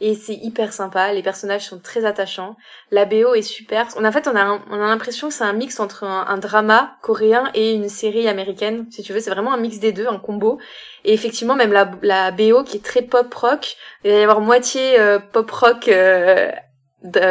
et 0.02 0.16
c'est 0.16 0.36
hyper 0.36 0.74
sympa. 0.74 1.14
Les 1.14 1.24
personnages 1.24 1.66
sont 1.66 1.80
très 1.80 2.06
attachants. 2.06 2.56
La 2.92 3.06
BO 3.06 3.34
est 3.36 3.42
super. 3.42 3.88
En 3.98 4.12
fait, 4.12 4.28
on 4.28 4.36
a, 4.36 4.60
on 4.70 4.74
a 4.74 4.88
l'impression 4.88 5.30
que 5.30 5.34
c'est 5.34 5.44
un 5.44 5.54
mix 5.54 5.80
entre 5.80 6.04
un, 6.04 6.38
drama 6.38 6.98
coréen 7.02 7.50
et 7.54 7.74
une 7.74 7.90
série 7.90 8.28
américaine. 8.28 8.88
Si 8.92 9.04
tu 9.04 9.14
veux, 9.14 9.20
c'est 9.20 9.32
vraiment 9.32 9.54
un 9.54 9.58
mix 9.58 9.80
des 9.80 9.92
deux, 9.92 10.08
un 10.08 10.20
combo. 10.20 10.60
Et 11.06 11.14
effectivement, 11.14 11.56
même 11.56 11.72
la, 11.72 11.92
la 12.02 12.32
BO 12.32 12.64
qui 12.64 12.78
est 12.78 12.84
très 12.86 13.02
pop 13.02 13.34
rock, 13.34 13.76
il 14.04 14.12
va 14.12 14.18
y 14.18 14.22
avoir 14.22 14.42
moitié 14.42 15.00
euh, 15.00 15.20
pop 15.20 15.50
rock 15.52 15.88
euh, 15.88 16.52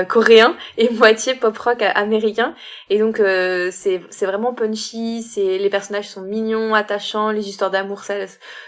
coréen 0.09 0.57
et 0.77 0.90
moitié 0.94 1.35
pop 1.35 1.57
rock 1.57 1.82
américain. 1.82 2.55
Et 2.90 2.99
donc 2.99 3.20
euh, 3.20 3.70
c'est 3.73 4.03
c'est 4.11 4.27
vraiment 4.27 4.55
punchy 4.55 5.23
c'est 5.23 5.59
les 5.59 5.70
personnages 5.70 6.09
sont 6.09 6.23
mignons 6.23 6.74
attachants 6.74 7.31
les 7.31 7.49
histoires 7.49 7.70
d'amour 7.70 8.03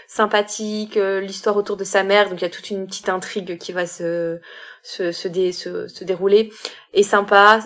sympathiques 0.07 0.97
euh, 0.97 1.19
l'histoire 1.21 1.57
autour 1.57 1.77
de 1.77 1.83
sa 1.83 2.03
mère. 2.03 2.29
Donc 2.29 2.41
il 2.41 2.43
y 2.43 2.47
a 2.47 2.49
toute 2.49 2.69
une 2.69 2.87
petite 2.87 3.09
intrigue 3.09 3.57
qui 3.57 3.71
va 3.71 3.85
se 3.85 4.39
se 4.83 5.11
se, 5.11 5.29
se, 5.51 5.87
se 5.87 6.03
dérouler. 6.03 6.51
Et 6.93 7.03
sympa. 7.03 7.59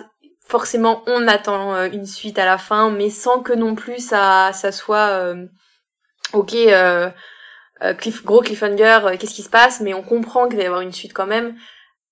Forcément 0.46 1.04
on 1.06 1.28
attend 1.28 1.74
euh, 1.74 1.88
une 1.92 2.06
suite 2.06 2.38
à 2.38 2.44
la 2.44 2.58
fin 2.58 2.90
mais 2.90 3.08
sans 3.08 3.40
que 3.40 3.52
non 3.52 3.76
plus 3.76 4.04
ça 4.04 4.50
ça 4.52 4.72
soit 4.72 5.34
ok 6.32 6.56
cliff, 7.98 8.24
gros 8.24 8.40
cliffhanger 8.40 9.16
qu'est-ce 9.18 9.34
qui 9.34 9.42
se 9.42 9.48
passe? 9.48 9.80
Mais 9.80 9.94
on 9.94 10.02
comprend 10.02 10.48
qu'il 10.48 10.56
va 10.56 10.64
y 10.64 10.66
avoir 10.66 10.80
une 10.80 10.92
suite 10.92 11.12
quand 11.12 11.26
même 11.26 11.54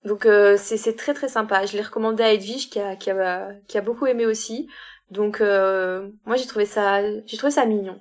donc 0.04 0.26
euh, 0.26 0.56
c'est 0.56 0.96
très 0.96 1.14
très 1.14 1.28
sympa. 1.28 1.66
Je 1.66 1.76
l'ai 1.76 1.82
recommandé 1.82 2.22
à 2.22 2.32
Edwige 2.32 2.70
qui 2.70 2.80
a, 2.80 2.96
qui 2.96 3.10
a, 3.10 3.50
qui 3.66 3.78
a 3.78 3.80
beaucoup 3.80 4.06
aimé 4.06 4.26
aussi. 4.26 4.68
Donc 5.10 5.40
euh, 5.40 6.08
moi 6.24 6.36
j'ai 6.36 6.46
trouvé 6.46 6.66
ça 6.66 7.02
j'ai 7.26 7.36
trouvé 7.36 7.50
ça 7.50 7.66
mignon. 7.66 7.98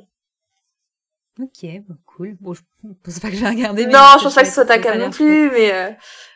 Ok, 1.39 1.69
bon, 1.87 1.95
cool. 2.07 2.35
Bon, 2.41 2.55
je 2.55 2.61
pense 3.03 3.19
pas 3.19 3.29
que 3.29 3.35
j'ai 3.35 3.47
regardé. 3.47 3.85
non, 3.85 3.99
je 4.17 4.23
pense 4.23 4.33
pas 4.33 4.41
que 4.41 4.47
ce 4.47 4.55
soit 4.55 4.65
ta 4.65 4.79
cam 4.79 4.97
non 4.97 5.11
plus, 5.11 5.51
mais, 5.51 5.71
euh, 5.71 5.91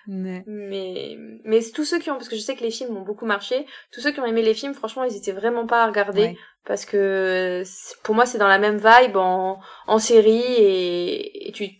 mais 0.07 0.43
mais 0.45 1.17
mais 1.43 1.59
tous 1.73 1.85
ceux 1.85 1.97
qui 1.97 2.11
ont 2.11 2.17
parce 2.17 2.29
que 2.29 2.35
je 2.35 2.41
sais 2.41 2.55
que 2.55 2.61
les 2.61 2.69
films 2.69 2.95
ont 2.97 3.01
beaucoup 3.01 3.25
marché. 3.25 3.65
Tous 3.91 3.99
ceux 3.99 4.11
qui 4.11 4.19
ont 4.19 4.27
aimé 4.27 4.43
les 4.43 4.53
films, 4.53 4.75
franchement, 4.75 5.03
ils 5.03 5.15
étaient 5.15 5.31
vraiment 5.31 5.65
pas 5.65 5.83
à 5.83 5.88
regarder 5.88 6.38
parce 6.65 6.85
que 6.85 7.63
pour 8.03 8.13
moi 8.13 8.27
c'est 8.27 8.38
dans 8.38 8.47
la 8.47 8.59
même 8.59 8.77
vibe 8.77 9.17
en 9.17 9.59
en 9.88 9.99
série 9.99 10.53
et, 10.57 11.47
et 11.47 11.51
tu 11.51 11.79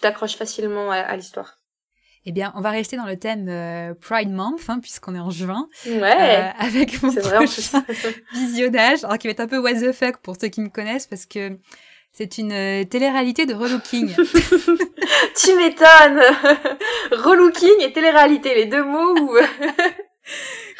t'accroches 0.00 0.36
facilement 0.36 0.90
à 0.90 1.14
l'histoire. 1.16 1.58
Eh 2.28 2.32
bien, 2.32 2.52
on 2.56 2.60
va 2.60 2.70
rester 2.70 2.96
dans 2.96 3.06
le 3.06 3.16
thème 3.16 3.46
euh, 3.48 3.94
Pride 3.94 4.30
Month, 4.30 4.62
hein, 4.66 4.80
puisqu'on 4.80 5.14
est 5.14 5.20
en 5.20 5.30
juin. 5.30 5.68
Ouais. 5.86 6.02
Euh, 6.02 6.50
avec 6.58 7.00
mon 7.00 7.12
prochain 7.12 7.84
visionnage, 8.34 9.04
alors 9.04 9.16
qui 9.16 9.28
va 9.28 9.30
être 9.30 9.40
un 9.40 9.46
peu 9.46 9.58
what 9.58 9.74
the 9.74 9.92
fuck 9.92 10.16
pour 10.16 10.34
ceux 10.38 10.48
qui 10.48 10.60
me 10.60 10.68
connaissent, 10.68 11.06
parce 11.06 11.24
que 11.24 11.56
c'est 12.10 12.38
une 12.38 12.50
euh, 12.50 12.82
télé-réalité 12.82 13.46
de 13.46 13.54
relooking. 13.54 14.08
tu 14.16 15.54
m'étonnes 15.54 16.20
Relooking 17.12 17.80
et 17.82 17.92
télé-réalité, 17.92 18.56
les 18.56 18.66
deux 18.66 18.82
mots 18.82 19.16
où... 19.20 19.38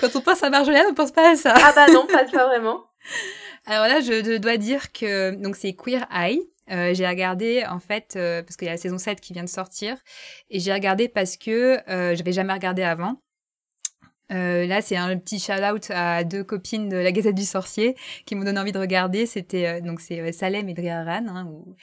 Quand 0.00 0.16
on 0.16 0.20
pense 0.22 0.42
à 0.42 0.50
Marjolaine, 0.50 0.86
on 0.90 0.94
pense 0.94 1.12
pas 1.12 1.30
à 1.30 1.36
ça. 1.36 1.54
ah 1.56 1.72
bah 1.76 1.86
non, 1.92 2.06
pas, 2.06 2.24
pas 2.24 2.48
vraiment. 2.48 2.86
Alors 3.66 3.86
là, 3.86 4.00
je 4.00 4.38
dois 4.38 4.56
dire 4.56 4.90
que 4.92 5.30
donc 5.36 5.54
c'est 5.54 5.74
Queer 5.74 6.06
Eye. 6.12 6.42
Euh, 6.70 6.94
j'ai 6.94 7.06
regardé 7.06 7.64
en 7.68 7.78
fait 7.78 8.14
euh, 8.16 8.42
parce 8.42 8.56
qu'il 8.56 8.66
y 8.66 8.68
a 8.68 8.72
la 8.72 8.78
saison 8.78 8.98
7 8.98 9.20
qui 9.20 9.32
vient 9.32 9.44
de 9.44 9.48
sortir 9.48 9.96
et 10.50 10.58
j'ai 10.58 10.72
regardé 10.72 11.08
parce 11.08 11.36
que 11.36 11.78
euh, 11.88 12.16
j'avais 12.16 12.32
jamais 12.32 12.52
regardé 12.52 12.82
avant. 12.82 13.20
Euh, 14.32 14.66
là, 14.66 14.82
c'est 14.82 14.96
un 14.96 15.16
petit 15.18 15.38
shout-out 15.38 15.88
à 15.90 16.24
deux 16.24 16.42
copines 16.42 16.88
de 16.88 16.96
la 16.96 17.12
Gazette 17.12 17.36
du 17.36 17.44
Sorcier 17.44 17.94
qui 18.24 18.34
m'ont 18.34 18.42
donné 18.42 18.58
envie 18.58 18.72
de 18.72 18.78
regarder. 18.78 19.24
C'était 19.24 19.80
donc 19.80 20.00
c'est 20.00 20.32
Salem 20.32 20.68
et 20.68 20.74
Driaran, 20.74 21.28
hein, 21.28 21.46
ou, 21.48 21.76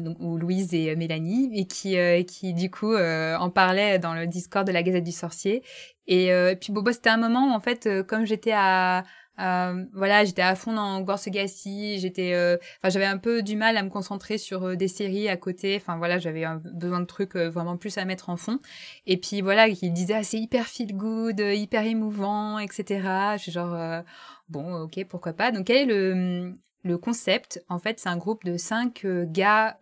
donc, 0.00 0.16
ou 0.18 0.38
Louise 0.38 0.74
et 0.74 0.96
Mélanie, 0.96 1.52
et 1.54 1.66
qui 1.66 1.96
qui 2.26 2.52
du 2.52 2.68
coup 2.68 2.96
en 2.96 3.48
parlaient 3.50 4.00
dans 4.00 4.12
le 4.12 4.26
Discord 4.26 4.66
de 4.66 4.72
la 4.72 4.82
Gazette 4.82 5.04
du 5.04 5.12
Sorcier. 5.12 5.62
Et 6.08 6.32
puis 6.60 6.72
bon, 6.72 6.82
bah, 6.82 6.92
c'était 6.92 7.10
un 7.10 7.16
moment 7.16 7.52
où 7.52 7.54
en 7.54 7.60
fait, 7.60 7.88
comme 8.08 8.26
j'étais 8.26 8.54
à 8.56 9.04
euh, 9.38 9.84
voilà, 9.94 10.24
j'étais 10.24 10.42
à 10.42 10.54
fond 10.54 10.74
dans 10.74 11.00
Gorsegasi, 11.00 11.98
j'étais, 11.98 12.34
euh, 12.34 12.58
enfin, 12.78 12.90
j'avais 12.90 13.06
un 13.06 13.16
peu 13.16 13.42
du 13.42 13.56
mal 13.56 13.76
à 13.76 13.82
me 13.82 13.88
concentrer 13.88 14.36
sur 14.36 14.64
euh, 14.64 14.76
des 14.76 14.88
séries 14.88 15.28
à 15.28 15.36
côté. 15.36 15.76
Enfin 15.76 15.96
voilà, 15.96 16.18
j'avais 16.18 16.44
besoin 16.74 17.00
de 17.00 17.06
trucs 17.06 17.36
vraiment 17.36 17.76
plus 17.76 17.96
à 17.98 18.04
mettre 18.04 18.28
en 18.28 18.36
fond. 18.36 18.58
Et 19.06 19.16
puis 19.16 19.40
voilà, 19.40 19.68
il 19.68 19.92
disait 19.92 20.14
ah, 20.14 20.22
c'est 20.22 20.38
hyper 20.38 20.66
feel 20.66 20.94
good, 20.94 21.40
hyper 21.40 21.84
émouvant, 21.84 22.58
etc. 22.58 23.00
Je 23.36 23.42
suis 23.42 23.52
genre 23.52 24.02
bon, 24.48 24.82
ok, 24.82 25.04
pourquoi 25.08 25.32
pas. 25.32 25.50
Donc 25.50 25.66
quel 25.66 25.76
est 25.76 25.92
le 25.92 26.52
le 26.84 26.98
concept? 26.98 27.64
En 27.68 27.78
fait, 27.78 28.00
c'est 28.00 28.08
un 28.08 28.16
groupe 28.16 28.44
de 28.44 28.56
cinq 28.56 29.06
gars. 29.06 29.78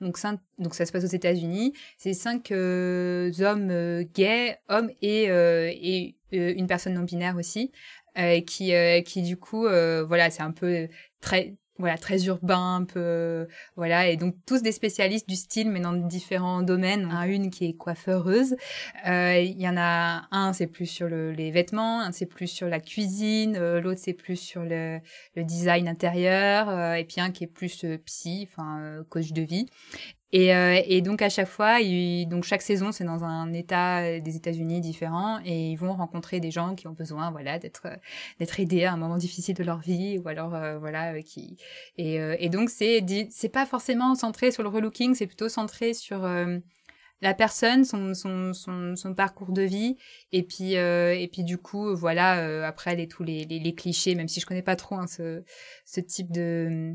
donc, 0.00 0.16
cinq, 0.16 0.40
donc 0.58 0.74
ça 0.74 0.86
se 0.86 0.92
passe 0.92 1.04
aux 1.04 1.06
États-Unis. 1.08 1.74
C'est 1.98 2.14
cinq 2.14 2.50
hommes 2.50 4.02
gays, 4.14 4.58
hommes 4.68 4.90
et, 5.02 5.24
et 5.24 6.16
une 6.32 6.66
personne 6.66 6.94
non 6.94 7.02
binaire 7.02 7.36
aussi, 7.36 7.72
euh, 7.72 7.99
qui, 8.46 8.74
euh, 8.74 9.02
qui 9.02 9.22
du 9.22 9.36
coup, 9.36 9.66
euh, 9.66 10.04
voilà, 10.04 10.30
c'est 10.30 10.42
un 10.42 10.52
peu 10.52 10.88
très 11.20 11.56
voilà 11.78 11.96
très 11.96 12.26
urbain 12.26 12.76
un 12.76 12.84
peu 12.84 13.48
voilà. 13.74 14.08
Et 14.08 14.18
donc 14.18 14.34
tous 14.46 14.60
des 14.60 14.70
spécialistes 14.70 15.26
du 15.26 15.34
style 15.34 15.70
mais 15.70 15.80
dans 15.80 15.94
différents 15.94 16.60
domaines. 16.60 17.10
Un 17.10 17.22
une 17.22 17.50
qui 17.50 17.64
est 17.64 17.72
coiffeureuse. 17.72 18.54
Il 19.06 19.56
y 19.58 19.66
en 19.66 19.78
a 19.78 20.28
un 20.30 20.52
c'est 20.52 20.66
plus 20.66 20.84
sur 20.84 21.08
le, 21.08 21.32
les 21.32 21.50
vêtements. 21.50 22.02
Un 22.02 22.12
c'est 22.12 22.26
plus 22.26 22.48
sur 22.48 22.68
la 22.68 22.80
cuisine. 22.80 23.58
L'autre 23.78 24.00
c'est 24.02 24.12
plus 24.12 24.36
sur 24.36 24.62
le, 24.62 25.00
le 25.36 25.44
design 25.44 25.88
intérieur. 25.88 26.96
Et 26.96 27.04
puis 27.04 27.22
un 27.22 27.30
qui 27.30 27.44
est 27.44 27.46
plus 27.46 27.86
psy 28.04 28.46
enfin 28.50 29.02
coach 29.08 29.32
de 29.32 29.40
vie 29.40 29.66
et, 30.32 30.54
euh, 30.54 30.80
et, 30.86 31.00
donc 31.00 31.22
à 31.22 31.28
chaque 31.28 31.48
fois, 31.48 31.78
donc 32.26 32.44
chaque 32.44 32.62
saison, 32.62 32.92
c'est 32.92 33.04
dans 33.04 33.24
un 33.24 33.52
État 33.52 34.02
euh, 34.02 34.20
des 34.20 34.36
États-Unis 34.36 34.80
différent, 34.80 35.40
et 35.44 35.70
ils 35.70 35.76
vont 35.76 35.92
rencontrer 35.92 36.38
des 36.38 36.52
gens 36.52 36.74
qui 36.76 36.86
ont 36.86 36.92
besoin, 36.92 37.30
voilà, 37.32 37.58
d'être 37.58 37.86
euh, 37.86 37.96
d'être 38.38 38.60
aidés 38.60 38.84
à 38.84 38.92
un 38.92 38.96
moment 38.96 39.16
difficile 39.16 39.56
de 39.56 39.64
leur 39.64 39.80
vie, 39.80 40.18
ou 40.18 40.28
alors 40.28 40.50
voilà, 40.78 41.20
qui 41.22 41.56
et, 41.96 42.16
et 42.16 42.48
donc 42.48 42.70
c'est 42.70 43.04
c'est 43.30 43.48
pas 43.48 43.66
forcément 43.66 44.14
centré 44.14 44.50
sur 44.50 44.62
le 44.62 44.68
relooking, 44.68 45.14
c'est 45.14 45.26
plutôt 45.26 45.48
centré 45.48 45.94
sur 45.94 46.26
la 47.22 47.34
personne, 47.34 47.84
son, 47.84 48.14
son, 48.14 48.54
son, 48.54 48.96
son, 48.96 49.14
parcours 49.14 49.52
de 49.52 49.62
vie, 49.62 49.96
et 50.32 50.42
puis, 50.42 50.72
et 50.74 51.28
puis 51.32 51.44
du 51.44 51.58
coup, 51.58 51.94
voilà, 51.96 52.66
après 52.66 52.96
les, 52.96 53.08
tous 53.08 53.24
les, 53.24 53.44
les, 53.44 53.58
les, 53.58 53.74
clichés, 53.74 54.14
même 54.14 54.28
si 54.28 54.40
je 54.40 54.46
connais 54.46 54.62
pas 54.62 54.76
trop 54.76 54.96
hein, 54.96 55.06
ce, 55.06 55.42
ce 55.84 56.00
type 56.00 56.30
de, 56.30 56.68
euh, 56.70 56.94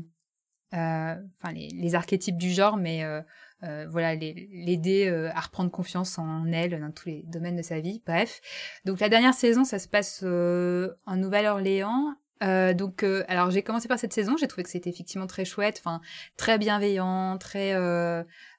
enfin 0.72 1.52
les, 1.52 1.68
les, 1.68 1.94
archétypes 1.94 2.36
du 2.36 2.50
genre, 2.50 2.76
mais 2.76 3.04
euh, 3.04 3.20
euh, 3.62 3.86
voilà, 3.88 4.14
l'aider 4.14 5.08
à 5.34 5.40
reprendre 5.40 5.70
confiance 5.70 6.18
en 6.18 6.46
elle 6.52 6.78
dans 6.80 6.90
tous 6.90 7.08
les 7.08 7.22
domaines 7.26 7.56
de 7.56 7.62
sa 7.62 7.80
vie. 7.80 8.02
Bref, 8.06 8.40
donc 8.84 9.00
la 9.00 9.08
dernière 9.08 9.34
saison, 9.34 9.64
ça 9.64 9.78
se 9.78 9.88
passe 9.88 10.22
en 10.22 11.16
Nouvelle-Orléans. 11.16 12.14
Euh, 12.42 12.74
donc, 12.74 13.02
alors 13.28 13.50
j'ai 13.50 13.62
commencé 13.62 13.88
par 13.88 13.98
cette 13.98 14.12
saison, 14.12 14.36
j'ai 14.36 14.46
trouvé 14.46 14.62
que 14.62 14.68
c'était 14.68 14.90
effectivement 14.90 15.26
très 15.26 15.46
chouette, 15.46 15.80
enfin 15.82 16.02
très 16.36 16.58
bienveillant, 16.58 17.38
très, 17.38 17.74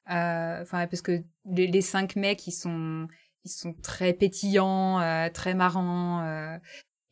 enfin 0.08 0.88
parce 0.88 1.02
que 1.02 1.24
les, 1.46 1.68
les, 1.68 1.82
cinq 1.82 2.16
mecs 2.16 2.48
ils 2.48 2.52
sont 2.52 3.08
ils 3.44 3.52
sont 3.52 3.74
très 3.84 4.14
pétillants, 4.14 5.30
très 5.32 5.54
marrants, 5.54 6.60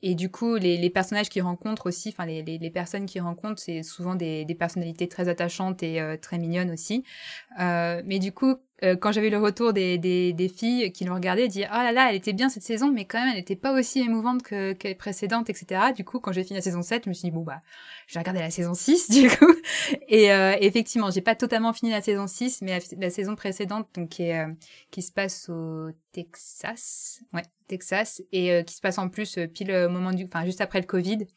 et 0.08 0.14
du 0.14 0.30
coup, 0.30 0.54
les, 0.56 0.78
les 0.78 0.90
personnages 0.92 1.30
qu'ils 1.30 1.42
rencontrent 1.42 1.88
aussi, 1.88 2.10
enfin 2.10 2.28
les, 2.28 2.44
les, 2.44 2.60
les, 2.60 2.70
personnes 2.70 3.08
qu'ils 3.08 3.24
rencontrent, 3.24 3.60
c'est 3.60 3.82
souvent 3.82 4.14
des, 4.14 4.46
des, 4.46 4.54
personnalités 4.54 5.08
très 5.08 5.30
attachantes 5.30 5.82
et 5.82 6.00
euh, 6.00 6.16
très 6.16 6.38
mignonnes 6.38 6.70
aussi. 6.70 7.04
Euh, 7.60 8.04
mais 8.06 8.20
du 8.20 8.32
coup, 8.32 8.56
euh, 8.84 8.96
quand 8.96 9.12
j'avais 9.12 9.32
le 9.32 9.40
retour 9.40 9.74
des, 9.74 9.98
des, 9.98 10.32
des, 10.32 10.48
filles 10.48 10.92
qui 10.92 11.06
l'ont 11.06 11.16
regardé, 11.16 11.48
disaient 11.48 11.68
oh 11.72 11.78
là 11.78 11.92
là, 11.92 12.10
elle 12.10 12.16
était 12.16 12.34
bien 12.34 12.50
cette 12.50 12.62
saison, 12.62 12.92
mais 12.92 13.06
quand 13.06 13.18
même, 13.18 13.30
elle 13.30 13.38
n'était 13.38 13.56
pas 13.56 13.74
aussi 13.74 14.00
émouvante 14.02 14.44
que, 14.44 14.74
que 14.74 14.88
les 14.88 14.94
précédentes, 14.94 15.50
etc. 15.50 15.94
Du 15.96 16.04
coup, 16.04 16.20
quand 16.20 16.32
j'ai 16.32 16.44
fini 16.44 16.60
la 16.60 16.62
saison 16.62 16.84
7, 16.84 17.06
je 17.06 17.10
me 17.10 17.14
suis 17.16 17.30
dit 17.30 17.32
bon 17.32 17.42
bah, 17.42 17.62
je 18.06 18.14
vais 18.14 18.20
regarder 18.20 18.42
la 18.42 18.52
saison 18.52 18.76
6 18.76 19.10
du 19.22 19.28
coup. 19.30 19.54
Et 20.08 20.32
euh, 20.32 20.56
effectivement, 20.60 21.10
j'ai 21.10 21.22
pas 21.22 21.34
totalement 21.34 21.74
fini 21.74 21.90
la 21.90 22.02
saison 22.02 22.28
6, 22.28 22.62
mais 22.62 22.80
la, 23.00 23.10
saison 23.10 23.36
précédente, 23.36 23.88
donc 23.96 24.10
qui, 24.10 24.24
est, 24.24 24.46
euh, 24.46 24.54
qui 24.92 25.02
se 25.02 25.12
passe 25.12 25.50
au 25.50 25.90
Texas, 26.12 27.22
ouais, 27.34 27.42
Texas, 27.68 28.22
et 28.32 28.52
euh, 28.52 28.64
qui 28.64 28.76
se 28.76 28.82
passe 28.82 28.98
en 28.98 29.10
plus 29.10 29.40
pile 29.54 29.72
au 29.72 29.90
moment 29.90 30.12
du, 30.12 30.26
enfin 30.26 30.46
juste 30.46 30.62
après 30.62 30.80
le 30.80 30.86
Covid. 30.86 31.28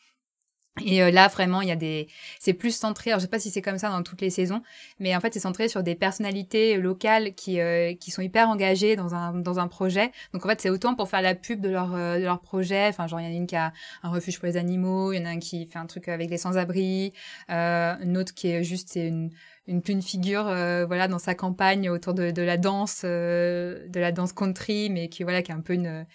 Et 0.84 1.02
euh, 1.02 1.10
là, 1.10 1.28
vraiment, 1.28 1.60
il 1.60 1.68
y 1.68 1.72
a 1.72 1.76
des, 1.76 2.08
c'est 2.38 2.52
plus 2.52 2.74
centré. 2.74 3.10
Alors, 3.10 3.20
je 3.20 3.24
sais 3.24 3.30
pas 3.30 3.38
si 3.38 3.50
c'est 3.50 3.62
comme 3.62 3.78
ça 3.78 3.88
dans 3.88 4.02
toutes 4.02 4.20
les 4.20 4.30
saisons, 4.30 4.62
mais 4.98 5.14
en 5.16 5.20
fait, 5.20 5.32
c'est 5.34 5.40
centré 5.40 5.68
sur 5.68 5.82
des 5.82 5.94
personnalités 5.94 6.76
locales 6.76 7.34
qui 7.34 7.60
euh, 7.60 7.94
qui 7.94 8.10
sont 8.10 8.22
hyper 8.22 8.48
engagées 8.48 8.96
dans 8.96 9.14
un 9.14 9.34
dans 9.34 9.58
un 9.58 9.68
projet. 9.68 10.12
Donc, 10.32 10.44
en 10.44 10.48
fait, 10.48 10.60
c'est 10.60 10.70
autant 10.70 10.94
pour 10.94 11.08
faire 11.08 11.22
la 11.22 11.34
pub 11.34 11.60
de 11.60 11.68
leur 11.68 11.88
de 11.90 12.22
leur 12.22 12.40
projet. 12.40 12.86
Enfin, 12.88 13.06
genre, 13.06 13.20
il 13.20 13.24
y 13.24 13.28
en 13.28 13.32
a 13.32 13.34
une 13.34 13.46
qui 13.46 13.56
a 13.56 13.72
un 14.02 14.10
refuge 14.10 14.38
pour 14.38 14.46
les 14.46 14.56
animaux, 14.56 15.12
il 15.12 15.18
y 15.18 15.22
en 15.22 15.26
a 15.26 15.30
un 15.30 15.38
qui 15.38 15.66
fait 15.66 15.78
un 15.78 15.86
truc 15.86 16.08
avec 16.08 16.30
les 16.30 16.38
sans-abri, 16.38 17.12
euh, 17.50 17.94
une 18.02 18.16
autre 18.16 18.34
qui 18.34 18.48
est 18.48 18.62
juste 18.62 18.90
c'est 18.90 19.08
une 19.08 19.30
une 19.68 19.82
une 19.88 20.02
figure 20.02 20.44
voilà 20.44 21.06
dans 21.08 21.18
sa 21.18 21.34
campagne 21.34 21.88
autour 21.90 22.14
de, 22.14 22.30
de 22.30 22.42
la 22.42 22.56
danse 22.56 23.04
de 23.04 24.00
la 24.00 24.12
danse 24.12 24.32
country 24.32 24.90
mais 24.90 25.08
qui 25.08 25.22
voilà 25.22 25.42
qui 25.42 25.52
est 25.52 25.54
un 25.54 25.60
peu 25.60 25.74
une 25.74 26.06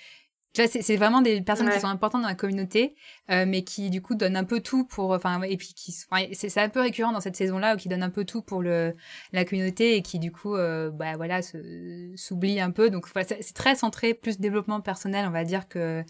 tu 0.53 0.61
vois, 0.61 0.69
c'est 0.69 0.97
vraiment 0.97 1.21
des 1.21 1.41
personnes 1.41 1.69
qui 1.71 1.79
sont 1.79 1.87
importantes 1.87 2.21
dans 2.21 2.27
la 2.27 2.35
communauté, 2.35 2.95
euh, 3.31 3.45
mais 3.47 3.63
qui 3.63 3.89
du 3.89 4.01
coup 4.01 4.15
donnent 4.15 4.35
un 4.35 4.43
peu 4.43 4.59
tout 4.59 4.83
pour, 4.83 5.11
enfin, 5.11 5.41
et 5.43 5.55
puis 5.55 5.73
qui, 5.73 5.93
c'est 6.33 6.57
un 6.57 6.67
peu 6.67 6.81
récurrent 6.81 7.13
dans 7.13 7.21
cette 7.21 7.37
saison-là, 7.37 7.77
qui 7.77 7.87
donnent 7.87 8.03
un 8.03 8.09
peu 8.09 8.25
tout 8.25 8.41
pour 8.41 8.61
le 8.61 8.95
la 9.31 9.45
communauté 9.45 9.95
et 9.95 10.01
qui 10.01 10.19
du 10.19 10.29
coup, 10.29 10.55
euh, 10.55 10.91
bah 10.91 11.15
voilà, 11.15 11.39
s'oublient 11.41 12.59
un 12.59 12.71
peu. 12.71 12.89
Donc 12.89 13.07
voilà, 13.13 13.25
c'est 13.27 13.53
très 13.53 13.75
centré, 13.75 14.13
plus 14.13 14.41
développement 14.41 14.81
personnel, 14.81 15.25
on 15.25 15.31
va 15.31 15.45
dire 15.45 15.69
que 15.69 16.03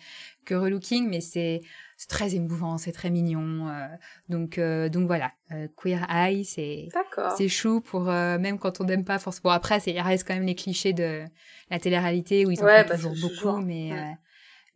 que 0.44 0.56
relooking, 0.56 1.08
mais 1.08 1.22
c'est 1.22 1.62
très 2.10 2.34
émouvant, 2.34 2.80
c'est 2.80 2.92
très 2.92 3.12
mignon. 3.12 3.70
Euh, 3.70 3.86
donc 4.28 4.58
euh, 4.58 4.90
donc 4.90 5.06
voilà, 5.06 5.34
Queer 5.78 6.08
Eye, 6.10 6.44
c'est 6.46 6.90
c'est 7.38 7.48
chou 7.48 7.80
pour 7.80 8.06
même 8.06 8.58
quand 8.58 8.82
on 8.82 8.86
n'aime 8.86 9.06
pas 9.06 9.20
forcément. 9.20 9.44
Bon, 9.44 9.50
après, 9.52 9.78
il 9.86 10.00
reste 10.02 10.28
quand 10.28 10.34
même 10.34 10.48
les 10.48 10.56
clichés 10.56 10.94
de 10.94 11.26
la 11.70 11.80
télé-réalité 11.80 12.48
où 12.48 12.52
ils 12.52 12.60
en 12.60 12.66
ouais, 12.66 12.84
bah, 12.86 12.96
toujours 12.96 13.14
beaucoup, 13.22 13.58
mais 13.60 13.92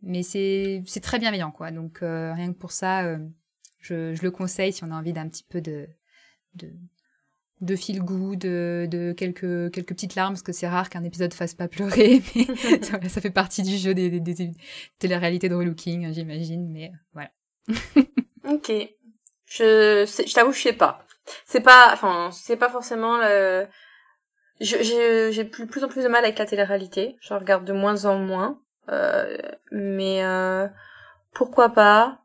mais 0.02 0.22
c'est 0.22 0.82
c'est 0.86 1.00
très 1.00 1.18
bienveillant 1.18 1.50
quoi. 1.50 1.70
Donc 1.70 2.02
euh, 2.02 2.32
rien 2.34 2.52
que 2.52 2.58
pour 2.58 2.72
ça, 2.72 3.04
euh, 3.04 3.18
je, 3.80 4.14
je 4.14 4.22
le 4.22 4.30
conseille 4.30 4.72
si 4.72 4.84
on 4.84 4.90
a 4.90 4.94
envie 4.94 5.12
d'un 5.12 5.28
petit 5.28 5.44
peu 5.48 5.60
de 5.60 5.88
de 6.54 6.72
de 7.60 7.74
feel 7.74 8.00
good, 8.00 8.38
de, 8.38 8.86
de 8.88 9.12
quelques 9.12 9.72
quelques 9.72 9.88
petites 9.88 10.14
larmes 10.14 10.34
parce 10.34 10.42
que 10.42 10.52
c'est 10.52 10.68
rare 10.68 10.88
qu'un 10.90 11.02
épisode 11.02 11.34
fasse 11.34 11.54
pas 11.54 11.68
pleurer, 11.68 12.22
mais 12.36 12.46
ça, 12.82 13.00
ça, 13.08 13.20
fait 13.20 13.30
partie 13.30 13.62
du 13.62 13.76
jeu 13.76 13.94
des, 13.94 14.10
des, 14.10 14.20
des 14.20 14.52
télé-réalités 14.98 15.48
de 15.48 15.54
relooking, 15.54 16.12
j'imagine, 16.12 16.70
mais 16.70 16.92
voilà. 17.12 17.30
ok, 18.48 18.72
je 19.46 20.04
je 20.06 20.34
t'avoue 20.34 20.52
je 20.52 20.60
sais 20.60 20.72
pas, 20.72 21.04
c'est 21.44 21.60
pas 21.60 21.90
enfin 21.92 22.30
c'est 22.32 22.56
pas 22.56 22.70
forcément 22.70 23.18
le 23.18 23.66
j'ai 24.60 25.44
plus, 25.44 25.66
plus 25.66 25.84
en 25.84 25.88
plus 25.88 26.02
de 26.02 26.08
mal 26.08 26.24
avec 26.24 26.38
la 26.38 26.46
télé-réalité, 26.46 27.16
je 27.20 27.34
regarde 27.34 27.64
de 27.64 27.72
moins 27.72 28.04
en 28.04 28.18
moins. 28.18 28.60
Euh, 28.90 29.36
mais 29.70 30.24
euh, 30.24 30.66
pourquoi 31.34 31.70
pas? 31.70 32.18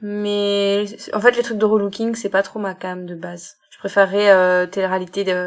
Mais 0.00 0.86
en 1.12 1.20
fait 1.20 1.32
les 1.32 1.42
trucs 1.42 1.58
de 1.58 1.64
relooking 1.64 2.14
c'est 2.14 2.30
pas 2.30 2.42
trop 2.42 2.58
ma 2.58 2.74
cam 2.74 3.04
de 3.04 3.14
base 3.14 3.58
je 3.70 3.76
préférerais 3.78 4.30
euh, 4.30 4.66
télé-réalité 4.66 5.24
de 5.24 5.46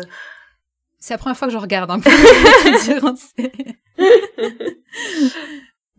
c'est 0.99 1.15
la 1.15 1.18
première 1.18 1.35
fois 1.35 1.48
que 1.48 1.53
je 1.53 1.57
regarde 1.57 1.91
un 1.91 1.99
peu 1.99 2.10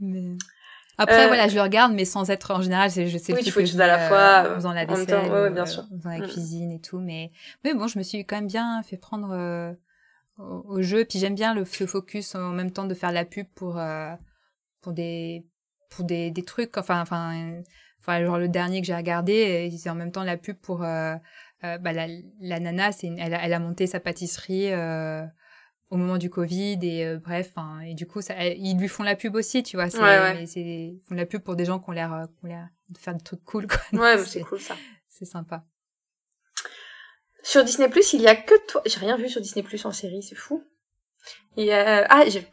mais... 0.01 0.37
Après, 0.97 1.25
euh, 1.25 1.27
voilà, 1.27 1.49
je 1.49 1.57
le 1.57 1.63
regarde, 1.63 1.93
mais 1.93 2.05
sans 2.05 2.31
être 2.31 2.53
en 2.53 2.63
général, 2.63 2.89
je 2.91 3.19
sais 3.19 3.35
oui, 3.35 3.43
tu 3.43 3.51
fais 3.51 3.65
tout 3.65 3.81
à 3.81 3.87
la 3.87 4.09
fois, 4.09 4.45
euh, 4.47 4.55
faisant 4.55 4.73
la 4.73 4.85
vaisselle, 4.87 5.31
ouais, 5.31 5.51
bien 5.51 5.67
sûr. 5.67 5.85
faisant 5.91 6.11
la 6.11 6.21
mm. 6.21 6.29
cuisine 6.29 6.73
et 6.73 6.81
tout, 6.81 6.99
mais 6.99 7.33
mais 7.65 7.75
bon, 7.75 7.87
je 7.87 7.99
me 7.99 8.05
suis 8.05 8.25
quand 8.25 8.37
même 8.37 8.47
bien 8.47 8.83
fait 8.83 8.97
prendre 8.97 9.33
euh, 9.33 9.73
au, 10.39 10.65
au, 10.69 10.83
jeu, 10.83 11.05
puis 11.05 11.19
j'aime 11.19 11.35
bien 11.35 11.53
le 11.53 11.65
ce 11.65 11.87
focus 11.87 12.35
en 12.35 12.51
même 12.51 12.71
temps 12.71 12.87
de 12.87 12.95
faire 12.95 13.13
la 13.13 13.25
pub 13.25 13.47
pour 13.55 13.79
pour 14.85 14.93
des 14.93 15.47
pour 15.91 16.05
des, 16.05 16.31
des 16.31 16.45
trucs 16.45 16.77
enfin 16.77 17.01
enfin 17.01 17.63
enfin 18.01 18.23
genre 18.23 18.39
le 18.39 18.49
dernier 18.49 18.83
que 18.83 18.87
j'ai 18.87 18.95
regardé 18.95 19.75
c'est 19.77 19.89
en 19.89 19.95
même 19.95 20.13
temps 20.13 20.23
la 20.23 20.37
pub 20.37 20.57
pour 20.59 20.83
euh, 20.83 21.15
euh, 21.65 21.79
bah, 21.79 21.93
la, 21.93 22.07
la 22.41 22.61
nana 22.61 22.93
c'est 22.93 23.07
elle, 23.19 23.33
a, 23.33 23.43
elle 23.43 23.55
a 23.55 23.59
monté 23.59 23.87
sa 23.87 23.99
pâtisserie 23.99 24.71
euh, 24.73 25.25
au 25.89 25.97
moment 25.97 26.19
du 26.19 26.29
Covid 26.29 26.79
et 26.83 27.17
bref 27.17 27.55
et 27.87 27.95
du 27.95 28.07
coup 28.07 28.21
ça, 28.21 28.45
ils 28.45 28.77
lui 28.79 28.89
font 28.89 29.05
la 29.05 29.17
pub 29.17 29.35
aussi 29.37 29.63
tu 29.63 29.77
vois 29.77 29.89
c'est 29.89 29.99
ouais, 30.03 30.45
ils 30.45 31.01
font 31.09 31.15
la 31.15 31.25
pub 31.25 31.43
pour 31.43 31.57
des 31.57 31.65
gens 31.65 31.79
qui 31.79 31.89
ont 31.89 31.93
l'air 31.93 32.27
qui 32.39 32.45
ont 32.45 32.49
l'air 32.49 32.69
de 32.91 32.99
faire 32.99 33.15
des 33.15 33.25
trucs 33.25 33.45
cool 33.45 33.67
quoi. 33.67 33.79
Ouais 33.99 34.19
c'est 34.19 34.43
cool 34.43 34.61
ça. 34.61 34.77
c'est 35.09 35.25
sympa. 35.25 35.65
Sur 37.43 37.65
Disney 37.65 37.89
Plus 37.89 38.13
il 38.13 38.21
y 38.21 38.27
a 38.29 38.37
que 38.37 38.55
toi 38.67 38.83
j'ai 38.85 38.99
rien 38.99 39.17
vu 39.17 39.31
sur 39.31 39.41
Disney 39.41 39.63
Plus 39.63 39.83
en 39.87 39.93
série 39.93 40.23
c'est 40.23 40.35
fou. 40.35 40.63
Il 41.57 41.65
y 41.65 41.73
a 41.73 42.07
ah 42.11 42.29
j'ai 42.29 42.47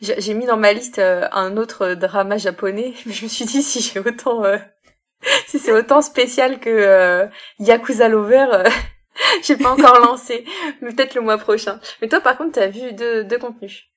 j'ai 0.00 0.34
mis 0.34 0.46
dans 0.46 0.56
ma 0.56 0.72
liste 0.72 0.98
euh, 0.98 1.28
un 1.32 1.56
autre 1.56 1.94
drama 1.94 2.38
japonais, 2.38 2.94
mais 3.06 3.12
je 3.12 3.24
me 3.24 3.28
suis 3.28 3.44
dit 3.44 3.62
si 3.62 3.80
j'ai 3.80 4.00
autant, 4.00 4.44
euh, 4.44 4.58
si 5.46 5.58
c'est 5.58 5.72
autant 5.72 6.02
spécial 6.02 6.60
que 6.60 6.70
euh, 6.70 7.26
Yakuza 7.58 8.08
Lover, 8.08 8.64
j'ai 9.42 9.56
pas 9.56 9.70
encore 9.70 10.00
lancé, 10.00 10.44
mais 10.80 10.92
peut-être 10.92 11.14
le 11.14 11.22
mois 11.22 11.38
prochain. 11.38 11.80
Mais 12.00 12.08
toi, 12.08 12.20
par 12.20 12.36
contre, 12.36 12.52
t'as 12.52 12.68
vu 12.68 12.92
deux, 12.92 13.24
deux 13.24 13.38
contenus. 13.38 13.88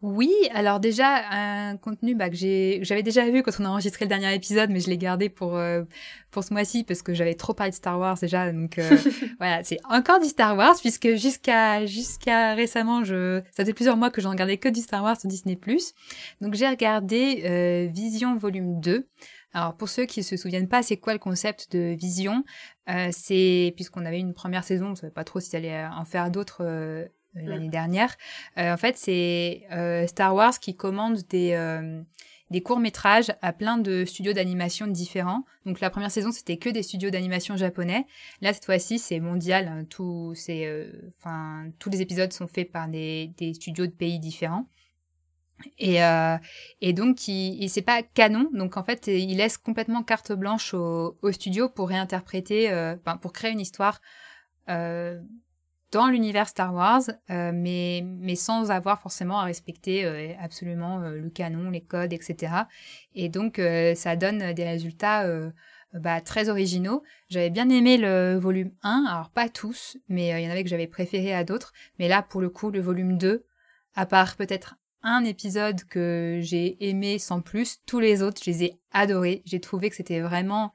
Oui, 0.00 0.32
alors 0.52 0.78
déjà 0.78 1.28
un 1.28 1.76
contenu 1.76 2.14
bah, 2.14 2.30
que 2.30 2.36
j'avais 2.36 3.02
déjà 3.02 3.28
vu 3.28 3.42
quand 3.42 3.50
on 3.58 3.64
a 3.64 3.68
enregistré 3.68 4.04
le 4.04 4.08
dernier 4.08 4.32
épisode, 4.32 4.70
mais 4.70 4.78
je 4.78 4.88
l'ai 4.88 4.96
gardé 4.96 5.28
pour 5.28 5.56
euh, 5.56 5.82
pour 6.30 6.44
ce 6.44 6.52
mois-ci 6.52 6.84
parce 6.84 7.02
que 7.02 7.14
j'avais 7.14 7.34
trop 7.34 7.52
parlé 7.52 7.70
de 7.70 7.74
Star 7.74 7.98
Wars 7.98 8.16
déjà, 8.20 8.52
donc 8.52 8.78
euh, 8.78 8.96
voilà 9.38 9.64
c'est 9.64 9.78
encore 9.90 10.20
du 10.20 10.28
Star 10.28 10.56
Wars 10.56 10.76
puisque 10.80 11.16
jusqu'à 11.16 11.84
jusqu'à 11.84 12.54
récemment 12.54 13.02
je 13.02 13.42
ça 13.50 13.64
fait 13.64 13.74
plusieurs 13.74 13.96
mois 13.96 14.10
que 14.10 14.20
j'en 14.20 14.30
regardais 14.30 14.56
que 14.56 14.68
du 14.68 14.80
Star 14.80 15.02
Wars 15.02 15.18
sur 15.18 15.28
Disney+. 15.28 15.58
Donc 16.40 16.54
j'ai 16.54 16.68
regardé 16.68 17.42
euh, 17.44 17.88
Vision 17.92 18.36
volume 18.36 18.78
2. 18.80 19.08
Alors 19.52 19.76
pour 19.76 19.88
ceux 19.88 20.04
qui 20.04 20.22
se 20.22 20.36
souviennent 20.36 20.68
pas, 20.68 20.84
c'est 20.84 20.98
quoi 20.98 21.12
le 21.12 21.18
concept 21.18 21.72
de 21.72 21.96
Vision? 21.98 22.44
C'est 23.10 23.72
puisqu'on 23.74 24.06
avait 24.06 24.20
une 24.20 24.32
première 24.32 24.62
saison, 24.62 24.90
on 24.90 24.94
savait 24.94 25.12
pas 25.12 25.24
trop 25.24 25.40
si 25.40 25.50
ça 25.50 25.56
allait 25.56 25.84
en 25.86 26.04
faire 26.04 26.30
d'autres 26.30 26.62
euh. 26.62 27.04
L'année 27.34 27.68
dernière. 27.68 28.16
Euh, 28.56 28.72
en 28.72 28.76
fait, 28.76 28.96
c'est 28.96 29.62
euh, 29.72 30.06
Star 30.06 30.34
Wars 30.34 30.58
qui 30.58 30.76
commande 30.76 31.18
des 31.28 31.56
des 32.50 32.62
courts-métrages 32.62 33.30
à 33.42 33.52
plein 33.52 33.76
de 33.76 34.06
studios 34.06 34.32
d'animation 34.32 34.86
différents. 34.86 35.44
Donc 35.66 35.80
la 35.80 35.90
première 35.90 36.10
saison, 36.10 36.32
c'était 36.32 36.56
que 36.56 36.70
des 36.70 36.82
studios 36.82 37.10
d'animation 37.10 37.58
japonais. 37.58 38.06
Là, 38.40 38.54
cette 38.54 38.64
fois-ci, 38.64 38.98
c'est 38.98 39.20
mondial. 39.20 39.68
Hein. 39.68 39.84
Tout, 39.84 40.32
c'est, 40.34 40.88
enfin, 41.18 41.66
tous 41.78 41.90
les 41.90 42.00
épisodes 42.00 42.32
sont 42.32 42.46
faits 42.46 42.72
par 42.72 42.88
des, 42.88 43.32
des 43.36 43.52
studios 43.52 43.84
de 43.84 43.92
pays 43.92 44.18
différents. 44.18 44.66
Et, 45.78 46.02
euh, 46.02 46.36
et 46.80 46.92
donc, 46.92 47.28
il, 47.28 47.62
il 47.62 47.68
c'est 47.68 47.82
pas 47.82 48.02
canon. 48.02 48.48
Donc, 48.52 48.76
en 48.76 48.84
fait, 48.84 49.08
il 49.08 49.36
laisse 49.36 49.58
complètement 49.58 50.02
carte 50.02 50.32
blanche 50.32 50.74
au, 50.74 51.18
au 51.20 51.32
studio 51.32 51.68
pour 51.68 51.88
réinterpréter, 51.88 52.70
euh, 52.70 52.96
pour 53.20 53.32
créer 53.32 53.50
une 53.52 53.60
histoire 53.60 54.00
euh, 54.68 55.20
dans 55.90 56.08
l'univers 56.08 56.48
Star 56.48 56.74
Wars, 56.74 57.02
euh, 57.30 57.50
mais, 57.54 58.02
mais 58.04 58.36
sans 58.36 58.70
avoir 58.70 59.00
forcément 59.00 59.40
à 59.40 59.44
respecter 59.44 60.04
euh, 60.04 60.34
absolument 60.40 61.00
euh, 61.02 61.18
le 61.18 61.30
canon, 61.30 61.70
les 61.70 61.80
codes, 61.80 62.12
etc. 62.12 62.52
Et 63.14 63.28
donc, 63.28 63.60
ça 63.96 64.16
donne 64.16 64.52
des 64.52 64.64
résultats 64.64 65.26
bah, 65.92 66.20
très 66.20 66.48
originaux. 66.48 67.02
J'avais 67.28 67.50
bien 67.50 67.68
aimé 67.68 67.96
le 67.96 68.38
volume 68.38 68.72
1, 68.82 69.06
alors 69.08 69.30
pas 69.30 69.48
tous, 69.48 69.96
mais 70.08 70.28
il 70.28 70.44
y 70.44 70.46
en 70.46 70.50
avait 70.50 70.62
que 70.62 70.70
j'avais 70.70 70.86
préféré 70.86 71.34
à 71.34 71.44
d'autres. 71.44 71.72
Mais 71.98 72.08
là, 72.08 72.22
pour 72.22 72.40
le 72.40 72.50
coup, 72.50 72.70
le 72.70 72.80
volume 72.80 73.18
2, 73.18 73.44
à 73.94 74.06
part 74.06 74.36
peut-être 74.36 74.76
un 75.02 75.24
épisode 75.24 75.82
que 75.84 76.38
j'ai 76.42 76.76
aimé 76.88 77.18
sans 77.18 77.40
plus, 77.40 77.80
tous 77.86 78.00
les 78.00 78.22
autres, 78.22 78.40
je 78.44 78.50
les 78.50 78.64
ai 78.64 78.78
adorés. 78.92 79.42
J'ai 79.46 79.60
trouvé 79.60 79.90
que 79.90 79.96
c'était 79.96 80.20
vraiment 80.20 80.72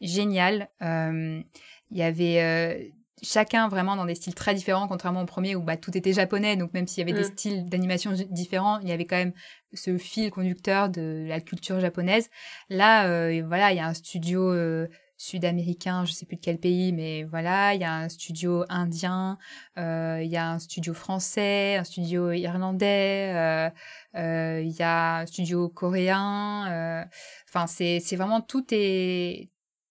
génial. 0.00 0.70
Il 0.80 1.44
y 1.92 2.02
avait 2.02 2.92
chacun 3.22 3.68
vraiment 3.68 3.96
dans 3.96 4.04
des 4.04 4.14
styles 4.14 4.34
très 4.34 4.54
différents, 4.54 4.88
contrairement 4.88 5.22
au 5.22 5.26
premier 5.26 5.56
où 5.56 5.62
bah, 5.62 5.76
tout 5.76 5.96
était 5.96 6.12
japonais, 6.12 6.56
donc 6.56 6.74
même 6.74 6.86
s'il 6.86 7.06
y 7.06 7.10
avait 7.10 7.18
des 7.18 7.28
mm. 7.28 7.32
styles 7.32 7.68
d'animation 7.68 8.12
différents, 8.30 8.78
il 8.80 8.88
y 8.88 8.92
avait 8.92 9.06
quand 9.06 9.16
même 9.16 9.32
ce 9.72 9.96
fil 9.96 10.30
conducteur 10.30 10.88
de 10.88 11.24
la 11.26 11.40
culture 11.40 11.80
japonaise. 11.80 12.28
Là, 12.68 13.06
euh, 13.08 13.42
voilà, 13.46 13.72
il 13.72 13.76
y 13.76 13.80
a 13.80 13.86
un 13.86 13.94
studio 13.94 14.52
euh, 14.52 14.86
sud-américain, 15.16 16.04
je 16.04 16.12
sais 16.12 16.26
plus 16.26 16.36
de 16.36 16.42
quel 16.42 16.58
pays, 16.58 16.92
mais 16.92 17.24
voilà, 17.24 17.74
il 17.74 17.80
y 17.80 17.84
a 17.84 17.94
un 17.94 18.08
studio 18.10 18.64
indien, 18.68 19.38
euh, 19.78 20.20
il 20.22 20.30
y 20.30 20.36
a 20.36 20.50
un 20.50 20.58
studio 20.58 20.92
français, 20.92 21.76
un 21.76 21.84
studio 21.84 22.32
irlandais, 22.32 23.70
il 24.14 24.76
y 24.78 24.82
a 24.82 25.18
un 25.18 25.26
studio 25.26 25.70
coréen. 25.70 27.08
Enfin, 27.48 27.66
c'est 27.66 28.16
vraiment 28.16 28.42
tout 28.42 28.66
est 28.72 29.48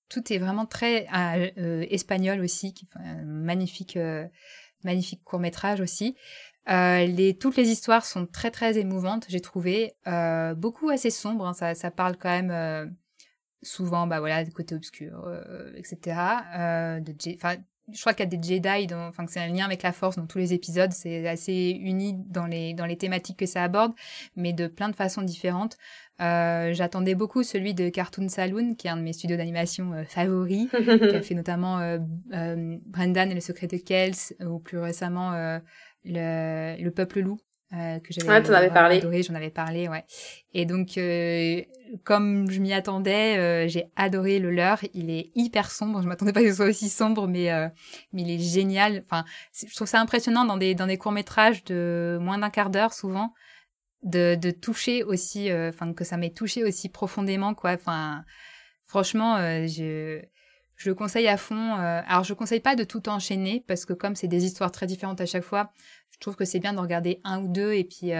tout 0.09 0.31
est 0.31 0.37
vraiment 0.37 0.65
très 0.65 1.07
euh, 1.13 1.49
euh, 1.57 1.85
espagnol 1.89 2.39
aussi, 2.41 2.73
magnifique, 3.25 3.97
euh, 3.97 4.25
magnifique 4.83 5.23
court 5.23 5.39
métrage 5.39 5.81
aussi. 5.81 6.15
toutes 6.65 7.57
les 7.57 7.69
histoires 7.69 8.05
sont 8.05 8.25
très 8.25 8.51
très 8.51 8.77
émouvantes, 8.77 9.25
j'ai 9.29 9.41
trouvé. 9.41 9.95
beaucoup 10.57 10.89
assez 10.89 11.09
sombres, 11.09 11.47
hein, 11.47 11.73
ça, 11.73 11.91
parle 11.91 12.17
quand 12.17 12.29
même 12.29 12.95
souvent, 13.61 14.07
bah 14.07 14.19
voilà, 14.19 14.43
du 14.43 14.51
côté 14.51 14.75
obscur, 14.75 15.27
etc. 15.75 16.17
je 17.91 17.99
crois 18.01 18.13
qu'il 18.13 18.25
y 18.25 18.27
a 18.27 18.37
des 18.37 18.41
Jedi, 18.55 18.93
enfin 18.93 19.25
que 19.25 19.31
c'est 19.31 19.39
un 19.39 19.47
lien 19.47 19.65
avec 19.65 19.83
la 19.83 19.91
Force 19.91 20.15
dans 20.15 20.25
tous 20.25 20.37
les 20.37 20.53
épisodes, 20.53 20.91
c'est 20.91 21.27
assez 21.27 21.77
uni 21.79 22.13
dans 22.27 22.45
les 22.47 22.73
dans 22.73 22.85
les 22.85 22.97
thématiques 22.97 23.37
que 23.37 23.45
ça 23.45 23.63
aborde, 23.63 23.93
mais 24.35 24.53
de 24.53 24.67
plein 24.67 24.89
de 24.89 24.95
façons 24.95 25.21
différentes. 25.21 25.77
Euh, 26.21 26.73
J'attendais 26.73 27.13
beaucoup 27.13 27.43
celui 27.43 27.73
de 27.73 27.89
Cartoon 27.89 28.29
Saloon, 28.29 28.75
qui 28.75 28.87
est 28.87 28.89
un 28.89 28.97
de 28.97 29.01
mes 29.01 29.13
studios 29.13 29.37
d'animation 29.37 29.93
euh, 29.93 30.03
favoris, 30.05 30.69
qui 30.71 31.15
a 31.15 31.21
fait 31.21 31.35
notamment 31.35 31.79
euh, 31.79 31.99
euh, 32.33 32.77
Brendan 32.85 33.29
et 33.29 33.35
le 33.35 33.41
secret 33.41 33.67
de 33.67 33.77
Kells, 33.77 34.33
ou 34.45 34.59
plus 34.59 34.79
récemment 34.79 35.33
euh, 35.33 35.59
le, 36.05 36.81
le 36.81 36.91
Peuple 36.91 37.19
Loup, 37.19 37.37
euh, 37.73 37.99
que 37.99 38.13
j'avais 38.13 38.29
ouais, 38.29 38.69
parlé. 38.69 38.97
adoré, 38.97 39.23
j'en 39.23 39.33
avais 39.33 39.49
parlé, 39.49 39.87
ouais. 39.87 40.05
Et 40.53 40.65
donc, 40.65 40.99
euh, 40.99 41.61
comme 42.03 42.49
je 42.49 42.59
m'y 42.59 42.71
attendais, 42.73 43.37
euh, 43.37 43.67
j'ai 43.67 43.85
adoré 43.95 44.37
le 44.37 44.51
leur. 44.51 44.79
Il 44.93 45.09
est 45.09 45.31
hyper 45.33 45.71
sombre. 45.71 46.01
Je 46.03 46.07
m'attendais 46.07 46.31
pas 46.31 46.41
que 46.41 46.49
ce 46.49 46.57
soit 46.57 46.67
aussi 46.67 46.89
sombre, 46.89 47.27
mais 47.27 47.49
mais 48.13 48.21
il 48.21 48.29
est 48.29 48.39
génial. 48.39 49.01
Enfin, 49.03 49.25
je 49.53 49.73
trouve 49.75 49.87
ça 49.87 49.99
impressionnant 49.99 50.45
dans 50.45 50.57
des 50.57 50.75
dans 50.75 50.85
des 50.85 50.97
courts 50.97 51.11
métrages 51.11 51.63
de 51.63 52.19
moins 52.21 52.37
d'un 52.37 52.51
quart 52.51 52.69
d'heure 52.69 52.93
souvent 52.93 53.33
de, 54.03 54.35
de 54.35 54.51
toucher 54.51 55.03
aussi, 55.03 55.51
enfin 55.51 55.91
que 55.93 56.03
ça 56.03 56.17
m'ait 56.17 56.29
touché 56.29 56.63
aussi 56.63 56.89
profondément, 56.89 57.55
quoi. 57.55 57.71
Enfin, 57.71 58.23
franchement, 58.85 59.37
je 59.65 60.21
je 60.77 60.89
le 60.89 60.95
conseille 60.95 61.27
à 61.27 61.37
fond. 61.37 61.73
alors, 61.73 62.23
je 62.23 62.33
conseille 62.35 62.59
pas 62.59 62.75
de 62.75 62.83
tout 62.83 63.09
enchaîner 63.09 63.63
parce 63.67 63.85
que 63.85 63.93
comme 63.93 64.15
c'est 64.15 64.27
des 64.27 64.45
histoires 64.45 64.71
très 64.71 64.85
différentes 64.85 65.19
à 65.19 65.25
chaque 65.25 65.43
fois, 65.43 65.71
je 66.15 66.19
trouve 66.19 66.35
que 66.35 66.45
c'est 66.45 66.59
bien 66.59 66.73
de 66.73 66.79
regarder 66.79 67.19
un 67.23 67.41
ou 67.41 67.47
deux 67.47 67.73
et 67.73 67.83
puis 67.83 68.13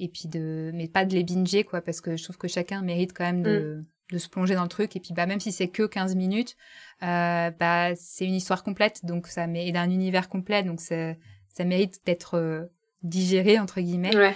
et 0.00 0.08
puis 0.08 0.28
de 0.28 0.70
mais 0.74 0.88
pas 0.88 1.04
de 1.04 1.14
les 1.14 1.22
binger 1.22 1.62
quoi 1.62 1.80
parce 1.80 2.00
que 2.00 2.16
je 2.16 2.24
trouve 2.24 2.38
que 2.38 2.48
chacun 2.48 2.82
mérite 2.82 3.12
quand 3.12 3.24
même 3.24 3.42
de, 3.42 3.84
mm. 4.10 4.14
de 4.14 4.18
se 4.18 4.28
plonger 4.28 4.54
dans 4.54 4.62
le 4.62 4.68
truc 4.68 4.96
et 4.96 5.00
puis 5.00 5.12
bah 5.14 5.26
même 5.26 5.40
si 5.40 5.52
c'est 5.52 5.68
que 5.68 5.84
15 5.84 6.16
minutes 6.16 6.56
euh, 7.02 7.50
bah 7.50 7.94
c'est 7.94 8.24
une 8.24 8.34
histoire 8.34 8.64
complète 8.64 9.04
donc 9.04 9.26
ça 9.26 9.46
met 9.46 9.70
d'un 9.70 9.90
univers 9.90 10.28
complet 10.28 10.62
donc 10.62 10.80
ça 10.80 11.14
ça 11.48 11.64
mérite 11.64 12.00
d'être 12.06 12.36
euh, 12.36 12.64
digéré 13.02 13.58
entre 13.58 13.80
guillemets 13.80 14.16
ouais. 14.16 14.34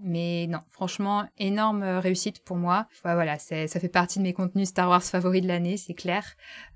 Euh, 0.00 0.04
mais 0.04 0.46
non 0.48 0.60
franchement 0.68 1.26
énorme 1.38 1.82
réussite 1.82 2.42
pour 2.44 2.56
moi 2.56 2.86
voilà 3.02 3.38
c'est 3.38 3.66
ça 3.66 3.80
fait 3.80 3.88
partie 3.88 4.18
de 4.18 4.24
mes 4.24 4.32
contenus 4.32 4.68
Star 4.68 4.88
Wars 4.88 5.02
favoris 5.02 5.42
de 5.42 5.48
l'année 5.48 5.76
c'est 5.76 5.94
clair 5.94 6.24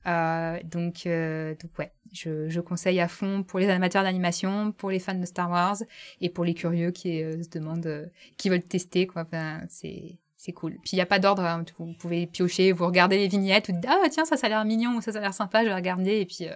euh, 0.06 0.58
donc 0.64 1.06
euh, 1.06 1.54
donc 1.60 1.78
ouais 1.78 1.92
je, 2.14 2.48
je, 2.48 2.60
conseille 2.60 3.00
à 3.00 3.08
fond 3.08 3.42
pour 3.42 3.58
les 3.58 3.68
amateurs 3.68 4.04
d'animation, 4.04 4.72
pour 4.72 4.90
les 4.90 4.98
fans 4.98 5.14
de 5.14 5.26
Star 5.26 5.50
Wars 5.50 5.76
et 6.20 6.30
pour 6.30 6.44
les 6.44 6.54
curieux 6.54 6.90
qui 6.90 7.22
euh, 7.22 7.42
se 7.42 7.48
demandent, 7.48 7.86
euh, 7.86 8.06
qui 8.36 8.48
veulent 8.48 8.62
tester. 8.62 9.06
Quoi. 9.06 9.22
Enfin, 9.22 9.60
c'est 9.68 10.18
c'est 10.36 10.52
cool. 10.52 10.72
Puis 10.82 10.90
il 10.92 10.96
n'y 10.96 11.02
a 11.02 11.06
pas 11.06 11.18
d'ordre, 11.18 11.42
hein. 11.42 11.64
vous 11.78 11.94
pouvez 11.94 12.26
piocher, 12.26 12.72
vous 12.72 12.84
regardez 12.84 13.16
les 13.16 13.28
vignettes, 13.28 13.68
vous 13.68 13.72
dites 13.72 13.86
ah 13.88 14.08
tiens 14.10 14.26
ça 14.26 14.36
ça 14.36 14.46
a 14.46 14.50
l'air 14.50 14.64
mignon 14.66 14.96
ou 14.96 15.00
ça 15.00 15.10
ça 15.10 15.18
a 15.18 15.22
l'air 15.22 15.32
sympa, 15.32 15.62
je 15.62 15.68
vais 15.68 15.74
regarder 15.74 16.20
et 16.20 16.26
puis 16.26 16.48
euh, 16.48 16.54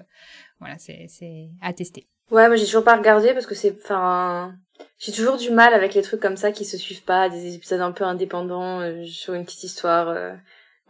voilà 0.61 0.79
c'est 0.79 1.07
c'est 1.09 1.49
à 1.63 1.73
tester. 1.73 2.07
Ouais, 2.31 2.47
moi 2.49 2.57
j'ai 2.57 2.67
toujours 2.67 2.85
pas 2.85 2.97
regardé 2.97 3.33
parce 3.33 3.47
que 3.47 3.55
c'est 3.55 3.75
enfin 3.83 4.55
j'ai 4.99 5.13
toujours 5.13 5.37
du 5.37 5.51
mal 5.51 5.75
avec 5.75 5.95
les 5.95 6.03
trucs 6.03 6.21
comme 6.21 6.37
ça 6.37 6.53
qui 6.53 6.65
se 6.65 6.77
suivent 6.77 7.05
pas, 7.05 7.29
des 7.29 7.55
épisodes 7.55 7.81
un 7.81 7.93
peu 7.93 8.05
indépendants 8.05 8.83
sur 9.05 9.35
une 9.35 9.45
petite 9.45 9.65
histoire. 9.65 10.17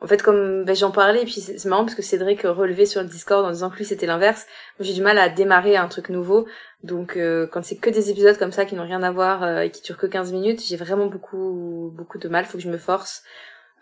En 0.01 0.07
fait, 0.07 0.23
comme 0.23 0.65
ben, 0.65 0.77
j'en 0.77 0.93
parlais, 0.93 1.23
et 1.23 1.25
puis 1.25 1.41
c'est 1.41 1.65
marrant 1.67 1.85
parce 1.85 1.97
que 1.97 2.03
Cédric 2.03 2.43
relevait 2.43 2.87
sur 2.87 3.03
le 3.03 3.09
Discord 3.09 3.45
en 3.45 3.51
disant 3.51 3.69
que 3.69 3.77
lui 3.77 3.85
c'était 3.85 4.07
l'inverse. 4.07 4.47
J'ai 4.79 4.95
du 4.95 5.03
mal 5.03 5.19
à 5.19 5.29
démarrer 5.29 5.77
un 5.77 5.89
truc 5.89 6.09
nouveau. 6.09 6.47
Donc 6.85 7.17
euh, 7.17 7.49
quand 7.49 7.65
c'est 7.65 7.77
que 7.77 7.91
des 7.91 8.11
épisodes 8.11 8.39
comme 8.39 8.53
ça 8.53 8.65
qui 8.65 8.77
n'ont 8.77 8.85
rien 8.85 9.03
à 9.03 9.11
voir 9.11 9.43
euh, 9.43 9.61
et 9.63 9.71
qui 9.71 9.83
durent 9.83 9.99
que 9.99 10.07
15 10.07 10.33
minutes, 10.33 10.63
j'ai 10.65 10.77
vraiment 10.77 11.07
beaucoup 11.07 11.93
beaucoup 11.97 12.19
de 12.19 12.29
mal, 12.29 12.45
faut 12.45 12.59
que 12.59 12.65
je 12.65 12.71
me 12.71 12.79
force. 12.79 13.25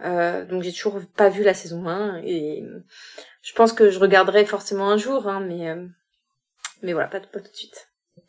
Euh, 0.05 0.45
donc 0.47 0.63
j'ai 0.63 0.73
toujours 0.73 1.01
pas 1.17 1.29
vu 1.29 1.43
la 1.43 1.55
saison 1.55 1.87
1 1.87 2.23
et 2.25 2.65
je 3.43 3.53
pense 3.55 3.73
que 3.73 3.91
je 3.91 3.99
regarderai 3.99 4.47
forcément 4.47 4.89
un 4.89 4.97
jour, 4.97 5.29
hein, 5.29 5.41
mais 5.41 5.69
euh, 5.69 5.87
mais 6.83 6.95
voilà, 6.95 7.09
pas, 7.09 7.21
pas 7.21 7.41
tout 7.41 7.51
de 7.51 7.57
suite. 7.57 7.89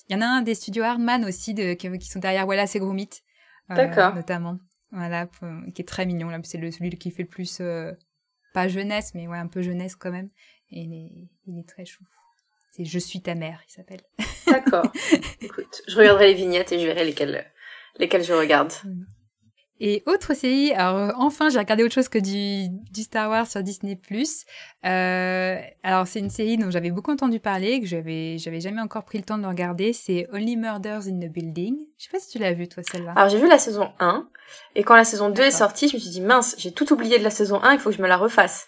Il 0.09 0.13
y 0.13 0.15
en 0.15 0.21
a 0.21 0.25
un 0.25 0.41
des 0.41 0.55
studios 0.55 0.83
Hardman 0.83 1.25
aussi 1.25 1.53
de, 1.53 1.73
qui, 1.73 1.89
sont 2.05 2.19
derrière 2.19 2.47
Wallace 2.47 2.75
et 2.75 2.79
Gromit. 2.79 3.09
D'accord. 3.69 4.15
Notamment. 4.15 4.57
Voilà, 4.91 5.27
qui 5.75 5.81
est 5.81 5.87
très 5.87 6.05
mignon. 6.05 6.29
Là, 6.29 6.39
c'est 6.43 6.71
celui 6.71 6.89
qui 6.91 7.11
fait 7.11 7.23
le 7.23 7.29
plus, 7.29 7.59
euh, 7.59 7.91
pas 8.53 8.67
jeunesse, 8.69 9.13
mais 9.13 9.27
ouais, 9.27 9.37
un 9.37 9.47
peu 9.47 9.61
jeunesse 9.61 9.95
quand 9.95 10.11
même. 10.11 10.29
Et 10.71 10.81
il 10.81 10.93
est, 10.93 11.29
il 11.47 11.59
est 11.59 11.67
très 11.67 11.85
chou. 11.85 12.05
C'est 12.71 12.85
Je 12.85 12.99
suis 12.99 13.21
ta 13.21 13.35
mère, 13.35 13.61
il 13.67 13.71
s'appelle. 13.71 14.01
D'accord. 14.47 14.91
Écoute, 15.41 15.81
je 15.87 15.97
regarderai 15.97 16.27
les 16.27 16.33
vignettes 16.35 16.71
et 16.71 16.79
je 16.79 16.85
verrai 16.85 17.03
lesquelles, 17.03 17.51
lesquelles 17.97 18.23
je 18.23 18.33
regarde. 18.33 18.71
Et 19.79 20.01
autre 20.07 20.33
série, 20.33 20.73
alors 20.73 21.13
enfin 21.17 21.49
j'ai 21.49 21.59
regardé 21.59 21.83
autre 21.83 21.93
chose 21.93 22.09
que 22.09 22.17
du, 22.17 22.67
du 22.91 23.03
Star 23.03 23.29
Wars 23.29 23.45
sur 23.45 23.61
Disney+. 23.61 23.99
Euh, 24.85 25.57
alors 25.83 26.07
c'est 26.07 26.19
une 26.19 26.31
série 26.31 26.57
dont 26.57 26.71
j'avais 26.71 26.89
beaucoup 26.89 27.11
entendu 27.11 27.39
parler, 27.39 27.79
que 27.79 27.85
j'avais 27.85 28.39
j'avais 28.39 28.59
jamais 28.59 28.81
encore 28.81 29.03
pris 29.03 29.19
le 29.19 29.23
temps 29.23 29.37
de 29.37 29.45
regarder, 29.45 29.93
c'est 29.93 30.27
Only 30.33 30.57
Murders 30.57 31.07
in 31.07 31.19
the 31.19 31.31
Building. 31.31 31.75
Je 31.97 32.05
sais 32.05 32.09
pas 32.11 32.19
si 32.19 32.29
tu 32.31 32.39
l'as 32.39 32.53
vu 32.53 32.67
toi 32.67 32.81
celle-là. 32.91 33.13
Alors 33.15 33.29
j'ai 33.29 33.39
vu 33.39 33.47
la 33.47 33.59
saison 33.59 33.91
1, 33.99 34.27
et 34.75 34.83
quand 34.83 34.95
la 34.95 35.03
saison 35.03 35.29
2 35.29 35.43
est 35.43 35.51
sortie, 35.51 35.87
je 35.87 35.95
me 35.95 35.99
suis 35.99 36.09
dit 36.09 36.21
mince, 36.21 36.55
j'ai 36.57 36.71
tout 36.71 36.91
oublié 36.91 37.19
de 37.19 37.23
la 37.23 37.29
saison 37.29 37.61
1, 37.61 37.73
il 37.73 37.79
faut 37.79 37.91
que 37.91 37.95
je 37.95 38.01
me 38.01 38.07
la 38.07 38.17
refasse. 38.17 38.65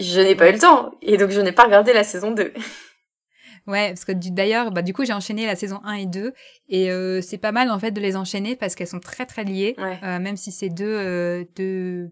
Je 0.00 0.20
n'ai 0.20 0.34
pas 0.34 0.48
eu 0.48 0.52
le 0.52 0.58
temps, 0.58 0.92
et 1.02 1.18
donc 1.18 1.30
je 1.30 1.40
n'ai 1.40 1.52
pas 1.52 1.64
regardé 1.64 1.92
la 1.92 2.02
saison 2.02 2.32
2. 2.32 2.52
Ouais, 3.66 3.88
parce 3.88 4.04
que 4.04 4.12
d'ailleurs, 4.12 4.70
bah, 4.72 4.82
du 4.82 4.92
coup, 4.92 5.04
j'ai 5.04 5.12
enchaîné 5.12 5.46
la 5.46 5.56
saison 5.56 5.80
1 5.84 5.92
et 5.94 6.06
2, 6.06 6.32
et 6.68 6.90
euh, 6.90 7.20
c'est 7.20 7.38
pas 7.38 7.52
mal 7.52 7.70
en 7.70 7.78
fait 7.78 7.92
de 7.92 8.00
les 8.00 8.16
enchaîner 8.16 8.56
parce 8.56 8.74
qu'elles 8.74 8.88
sont 8.88 9.00
très 9.00 9.26
très 9.26 9.44
liées, 9.44 9.76
euh, 10.02 10.18
même 10.18 10.36
si 10.36 10.50
c'est 10.50 10.68
deux, 10.68 10.84
euh, 10.84 11.44
deux, 11.56 12.10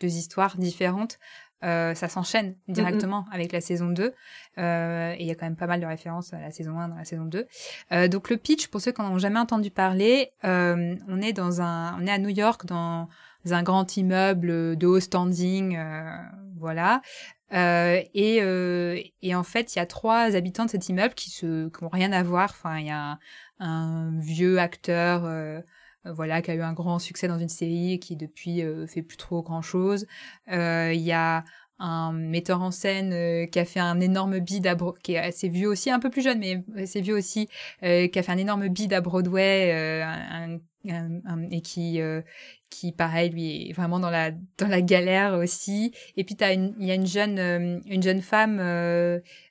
deux 0.00 0.16
histoires 0.16 0.56
différentes. 0.58 1.18
Euh, 1.64 1.94
ça 1.94 2.08
s'enchaîne 2.08 2.56
directement 2.66 3.24
avec 3.30 3.52
la 3.52 3.60
saison 3.60 3.86
2 3.88 4.12
euh, 4.58 5.12
et 5.12 5.20
il 5.20 5.26
y 5.28 5.30
a 5.30 5.36
quand 5.36 5.46
même 5.46 5.54
pas 5.54 5.68
mal 5.68 5.80
de 5.80 5.86
références 5.86 6.32
à 6.32 6.40
la 6.40 6.50
saison 6.50 6.76
1 6.76 6.88
dans 6.88 6.96
la 6.96 7.04
saison 7.04 7.24
2. 7.24 7.46
Euh, 7.92 8.08
donc 8.08 8.30
le 8.30 8.36
pitch 8.36 8.66
pour 8.66 8.80
ceux 8.80 8.90
qui 8.90 9.00
n'en 9.00 9.12
ont 9.12 9.18
jamais 9.18 9.38
entendu 9.38 9.70
parler, 9.70 10.32
euh, 10.42 10.96
on 11.06 11.22
est 11.22 11.32
dans 11.32 11.60
un 11.60 11.96
on 12.00 12.06
est 12.08 12.10
à 12.10 12.18
New 12.18 12.30
York 12.30 12.66
dans 12.66 13.08
un 13.48 13.62
grand 13.62 13.96
immeuble 13.96 14.76
de 14.76 14.86
haut 14.88 14.98
standing 14.98 15.78
voilà 16.58 17.00
euh, 17.52 18.00
et, 18.14 18.42
euh, 18.42 19.00
et, 19.20 19.34
en 19.34 19.42
fait, 19.42 19.74
il 19.74 19.78
y 19.78 19.82
a 19.82 19.86
trois 19.86 20.34
habitants 20.36 20.64
de 20.64 20.70
cet 20.70 20.88
immeuble 20.88 21.14
qui 21.14 21.30
se 21.30 21.68
qui 21.68 21.84
ont 21.84 21.88
rien 21.88 22.12
à 22.12 22.22
voir. 22.22 22.50
Enfin, 22.50 22.78
il 22.78 22.86
y 22.86 22.90
a 22.90 23.12
un, 23.12 23.18
un 23.60 24.18
vieux 24.18 24.58
acteur, 24.58 25.24
euh, 25.24 25.60
voilà, 26.04 26.42
qui 26.42 26.50
a 26.50 26.54
eu 26.54 26.62
un 26.62 26.72
grand 26.72 26.98
succès 26.98 27.28
dans 27.28 27.38
une 27.38 27.48
série, 27.48 27.98
qui 28.00 28.16
depuis 28.16 28.62
euh, 28.62 28.86
fait 28.86 29.02
plus 29.02 29.16
trop 29.16 29.42
grand 29.42 29.62
chose. 29.62 30.06
Euh, 30.50 30.92
il 30.94 31.02
y 31.02 31.12
a 31.12 31.44
un 31.78 32.12
metteur 32.12 32.62
en 32.62 32.70
scène 32.70 33.48
qui 33.50 33.58
a 33.58 33.64
fait 33.64 33.80
un 33.80 33.98
énorme 34.00 34.38
bid 34.38 34.66
à 34.68 34.76
qui 35.02 35.14
est 35.14 35.18
assez 35.18 35.48
vieux 35.48 35.68
aussi, 35.68 35.90
un 35.90 35.98
peu 35.98 36.10
plus 36.10 36.22
jeune, 36.22 36.38
mais 36.38 36.62
assez 36.76 37.00
vieux 37.00 37.16
aussi, 37.16 37.48
qui 37.80 38.18
a 38.18 38.22
fait 38.22 38.30
un 38.30 38.38
énorme 38.38 38.68
bid 38.68 38.92
à 38.92 39.00
Broadway, 39.00 40.02
un, 40.02 40.54
un, 40.54 40.58
et 40.84 41.60
qui 41.60 42.00
qui 42.70 42.92
pareil 42.92 43.30
lui 43.30 43.70
est 43.70 43.72
vraiment 43.72 44.00
dans 44.00 44.10
la 44.10 44.30
dans 44.58 44.68
la 44.68 44.82
galère 44.82 45.34
aussi. 45.34 45.92
Et 46.16 46.24
puis 46.24 46.36
t'as 46.36 46.52
il 46.52 46.74
y 46.84 46.90
a 46.90 46.94
une 46.94 47.06
jeune 47.06 47.82
une 47.86 48.02
jeune 48.02 48.22
femme 48.22 48.60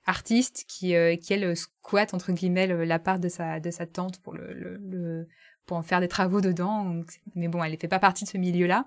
artiste 0.05 0.65
qui 0.67 0.93
qui 1.21 1.33
elle 1.33 1.55
squatte 1.55 2.13
entre 2.13 2.31
guillemets 2.31 2.67
la 2.67 2.99
part 2.99 3.19
de 3.19 3.29
sa 3.29 3.59
de 3.59 3.71
sa 3.71 3.85
tante 3.85 4.19
pour 4.21 4.33
le, 4.33 4.53
le, 4.53 5.27
pour 5.65 5.77
en 5.77 5.83
faire 5.83 5.99
des 5.99 6.07
travaux 6.07 6.41
dedans. 6.41 7.01
Mais 7.35 7.47
bon 7.47 7.63
elle 7.63 7.71
ne 7.71 7.77
fait 7.77 7.87
pas 7.87 7.99
partie 7.99 8.25
de 8.25 8.29
ce 8.29 8.37
milieu 8.37 8.67
là 8.67 8.85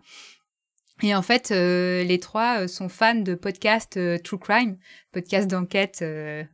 et 1.03 1.15
en 1.15 1.23
fait, 1.23 1.51
les 1.51 2.19
trois 2.21 2.69
sont 2.69 2.89
fans 2.89 3.15
de 3.15 3.35
podcasts 3.35 3.99
true 4.23 4.39
crime, 4.39 4.79
podcasts 5.13 5.49
d'enquête, 5.49 6.05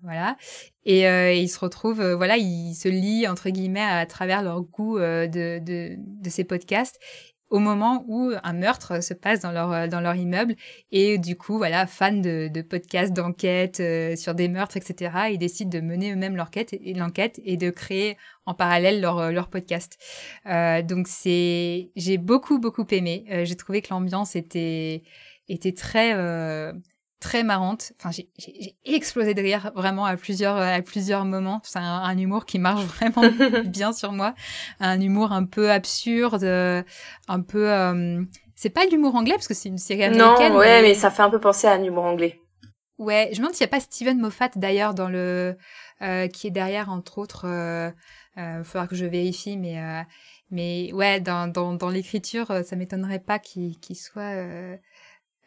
voilà. 0.03 0.37
Et 0.85 1.03
ils 1.39 1.49
se 1.49 1.59
retrouvent, 1.59 2.15
voilà, 2.15 2.37
ils 2.39 2.75
se 2.75 2.89
lient 2.89 3.29
entre 3.29 3.51
guillemets 3.51 3.81
à 3.81 4.07
travers 4.07 4.43
leur 4.43 4.63
goût 4.63 4.99
de, 4.99 5.59
de, 5.59 5.95
de 5.99 6.31
ces 6.31 6.45
podcasts 6.45 6.99
au 7.51 7.59
moment 7.59 8.05
où 8.09 8.33
un 8.43 8.53
meurtre 8.53 9.03
se 9.03 9.15
passe 9.15 9.41
dans 9.41 9.53
leur 9.53 9.89
dans 9.89 10.01
leur 10.01 10.15
immeuble. 10.15 10.55
Et 10.93 11.19
du 11.19 11.37
coup 11.37 11.59
voilà 11.59 11.87
fans 11.87 12.13
de, 12.13 12.49
de 12.49 12.63
podcasts 12.63 13.13
d'enquête 13.13 13.81
euh, 13.81 14.17
sur 14.17 14.35
des 14.35 14.49
meurtres 14.49 14.77
etc 14.77 15.13
ils 15.33 15.39
décident 15.39 15.71
de 15.71 15.85
mener 15.85 16.13
eux-mêmes 16.13 16.37
l'enquête 16.37 16.73
et 16.73 16.95
l'enquête 16.95 17.41
et 17.45 17.57
de 17.57 17.71
créer 17.71 18.17
en 18.47 18.55
parallèle 18.55 19.01
leur 19.01 19.33
leur 19.33 19.49
podcast. 19.49 19.99
Euh, 20.47 20.83
donc 20.83 21.09
c'est 21.09 21.91
j'ai 21.97 22.19
beaucoup 22.19 22.59
beaucoup 22.59 22.87
aimé. 22.91 23.27
Euh, 23.31 23.45
j'ai 23.45 23.57
trouvé 23.57 23.83
que 23.83 23.89
l'ambiance 23.93 24.37
était 24.37 25.03
était 25.49 25.73
très 25.73 26.15
euh, 26.15 26.73
très 27.21 27.43
marrante. 27.43 27.93
Enfin, 27.99 28.11
j'ai 28.11 28.77
explosé 28.85 29.35
de 29.35 29.43
rire 29.43 29.71
vraiment 29.75 30.05
à 30.05 30.17
plusieurs 30.17 30.57
à 30.57 30.81
plusieurs 30.83 31.25
moments. 31.25 31.61
C'est 31.65 31.79
un, 31.79 32.19
humour 32.19 32.47
qui 32.47 32.59
marche 32.59 32.85
vraiment 32.97 33.23
bien 33.65 33.93
sur 33.93 34.13
moi. 34.13 34.35
Un 34.81 35.01
humour 35.01 35.33
un 35.33 35.45
peu 35.45 35.71
absurde, 35.71 36.45
un 36.45 37.41
peu. 37.41 37.71
Euh, 37.71 38.23
c'est 38.55 38.71
pas 38.71 38.85
l'humour 38.85 39.15
anglais 39.15 39.35
parce 39.35 39.49
que 39.49 39.55
c'est 39.55 39.71
une 39.71 39.79
série 39.79 40.05
américaine. 40.05 40.53
Non, 40.53 40.59
ouais, 40.59 40.83
mais... 40.83 40.95
ça 40.95 41.11
fait 41.11 41.23
un 41.23 41.31
peu 41.31 41.41
penser 41.41 41.67
à 41.67 41.73
un 41.73 41.83
humour 41.83 42.05
anglais. 42.05 42.41
Ouais, 43.01 43.31
je 43.33 43.39
me 43.39 43.45
demande 43.45 43.55
s'il 43.55 43.65
n'y 43.65 43.71
a 43.71 43.75
pas 43.75 43.81
Steven 43.81 44.19
Moffat 44.19 44.51
d'ailleurs 44.57 44.93
dans 44.93 45.09
le 45.09 45.57
euh, 46.03 46.29
qui 46.29 46.47
est 46.47 46.51
derrière 46.51 46.91
entre 46.91 47.17
autres. 47.17 47.47
Euh, 47.47 47.91
euh, 48.37 48.63
faudra 48.63 48.87
que 48.87 48.95
je 48.95 49.07
vérifie, 49.07 49.57
mais 49.57 49.79
euh, 49.83 50.03
mais 50.51 50.93
ouais, 50.93 51.19
dans 51.19 51.49
dans, 51.49 51.73
dans 51.73 51.89
l'écriture, 51.89 52.49
ça 52.63 52.77
m'étonnerait 52.77 53.19
pas 53.19 53.39
qu'il 53.39 53.79
qu'il 53.81 53.97
soit 53.97 54.35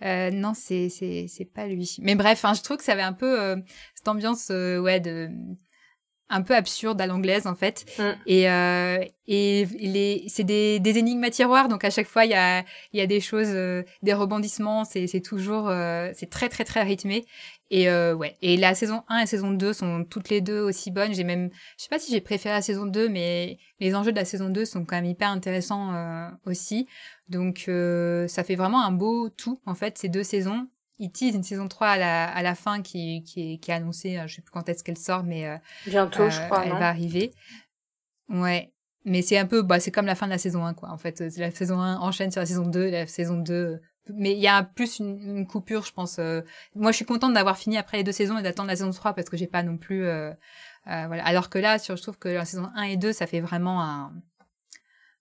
euh, 0.03 0.31
non, 0.31 0.53
c'est 0.53 0.89
c'est 0.89 1.27
c'est 1.27 1.45
pas 1.45 1.67
lui. 1.67 1.97
Mais 2.01 2.15
bref, 2.15 2.43
hein, 2.45 2.53
je 2.53 2.61
trouve 2.61 2.77
que 2.77 2.83
ça 2.83 2.93
avait 2.93 3.01
un 3.01 3.13
peu 3.13 3.39
euh, 3.41 3.55
cette 3.95 4.07
ambiance, 4.07 4.49
euh, 4.51 4.79
ouais, 4.79 4.99
de 4.99 5.29
un 6.33 6.41
peu 6.41 6.55
absurde 6.55 6.99
à 7.01 7.07
l'anglaise 7.07 7.47
en 7.47 7.55
fait. 7.55 7.85
Mm. 7.97 8.03
Et 8.25 8.49
euh, 8.49 9.05
et 9.27 9.65
les 9.79 10.25
c'est 10.27 10.43
des 10.43 10.79
des 10.79 10.97
énigmes 10.97 11.23
à 11.23 11.29
tiroir, 11.29 11.69
donc 11.69 11.85
à 11.85 11.89
chaque 11.89 12.07
fois 12.07 12.25
il 12.25 12.31
y 12.31 12.35
a 12.35 12.63
il 12.91 12.99
y 12.99 13.01
a 13.01 13.07
des 13.07 13.21
choses, 13.21 13.53
des 14.01 14.13
rebondissements. 14.13 14.83
C'est 14.85 15.07
c'est 15.07 15.21
toujours 15.21 15.71
c'est 16.13 16.29
très 16.29 16.49
très 16.49 16.63
très 16.63 16.83
rythmé. 16.83 17.25
Et 17.71 17.89
ouais. 17.89 18.35
Et 18.41 18.57
la 18.57 18.75
saison 18.75 19.03
1 19.07 19.17
et 19.17 19.19
la 19.21 19.25
saison 19.25 19.51
2 19.51 19.73
sont 19.73 20.05
toutes 20.07 20.29
les 20.29 20.41
deux 20.41 20.59
aussi 20.59 20.91
bonnes. 20.91 21.13
J'ai 21.13 21.23
même 21.23 21.49
je 21.77 21.83
sais 21.83 21.89
pas 21.89 21.99
si 21.99 22.11
j'ai 22.11 22.21
préféré 22.21 22.53
la 22.53 22.61
saison 22.61 22.85
2, 22.85 23.09
mais 23.09 23.57
les 23.79 23.95
enjeux 23.95 24.11
de 24.11 24.17
la 24.17 24.25
saison 24.25 24.49
2 24.49 24.65
sont 24.65 24.85
quand 24.85 24.97
même 24.97 25.05
hyper 25.05 25.29
intéressants 25.29 25.91
aussi. 26.45 26.87
Donc 27.29 27.65
euh, 27.67 28.27
ça 28.27 28.43
fait 28.43 28.55
vraiment 28.55 28.83
un 28.83 28.91
beau 28.91 29.29
tout 29.29 29.61
en 29.65 29.75
fait 29.75 29.97
ces 29.97 30.09
deux 30.09 30.23
saisons. 30.23 30.67
Ils 30.99 31.11
teasent 31.11 31.35
une 31.35 31.43
saison 31.43 31.67
3 31.67 31.87
à 31.87 31.97
la, 31.97 32.29
à 32.29 32.41
la 32.41 32.55
fin 32.55 32.81
qui, 32.81 33.23
qui, 33.23 33.53
est, 33.53 33.57
qui 33.57 33.71
est 33.71 33.73
annoncée, 33.73 34.17
euh, 34.17 34.27
je 34.27 34.35
sais 34.35 34.41
plus 34.41 34.51
quand 34.51 34.69
est-ce 34.69 34.83
qu'elle 34.83 34.97
sort, 34.97 35.23
mais 35.23 35.47
euh, 35.47 35.57
bientôt 35.87 36.29
je 36.29 36.39
crois. 36.41 36.65
Elle 36.65 36.71
va 36.71 36.87
arriver. 36.87 37.33
Ouais. 38.29 38.71
mais 39.05 39.21
c'est 39.21 39.37
un 39.37 39.45
peu, 39.45 39.61
bah, 39.61 39.79
c'est 39.79 39.91
comme 39.91 40.05
la 40.05 40.15
fin 40.15 40.27
de 40.27 40.31
la 40.31 40.37
saison 40.37 40.65
1, 40.65 40.73
quoi. 40.73 40.89
En 40.89 40.97
fait, 40.97 41.19
la 41.37 41.51
saison 41.51 41.79
1 41.79 41.97
enchaîne 41.97 42.31
sur 42.31 42.41
la 42.41 42.45
saison 42.45 42.65
2, 42.65 42.89
la 42.89 43.07
saison 43.07 43.37
2. 43.37 43.81
Mais 44.09 44.33
il 44.33 44.39
y 44.39 44.47
a 44.47 44.63
plus 44.63 44.99
une, 44.99 45.47
coupure, 45.47 45.85
je 45.85 45.93
pense. 45.93 46.19
Euh. 46.19 46.41
Moi, 46.75 46.91
je 46.91 46.97
suis 46.97 47.05
contente 47.05 47.33
d'avoir 47.33 47.57
fini 47.57 47.77
après 47.77 47.97
les 47.97 48.03
deux 48.03 48.11
saisons 48.11 48.37
et 48.37 48.43
d'attendre 48.43 48.67
la 48.69 48.75
saison 48.75 48.91
3 48.91 49.13
parce 49.13 49.29
que 49.29 49.37
j'ai 49.37 49.47
pas 49.47 49.63
non 49.63 49.77
plus, 49.77 50.05
euh, 50.05 50.31
euh, 50.87 51.07
voilà. 51.07 51.25
Alors 51.25 51.49
que 51.49 51.57
là, 51.57 51.79
sur, 51.79 51.95
je 51.95 52.01
trouve 52.01 52.17
que 52.17 52.29
la 52.29 52.45
saison 52.45 52.69
1 52.75 52.83
et 52.83 52.97
2, 52.97 53.13
ça 53.13 53.27
fait 53.27 53.39
vraiment 53.39 53.81
un, 53.81 54.13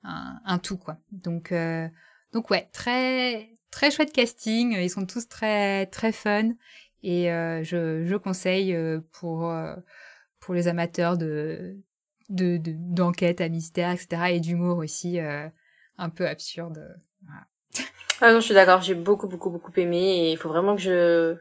un, 0.05 0.41
un 0.45 0.59
tout, 0.59 0.79
quoi. 0.79 0.99
Donc, 1.13 1.53
euh, 1.53 1.89
donc 2.33 2.51
ouais, 2.51 2.69
très, 2.73 3.51
très 3.73 3.91
chouette 3.91 4.13
casting. 4.13 4.77
Ils 4.79 4.91
sont 4.91 5.07
tous 5.07 5.27
très, 5.29 5.87
très 5.87 6.13
fun. 6.13 6.51
Et 7.03 7.25
je, 7.25 8.05
je 8.07 8.17
conseille 8.17 8.77
pour, 9.11 9.53
pour 10.39 10.55
les 10.55 10.69
amateurs 10.69 11.19
de, 11.19 11.77
de 12.29 12.61
d'enquête 12.65 13.41
à 13.41 13.49
mystère, 13.49 13.91
etc. 13.91 14.23
et 14.31 14.41
d'humour 14.41 14.79
aussi 14.79 15.19
euh, 15.21 15.49
un 15.99 16.11
peu 16.11 16.27
absurde. 16.27 16.97
Ah 18.21 18.33
non, 18.33 18.41
je 18.41 18.47
suis 18.47 18.55
d'accord, 18.55 18.83
j'ai 18.83 18.95
beaucoup 18.95 19.29
beaucoup 19.29 19.51
beaucoup 19.51 19.73
aimé 19.77 19.99
et 19.99 20.33
il 20.33 20.37
faut 20.37 20.49
vraiment 20.49 20.77
que 20.77 20.83
je 20.83 21.37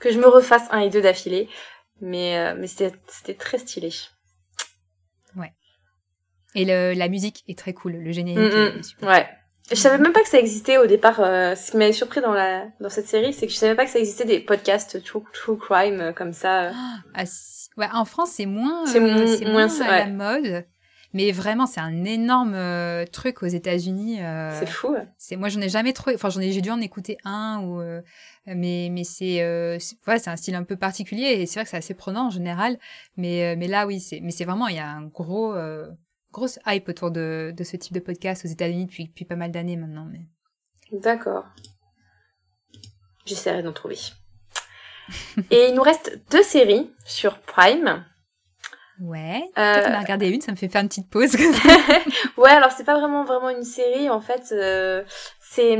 que 0.00 0.10
je 0.12 0.18
me 0.18 0.26
refasse 0.26 0.66
un 0.70 0.80
et 0.80 0.90
deux 0.90 1.02
d'affilée. 1.02 1.48
Mais 2.00 2.36
euh, 2.36 2.56
mais 2.58 2.66
c'était 2.66 2.96
c'était 3.08 3.34
très 3.34 3.58
stylé. 3.58 3.90
Ouais. 5.36 5.52
Et 6.54 6.64
le, 6.64 6.94
la 6.94 7.08
musique 7.08 7.44
est 7.48 7.58
très 7.58 7.72
cool, 7.72 7.92
le 7.92 8.12
générique 8.12 8.52
est 8.52 8.82
super. 8.82 9.08
Ouais. 9.08 9.28
Je 9.70 9.74
savais 9.74 9.98
même 9.98 10.12
pas 10.12 10.22
que 10.22 10.28
ça 10.28 10.38
existait 10.38 10.78
au 10.78 10.86
départ. 10.86 11.20
Euh, 11.20 11.54
ce 11.54 11.72
qui 11.72 11.76
m'avait 11.76 11.92
surpris 11.92 12.20
dans 12.20 12.32
la 12.32 12.66
dans 12.80 12.88
cette 12.88 13.08
série, 13.08 13.32
c'est 13.32 13.46
que 13.46 13.52
je 13.52 13.58
savais 13.58 13.74
pas 13.74 13.84
que 13.84 13.90
ça 13.90 13.98
existait 13.98 14.24
des 14.24 14.40
podcasts 14.40 15.02
true, 15.02 15.22
true 15.32 15.58
crime 15.58 16.12
comme 16.16 16.32
ça. 16.32 16.72
Ah, 17.14 17.24
Ouais, 17.76 17.88
en 17.92 18.04
France, 18.04 18.30
c'est 18.32 18.46
moins, 18.46 18.86
c'est 18.86 19.00
euh, 19.00 19.52
moins, 19.52 19.80
à 19.82 19.98
la 19.98 20.06
mode. 20.06 20.64
Mais 21.12 21.30
vraiment, 21.30 21.66
c'est 21.66 21.80
un 21.80 22.04
énorme 22.04 22.54
euh, 22.54 23.04
truc 23.06 23.42
aux 23.42 23.46
États-Unis. 23.46 24.22
Euh, 24.22 24.58
c'est 24.58 24.66
fou. 24.66 24.94
C'est 25.18 25.36
moi, 25.36 25.48
j'en 25.48 25.60
ai 25.60 25.68
jamais 25.68 25.92
trop. 25.92 26.10
Enfin, 26.14 26.30
j'en 26.30 26.40
ai, 26.40 26.52
j'ai 26.52 26.62
dû 26.62 26.70
en 26.70 26.80
écouter 26.80 27.18
un 27.24 27.60
ou. 27.62 27.82
mais 28.46 28.88
mais 28.90 29.04
c'est 29.04 29.42
ouais, 30.06 30.18
c'est 30.18 30.30
un 30.30 30.36
style 30.36 30.54
un 30.54 30.64
peu 30.64 30.76
particulier 30.76 31.26
et 31.38 31.46
c'est 31.46 31.60
vrai 31.60 31.64
que 31.64 31.70
c'est 31.70 31.76
assez 31.76 31.94
prenant 31.94 32.26
en 32.26 32.30
général. 32.30 32.78
Mais 33.16 33.56
mais 33.56 33.68
là, 33.68 33.86
oui, 33.86 34.00
c'est 34.00 34.20
mais 34.20 34.30
c'est 34.30 34.44
vraiment 34.44 34.68
il 34.68 34.76
y 34.76 34.80
a 34.80 34.88
un 34.88 35.02
gros 35.06 35.54
grosse 36.36 36.58
hype 36.66 36.88
autour 36.90 37.10
de 37.10 37.54
de 37.56 37.64
ce 37.64 37.76
type 37.78 37.94
de 37.94 38.00
podcast 38.00 38.44
aux 38.44 38.48
États-Unis 38.48 38.84
depuis 38.84 39.06
depuis 39.06 39.24
pas 39.24 39.36
mal 39.36 39.50
d'années 39.50 39.76
maintenant. 39.76 40.06
Mais 40.12 40.26
d'accord. 41.00 41.46
J'essaierai 43.24 43.62
d'en 43.62 43.72
trouver. 43.72 43.98
Et 45.50 45.68
il 45.68 45.74
nous 45.74 45.82
reste 45.82 46.20
deux 46.30 46.42
séries 46.42 46.90
sur 47.04 47.38
Prime. 47.38 48.04
Ouais. 49.00 49.42
Euh... 49.58 49.82
Toi, 49.82 49.98
regardé 49.98 50.28
une, 50.28 50.40
ça 50.40 50.52
me 50.52 50.56
fait 50.56 50.68
faire 50.68 50.82
une 50.82 50.88
petite 50.88 51.10
pause. 51.10 51.34
ouais, 52.36 52.50
alors 52.50 52.70
c'est 52.70 52.84
pas 52.84 52.98
vraiment 52.98 53.24
vraiment 53.24 53.50
une 53.50 53.64
série 53.64 54.10
en 54.10 54.20
fait. 54.20 54.52
Euh, 54.52 55.04
c'est 55.40 55.78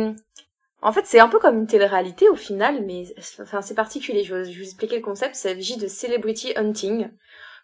en 0.80 0.92
fait 0.92 1.04
c'est 1.04 1.20
un 1.20 1.28
peu 1.28 1.38
comme 1.38 1.58
une 1.58 1.66
télé-réalité 1.66 2.30
au 2.30 2.34
final, 2.34 2.82
mais 2.86 3.04
enfin 3.42 3.60
c'est 3.60 3.74
particulier. 3.74 4.24
Je 4.24 4.34
vais, 4.34 4.42
vous 4.44 4.62
expliquer 4.62 4.96
le 4.96 5.02
concept. 5.02 5.36
Il 5.36 5.40
s'agit 5.40 5.76
de 5.76 5.86
Celebrity 5.86 6.54
Hunting 6.56 7.10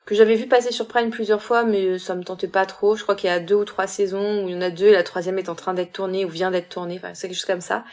que 0.05 0.15
j'avais 0.15 0.35
vu 0.35 0.47
passer 0.47 0.73
sur 0.73 0.89
Prime 0.89 1.11
plusieurs 1.11 1.43
fois, 1.43 1.65
mais 1.65 1.99
ça 1.99 2.15
me 2.15 2.25
tentait 2.25 2.49
pas 2.49 2.67
trop. 2.67 2.97
Je 2.97 3.03
crois 3.03 3.15
qu'il 3.15 3.31
y 3.31 3.33
a 3.33 3.41
deux 3.41 3.55
ou 3.55 3.65
trois 3.65 3.87
saisons 3.87 4.45
où 4.45 4.49
il 4.49 4.55
y 4.55 4.59
en 4.59 4.63
a 4.63 4.71
deux 4.71 4.87
et 4.87 4.93
la 4.93 5.05
troisième 5.05 5.39
est 5.39 5.49
en 5.49 5.55
train 5.55 5.75
d'être 5.75 5.93
tournée 5.93 6.25
ou 6.25 6.29
vient 6.29 6.51
d'être 6.51 6.69
tournée. 6.69 6.97
Enfin 6.97 7.15
c'est 7.15 7.29
quelque 7.29 7.37
chose 7.37 7.45
comme 7.47 7.61
ça. 7.61 7.85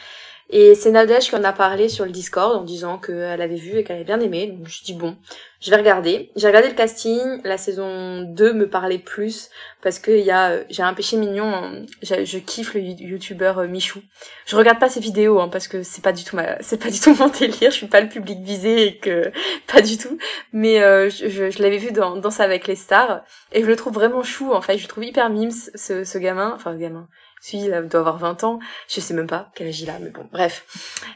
Et 0.52 0.74
c'est 0.74 0.90
Nadège 0.90 1.28
qui 1.28 1.36
en 1.36 1.44
a 1.44 1.52
parlé 1.52 1.88
sur 1.88 2.04
le 2.04 2.10
Discord 2.10 2.56
en 2.56 2.64
disant 2.64 2.98
qu'elle 2.98 3.40
avait 3.40 3.54
vu 3.54 3.78
et 3.78 3.84
qu'elle 3.84 3.96
avait 3.96 4.04
bien 4.04 4.18
aimé. 4.18 4.48
Donc 4.48 4.66
je 4.66 4.82
dis 4.82 4.94
bon, 4.94 5.16
je 5.60 5.70
vais 5.70 5.76
regarder. 5.76 6.32
J'ai 6.34 6.48
regardé 6.48 6.68
le 6.68 6.74
casting. 6.74 7.40
La 7.44 7.56
saison 7.56 8.22
2 8.22 8.52
me 8.54 8.68
parlait 8.68 8.98
plus 8.98 9.48
parce 9.80 10.00
que 10.00 10.10
y 10.10 10.32
a, 10.32 10.64
j'ai 10.68 10.82
un 10.82 10.92
péché 10.92 11.16
mignon. 11.16 11.86
Je, 12.02 12.38
kiffe 12.38 12.74
le 12.74 12.80
youtubeur 12.80 13.58
euh, 13.58 13.68
Michou. 13.68 14.00
Je 14.44 14.56
regarde 14.56 14.80
pas 14.80 14.88
ses 14.88 14.98
vidéos 14.98 15.38
hein, 15.38 15.48
parce 15.48 15.68
que 15.68 15.84
c'est 15.84 16.02
pas 16.02 16.12
du 16.12 16.24
tout 16.24 16.34
ma, 16.34 16.60
c'est 16.62 16.82
pas 16.82 16.90
du 16.90 16.98
tout 16.98 17.14
mon 17.14 17.28
délire. 17.28 17.70
Je 17.70 17.76
suis 17.76 17.86
pas 17.86 18.00
le 18.00 18.08
public 18.08 18.40
visé 18.40 18.88
et 18.88 18.98
que 18.98 19.30
pas 19.72 19.82
du 19.82 19.98
tout. 19.98 20.18
Mais 20.52 20.82
euh, 20.82 21.10
je, 21.10 21.50
je, 21.50 21.62
l'avais 21.62 21.78
vu 21.78 21.92
dans 21.92 22.16
Danse 22.16 22.40
avec 22.40 22.66
les 22.66 22.76
stars 22.76 23.22
et 23.52 23.60
je 23.62 23.66
le 23.66 23.76
trouve 23.76 23.94
vraiment 23.94 24.24
chou. 24.24 24.52
En 24.52 24.62
fait, 24.62 24.78
je 24.78 24.82
le 24.82 24.88
trouve 24.88 25.04
hyper 25.04 25.30
mimes 25.30 25.52
ce, 25.52 26.02
ce 26.02 26.18
gamin. 26.18 26.52
Enfin, 26.56 26.74
gamin 26.74 27.08
si, 27.40 27.64
il 27.64 27.88
doit 27.88 28.00
avoir 28.00 28.18
20 28.18 28.44
ans. 28.44 28.58
Je 28.88 29.00
sais 29.00 29.14
même 29.14 29.26
pas 29.26 29.50
quel 29.54 29.68
âge 29.68 29.80
il 29.80 29.88
a, 29.90 29.98
mais 29.98 30.10
bon, 30.10 30.28
bref. 30.30 30.64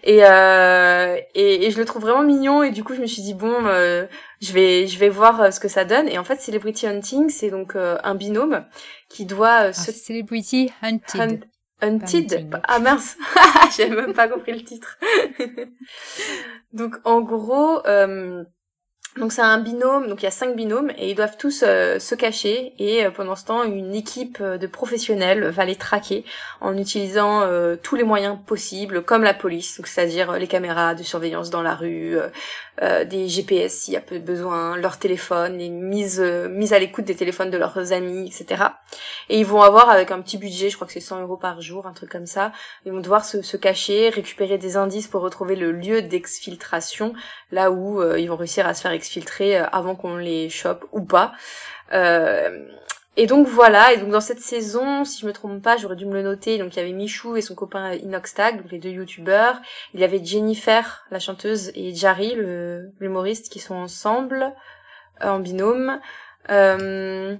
Et, 0.02 0.24
euh, 0.24 1.16
et, 1.34 1.66
et, 1.66 1.70
je 1.70 1.78
le 1.78 1.84
trouve 1.84 2.02
vraiment 2.02 2.22
mignon 2.22 2.62
et 2.62 2.70
du 2.70 2.82
coup, 2.82 2.94
je 2.94 3.00
me 3.00 3.06
suis 3.06 3.22
dit, 3.22 3.34
bon, 3.34 3.66
euh, 3.66 4.06
je 4.40 4.52
vais 4.52 4.86
je 4.86 4.98
vais 4.98 5.10
voir 5.10 5.40
euh, 5.40 5.50
ce 5.50 5.60
que 5.60 5.68
ça 5.68 5.84
donne. 5.84 6.08
Et 6.08 6.18
en 6.18 6.24
fait, 6.24 6.40
Celebrity 6.40 6.86
Hunting, 6.86 7.28
c'est 7.28 7.50
donc 7.50 7.76
euh, 7.76 7.98
un 8.02 8.14
binôme 8.14 8.64
qui 9.08 9.26
doit... 9.26 9.56
Ah, 9.56 9.72
se... 9.72 9.92
Celebrity 9.92 10.72
Hunted. 10.82 11.44
Hunted? 11.82 12.48
Ah 12.66 12.78
mince 12.78 13.18
J'avais 13.76 13.94
même 13.94 14.14
pas 14.14 14.28
compris 14.28 14.52
le 14.52 14.64
titre. 14.64 14.98
donc, 16.72 16.96
en 17.04 17.20
gros... 17.20 17.82
Donc 19.16 19.32
c'est 19.32 19.42
un 19.42 19.58
binôme, 19.58 20.08
donc 20.08 20.22
il 20.22 20.24
y 20.24 20.28
a 20.28 20.32
cinq 20.32 20.56
binômes 20.56 20.90
et 20.98 21.10
ils 21.10 21.14
doivent 21.14 21.36
tous 21.36 21.62
euh, 21.64 22.00
se 22.00 22.16
cacher 22.16 22.72
et 22.80 23.06
euh, 23.06 23.12
pendant 23.12 23.36
ce 23.36 23.44
temps 23.44 23.62
une 23.62 23.94
équipe 23.94 24.38
euh, 24.40 24.58
de 24.58 24.66
professionnels 24.66 25.50
va 25.50 25.64
les 25.64 25.76
traquer 25.76 26.24
en 26.60 26.76
utilisant 26.76 27.42
tous 27.82 27.94
les 27.94 28.02
moyens 28.02 28.38
possibles 28.46 29.02
comme 29.02 29.22
la 29.22 29.34
police, 29.34 29.76
donc 29.76 29.86
c'est-à-dire 29.86 30.32
les 30.32 30.46
caméras 30.46 30.94
de 30.94 31.02
surveillance 31.02 31.50
dans 31.50 31.62
la 31.62 31.74
rue, 31.74 32.16
des 32.80 33.28
GPS 33.28 33.72
s'il 33.72 33.94
y 33.94 33.96
a 33.96 34.00
peu 34.00 34.18
besoin, 34.18 34.76
leur 34.76 34.98
téléphone, 34.98 35.58
les 35.58 35.68
mises 35.68 36.20
mises 36.20 36.72
à 36.72 36.78
l'écoute 36.78 37.04
des 37.04 37.14
téléphones 37.14 37.50
de 37.50 37.58
leurs 37.58 37.92
amis, 37.92 38.26
etc. 38.26 38.64
Et 39.28 39.38
ils 39.38 39.46
vont 39.46 39.60
avoir 39.60 39.90
avec 39.90 40.10
un 40.10 40.22
petit 40.22 40.38
budget, 40.38 40.70
je 40.70 40.76
crois 40.76 40.86
que 40.86 40.92
c'est 40.92 41.00
100 41.00 41.22
euros 41.22 41.36
par 41.36 41.60
jour, 41.60 41.86
un 41.86 41.92
truc 41.92 42.10
comme 42.10 42.26
ça, 42.26 42.52
ils 42.86 42.92
vont 42.92 43.00
devoir 43.00 43.24
se, 43.24 43.42
se 43.42 43.56
cacher, 43.56 44.08
récupérer 44.08 44.56
des 44.56 44.76
indices 44.76 45.08
pour 45.08 45.20
retrouver 45.20 45.54
le 45.54 45.70
lieu 45.70 46.00
d'exfiltration, 46.02 47.12
là 47.52 47.70
où 47.70 48.02
ils 48.16 48.28
vont 48.28 48.36
réussir 48.36 48.66
à 48.66 48.74
se 48.74 48.80
faire 48.80 48.92
filtrer 49.06 49.58
euh, 49.58 49.66
avant 49.72 49.94
qu'on 49.94 50.16
les 50.16 50.48
chope 50.48 50.86
ou 50.92 51.02
pas. 51.02 51.32
Euh, 51.92 52.66
et 53.16 53.26
donc 53.26 53.46
voilà, 53.46 53.92
et 53.92 53.96
donc 53.96 54.10
dans 54.10 54.20
cette 54.20 54.40
saison, 54.40 55.04
si 55.04 55.20
je 55.20 55.26
me 55.26 55.32
trompe 55.32 55.62
pas, 55.62 55.76
j'aurais 55.76 55.94
dû 55.94 56.04
me 56.04 56.14
le 56.14 56.22
noter, 56.22 56.58
donc 56.58 56.74
il 56.74 56.78
y 56.78 56.82
avait 56.82 56.92
Michou 56.92 57.36
et 57.36 57.42
son 57.42 57.54
copain 57.54 57.92
Inoxtag, 57.94 58.60
donc 58.60 58.72
les 58.72 58.78
deux 58.78 58.90
youtubeurs, 58.90 59.60
il 59.94 60.00
y 60.00 60.04
avait 60.04 60.24
Jennifer, 60.24 61.04
la 61.12 61.20
chanteuse, 61.20 61.70
et 61.76 61.92
le 62.34 62.90
l'humoriste, 62.98 63.52
qui 63.52 63.60
sont 63.60 63.76
ensemble, 63.76 64.52
euh, 65.22 65.28
en 65.28 65.38
binôme. 65.38 66.00
Euh, 66.50 67.36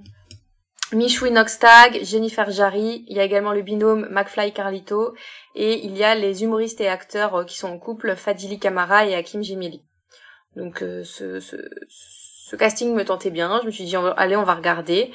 Michou 0.93 1.27
Inoxtag, 1.27 2.05
Jennifer 2.05 2.49
Jarry, 2.53 3.05
il 3.09 3.17
y 3.17 3.21
a 3.21 3.25
également 3.25 3.53
le 3.53 3.63
binôme 3.63 4.07
McFly 4.13 4.53
Carlito, 4.53 5.17
et 5.57 5.85
il 5.85 5.97
y 5.97 6.05
a 6.05 6.15
les 6.15 6.45
humoristes 6.45 6.81
et 6.81 6.89
acteurs 6.89 7.45
qui 7.47 7.59
sont 7.59 7.69
en 7.69 7.79
couple, 7.79 8.15
Fadili 8.15 8.61
Kamara 8.61 9.07
et 9.07 9.17
Hakim 9.17 9.43
Jemili. 9.43 9.83
Donc 10.57 10.83
euh, 10.83 11.03
ce, 11.05 11.41
ce, 11.41 11.57
ce, 11.89 12.57
casting 12.57 12.95
me 12.95 13.05
tentait 13.05 13.31
bien. 13.31 13.61
Je 13.63 13.67
me 13.67 13.71
suis 13.71 13.85
dit 13.85 13.97
allez 14.17 14.37
on 14.37 14.45
va 14.45 14.55
regarder. 14.55 15.13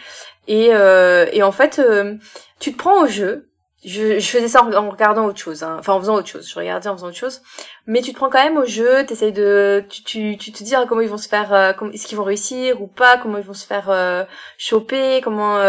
Et, 0.48 0.70
euh, 0.74 1.28
et 1.32 1.44
en 1.44 1.52
fait 1.52 1.80
euh, 1.80 2.16
tu 2.60 2.74
te 2.74 2.78
prends 2.78 3.03
au 3.03 3.07
jeu. 3.07 3.45
Je, 3.86 4.20
je 4.20 4.28
faisais 4.30 4.49
ça 4.49 4.66
en, 4.66 4.90
regardant 4.90 5.26
autre 5.26 5.40
chose, 5.40 5.64
hein. 5.64 5.78
enfin 5.80 5.94
en 5.94 6.02
faisant 6.02 6.16
autre 6.16 6.28
chose. 6.28 6.49
Je 6.49 6.56
regardais 6.56 6.90
en 6.90 6.98
faisant 6.98 7.07
autre 7.07 7.16
chose, 7.18 7.41
mais 7.88 8.02
tu 8.02 8.11
te 8.11 8.18
prends 8.18 8.30
quand 8.30 8.44
même 8.44 8.57
au 8.57 8.66
jeu. 8.66 9.06
T'essayes 9.06 9.32
de, 9.32 9.86
tu, 9.90 10.03
tu, 10.03 10.38
tu 10.38 10.52
te 10.52 10.61
dis 10.66 10.76
ah, 10.76 10.84
comment 10.86 10.99
ils 10.99 11.07
vont 11.07 11.18
se 11.18 11.30
faire, 11.30 11.53
euh, 11.53 11.72
est-ce 11.94 12.06
qu'ils 12.06 12.18
vont 12.18 12.26
réussir 12.26 12.82
ou 12.82 12.88
pas, 12.88 13.18
comment 13.18 13.38
ils 13.38 13.44
vont 13.45 13.53
se 13.53 13.66
faire 13.66 13.90
euh, 13.90 14.26
choper, 14.57 15.22
comment, 15.24 15.60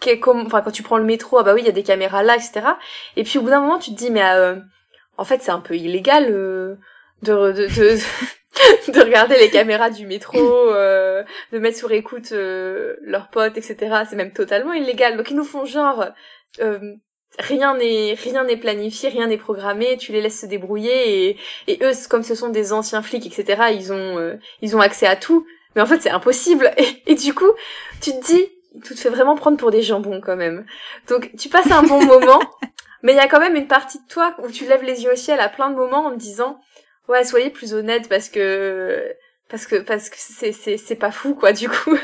enfin 0.00 0.62
quand 0.62 0.70
tu 0.70 0.82
prends 0.82 0.96
le 0.96 1.04
métro, 1.04 1.36
ah 1.36 1.42
bah 1.42 1.52
oui 1.52 1.60
il 1.60 1.66
y 1.66 1.68
a 1.68 1.72
des 1.72 1.82
caméras 1.82 2.22
là, 2.22 2.36
etc. 2.36 2.68
Et 3.16 3.24
puis 3.24 3.38
au 3.38 3.42
bout 3.42 3.50
d'un 3.50 3.60
moment 3.60 3.78
tu 3.78 3.90
te 3.90 3.98
dis 3.98 4.10
mais 4.10 4.24
en 5.18 5.24
fait 5.24 5.42
c'est 5.42 5.50
un 5.50 5.60
peu 5.60 5.76
illégal 5.76 6.32
de, 7.22 7.52
de, 7.52 7.52
de 7.52 7.98
de 8.88 9.00
regarder 9.00 9.38
les 9.38 9.50
caméras 9.50 9.90
du 9.90 10.06
métro, 10.06 10.38
euh, 10.38 11.22
de 11.52 11.58
mettre 11.58 11.78
sur 11.78 11.92
écoute 11.92 12.32
euh, 12.32 12.96
leurs 13.02 13.28
potes, 13.28 13.56
etc. 13.56 13.76
C'est 14.08 14.16
même 14.16 14.32
totalement 14.32 14.72
illégal. 14.72 15.16
Donc 15.16 15.30
ils 15.30 15.36
nous 15.36 15.44
font 15.44 15.64
genre 15.64 16.06
euh, 16.60 16.94
rien 17.38 17.76
n'est 17.76 18.14
rien 18.14 18.44
n'est 18.44 18.56
planifié, 18.56 19.08
rien 19.08 19.26
n'est 19.26 19.36
programmé. 19.36 19.96
Tu 19.98 20.12
les 20.12 20.20
laisses 20.20 20.40
se 20.40 20.46
débrouiller 20.46 21.28
et, 21.28 21.36
et 21.66 21.78
eux, 21.82 21.92
comme 22.08 22.22
ce 22.22 22.34
sont 22.34 22.48
des 22.48 22.72
anciens 22.72 23.02
flics, 23.02 23.26
etc. 23.26 23.64
Ils 23.72 23.92
ont 23.92 24.18
euh, 24.18 24.34
ils 24.62 24.76
ont 24.76 24.80
accès 24.80 25.06
à 25.06 25.16
tout. 25.16 25.46
Mais 25.74 25.82
en 25.82 25.86
fait, 25.86 26.00
c'est 26.00 26.10
impossible. 26.10 26.70
Et, 26.78 27.12
et, 27.12 27.14
du 27.14 27.34
coup, 27.34 27.50
tu 28.00 28.10
te 28.10 28.24
dis, 28.24 28.46
tu 28.82 28.94
te 28.94 28.98
fais 28.98 29.10
vraiment 29.10 29.36
prendre 29.36 29.58
pour 29.58 29.70
des 29.70 29.82
jambons 29.82 30.22
quand 30.22 30.36
même. 30.36 30.64
Donc 31.06 31.30
tu 31.38 31.50
passes 31.50 31.70
un 31.70 31.82
bon 31.82 32.02
moment, 32.02 32.40
mais 33.02 33.12
il 33.12 33.16
y 33.16 33.20
a 33.20 33.28
quand 33.28 33.40
même 33.40 33.56
une 33.56 33.66
partie 33.66 33.98
de 33.98 34.06
toi 34.08 34.34
où 34.42 34.50
tu 34.50 34.64
lèves 34.66 34.82
les 34.82 35.04
yeux 35.04 35.12
au 35.12 35.16
ciel 35.16 35.38
à 35.38 35.50
plein 35.50 35.68
de 35.68 35.76
moments 35.76 36.06
en 36.06 36.12
te 36.12 36.16
disant 36.16 36.58
Ouais, 37.08 37.24
soyez 37.24 37.50
plus 37.50 37.74
honnête 37.74 38.08
parce 38.08 38.28
que 38.28 39.14
parce 39.48 39.66
que 39.66 39.76
parce 39.76 40.10
que 40.10 40.16
c'est 40.18 40.52
c'est 40.52 40.76
c'est 40.76 40.96
pas 40.96 41.12
fou 41.12 41.34
quoi 41.34 41.52
du 41.52 41.68
coup. 41.68 41.96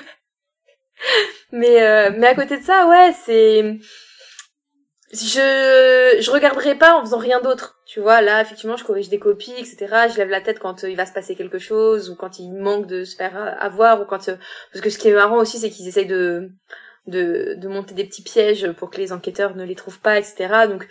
mais 1.52 1.82
euh, 1.82 2.10
mais 2.16 2.28
à 2.28 2.34
côté 2.34 2.58
de 2.58 2.62
ça, 2.64 2.86
ouais, 2.86 3.12
c'est 3.24 3.78
je 5.12 6.18
je 6.20 6.30
regarderai 6.30 6.76
pas 6.76 6.94
en 6.94 7.00
faisant 7.02 7.18
rien 7.18 7.40
d'autre. 7.40 7.80
Tu 7.86 8.00
vois, 8.00 8.22
là 8.22 8.40
effectivement, 8.40 8.76
je 8.76 8.84
corrige 8.84 9.08
des 9.08 9.18
copies, 9.18 9.52
etc. 9.58 9.76
Je 10.10 10.16
lève 10.16 10.30
la 10.30 10.40
tête 10.40 10.58
quand 10.58 10.84
euh, 10.84 10.90
il 10.90 10.96
va 10.96 11.04
se 11.06 11.12
passer 11.12 11.34
quelque 11.34 11.58
chose 11.58 12.08
ou 12.08 12.16
quand 12.16 12.38
il 12.38 12.52
manque 12.52 12.86
de 12.86 13.04
se 13.04 13.16
faire 13.16 13.56
avoir 13.60 14.00
ou 14.00 14.04
quand 14.04 14.28
euh, 14.28 14.36
parce 14.72 14.82
que 14.82 14.90
ce 14.90 14.98
qui 14.98 15.08
est 15.08 15.14
marrant 15.14 15.36
aussi, 15.38 15.58
c'est 15.58 15.70
qu'ils 15.70 15.88
essayent 15.88 16.06
de 16.06 16.50
de, 17.06 17.54
de 17.56 17.68
monter 17.68 17.94
des 17.94 18.04
petits 18.04 18.22
pièges 18.22 18.70
pour 18.72 18.90
que 18.90 18.98
les 18.98 19.12
enquêteurs 19.12 19.56
ne 19.56 19.64
les 19.64 19.74
trouvent 19.74 20.00
pas, 20.00 20.18
etc. 20.18 20.66
Donc 20.68 20.86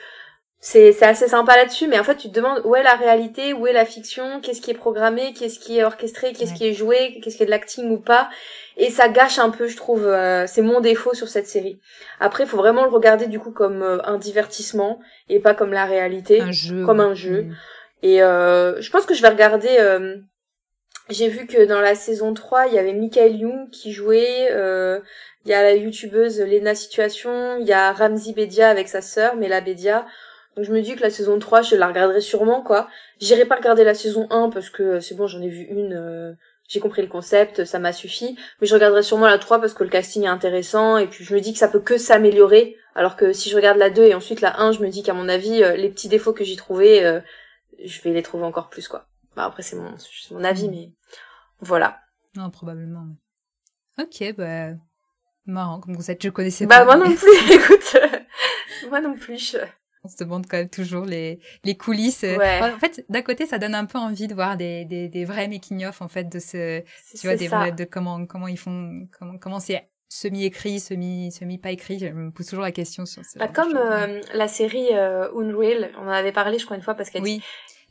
c'est 0.63 0.93
c'est 0.93 1.05
assez 1.05 1.27
sympa 1.27 1.57
là-dessus, 1.57 1.88
mais 1.88 1.99
en 1.99 2.03
fait 2.03 2.15
tu 2.15 2.29
te 2.29 2.35
demandes 2.35 2.61
où 2.63 2.75
est 2.75 2.83
la 2.83 2.93
réalité, 2.93 3.53
où 3.53 3.65
est 3.65 3.73
la 3.73 3.85
fiction, 3.85 4.39
qu'est-ce 4.41 4.61
qui 4.61 4.69
est 4.69 4.75
programmé, 4.75 5.33
qu'est-ce 5.33 5.59
qui 5.59 5.79
est 5.79 5.83
orchestré, 5.83 6.33
qu'est-ce 6.33 6.53
qui 6.53 6.67
est 6.67 6.73
joué, 6.73 7.19
qu'est-ce 7.21 7.38
qui 7.38 7.43
est 7.43 7.47
de 7.47 7.51
l'acting 7.51 7.89
ou 7.89 7.97
pas, 7.97 8.29
et 8.77 8.89
ça 8.89 9.09
gâche 9.09 9.39
un 9.39 9.49
peu, 9.49 9.67
je 9.67 9.75
trouve. 9.75 10.07
Euh, 10.07 10.45
c'est 10.47 10.61
mon 10.61 10.79
défaut 10.79 11.13
sur 11.13 11.27
cette 11.27 11.47
série. 11.47 11.79
Après, 12.19 12.43
il 12.45 12.47
faut 12.47 12.57
vraiment 12.57 12.83
le 12.83 12.89
regarder 12.89 13.27
du 13.27 13.39
coup 13.39 13.51
comme 13.51 13.81
euh, 13.81 13.97
un 14.05 14.17
divertissement 14.17 14.99
et 15.29 15.39
pas 15.39 15.53
comme 15.53 15.71
la 15.71 15.85
réalité, 15.85 16.41
un 16.41 16.51
jeu, 16.51 16.85
comme 16.85 16.99
un 16.99 17.13
jeu. 17.13 17.47
Et 18.03 18.23
euh, 18.23 18.79
je 18.81 18.89
pense 18.89 19.05
que 19.05 19.13
je 19.13 19.21
vais 19.21 19.29
regarder. 19.29 19.77
Euh, 19.79 20.17
j'ai 21.09 21.27
vu 21.27 21.45
que 21.45 21.65
dans 21.65 21.81
la 21.81 21.95
saison 21.95 22.33
3, 22.33 22.67
il 22.67 22.73
y 22.73 22.79
avait 22.79 22.93
Michael 22.93 23.35
Young 23.35 23.69
qui 23.69 23.91
jouait. 23.91 24.47
Il 25.43 25.49
y 25.49 25.53
a 25.53 25.63
la 25.63 25.75
youtubeuse 25.75 26.39
Lena 26.39 26.75
Situation. 26.75 27.57
Il 27.59 27.67
y 27.67 27.73
a 27.73 27.91
Ramzi 27.91 28.33
Bedia 28.33 28.69
avec 28.69 28.88
sa 28.88 29.01
sœur, 29.01 29.35
Mela 29.35 29.59
Bedia. 29.59 30.05
Donc 30.56 30.65
je 30.65 30.72
me 30.72 30.82
dis 30.82 30.95
que 30.95 31.02
la 31.02 31.10
saison 31.10 31.40
3, 31.40 31.61
je 31.61 31.76
la 31.76 31.88
regarderai 31.88 32.22
sûrement, 32.22 32.61
quoi. 32.61 32.88
J'irai 33.19 33.45
pas 33.45 33.56
regarder 33.56 33.84
la 33.84 33.94
saison 33.94 34.28
1 34.30 34.49
parce 34.49 34.69
que 34.69 34.99
c'est 34.99 35.15
bon, 35.15 35.28
j'en 35.28 35.41
ai 35.41 35.49
vu 35.49 35.64
une 35.64 36.36
j'ai 36.72 36.80
compris 36.80 37.02
le 37.02 37.10
concept, 37.10 37.65
ça 37.65 37.80
m'a 37.80 37.91
suffi. 37.91 38.38
Mais 38.61 38.68
je 38.68 38.73
regarderai 38.73 39.03
sûrement 39.03 39.28
la 39.28 39.38
3 39.38 39.60
parce 39.60 39.73
que 39.73 39.84
le 39.84 39.90
casting 39.90 40.23
est 40.23 40.28
intéressant 40.28 40.98
et 40.98 41.07
puis 41.07 41.26
je 41.26 41.36
me 41.36 41.41
dis 41.41 41.52
que 41.52 41.60
ça 41.60 41.68
peut 41.68 41.82
que 41.82 41.98
s'améliorer. 41.98 42.78
Alors 42.95 43.18
que 43.18 43.34
si 43.34 43.49
je 43.49 43.57
regarde 43.57 43.78
la 43.78 43.90
2 43.90 44.03
et 44.03 44.14
ensuite 44.14 44.40
la 44.40 44.57
1, 44.61 44.72
je 44.72 44.80
me 44.80 44.88
dis 44.88 45.03
qu'à 45.03 45.14
mon 45.14 45.28
avis, 45.28 45.64
euh, 45.64 45.76
les 45.76 45.90
petits 45.90 46.07
défauts 46.07 46.32
que 46.32 46.45
j'y 46.45 46.56
trouvais, 46.56 47.03
euh, 47.03 47.19
je 47.84 48.02
vais 48.02 48.11
les 48.11 48.23
trouver 48.23 48.45
encore 48.45 48.69
plus, 48.69 48.88
quoi. 48.88 49.06
Bah, 49.36 49.44
après, 49.44 49.64
c'est 49.64 49.76
mon, 49.76 49.94
mon 50.32 50.44
avis, 50.45 50.69
mm. 50.69 50.72
mais 50.72 50.91
voilà. 51.60 51.99
Non, 52.38 52.49
probablement. 52.49 53.06
Ok, 53.99 54.34
bah, 54.38 54.69
marrant 55.45 55.82
comme 55.82 55.98
concept, 55.98 56.23
je 56.23 56.30
connaissais 56.30 56.68
bah, 56.68 56.86
pas. 56.86 56.98
Bah, 56.98 56.98
moi 56.98 57.10
non 57.10 57.15
plus, 57.15 57.53
écoute. 57.53 57.98
moi 58.90 59.02
non 59.02 59.15
plus. 59.15 59.57
On 60.03 60.07
se 60.07 60.18
demande 60.18 60.48
quand 60.48 60.57
même 60.57 60.69
toujours 60.69 61.06
les, 61.06 61.40
les 61.64 61.78
coulisses. 61.78 62.23
En 62.23 62.80
fait, 62.80 63.06
d'un 63.10 63.22
côté, 63.22 63.45
ça 63.45 63.60
donne 63.60 63.76
un 63.76 63.86
peu 63.86 63.99
envie 63.99 64.28
de 64.28 64.34
voir 64.34 64.57
des, 64.57 64.86
des, 64.86 65.10
des 65.10 65.26
vrais 65.26 65.48
making-of, 65.48 66.02
en 66.02 66.07
fait, 66.07 66.23
de 66.23 66.40
ce, 66.40 66.82
tu 67.15 67.28
vois, 67.28 67.36
des 67.36 67.48
vrais, 67.48 67.72
de 67.72 67.84
comment, 67.84 68.26
comment 68.26 68.48
ils 68.48 68.57
font, 68.57 69.07
comment, 69.18 69.38
comment 69.38 69.60
c'est 69.60 69.88
semi-écrit, 70.10 70.80
semi, 70.80 71.32
semi 71.32 71.57
pas 71.57 71.72
écrit. 71.72 71.99
Je 71.99 72.07
me 72.07 72.32
pose 72.32 72.48
toujours 72.48 72.64
la 72.64 72.72
question 72.72 73.06
sur 73.06 73.23
ça. 73.23 73.40
Bah, 73.40 73.48
comme 73.48 73.78
euh, 73.78 74.22
la 74.34 74.48
série 74.48 74.90
euh, 74.91 75.30
Unreal, 75.36 75.91
on 75.98 76.07
en 76.07 76.10
avait 76.10 76.34
parlé, 76.34 76.57
je 76.60 76.65
crois, 76.65 76.76
une 76.78 76.84
fois, 76.84 76.95
parce 76.95 77.10
qu'elle 77.10 77.22
oui. 77.22 77.41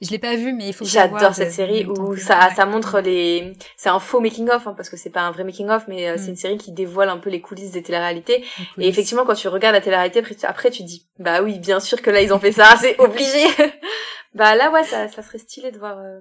Je 0.00 0.10
l'ai 0.10 0.18
pas 0.18 0.34
vu, 0.34 0.52
mais 0.52 0.68
il 0.68 0.72
faut. 0.72 0.84
J'adore 0.84 1.34
cette 1.34 1.52
série 1.52 1.84
où 1.84 2.16
ça, 2.16 2.50
ça 2.54 2.64
montre 2.64 3.00
les. 3.00 3.52
C'est 3.76 3.90
un 3.90 4.00
faux 4.00 4.20
making 4.20 4.48
of, 4.48 4.66
hein, 4.66 4.74
parce 4.74 4.88
que 4.88 4.96
c'est 4.96 5.10
pas 5.10 5.20
un 5.22 5.30
vrai 5.30 5.44
making 5.44 5.68
of, 5.68 5.88
mais 5.88 6.08
euh, 6.08 6.16
c'est 6.16 6.28
mm. 6.28 6.30
une 6.30 6.36
série 6.36 6.58
qui 6.58 6.72
dévoile 6.72 7.10
un 7.10 7.18
peu 7.18 7.28
les 7.28 7.40
coulisses 7.40 7.72
des 7.72 7.82
téléréalités. 7.82 8.44
Et 8.78 8.88
effectivement, 8.88 9.24
quand 9.26 9.34
tu 9.34 9.48
regardes 9.48 9.74
la 9.74 9.80
télé-réalité, 9.80 10.22
après, 10.44 10.70
tu 10.70 10.84
dis, 10.84 11.08
bah 11.18 11.42
oui, 11.42 11.58
bien 11.58 11.80
sûr 11.80 12.00
que 12.00 12.10
là 12.10 12.22
ils 12.22 12.32
ont 12.32 12.38
fait 12.38 12.52
ça, 12.52 12.76
c'est 12.80 12.98
obligé. 12.98 13.46
bah 14.34 14.54
là, 14.54 14.70
ouais, 14.70 14.84
ça, 14.84 15.08
ça 15.08 15.22
serait 15.22 15.38
stylé 15.38 15.70
de 15.70 15.78
voir. 15.78 15.98
Euh, 15.98 16.20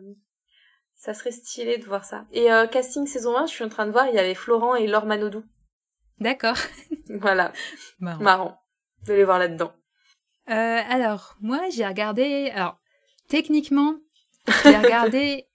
ça 1.00 1.14
serait 1.14 1.32
stylé 1.32 1.78
de 1.78 1.86
voir 1.86 2.04
ça. 2.04 2.26
Et 2.34 2.52
euh, 2.52 2.68
casting 2.68 3.08
saison 3.08 3.38
1, 3.38 3.46
je 3.46 3.54
suis 3.54 3.64
en 3.64 3.70
train 3.70 3.86
de 3.86 3.92
voir, 3.92 4.08
il 4.08 4.16
y 4.16 4.20
avait 4.20 4.36
Florent 4.36 4.76
et 4.76 4.86
Laure 4.86 5.06
Manodou. 5.06 5.46
D'accord. 6.20 6.58
voilà. 7.10 7.54
Marrant. 8.00 8.22
Marrant. 8.22 8.62
De 9.08 9.14
les 9.14 9.24
voir 9.24 9.40
là-dedans. 9.40 9.72
Euh, 10.50 10.82
alors, 10.90 11.38
moi, 11.40 11.62
j'ai 11.72 11.88
regardé. 11.88 12.52
Alors, 12.54 12.78
Techniquement, 13.30 13.96
j'ai 14.64 14.78
regardé. 14.78 15.46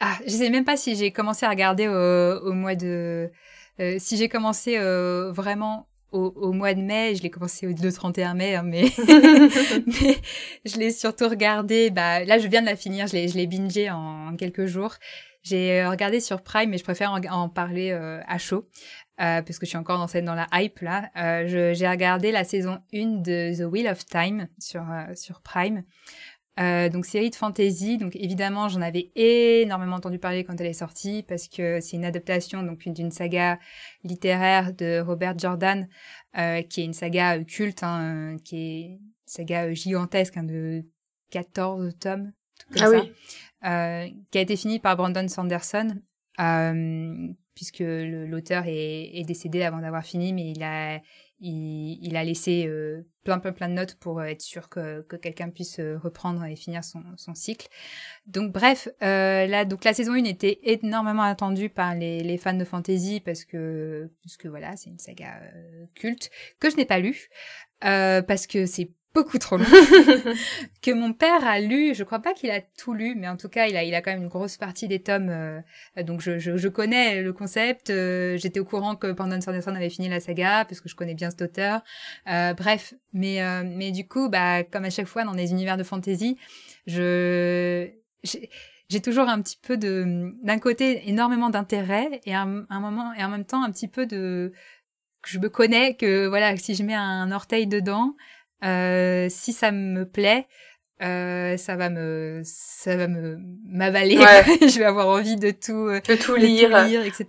Ah, 0.00 0.18
je 0.26 0.30
sais 0.30 0.50
même 0.50 0.64
pas 0.64 0.76
si 0.76 0.94
j'ai 0.96 1.10
commencé 1.12 1.46
à 1.46 1.48
regarder 1.48 1.88
au, 1.88 2.52
mois 2.52 2.74
de. 2.74 3.30
Euh, 3.80 3.96
si 3.98 4.16
j'ai 4.16 4.28
commencé 4.28 4.76
euh, 4.76 5.30
vraiment 5.32 5.88
au, 6.10 6.52
mois 6.52 6.74
de 6.74 6.80
mai, 6.80 7.14
je 7.14 7.22
l'ai 7.22 7.30
commencé 7.30 7.66
le 7.66 7.92
31 7.92 8.34
mai, 8.34 8.54
hein, 8.54 8.62
mais... 8.64 8.84
mais 9.86 10.16
je 10.64 10.78
l'ai 10.78 10.90
surtout 10.90 11.28
regardé. 11.28 11.90
Bah, 11.90 12.24
là, 12.24 12.38
je 12.38 12.48
viens 12.48 12.62
de 12.62 12.66
la 12.66 12.76
finir, 12.76 13.06
je 13.06 13.12
l'ai, 13.12 13.28
je 13.28 13.36
l'ai 13.36 13.46
bingé 13.46 13.90
en, 13.90 14.34
quelques 14.36 14.66
jours. 14.66 14.94
J'ai 15.42 15.80
euh, 15.80 15.90
regardé 15.90 16.20
sur 16.20 16.42
Prime, 16.42 16.70
mais 16.70 16.78
je 16.78 16.84
préfère 16.84 17.12
en, 17.12 17.48
parler 17.48 17.92
à 17.92 18.38
chaud. 18.38 18.68
parce 19.16 19.58
que 19.58 19.66
je 19.66 19.70
suis 19.70 19.78
encore 19.78 19.98
dans 19.98 20.08
cette 20.08 20.24
dans 20.24 20.34
la 20.34 20.46
hype 20.54 20.80
là. 20.80 21.10
j'ai 21.46 21.88
regardé 21.88 22.32
la 22.32 22.44
saison 22.44 22.80
1 22.92 23.22
de 23.22 23.56
The 23.56 23.70
Wheel 23.70 23.88
of 23.88 24.04
Time 24.06 24.48
sur 24.58 24.84
sur 25.14 25.40
Prime. 25.42 25.84
Euh, 26.58 26.88
donc 26.88 27.06
série 27.06 27.30
de 27.30 27.36
fantasy, 27.36 27.98
donc 27.98 28.16
évidemment 28.16 28.68
j'en 28.68 28.80
avais 28.80 29.12
énormément 29.14 29.96
entendu 29.96 30.18
parler 30.18 30.42
quand 30.42 30.60
elle 30.60 30.66
est 30.66 30.72
sortie 30.72 31.22
parce 31.22 31.46
que 31.46 31.78
c'est 31.80 31.96
une 31.96 32.04
adaptation 32.04 32.64
donc 32.64 32.88
d'une 32.88 33.12
saga 33.12 33.60
littéraire 34.02 34.72
de 34.72 35.00
Robert 35.00 35.38
Jordan 35.38 35.88
euh, 36.36 36.62
qui 36.62 36.80
est 36.80 36.84
une 36.84 36.94
saga 36.94 37.38
culte, 37.44 37.84
hein, 37.84 38.36
qui 38.44 38.56
est 38.56 38.80
une 38.86 38.98
saga 39.24 39.72
gigantesque 39.72 40.36
hein, 40.36 40.42
de 40.42 40.84
14 41.30 41.96
tomes, 42.00 42.32
comme 42.72 42.82
ah 42.82 42.86
ça, 42.86 42.90
oui. 42.90 43.12
euh, 43.64 44.08
qui 44.32 44.38
a 44.38 44.40
été 44.40 44.56
finie 44.56 44.80
par 44.80 44.96
Brandon 44.96 45.28
Sanderson 45.28 45.96
euh, 46.40 47.28
puisque 47.54 47.84
l'auteur 47.84 48.64
est, 48.66 49.18
est, 49.18 49.24
décédé 49.24 49.62
avant 49.62 49.78
d'avoir 49.78 50.04
fini, 50.04 50.32
mais 50.32 50.50
il 50.50 50.62
a 50.62 51.00
il, 51.40 52.16
a 52.16 52.24
laissé 52.24 52.66
euh, 52.66 53.02
plein 53.22 53.38
plein 53.38 53.52
plein 53.52 53.68
de 53.68 53.74
notes 53.74 53.94
pour 53.94 54.18
euh, 54.18 54.24
être 54.24 54.42
sûr 54.42 54.68
que, 54.68 55.02
que 55.02 55.16
quelqu'un 55.16 55.50
puisse 55.50 55.78
euh, 55.78 55.96
reprendre 55.98 56.44
et 56.44 56.56
finir 56.56 56.82
son, 56.84 57.02
cycle. 57.34 57.68
Donc 58.26 58.52
bref, 58.52 58.88
là 59.00 59.64
donc 59.64 59.84
la 59.84 59.94
saison 59.94 60.12
1 60.12 60.24
était 60.24 60.58
énormément 60.62 61.22
attendue 61.22 61.68
par 61.68 61.94
les, 61.94 62.38
fans 62.38 62.54
de 62.54 62.64
fantasy 62.64 63.20
parce 63.20 63.44
que 63.44 64.10
puisque 64.20 64.46
voilà 64.46 64.76
c'est 64.76 64.90
une 64.90 64.98
saga 64.98 65.40
culte 65.94 66.30
que 66.58 66.70
je 66.70 66.76
n'ai 66.76 66.86
pas 66.86 66.98
lu 66.98 67.28
parce 67.80 68.46
que 68.46 68.66
c'est 68.66 68.90
beaucoup 69.14 69.38
trop 69.38 69.56
long, 69.56 69.64
que 70.82 70.92
mon 70.92 71.12
père 71.12 71.46
a 71.46 71.60
lu. 71.60 71.94
Je 71.94 72.04
crois 72.04 72.20
pas 72.20 72.34
qu'il 72.34 72.50
a 72.50 72.60
tout 72.60 72.94
lu, 72.94 73.14
mais 73.16 73.28
en 73.28 73.36
tout 73.36 73.48
cas, 73.48 73.66
il 73.66 73.76
a, 73.76 73.84
il 73.84 73.94
a 73.94 74.02
quand 74.02 74.12
même 74.12 74.22
une 74.22 74.28
grosse 74.28 74.56
partie 74.56 74.88
des 74.88 75.00
tomes. 75.00 75.28
Euh, 75.30 75.60
donc, 76.02 76.20
je, 76.20 76.38
je, 76.38 76.56
je, 76.56 76.68
connais 76.68 77.22
le 77.22 77.32
concept. 77.32 77.90
Euh, 77.90 78.36
j'étais 78.36 78.60
au 78.60 78.64
courant 78.64 78.96
que 78.96 79.10
Brandon 79.12 79.40
Sanderson 79.40 79.74
avait 79.74 79.90
fini 79.90 80.08
la 80.08 80.20
saga, 80.20 80.64
parce 80.64 80.80
que 80.80 80.88
je 80.88 80.94
connais 80.94 81.14
bien 81.14 81.30
cet 81.30 81.42
auteur. 81.42 81.82
Euh, 82.28 82.54
bref, 82.54 82.94
mais, 83.12 83.40
mais 83.64 83.90
du 83.90 84.06
coup, 84.06 84.28
bah, 84.28 84.62
comme 84.62 84.84
à 84.84 84.90
chaque 84.90 85.06
fois 85.06 85.24
dans 85.24 85.32
les 85.32 85.50
univers 85.50 85.76
de 85.76 85.82
fantasy, 85.82 86.36
je 86.86 87.88
j'ai 88.90 89.00
toujours 89.00 89.28
un 89.28 89.40
petit 89.42 89.58
peu 89.60 89.76
de 89.76 90.32
d'un 90.42 90.58
côté 90.58 91.08
énormément 91.08 91.50
d'intérêt 91.50 92.20
et 92.24 92.34
un, 92.34 92.64
un 92.68 92.80
moment 92.80 93.12
et 93.14 93.22
en 93.22 93.28
même 93.28 93.44
temps 93.44 93.62
un 93.62 93.70
petit 93.70 93.88
peu 93.88 94.06
de 94.06 94.52
je 95.26 95.38
me 95.38 95.48
connais 95.48 95.94
que 95.94 96.26
voilà 96.26 96.56
si 96.56 96.74
je 96.74 96.82
mets 96.82 96.94
un 96.94 97.30
orteil 97.30 97.66
dedans 97.66 98.16
euh, 98.64 99.28
si 99.30 99.52
ça 99.52 99.70
me 99.70 100.04
plaît, 100.04 100.46
euh, 101.00 101.56
ça 101.56 101.76
va 101.76 101.90
me 101.90 102.42
ça 102.44 102.96
va 102.96 103.06
me 103.06 103.38
m'avaler. 103.68 104.16
Je 104.60 104.78
vais 104.78 104.84
avoir 104.84 105.06
envie 105.06 105.36
de 105.36 105.52
tout 105.52 105.72
euh, 105.72 106.00
de 106.00 106.14
tout 106.16 106.34
lire, 106.34 106.86
lire 106.86 107.04
etc 107.04 107.26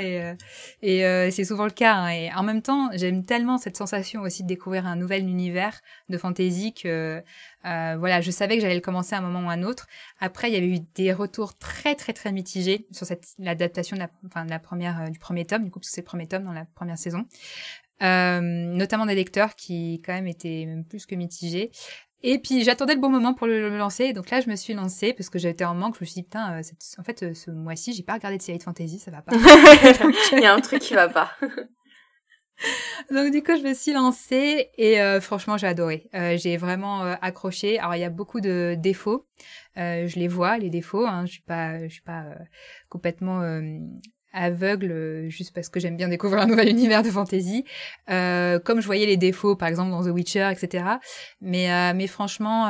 et 0.00 0.22
euh, 0.22 0.34
et 0.82 1.04
euh, 1.04 1.30
c'est 1.32 1.44
souvent 1.44 1.64
le 1.64 1.72
cas 1.72 1.94
hein. 1.94 2.08
et 2.10 2.32
en 2.32 2.44
même 2.44 2.62
temps 2.62 2.90
j'aime 2.92 3.24
tellement 3.24 3.58
cette 3.58 3.76
sensation 3.76 4.22
aussi 4.22 4.44
de 4.44 4.48
découvrir 4.48 4.86
un 4.86 4.94
nouvel 4.94 5.22
univers 5.22 5.80
de 6.08 6.16
fantasy 6.16 6.74
que 6.74 7.20
voilà 7.64 8.20
je 8.20 8.30
savais 8.30 8.54
que 8.54 8.62
j'allais 8.62 8.76
le 8.76 8.80
commencer 8.80 9.16
à 9.16 9.18
un 9.18 9.22
moment 9.22 9.48
ou 9.48 9.50
à 9.50 9.54
un 9.54 9.64
autre. 9.64 9.88
Après 10.20 10.48
il 10.48 10.54
y 10.54 10.56
avait 10.56 10.68
eu 10.68 10.80
des 10.94 11.12
retours 11.12 11.58
très 11.58 11.96
très 11.96 12.12
très 12.12 12.30
mitigés 12.30 12.86
sur 12.92 13.04
cette 13.04 13.26
l'adaptation 13.40 13.96
de 13.96 14.02
la 14.02 14.10
enfin 14.26 14.44
de 14.44 14.50
la 14.50 14.60
première 14.60 15.10
du 15.10 15.18
premier 15.18 15.44
tome 15.44 15.64
du 15.64 15.70
coup 15.72 15.80
parce 15.80 15.88
que 15.88 15.94
c'est 15.94 16.02
le 16.02 16.06
premier 16.06 16.28
tome 16.28 16.44
dans 16.44 16.52
la 16.52 16.66
première 16.76 16.98
saison 16.98 17.26
euh, 18.02 18.40
notamment 18.40 19.06
des 19.06 19.14
lecteurs 19.14 19.54
qui 19.54 20.00
quand 20.04 20.12
même 20.12 20.28
étaient 20.28 20.64
même 20.66 20.84
plus 20.84 21.06
que 21.06 21.14
mitigés. 21.14 21.70
Et 22.22 22.38
puis 22.38 22.64
j'attendais 22.64 22.94
le 22.94 23.00
bon 23.00 23.10
moment 23.10 23.32
pour 23.32 23.46
le, 23.46 23.76
lancer, 23.76 24.12
donc 24.12 24.30
là 24.30 24.40
je 24.40 24.50
me 24.50 24.56
suis 24.56 24.74
lancée 24.74 25.12
parce 25.12 25.30
que 25.30 25.38
j'étais 25.38 25.64
en 25.64 25.74
manque. 25.74 25.96
Je 25.96 26.00
me 26.00 26.06
suis 26.06 26.14
dit 26.14 26.22
putain, 26.24 26.58
euh, 26.58 26.62
en 26.98 27.02
fait 27.04 27.22
euh, 27.22 27.34
ce 27.34 27.50
mois-ci 27.50 27.92
j'ai 27.92 28.02
pas 28.02 28.14
regardé 28.14 28.38
de 28.38 28.42
série 28.42 28.58
de 28.58 28.62
fantasy, 28.62 28.98
ça 28.98 29.10
va 29.10 29.22
pas. 29.22 29.32
Il 30.32 30.40
y 30.40 30.46
a 30.46 30.54
un 30.54 30.60
truc 30.60 30.80
qui 30.80 30.94
va 30.94 31.08
pas. 31.08 31.30
donc 33.12 33.30
du 33.30 33.42
coup 33.42 33.56
je 33.56 33.62
me 33.62 33.72
suis 33.72 33.92
lancée 33.92 34.70
et 34.76 34.98
franchement 35.20 35.56
j'ai 35.56 35.68
adoré. 35.68 36.08
j'ai 36.12 36.56
vraiment 36.56 37.02
accroché. 37.02 37.78
Alors 37.78 37.94
il 37.94 38.00
y 38.00 38.04
a 38.04 38.10
beaucoup 38.10 38.40
de 38.40 38.76
défauts, 38.76 39.26
je 39.76 40.18
les 40.18 40.28
vois 40.28 40.58
les 40.58 40.70
défauts. 40.70 41.06
Hein. 41.06 41.24
Je 41.26 41.32
suis 41.32 41.42
pas, 41.42 41.86
je 41.86 41.92
suis 41.92 42.02
pas 42.02 42.24
complètement 42.88 43.42
aveugle 44.38 44.90
euh, 44.90 45.28
juste 45.28 45.52
parce 45.54 45.68
que 45.68 45.80
j'aime 45.80 45.96
bien 45.96 46.08
découvrir 46.08 46.42
un 46.42 46.46
nouvel 46.46 46.68
univers 46.76 47.02
de 47.02 47.10
fantasy. 47.10 47.64
Euh, 48.10 48.58
comme 48.58 48.80
je 48.80 48.86
voyais 48.86 49.06
les 49.06 49.16
défauts 49.16 49.56
par 49.56 49.68
exemple 49.68 49.90
dans 49.90 50.04
The 50.04 50.08
Witcher 50.08 50.48
etc 50.50 50.84
mais 51.40 51.70
euh, 51.70 51.92
mais 51.94 52.06
franchement 52.06 52.68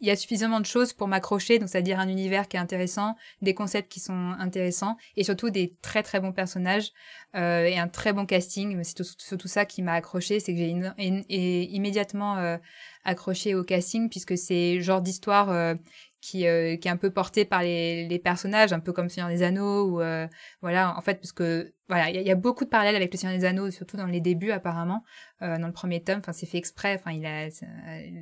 il 0.00 0.06
y 0.06 0.10
a 0.10 0.16
suffisamment 0.16 0.60
de 0.60 0.66
choses 0.66 0.92
pour 0.92 1.08
m'accrocher 1.08 1.58
donc 1.58 1.68
c'est 1.68 1.78
à 1.78 1.82
dire 1.82 1.98
un 1.98 2.08
univers 2.08 2.48
qui 2.48 2.56
est 2.56 2.60
intéressant 2.60 3.16
des 3.42 3.54
concepts 3.54 3.90
qui 3.90 4.00
sont 4.00 4.34
intéressants 4.38 4.96
et 5.16 5.24
surtout 5.24 5.50
des 5.50 5.74
très 5.82 6.02
très 6.02 6.20
bons 6.20 6.32
personnages 6.32 6.92
et 7.34 7.78
un 7.78 7.88
très 7.88 8.14
bon 8.14 8.24
casting. 8.24 8.82
C'est 8.82 9.02
surtout 9.18 9.48
ça 9.48 9.66
qui 9.66 9.82
m'a 9.82 9.92
accroché 9.92 10.40
c'est 10.40 10.52
que 10.52 10.58
j'ai 10.58 11.74
immédiatement 11.74 12.58
accroché 13.04 13.54
au 13.54 13.62
casting 13.62 14.08
puisque 14.08 14.38
c'est 14.38 14.80
genre 14.80 15.00
d'histoire 15.00 15.76
qui, 16.20 16.46
euh, 16.46 16.76
qui 16.76 16.88
est 16.88 16.90
un 16.90 16.96
peu 16.96 17.10
porté 17.10 17.44
par 17.44 17.62
les, 17.62 18.06
les 18.08 18.18
personnages, 18.18 18.72
un 18.72 18.80
peu 18.80 18.92
comme 18.92 19.08
Seigneur 19.08 19.28
des 19.28 19.42
Anneaux, 19.42 19.84
ou 19.84 20.00
euh, 20.00 20.26
voilà, 20.60 20.96
en 20.96 21.00
fait, 21.00 21.16
parce 21.16 21.32
que 21.32 21.72
voilà, 21.88 22.10
il 22.10 22.20
y, 22.20 22.30
a 22.30 22.34
beaucoup 22.34 22.64
de 22.64 22.70
parallèles 22.70 22.96
avec 22.96 23.12
le 23.12 23.18
Seigneur 23.18 23.38
des 23.38 23.44
Anneaux, 23.44 23.70
surtout 23.70 23.96
dans 23.96 24.06
les 24.06 24.20
débuts 24.20 24.50
apparemment, 24.50 25.04
euh, 25.42 25.56
dans 25.58 25.68
le 25.68 25.72
premier 25.72 26.02
tome. 26.02 26.18
Enfin, 26.18 26.32
c'est 26.32 26.46
fait 26.46 26.58
exprès. 26.58 26.94
Enfin, 26.94 27.12
il 27.12 27.24
a, 27.26 27.48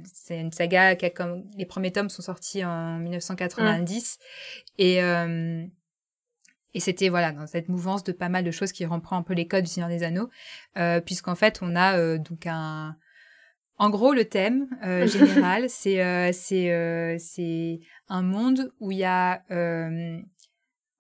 c'est 0.05 0.39
une 0.39 0.53
saga 0.53 0.97
qui 0.97 1.07
a 1.07 1.11
comme 1.11 1.45
les 1.57 1.65
premiers 1.65 1.93
tomes 1.93 2.11
sont 2.11 2.23
sortis 2.23 2.65
en 2.65 2.99
1990 2.99 4.19
et 4.79 5.01
et 6.77 6.81
c'était 6.81 7.09
voilà 7.09 7.31
dans 7.31 7.47
cette 7.47 7.69
mouvance 7.69 8.03
de 8.03 8.11
pas 8.11 8.29
mal 8.29 8.45
de 8.45 8.51
choses 8.51 8.73
qui 8.73 8.85
reprend 8.85 9.17
un 9.17 9.23
peu 9.23 9.33
les 9.33 9.47
codes 9.47 9.65
du 9.65 9.71
Seigneur 9.71 9.89
des 9.89 10.03
Anneaux, 10.03 10.29
euh, 10.77 11.01
puisqu'en 11.01 11.37
fait 11.37 11.61
on 11.63 11.77
a 11.77 12.19
donc 12.19 12.47
un 12.47 12.97
en 13.79 13.91
gros, 13.91 14.13
le 14.13 14.25
thème 14.25 14.69
euh, 14.85 15.07
général, 15.07 15.69
c'est 15.69 16.03
euh, 16.03 16.31
c'est 16.33 16.73
euh, 16.73 17.17
c'est 17.19 17.81
un 18.09 18.23
monde 18.23 18.73
où 18.81 18.93
il 18.93 18.99
y 18.99 19.05
a 19.05 19.43
un, 19.51 20.21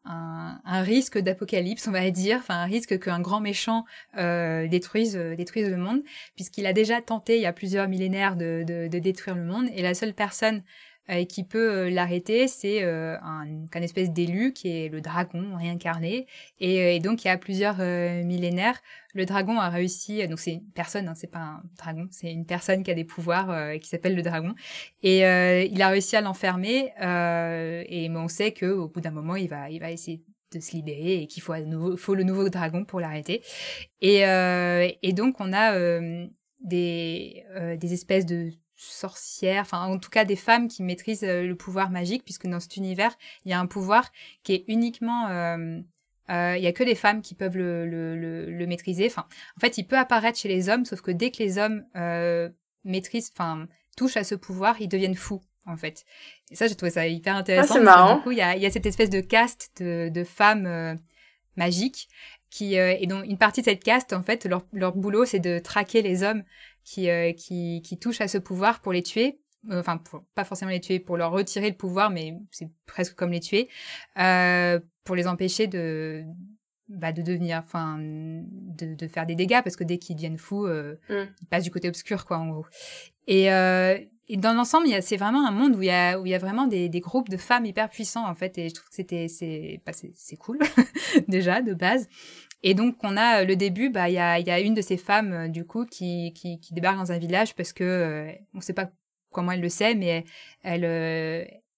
un, 0.04 0.82
risque 0.82 1.18
d'apocalypse, 1.18 1.86
on 1.86 1.92
va 1.92 2.10
dire, 2.10 2.38
enfin 2.38 2.56
un 2.56 2.64
risque 2.64 2.98
qu'un 2.98 3.20
grand 3.20 3.40
méchant 3.40 3.84
détruise 4.16 5.16
détruise 5.16 5.68
le 5.68 5.76
monde, 5.76 6.02
puisqu'il 6.34 6.66
a 6.66 6.72
déjà 6.72 7.00
tenté 7.00 7.36
il 7.36 7.42
y 7.42 7.46
a 7.46 7.52
plusieurs 7.52 7.88
millénaires 7.88 8.36
de, 8.36 8.64
de, 8.66 8.88
de 8.88 8.98
détruire 8.98 9.36
le 9.36 9.44
monde, 9.44 9.68
et 9.74 9.82
la 9.82 9.94
seule 9.94 10.14
personne 10.14 10.62
euh, 11.10 11.26
qui 11.26 11.44
peut 11.44 11.70
euh, 11.70 11.90
l'arrêter, 11.90 12.48
c'est 12.48 12.82
euh, 12.82 13.18
un, 13.20 13.46
un, 13.74 13.82
espèce 13.82 14.10
d'élu 14.10 14.54
qui 14.54 14.68
est 14.68 14.88
le 14.88 15.02
dragon 15.02 15.54
réincarné. 15.54 16.26
Et, 16.60 16.96
et 16.96 17.00
donc, 17.00 17.24
il 17.24 17.28
y 17.28 17.30
a 17.30 17.36
plusieurs 17.36 17.76
millénaires, 17.76 18.80
le 19.12 19.26
dragon 19.26 19.58
a 19.58 19.68
réussi. 19.68 20.26
Donc, 20.28 20.40
c'est 20.40 20.52
une 20.52 20.64
personne, 20.70 21.08
hein, 21.08 21.14
c'est 21.14 21.30
pas 21.30 21.40
un 21.40 21.62
dragon, 21.76 22.06
c'est 22.10 22.32
une 22.32 22.46
personne 22.46 22.82
qui 22.82 22.90
a 22.90 22.94
des 22.94 23.04
pouvoirs 23.04 23.78
qui 23.78 23.88
s'appelle 23.88 24.14
le 24.14 24.22
dragon. 24.22 24.54
Et 25.02 25.18
il 25.20 25.82
a 25.82 25.88
réussi 25.88 26.16
à 26.16 26.22
l'enfermer. 26.22 26.92
et 26.98 28.10
on 28.10 28.28
sait 28.28 28.52
que 28.52 28.66
au 28.66 28.88
bout 28.88 29.00
d'un 29.02 29.10
moment, 29.10 29.36
il 29.36 29.48
va, 29.48 29.68
il 29.68 29.80
va 29.80 29.90
essayer 29.90 30.22
de 30.52 30.60
se 30.60 30.72
libérer 30.72 31.22
et 31.22 31.26
qu'il 31.26 31.42
faut, 31.42 31.54
faut 31.98 32.14
le 32.14 32.22
nouveau 32.22 32.48
dragon 32.48 32.84
pour 32.84 33.00
l'arrêter. 33.00 33.42
Et, 34.00 34.20
et 35.02 35.12
donc, 35.12 35.36
on 35.38 35.52
a 35.52 35.78
des, 36.60 37.44
des 37.78 37.92
espèces 37.92 38.24
de 38.24 38.50
sorcières, 38.76 39.62
enfin 39.62 39.86
en 39.86 39.98
tout 39.98 40.10
cas 40.10 40.24
des 40.24 40.36
femmes 40.36 40.68
qui 40.68 40.82
maîtrisent 40.82 41.24
euh, 41.24 41.46
le 41.46 41.54
pouvoir 41.54 41.90
magique, 41.90 42.24
puisque 42.24 42.46
dans 42.46 42.60
cet 42.60 42.76
univers, 42.76 43.16
il 43.44 43.50
y 43.50 43.54
a 43.54 43.60
un 43.60 43.66
pouvoir 43.66 44.10
qui 44.42 44.54
est 44.54 44.64
uniquement... 44.68 45.28
Euh, 45.28 45.80
euh, 46.30 46.54
il 46.56 46.64
y 46.64 46.66
a 46.66 46.72
que 46.72 46.82
les 46.82 46.94
femmes 46.94 47.20
qui 47.20 47.34
peuvent 47.34 47.56
le, 47.56 47.86
le, 47.86 48.50
le, 48.50 48.66
maîtriser. 48.66 49.04
Enfin, 49.06 49.26
en 49.58 49.60
fait, 49.60 49.76
il 49.76 49.86
peut 49.86 49.98
apparaître 49.98 50.38
chez 50.38 50.48
les 50.48 50.70
hommes, 50.70 50.86
sauf 50.86 51.02
que 51.02 51.10
dès 51.10 51.30
que 51.30 51.42
les 51.42 51.58
hommes 51.58 51.84
maîtrisent, 52.82 53.30
enfin, 53.36 53.66
touchent 53.94 54.16
à 54.16 54.24
ce 54.24 54.34
pouvoir, 54.34 54.80
ils 54.80 54.88
deviennent 54.88 55.16
fous, 55.16 55.42
en 55.66 55.76
fait. 55.76 56.06
Et 56.50 56.56
ça, 56.56 56.66
j'ai 56.66 56.76
trouvé 56.76 56.92
ça 56.92 57.06
hyper 57.06 57.36
intéressant. 57.36 57.74
Ah, 57.74 57.78
c'est 57.78 57.84
marrant. 57.84 58.16
Du 58.16 58.22
coup, 58.22 58.30
il 58.30 58.38
y 58.38 58.40
a, 58.40 58.56
y 58.56 58.64
a, 58.64 58.70
cette 58.70 58.86
espèce 58.86 59.10
de 59.10 59.20
caste 59.20 59.72
de, 59.82 60.08
de 60.08 60.24
femmes 60.24 60.98
magiques 61.56 62.08
qui, 62.54 62.76
et 62.76 63.06
donc 63.08 63.26
une 63.26 63.36
partie 63.36 63.62
de 63.62 63.64
cette 63.64 63.82
caste, 63.82 64.12
en 64.12 64.22
fait, 64.22 64.46
leur, 64.46 64.64
leur 64.72 64.94
boulot, 64.94 65.24
c'est 65.24 65.40
de 65.40 65.58
traquer 65.58 66.02
les 66.02 66.22
hommes 66.22 66.44
qui, 66.84 67.10
euh, 67.10 67.32
qui, 67.32 67.82
qui 67.82 67.98
touchent 67.98 68.20
à 68.20 68.28
ce 68.28 68.38
pouvoir 68.38 68.80
pour 68.80 68.92
les 68.92 69.02
tuer. 69.02 69.40
Euh, 69.70 69.80
enfin, 69.80 70.00
pas 70.36 70.44
forcément 70.44 70.70
les 70.70 70.80
tuer, 70.80 71.00
pour 71.00 71.16
leur 71.16 71.32
retirer 71.32 71.70
le 71.70 71.76
pouvoir, 71.76 72.10
mais 72.10 72.34
c'est 72.52 72.68
presque 72.86 73.16
comme 73.16 73.32
les 73.32 73.40
tuer, 73.40 73.68
euh, 74.18 74.78
pour 75.02 75.16
les 75.16 75.26
empêcher 75.26 75.66
de, 75.66 76.22
bah, 76.88 77.12
de 77.12 77.22
devenir, 77.22 77.58
enfin, 77.64 77.98
de, 77.98 78.94
de, 78.94 79.08
faire 79.08 79.26
des 79.26 79.34
dégâts, 79.34 79.62
parce 79.64 79.74
que 79.74 79.82
dès 79.82 79.98
qu'ils 79.98 80.14
deviennent 80.14 80.38
fous, 80.38 80.66
euh, 80.66 80.96
mm. 81.08 81.24
ils 81.40 81.46
passent 81.48 81.64
du 81.64 81.72
côté 81.72 81.88
obscur, 81.88 82.24
quoi, 82.24 82.38
en 82.38 82.48
gros. 82.50 82.66
Et, 83.26 83.50
euh, 83.50 83.98
et 84.28 84.38
dans 84.38 84.54
l'ensemble, 84.54 84.86
c'est 85.02 85.18
vraiment 85.18 85.46
un 85.46 85.50
monde 85.50 85.76
où 85.76 85.82
il 85.82 85.88
y 85.88 85.90
a, 85.90 86.18
où 86.18 86.24
il 86.24 86.30
y 86.30 86.34
a 86.34 86.38
vraiment 86.38 86.66
des, 86.66 86.88
des 86.88 87.00
groupes 87.00 87.28
de 87.28 87.36
femmes 87.36 87.66
hyper 87.66 87.90
puissants, 87.90 88.26
en 88.26 88.34
fait, 88.34 88.56
et 88.56 88.70
je 88.70 88.74
trouve 88.74 88.88
que 88.88 88.94
c'était, 88.94 89.28
c'est, 89.28 89.82
bah, 89.84 89.92
c'est 89.92 90.36
cool, 90.36 90.60
déjà, 91.28 91.60
de 91.60 91.74
base. 91.74 92.08
Et 92.62 92.72
donc, 92.72 92.96
on 93.02 93.18
a 93.18 93.42
euh, 93.42 93.44
le 93.44 93.54
début, 93.54 93.90
bah, 93.90 94.08
il 94.08 94.14
y 94.14 94.18
a, 94.18 94.38
y 94.40 94.50
a 94.50 94.60
une 94.60 94.72
de 94.72 94.80
ces 94.80 94.96
femmes, 94.96 95.32
euh, 95.32 95.48
du 95.48 95.66
coup, 95.66 95.84
qui, 95.84 96.32
qui, 96.32 96.58
qui 96.58 96.72
débarque 96.72 96.96
dans 96.96 97.12
un 97.12 97.18
village 97.18 97.54
parce 97.54 97.74
que, 97.74 97.84
euh, 97.84 98.32
on 98.54 98.62
sait 98.62 98.72
pas 98.72 98.90
comment 99.30 99.52
elle 99.52 99.60
le 99.60 99.68
sait, 99.68 99.94
mais 99.94 100.24
elle, 100.62 100.84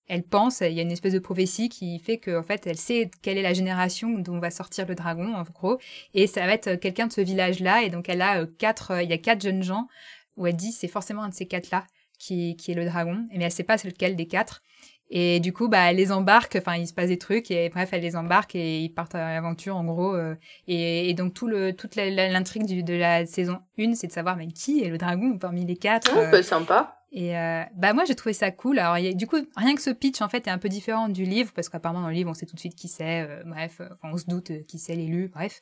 elle, 0.07 0.23
pense, 0.23 0.61
il 0.61 0.73
y 0.73 0.79
a 0.79 0.83
une 0.83 0.93
espèce 0.93 1.15
de 1.15 1.19
prophétie 1.19 1.69
qui 1.69 1.99
fait 1.99 2.19
qu'en 2.19 2.43
fait, 2.43 2.67
elle 2.67 2.77
sait 2.77 3.11
quelle 3.23 3.39
est 3.39 3.43
la 3.43 3.55
génération 3.55 4.11
dont 4.19 4.39
va 4.39 4.51
sortir 4.51 4.87
le 4.87 4.95
dragon, 4.95 5.35
en 5.35 5.43
gros, 5.43 5.79
et 6.15 6.27
ça 6.29 6.47
va 6.47 6.53
être 6.53 6.75
quelqu'un 6.77 7.07
de 7.09 7.13
ce 7.13 7.23
village-là, 7.23 7.83
et 7.83 7.89
donc 7.89 8.11
elle 8.11 8.21
a 8.21 8.45
quatre, 8.59 9.03
il 9.03 9.09
y 9.09 9.15
a 9.15 9.19
quatre 9.19 9.41
jeunes 9.41 9.63
gens 9.63 9.89
où 10.37 10.47
elle 10.47 10.55
dit 10.55 10.71
c'est 10.71 10.87
forcément 10.87 11.23
un 11.23 11.31
de 11.31 11.35
ces 11.35 11.47
quatre-là 11.47 11.87
qui, 12.19 12.57
qui 12.57 12.73
est 12.73 12.75
le 12.75 12.85
dragon, 12.85 13.27
mais 13.35 13.45
elle 13.45 13.53
sait 13.53 13.65
pas 13.65 13.77
lequel 13.85 14.17
des 14.17 14.27
quatre. 14.27 14.63
Et 15.09 15.39
du 15.39 15.53
coup, 15.53 15.69
bah, 15.69 15.91
elle 15.91 15.97
les 15.97 16.11
embarque, 16.11 16.57
enfin, 16.57 16.77
il 16.77 16.87
se 16.89 16.93
passe 16.93 17.09
des 17.09 17.19
trucs, 17.19 17.51
et 17.51 17.69
bref, 17.69 17.91
elle 17.93 18.03
les 18.03 18.17
embarque 18.17 18.57
et 18.57 18.81
ils 18.81 18.89
partent 18.91 19.15
à 19.15 19.35
l'aventure, 19.35 19.77
en 19.77 19.85
gros. 19.85 20.15
Euh, 20.15 20.35
et, 20.67 21.09
et, 21.09 21.15
donc, 21.15 21.33
tout 21.33 21.47
le, 21.47 21.75
toute 21.75 21.95
l'intrigue 21.95 22.85
de 22.85 22.95
la 22.95 23.25
saison 23.25 23.61
1, 23.79 23.95
c'est 23.95 24.09
de 24.09 24.13
savoir, 24.13 24.37
mais 24.37 24.49
qui 24.49 24.83
est 24.83 24.89
le 24.89 24.99
dragon 24.99 25.39
parmi 25.39 25.65
les 25.65 25.77
quatre 25.77 26.13
oh, 26.17 26.31
bah, 26.31 26.43
sympa. 26.43 26.93
Et 27.13 27.39
euh, 27.39 27.63
bah 27.77 27.93
moi 27.93 28.05
j'ai 28.05 28.17
trouvé 28.17 28.33
ça 28.33 28.51
cool. 28.51 28.81
Alors 28.81 28.99
y 28.99 29.07
a, 29.07 29.13
du 29.13 29.29
coup 29.29 29.37
rien 29.57 29.77
que 29.77 29.81
ce 29.81 29.91
pitch 29.91 30.21
en 30.21 30.29
fait 30.29 30.49
est 30.49 30.51
un 30.51 30.59
peu 30.59 30.69
différent 30.69 31.09
du 31.09 31.25
livre 31.25 31.53
parce 31.55 31.69
qu'apparemment 31.69 32.03
dans 32.03 32.09
le 32.09 32.15
livre 32.15 32.29
on 32.29 32.35
sait 32.35 32.47
tout 32.47 32.57
de 32.57 32.61
suite 32.61 32.75
qui 32.75 32.89
c'est. 32.89 33.23
Euh, 33.23 33.43
bref, 33.47 33.81
on 34.03 34.19
se 34.19 34.25
doute 34.27 34.51
qui 34.67 34.79
c'est 34.79 34.97
l'élu. 34.97 35.31
Bref, 35.33 35.61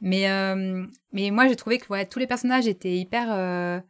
mais 0.00 0.26
mais 1.12 1.30
moi 1.30 1.46
j'ai 1.46 1.56
trouvé 1.56 1.78
que 1.78 1.86
ouais, 1.90 2.06
tous 2.06 2.18
les 2.18 2.26
personnages 2.26 2.66
étaient 2.66 2.96
hyper 2.96 3.82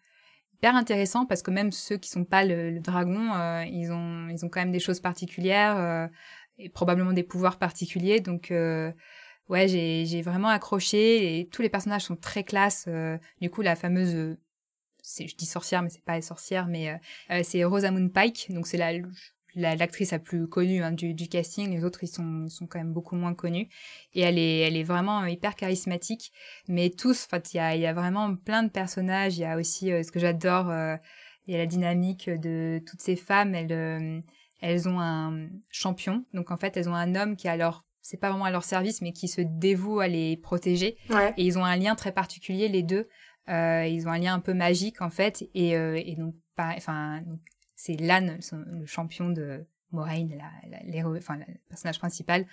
hyper 0.61 0.77
intéressant 0.77 1.25
parce 1.25 1.43
que 1.43 1.51
même 1.51 1.73
ceux 1.73 1.97
qui 1.97 2.11
sont 2.11 2.25
pas 2.25 2.45
le, 2.45 2.81
dragon, 2.81 3.33
euh, 3.35 3.65
ils 3.65 3.91
ont 3.93 4.29
ils 4.29 4.45
ont 4.45 4.51
quand 4.51 4.61
même 4.61 4.73
des 4.73 4.79
choses 4.79 5.01
particulières 5.01 5.79
euh, 5.79 6.07
et 6.59 6.69
probablement 6.69 7.15
des 7.15 7.23
pouvoirs 7.23 7.59
particuliers. 7.59 8.21
Donc 8.21 8.51
euh, 8.51 8.93
ouais, 9.49 9.69
j'ai 9.69 10.05
j'ai 10.05 10.21
vraiment 10.21 10.49
accroché 10.49 11.41
et 11.41 11.49
tous 11.49 11.63
les 11.63 11.71
personnages 11.71 12.03
sont 12.03 12.17
très 12.17 12.45
classe. 12.45 12.89
du 13.41 13.49
coup, 13.49 13.63
la 13.63 13.75
fameuse 13.75 14.37
c'est 15.03 15.27
je 15.27 15.35
dis 15.35 15.47
sorcière 15.47 15.81
mais 15.83 15.89
c'est 15.89 16.05
pas 16.05 16.21
sorcière 16.21 16.67
mais 16.67 17.01
c'est 17.43 17.65
Rosamund 17.65 18.13
Pike 18.13 18.49
donc 18.51 18.67
c'est 18.67 18.77
la 18.77 18.93
l'actrice 19.55 20.13
la, 20.13 20.19
plus 20.19 20.49
connue 20.49 20.83
hein, 20.83 20.93
du, 20.93 21.15
du, 21.15 21.29
casting. 21.29 21.71
Les 21.71 21.85
autres, 21.85 22.05
ils 22.05 22.09
sont, 22.09 22.49
sont 22.49 22.67
quand 22.67 22.79
même 22.79 22.93
beaucoup 22.93 23.17
moins 23.17 23.35
connus. 23.35 23.69
Et 24.15 24.21
elle 24.21 24.39
est, 24.39 24.61
elle 24.61 24.77
est 24.77 24.83
vraiment 24.83 25.25
hyper 25.27 25.55
charismatique. 25.57 26.33
Mais 26.69 26.91
tous, 26.91 27.25
en 27.25 27.29
fait, 27.29 27.55
il 27.55 27.59
y 27.59 27.61
a, 27.61 27.77
y 27.77 27.87
a 27.87 27.93
vraiment 27.93 28.35
plein 28.37 28.63
de 28.63 28.71
personnages. 28.71 29.37
Il 29.39 29.43
y 29.43 29.45
a 29.45 29.57
aussi 29.57 29.93
euh, 29.93 30.03
ce 30.03 30.13
que 30.13 30.21
j'adore, 30.21 30.71
euh, 30.71 30.97
il 31.47 31.53
y 31.53 31.57
a 31.57 31.59
la 31.59 31.67
dynamique 31.67 32.31
de 32.31 32.83
toutes 32.87 33.01
ces 33.01 33.17
femmes. 33.17 33.55
Elles, 33.55 33.73
euh, 33.73 34.21
elles 34.61 34.89
ont 34.89 35.01
un 35.01 35.49
champion. 35.69 36.25
Donc 36.35 36.51
en 36.51 36.57
fait, 36.57 36.77
elles 36.77 36.89
ont 36.89 36.95
un 36.95 37.15
homme 37.15 37.37
qui 37.37 37.49
a 37.49 37.57
leur 37.57 37.85
c'est 38.03 38.17
pas 38.17 38.31
vraiment 38.31 38.47
à 38.47 38.51
leur 38.51 38.65
service, 38.65 39.03
mais 39.03 39.13
qui 39.13 39.29
se 39.29 39.43
dévoue 39.43 40.01
à 40.01 40.09
les 40.09 40.37
protéger. 40.39 40.97
Et 41.37 41.45
ils 41.45 41.59
ont 41.59 41.65
un 41.65 41.77
lien 41.77 41.95
très 41.95 42.13
particulier, 42.13 42.67
les 42.67 42.83
deux. 42.83 43.09
ils 43.47 44.05
ont 44.07 44.11
un 44.11 44.19
lien 44.19 44.35
un 44.35 44.41
peu 44.41 44.55
magique 44.55 45.03
en 45.03 45.11
fait, 45.11 45.49
et, 45.55 45.73
et 45.73 46.17
donc, 46.17 46.35
enfin, 46.59 47.23
c'est 47.81 47.97
Lan, 47.97 48.37
le 48.53 48.85
champion 48.85 49.31
de 49.31 49.65
Moraine, 49.91 50.37
la, 50.37 51.09
enfin, 51.17 51.37
le 51.37 51.45
personnage 51.69 51.99
principal. 51.99 52.47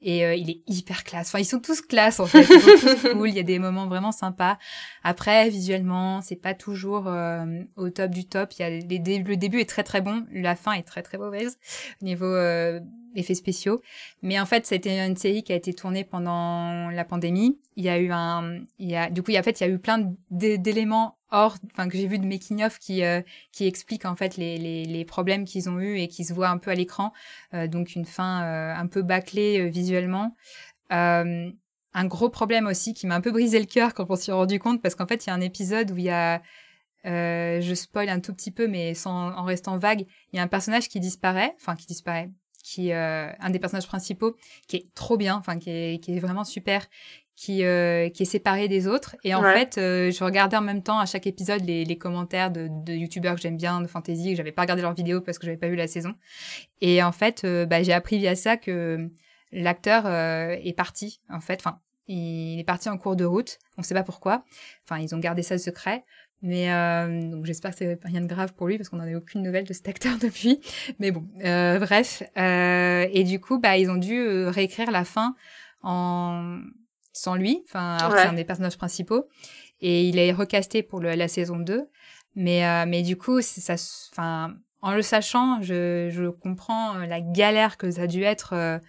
Et 0.00 0.24
euh, 0.24 0.34
il 0.34 0.48
est 0.48 0.62
hyper 0.66 1.04
classe. 1.04 1.28
Enfin, 1.28 1.38
ils 1.38 1.44
sont 1.44 1.60
tous 1.60 1.82
classe 1.82 2.18
en 2.18 2.26
fait. 2.26 2.40
Ils 2.40 2.60
sont 2.60 2.88
tous 2.88 3.08
cool. 3.12 3.28
Il 3.28 3.34
y 3.34 3.38
a 3.38 3.44
des 3.44 3.58
moments 3.58 3.86
vraiment 3.86 4.12
sympas. 4.12 4.58
Après, 5.04 5.50
visuellement, 5.50 6.22
c'est 6.22 6.40
pas 6.40 6.54
toujours 6.54 7.06
euh, 7.06 7.44
au 7.76 7.90
top 7.90 8.10
du 8.10 8.26
top. 8.26 8.54
Il 8.54 8.62
y 8.62 8.64
a 8.64 8.70
les 8.70 9.18
le 9.18 9.36
début 9.36 9.60
est 9.60 9.68
très 9.68 9.84
très 9.84 10.00
bon. 10.00 10.26
La 10.32 10.56
fin 10.56 10.72
est 10.72 10.82
très 10.82 11.02
très 11.02 11.18
mauvaise 11.18 11.58
au 12.00 12.06
niveau 12.06 12.24
euh, 12.24 12.80
effets 13.14 13.34
spéciaux. 13.34 13.82
Mais 14.22 14.40
en 14.40 14.46
fait, 14.46 14.64
c'était 14.64 15.06
une 15.06 15.16
série 15.18 15.42
qui 15.42 15.52
a 15.52 15.56
été 15.56 15.74
tournée 15.74 16.04
pendant 16.04 16.88
la 16.88 17.04
pandémie. 17.04 17.60
Il 17.76 17.84
y 17.84 17.90
a 17.90 17.98
eu 17.98 18.10
un, 18.10 18.62
il 18.78 18.88
y 18.88 18.96
a, 18.96 19.10
du 19.10 19.22
coup, 19.22 19.30
il 19.30 19.34
y 19.34 19.36
a, 19.36 19.40
en 19.40 19.44
fait, 19.44 19.60
il 19.60 19.64
y 19.64 19.70
a 19.70 19.70
eu 19.70 19.78
plein 19.78 20.10
d'éléments 20.30 21.18
hors, 21.30 21.56
enfin 21.72 21.88
que 21.88 21.96
j'ai 21.96 22.06
vu 22.06 22.18
de 22.18 22.26
making 22.26 22.64
of 22.64 22.78
qui 22.78 23.04
euh, 23.04 23.22
qui 23.52 23.66
explique 23.66 24.04
en 24.04 24.16
fait 24.16 24.36
les, 24.36 24.58
les, 24.58 24.84
les 24.84 25.04
problèmes 25.04 25.44
qu'ils 25.44 25.68
ont 25.68 25.78
eu 25.80 25.98
et 25.98 26.08
qui 26.08 26.24
se 26.24 26.32
voient 26.32 26.48
un 26.48 26.58
peu 26.58 26.70
à 26.70 26.74
l'écran. 26.74 27.12
Euh, 27.54 27.66
donc 27.66 27.94
une 27.94 28.04
fin 28.04 28.42
euh, 28.42 28.74
un 28.74 28.86
peu 28.86 29.02
bâclée 29.02 29.68
visuellement. 29.70 30.36
un 30.90 32.04
gros 32.04 32.28
problème 32.28 32.66
aussi 32.66 32.94
qui 32.94 33.06
m'a 33.06 33.16
un 33.16 33.20
peu 33.20 33.32
brisé 33.32 33.58
le 33.58 33.66
cœur 33.66 33.94
quand 33.94 34.06
on 34.08 34.16
s'y 34.16 34.30
est 34.30 34.32
rendu 34.32 34.58
compte 34.58 34.80
parce 34.82 34.94
qu'en 34.94 35.06
fait 35.06 35.26
il 35.26 35.28
y 35.28 35.30
a 35.30 35.34
un 35.34 35.40
épisode 35.40 35.90
où 35.90 35.98
il 35.98 36.04
y 36.04 36.10
a 36.10 36.42
je 37.04 37.74
spoil 37.74 38.08
un 38.08 38.20
tout 38.20 38.34
petit 38.34 38.50
peu 38.50 38.68
mais 38.68 38.94
sans 38.94 39.32
en 39.32 39.44
restant 39.44 39.78
vague, 39.78 40.06
il 40.32 40.36
y 40.36 40.38
a 40.38 40.42
un 40.42 40.48
personnage 40.48 40.88
qui 40.88 41.00
disparaît, 41.00 41.54
enfin 41.56 41.74
qui 41.74 41.86
disparaît, 41.86 42.30
qui 42.62 42.92
un 42.92 43.50
des 43.50 43.58
personnages 43.58 43.86
principaux 43.86 44.36
qui 44.68 44.76
est 44.76 44.94
trop 44.94 45.16
bien, 45.16 45.36
enfin 45.36 45.58
qui 45.58 45.70
est, 45.70 46.02
qui 46.02 46.16
est 46.16 46.20
vraiment 46.20 46.44
super 46.44 46.86
qui, 47.40 47.64
euh, 47.64 48.10
qui 48.10 48.24
est 48.24 48.26
séparé 48.26 48.68
des 48.68 48.86
autres. 48.86 49.16
Et 49.24 49.34
en 49.34 49.42
fait, 49.42 49.78
euh, 49.78 50.10
je 50.10 50.22
regardais 50.22 50.58
en 50.58 50.62
même 50.62 50.82
temps 50.82 50.98
à 50.98 51.06
chaque 51.06 51.26
épisode 51.26 51.64
les, 51.64 51.86
les 51.86 51.96
commentaires 51.96 52.50
de, 52.50 52.68
de 52.70 52.92
youtubeurs 52.92 53.36
que 53.36 53.40
j'aime 53.40 53.56
bien, 53.56 53.80
de 53.80 53.86
fantasy, 53.86 54.32
que 54.32 54.36
j'avais 54.36 54.52
pas 54.52 54.62
regardé 54.62 54.82
leurs 54.82 54.92
vidéos 54.92 55.22
parce 55.22 55.38
que 55.38 55.46
j'avais 55.46 55.56
pas 55.56 55.68
vu 55.68 55.74
la 55.74 55.86
saison. 55.86 56.14
Et 56.82 57.02
en 57.02 57.12
fait, 57.12 57.42
euh, 57.44 57.64
bah, 57.64 57.82
j'ai 57.82 57.94
appris 57.94 58.18
via 58.18 58.34
ça 58.34 58.58
que 58.58 59.08
l'acteur 59.52 60.06
est 60.06 60.74
parti, 60.76 61.22
en 61.30 61.40
fait. 61.40 61.60
Enfin, 61.60 61.80
il 62.08 62.60
est 62.60 62.64
parti 62.64 62.90
en 62.90 62.98
cours 62.98 63.16
de 63.16 63.24
route. 63.24 63.58
On 63.78 63.80
ne 63.80 63.86
sait 63.86 63.94
pas 63.94 64.02
pourquoi. 64.02 64.44
Enfin, 64.84 65.00
ils 65.00 65.14
ont 65.14 65.18
gardé 65.18 65.42
ça 65.42 65.56
secret. 65.56 66.04
Mais 66.42 66.72
euh, 66.72 67.30
donc 67.30 67.44
j'espère 67.44 67.72
que 67.72 67.78
c'est 67.78 67.98
rien 68.04 68.20
de 68.20 68.26
grave 68.26 68.54
pour 68.54 68.66
lui 68.66 68.78
parce 68.78 68.88
qu'on 68.88 68.96
n'en 68.96 69.04
a 69.04 69.14
aucune 69.14 69.42
nouvelle 69.42 69.64
de 69.64 69.72
cet 69.72 69.88
acteur 69.88 70.18
depuis. 70.22 70.60
Mais 70.98 71.10
bon, 71.10 71.26
euh, 71.44 71.78
bref. 71.78 72.22
Euh, 72.36 73.06
et 73.12 73.24
du 73.24 73.40
coup, 73.40 73.58
bah 73.58 73.78
ils 73.78 73.90
ont 73.90 73.96
dû 73.96 74.18
euh, 74.18 74.50
réécrire 74.50 74.90
la 74.90 75.04
fin 75.04 75.34
en 75.82 76.60
sans 77.12 77.34
lui. 77.34 77.62
Enfin, 77.66 77.96
alors 77.96 78.18
c'est 78.18 78.26
un 78.26 78.32
des 78.32 78.44
personnages 78.44 78.78
principaux. 78.78 79.28
Et 79.80 80.04
il 80.04 80.18
est 80.18 80.32
recasté 80.32 80.82
pour 80.82 81.00
le, 81.00 81.14
la 81.14 81.28
saison 81.28 81.56
2. 81.56 81.86
Mais 82.36 82.66
euh, 82.66 82.84
mais 82.86 83.02
du 83.02 83.16
coup, 83.16 83.40
ça, 83.42 83.74
enfin, 84.12 84.54
en 84.82 84.94
le 84.94 85.02
sachant, 85.02 85.60
je, 85.62 86.08
je 86.10 86.28
comprends 86.28 86.98
la 86.98 87.20
galère 87.20 87.76
que 87.76 87.90
ça 87.90 88.02
a 88.02 88.06
dû 88.06 88.22
être 88.22 88.80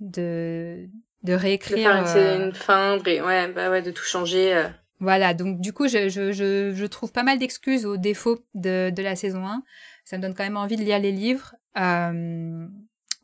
de 0.00 0.88
de 1.22 1.32
réécrire. 1.32 2.02
De 2.02 2.06
faire 2.06 2.40
une, 2.40 2.54
fin, 2.54 2.98
ouais, 2.98 3.48
bah 3.48 3.70
ouais, 3.70 3.82
de 3.82 3.90
tout 3.90 4.04
changer. 4.04 4.66
Voilà, 4.98 5.34
donc 5.34 5.60
du 5.60 5.72
coup, 5.72 5.88
je, 5.88 6.08
je, 6.08 6.32
je, 6.32 6.72
je 6.74 6.86
trouve 6.86 7.12
pas 7.12 7.22
mal 7.22 7.38
d'excuses 7.38 7.84
aux 7.84 7.98
défauts 7.98 8.38
de, 8.54 8.90
de 8.90 9.02
la 9.02 9.14
saison 9.14 9.46
1. 9.46 9.62
Ça 10.04 10.16
me 10.16 10.22
donne 10.22 10.34
quand 10.34 10.44
même 10.44 10.56
envie 10.56 10.76
de 10.76 10.82
lire 10.82 10.98
les 10.98 11.12
livres. 11.12 11.54
Euh, 11.78 12.66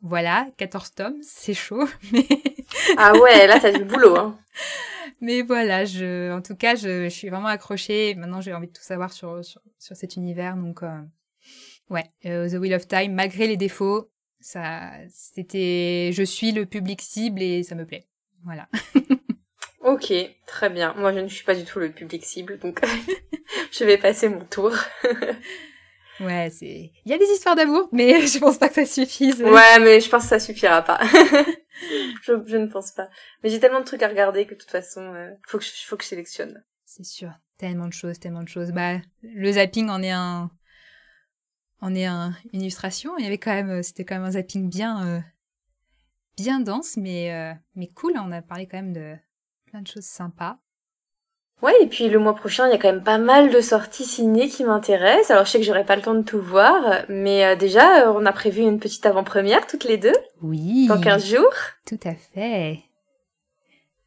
voilà, 0.01 0.47
14 0.57 0.91
tomes, 0.91 1.17
c'est 1.23 1.53
chaud. 1.53 1.87
Mais... 2.11 2.27
ah 2.97 3.13
ouais, 3.17 3.47
là, 3.47 3.59
t'as 3.59 3.71
du 3.71 3.85
boulot. 3.85 4.15
Hein. 4.17 4.37
Mais 5.21 5.41
voilà, 5.41 5.85
je, 5.85 6.31
en 6.31 6.41
tout 6.41 6.55
cas, 6.55 6.75
je, 6.75 7.07
suis 7.09 7.29
vraiment 7.29 7.47
accrochée. 7.47 8.15
Maintenant, 8.15 8.41
j'ai 8.41 8.53
envie 8.53 8.67
de 8.67 8.73
tout 8.73 8.83
savoir 8.83 9.11
sur, 9.13 9.43
sur, 9.43 9.61
sur 9.79 9.95
cet 9.95 10.15
univers. 10.15 10.55
Donc, 10.55 10.83
euh, 10.83 11.01
ouais, 11.89 12.05
euh, 12.25 12.49
The 12.49 12.53
Wheel 12.53 12.73
of 12.73 12.87
Time, 12.87 13.13
malgré 13.13 13.47
les 13.47 13.57
défauts, 13.57 14.11
ça, 14.39 14.91
c'était, 15.09 16.11
je 16.13 16.23
suis 16.23 16.51
le 16.51 16.65
public 16.65 17.01
cible 17.01 17.41
et 17.41 17.63
ça 17.63 17.75
me 17.75 17.85
plaît. 17.85 18.07
Voilà. 18.43 18.67
Ok, 19.83 20.13
très 20.47 20.69
bien. 20.69 20.93
Moi, 20.93 21.11
je 21.13 21.19
ne 21.19 21.27
suis 21.27 21.43
pas 21.43 21.55
du 21.55 21.65
tout 21.65 21.77
le 21.77 21.91
public 21.91 22.23
cible, 22.23 22.57
donc 22.57 22.79
je 23.71 23.83
vais 23.83 23.97
passer 23.97 24.29
mon 24.29 24.45
tour. 24.45 24.71
ouais, 26.25 26.49
c'est. 26.51 26.91
Il 27.05 27.11
y 27.11 27.13
a 27.13 27.17
des 27.17 27.25
histoires 27.25 27.55
d'amour, 27.55 27.89
mais 27.91 28.21
je 28.27 28.39
pense 28.39 28.57
pas 28.57 28.69
que 28.69 28.75
ça 28.75 28.85
suffise. 28.85 29.41
Ouais, 29.41 29.79
mais 29.79 29.99
je 29.99 30.09
pense 30.09 30.23
que 30.23 30.29
ça 30.29 30.39
suffira 30.39 30.81
pas. 30.81 30.99
je, 32.23 32.33
je, 32.45 32.57
ne 32.57 32.67
pense 32.67 32.91
pas. 32.91 33.09
Mais 33.43 33.49
j'ai 33.49 33.59
tellement 33.59 33.79
de 33.79 33.85
trucs 33.85 34.03
à 34.03 34.07
regarder 34.07 34.45
que 34.45 34.53
de 34.53 34.59
toute 34.59 34.71
façon, 34.71 35.01
euh, 35.01 35.31
faut 35.47 35.57
que 35.57 35.63
je, 35.63 35.71
faut 35.85 35.97
que 35.97 36.03
je 36.03 36.09
sélectionne. 36.09 36.63
C'est 36.85 37.05
sûr, 37.05 37.31
tellement 37.57 37.87
de 37.87 37.93
choses, 37.93 38.19
tellement 38.19 38.43
de 38.43 38.49
choses. 38.49 38.71
Bah, 38.71 38.99
le 39.23 39.51
zapping 39.51 39.89
en 39.89 40.03
est 40.03 40.11
un, 40.11 40.51
en 41.83 41.93
est 41.95 42.05
un, 42.05 42.33
une 42.53 42.61
illustration. 42.61 43.17
Il 43.17 43.23
y 43.23 43.27
avait 43.27 43.37
quand 43.37 43.53
même, 43.53 43.69
euh, 43.69 43.83
c'était 43.83 44.05
quand 44.05 44.15
même 44.15 44.23
un 44.23 44.31
zapping 44.31 44.69
bien, 44.69 45.05
euh, 45.05 45.19
bien 46.37 46.61
dense, 46.61 46.95
mais, 46.95 47.33
euh, 47.33 47.53
mais 47.75 47.87
cool. 47.87 48.13
On 48.17 48.31
a 48.31 48.41
parlé 48.41 48.67
quand 48.67 48.77
même 48.77 48.93
de 48.93 49.15
plein 49.65 49.81
de 49.81 49.87
choses 49.87 50.05
sympas. 50.05 50.59
Ouais, 51.63 51.71
et 51.81 51.87
puis 51.87 52.09
le 52.09 52.19
mois 52.19 52.35
prochain, 52.35 52.67
il 52.67 52.71
y 52.71 52.73
a 52.73 52.77
quand 52.77 52.91
même 52.91 53.05
pas 53.05 53.17
mal 53.17 53.49
de 53.49 53.61
sorties 53.61 54.03
ciné 54.03 54.49
qui 54.49 54.65
m'intéressent. 54.65 55.31
Alors 55.31 55.45
je 55.45 55.51
sais 55.51 55.59
que 55.59 55.65
j'aurai 55.65 55.85
pas 55.85 55.95
le 55.95 56.01
temps 56.01 56.13
de 56.13 56.21
tout 56.21 56.41
voir, 56.41 56.75
mais 57.07 57.45
euh, 57.45 57.55
déjà, 57.55 58.01
euh, 58.01 58.13
on 58.13 58.25
a 58.25 58.33
prévu 58.33 58.63
une 58.63 58.81
petite 58.81 59.05
avant-première 59.05 59.65
toutes 59.65 59.85
les 59.85 59.95
deux. 59.95 60.11
Oui. 60.41 60.87
Dans 60.87 60.99
15 60.99 61.25
jours. 61.25 61.53
Tout 61.87 61.99
à 62.03 62.15
fait. 62.15 62.81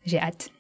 J'ai 0.05 0.21
hâte. 0.21 0.51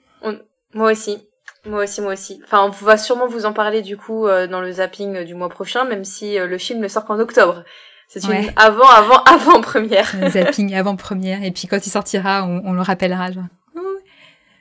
Moi 0.73 0.93
aussi. 0.93 1.18
Moi 1.66 1.85
aussi, 1.85 2.01
moi 2.01 2.14
aussi. 2.14 2.40
Enfin, 2.44 2.64
on 2.64 2.70
va 2.70 2.97
sûrement 2.97 3.27
vous 3.27 3.44
en 3.44 3.52
parler 3.52 3.82
du 3.82 3.98
coup 3.98 4.27
euh, 4.27 4.47
dans 4.47 4.62
le 4.62 4.73
zapping 4.73 5.23
du 5.24 5.35
mois 5.35 5.51
prochain, 5.51 5.85
même 5.85 6.05
si 6.05 6.39
le 6.39 6.56
film 6.56 6.81
ne 6.81 6.89
sort 6.89 7.05
qu'en 7.05 7.20
octobre. 7.20 7.62
C'est 8.09 8.24
une 8.24 8.51
avant, 8.56 8.89
avant, 8.89 9.23
avant 9.24 9.60
première. 9.60 10.14
zapping 10.31 10.74
avant 10.74 10.97
première, 10.97 11.43
et 11.44 11.51
puis 11.51 11.68
quand 11.68 11.86
il 11.86 11.90
sortira, 11.90 12.47
on, 12.47 12.62
on 12.64 12.73
le 12.73 12.81
rappellera. 12.81 13.32
Genre. 13.32 13.44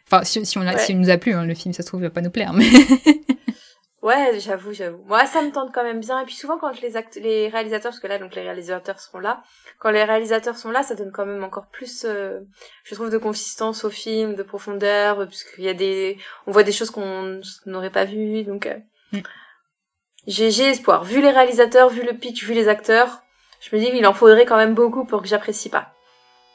Enfin, 0.07 0.23
si, 0.23 0.45
si 0.45 0.57
on, 0.57 0.77
si 0.77 0.93
on 0.93 0.97
nous 0.97 1.09
a 1.09 1.17
plu, 1.17 1.33
hein, 1.33 1.45
le 1.45 1.55
film, 1.55 1.73
ça 1.73 1.81
se 1.81 1.87
trouve, 1.87 2.01
il 2.01 2.03
va 2.03 2.09
pas 2.11 2.21
nous 2.21 2.29
plaire, 2.29 2.53
mais. 2.53 2.65
ouais, 4.03 4.39
j'avoue, 4.39 4.71
j'avoue. 4.71 5.03
Moi, 5.05 5.25
ça 5.25 5.41
me 5.41 5.51
tente 5.51 5.73
quand 5.73 5.83
même 5.83 5.99
bien. 5.99 6.19
Et 6.21 6.25
puis 6.25 6.35
souvent, 6.35 6.59
quand 6.59 6.79
les 6.81 6.95
actes, 6.95 7.15
les 7.15 7.49
réalisateurs, 7.49 7.91
parce 7.91 7.99
que 7.99 8.07
là, 8.07 8.19
donc 8.19 8.35
les 8.35 8.43
réalisateurs 8.43 8.99
seront 8.99 9.19
là. 9.19 9.41
Quand 9.79 9.89
les 9.89 10.03
réalisateurs 10.03 10.57
sont 10.57 10.69
là, 10.69 10.83
ça 10.83 10.93
donne 10.93 11.11
quand 11.11 11.25
même 11.25 11.43
encore 11.43 11.67
plus, 11.67 12.05
euh, 12.05 12.41
je 12.83 12.93
trouve, 12.93 13.09
de 13.09 13.17
consistance 13.17 13.83
au 13.83 13.89
film, 13.89 14.35
de 14.35 14.43
profondeur, 14.43 15.27
puisqu'il 15.27 15.63
y 15.63 15.69
a 15.69 15.73
des, 15.73 16.19
on 16.45 16.51
voit 16.51 16.63
des 16.63 16.71
choses 16.71 16.91
qu'on 16.91 17.41
n'aurait 17.65 17.89
pas 17.89 18.05
vues, 18.05 18.43
donc. 18.43 18.67
Euh... 18.67 18.77
Mm. 19.11 19.19
J'ai, 20.27 20.49
j'ai 20.49 20.65
espoir. 20.65 21.03
Vu 21.03 21.21
les 21.21 21.29
réalisateurs, 21.29 21.89
vu 21.89 22.03
le 22.03 22.13
pitch, 22.13 22.43
vu 22.45 22.53
les 22.53 22.67
acteurs, 22.67 23.21
je 23.59 23.75
me 23.75 23.81
dis 23.81 23.91
qu'il 23.91 24.05
en 24.05 24.13
faudrait 24.13 24.45
quand 24.45 24.57
même 24.57 24.73
beaucoup 24.73 25.05
pour 25.05 25.21
que 25.21 25.27
j'apprécie 25.27 25.69
pas. 25.69 25.94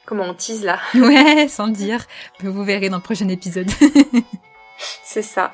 Comment 0.05 0.23
on 0.23 0.33
tease 0.33 0.63
là 0.63 0.79
Ouais, 0.95 1.47
sans 1.47 1.67
le 1.67 1.73
dire. 1.73 2.05
Vous 2.39 2.63
verrez 2.63 2.89
dans 2.89 2.97
le 2.97 3.03
prochain 3.03 3.27
épisode. 3.29 3.69
C'est 5.03 5.21
ça. 5.21 5.53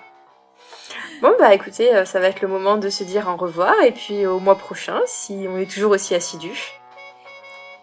Bon 1.22 1.34
bah 1.40 1.54
écoutez, 1.54 1.94
euh, 1.96 2.06
ça 2.06 2.20
va 2.20 2.28
être 2.28 2.42
le 2.42 2.48
moment 2.48 2.78
de 2.78 2.90
se 2.90 3.04
dire 3.04 3.28
au 3.28 3.36
revoir 3.36 3.74
et 3.84 3.92
puis 3.92 4.28
au 4.28 4.40
mois 4.40 4.56
prochain 4.56 5.02
si 5.08 5.46
on 5.50 5.58
est 5.58 5.70
toujours 5.70 5.92
aussi 5.92 6.14
assidus. 6.14 6.74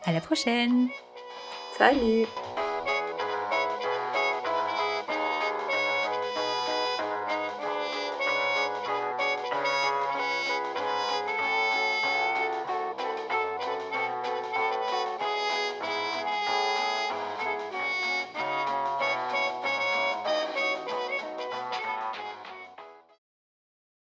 À 0.04 0.12
la 0.12 0.20
prochaine. 0.20 0.88
Salut. 1.76 2.26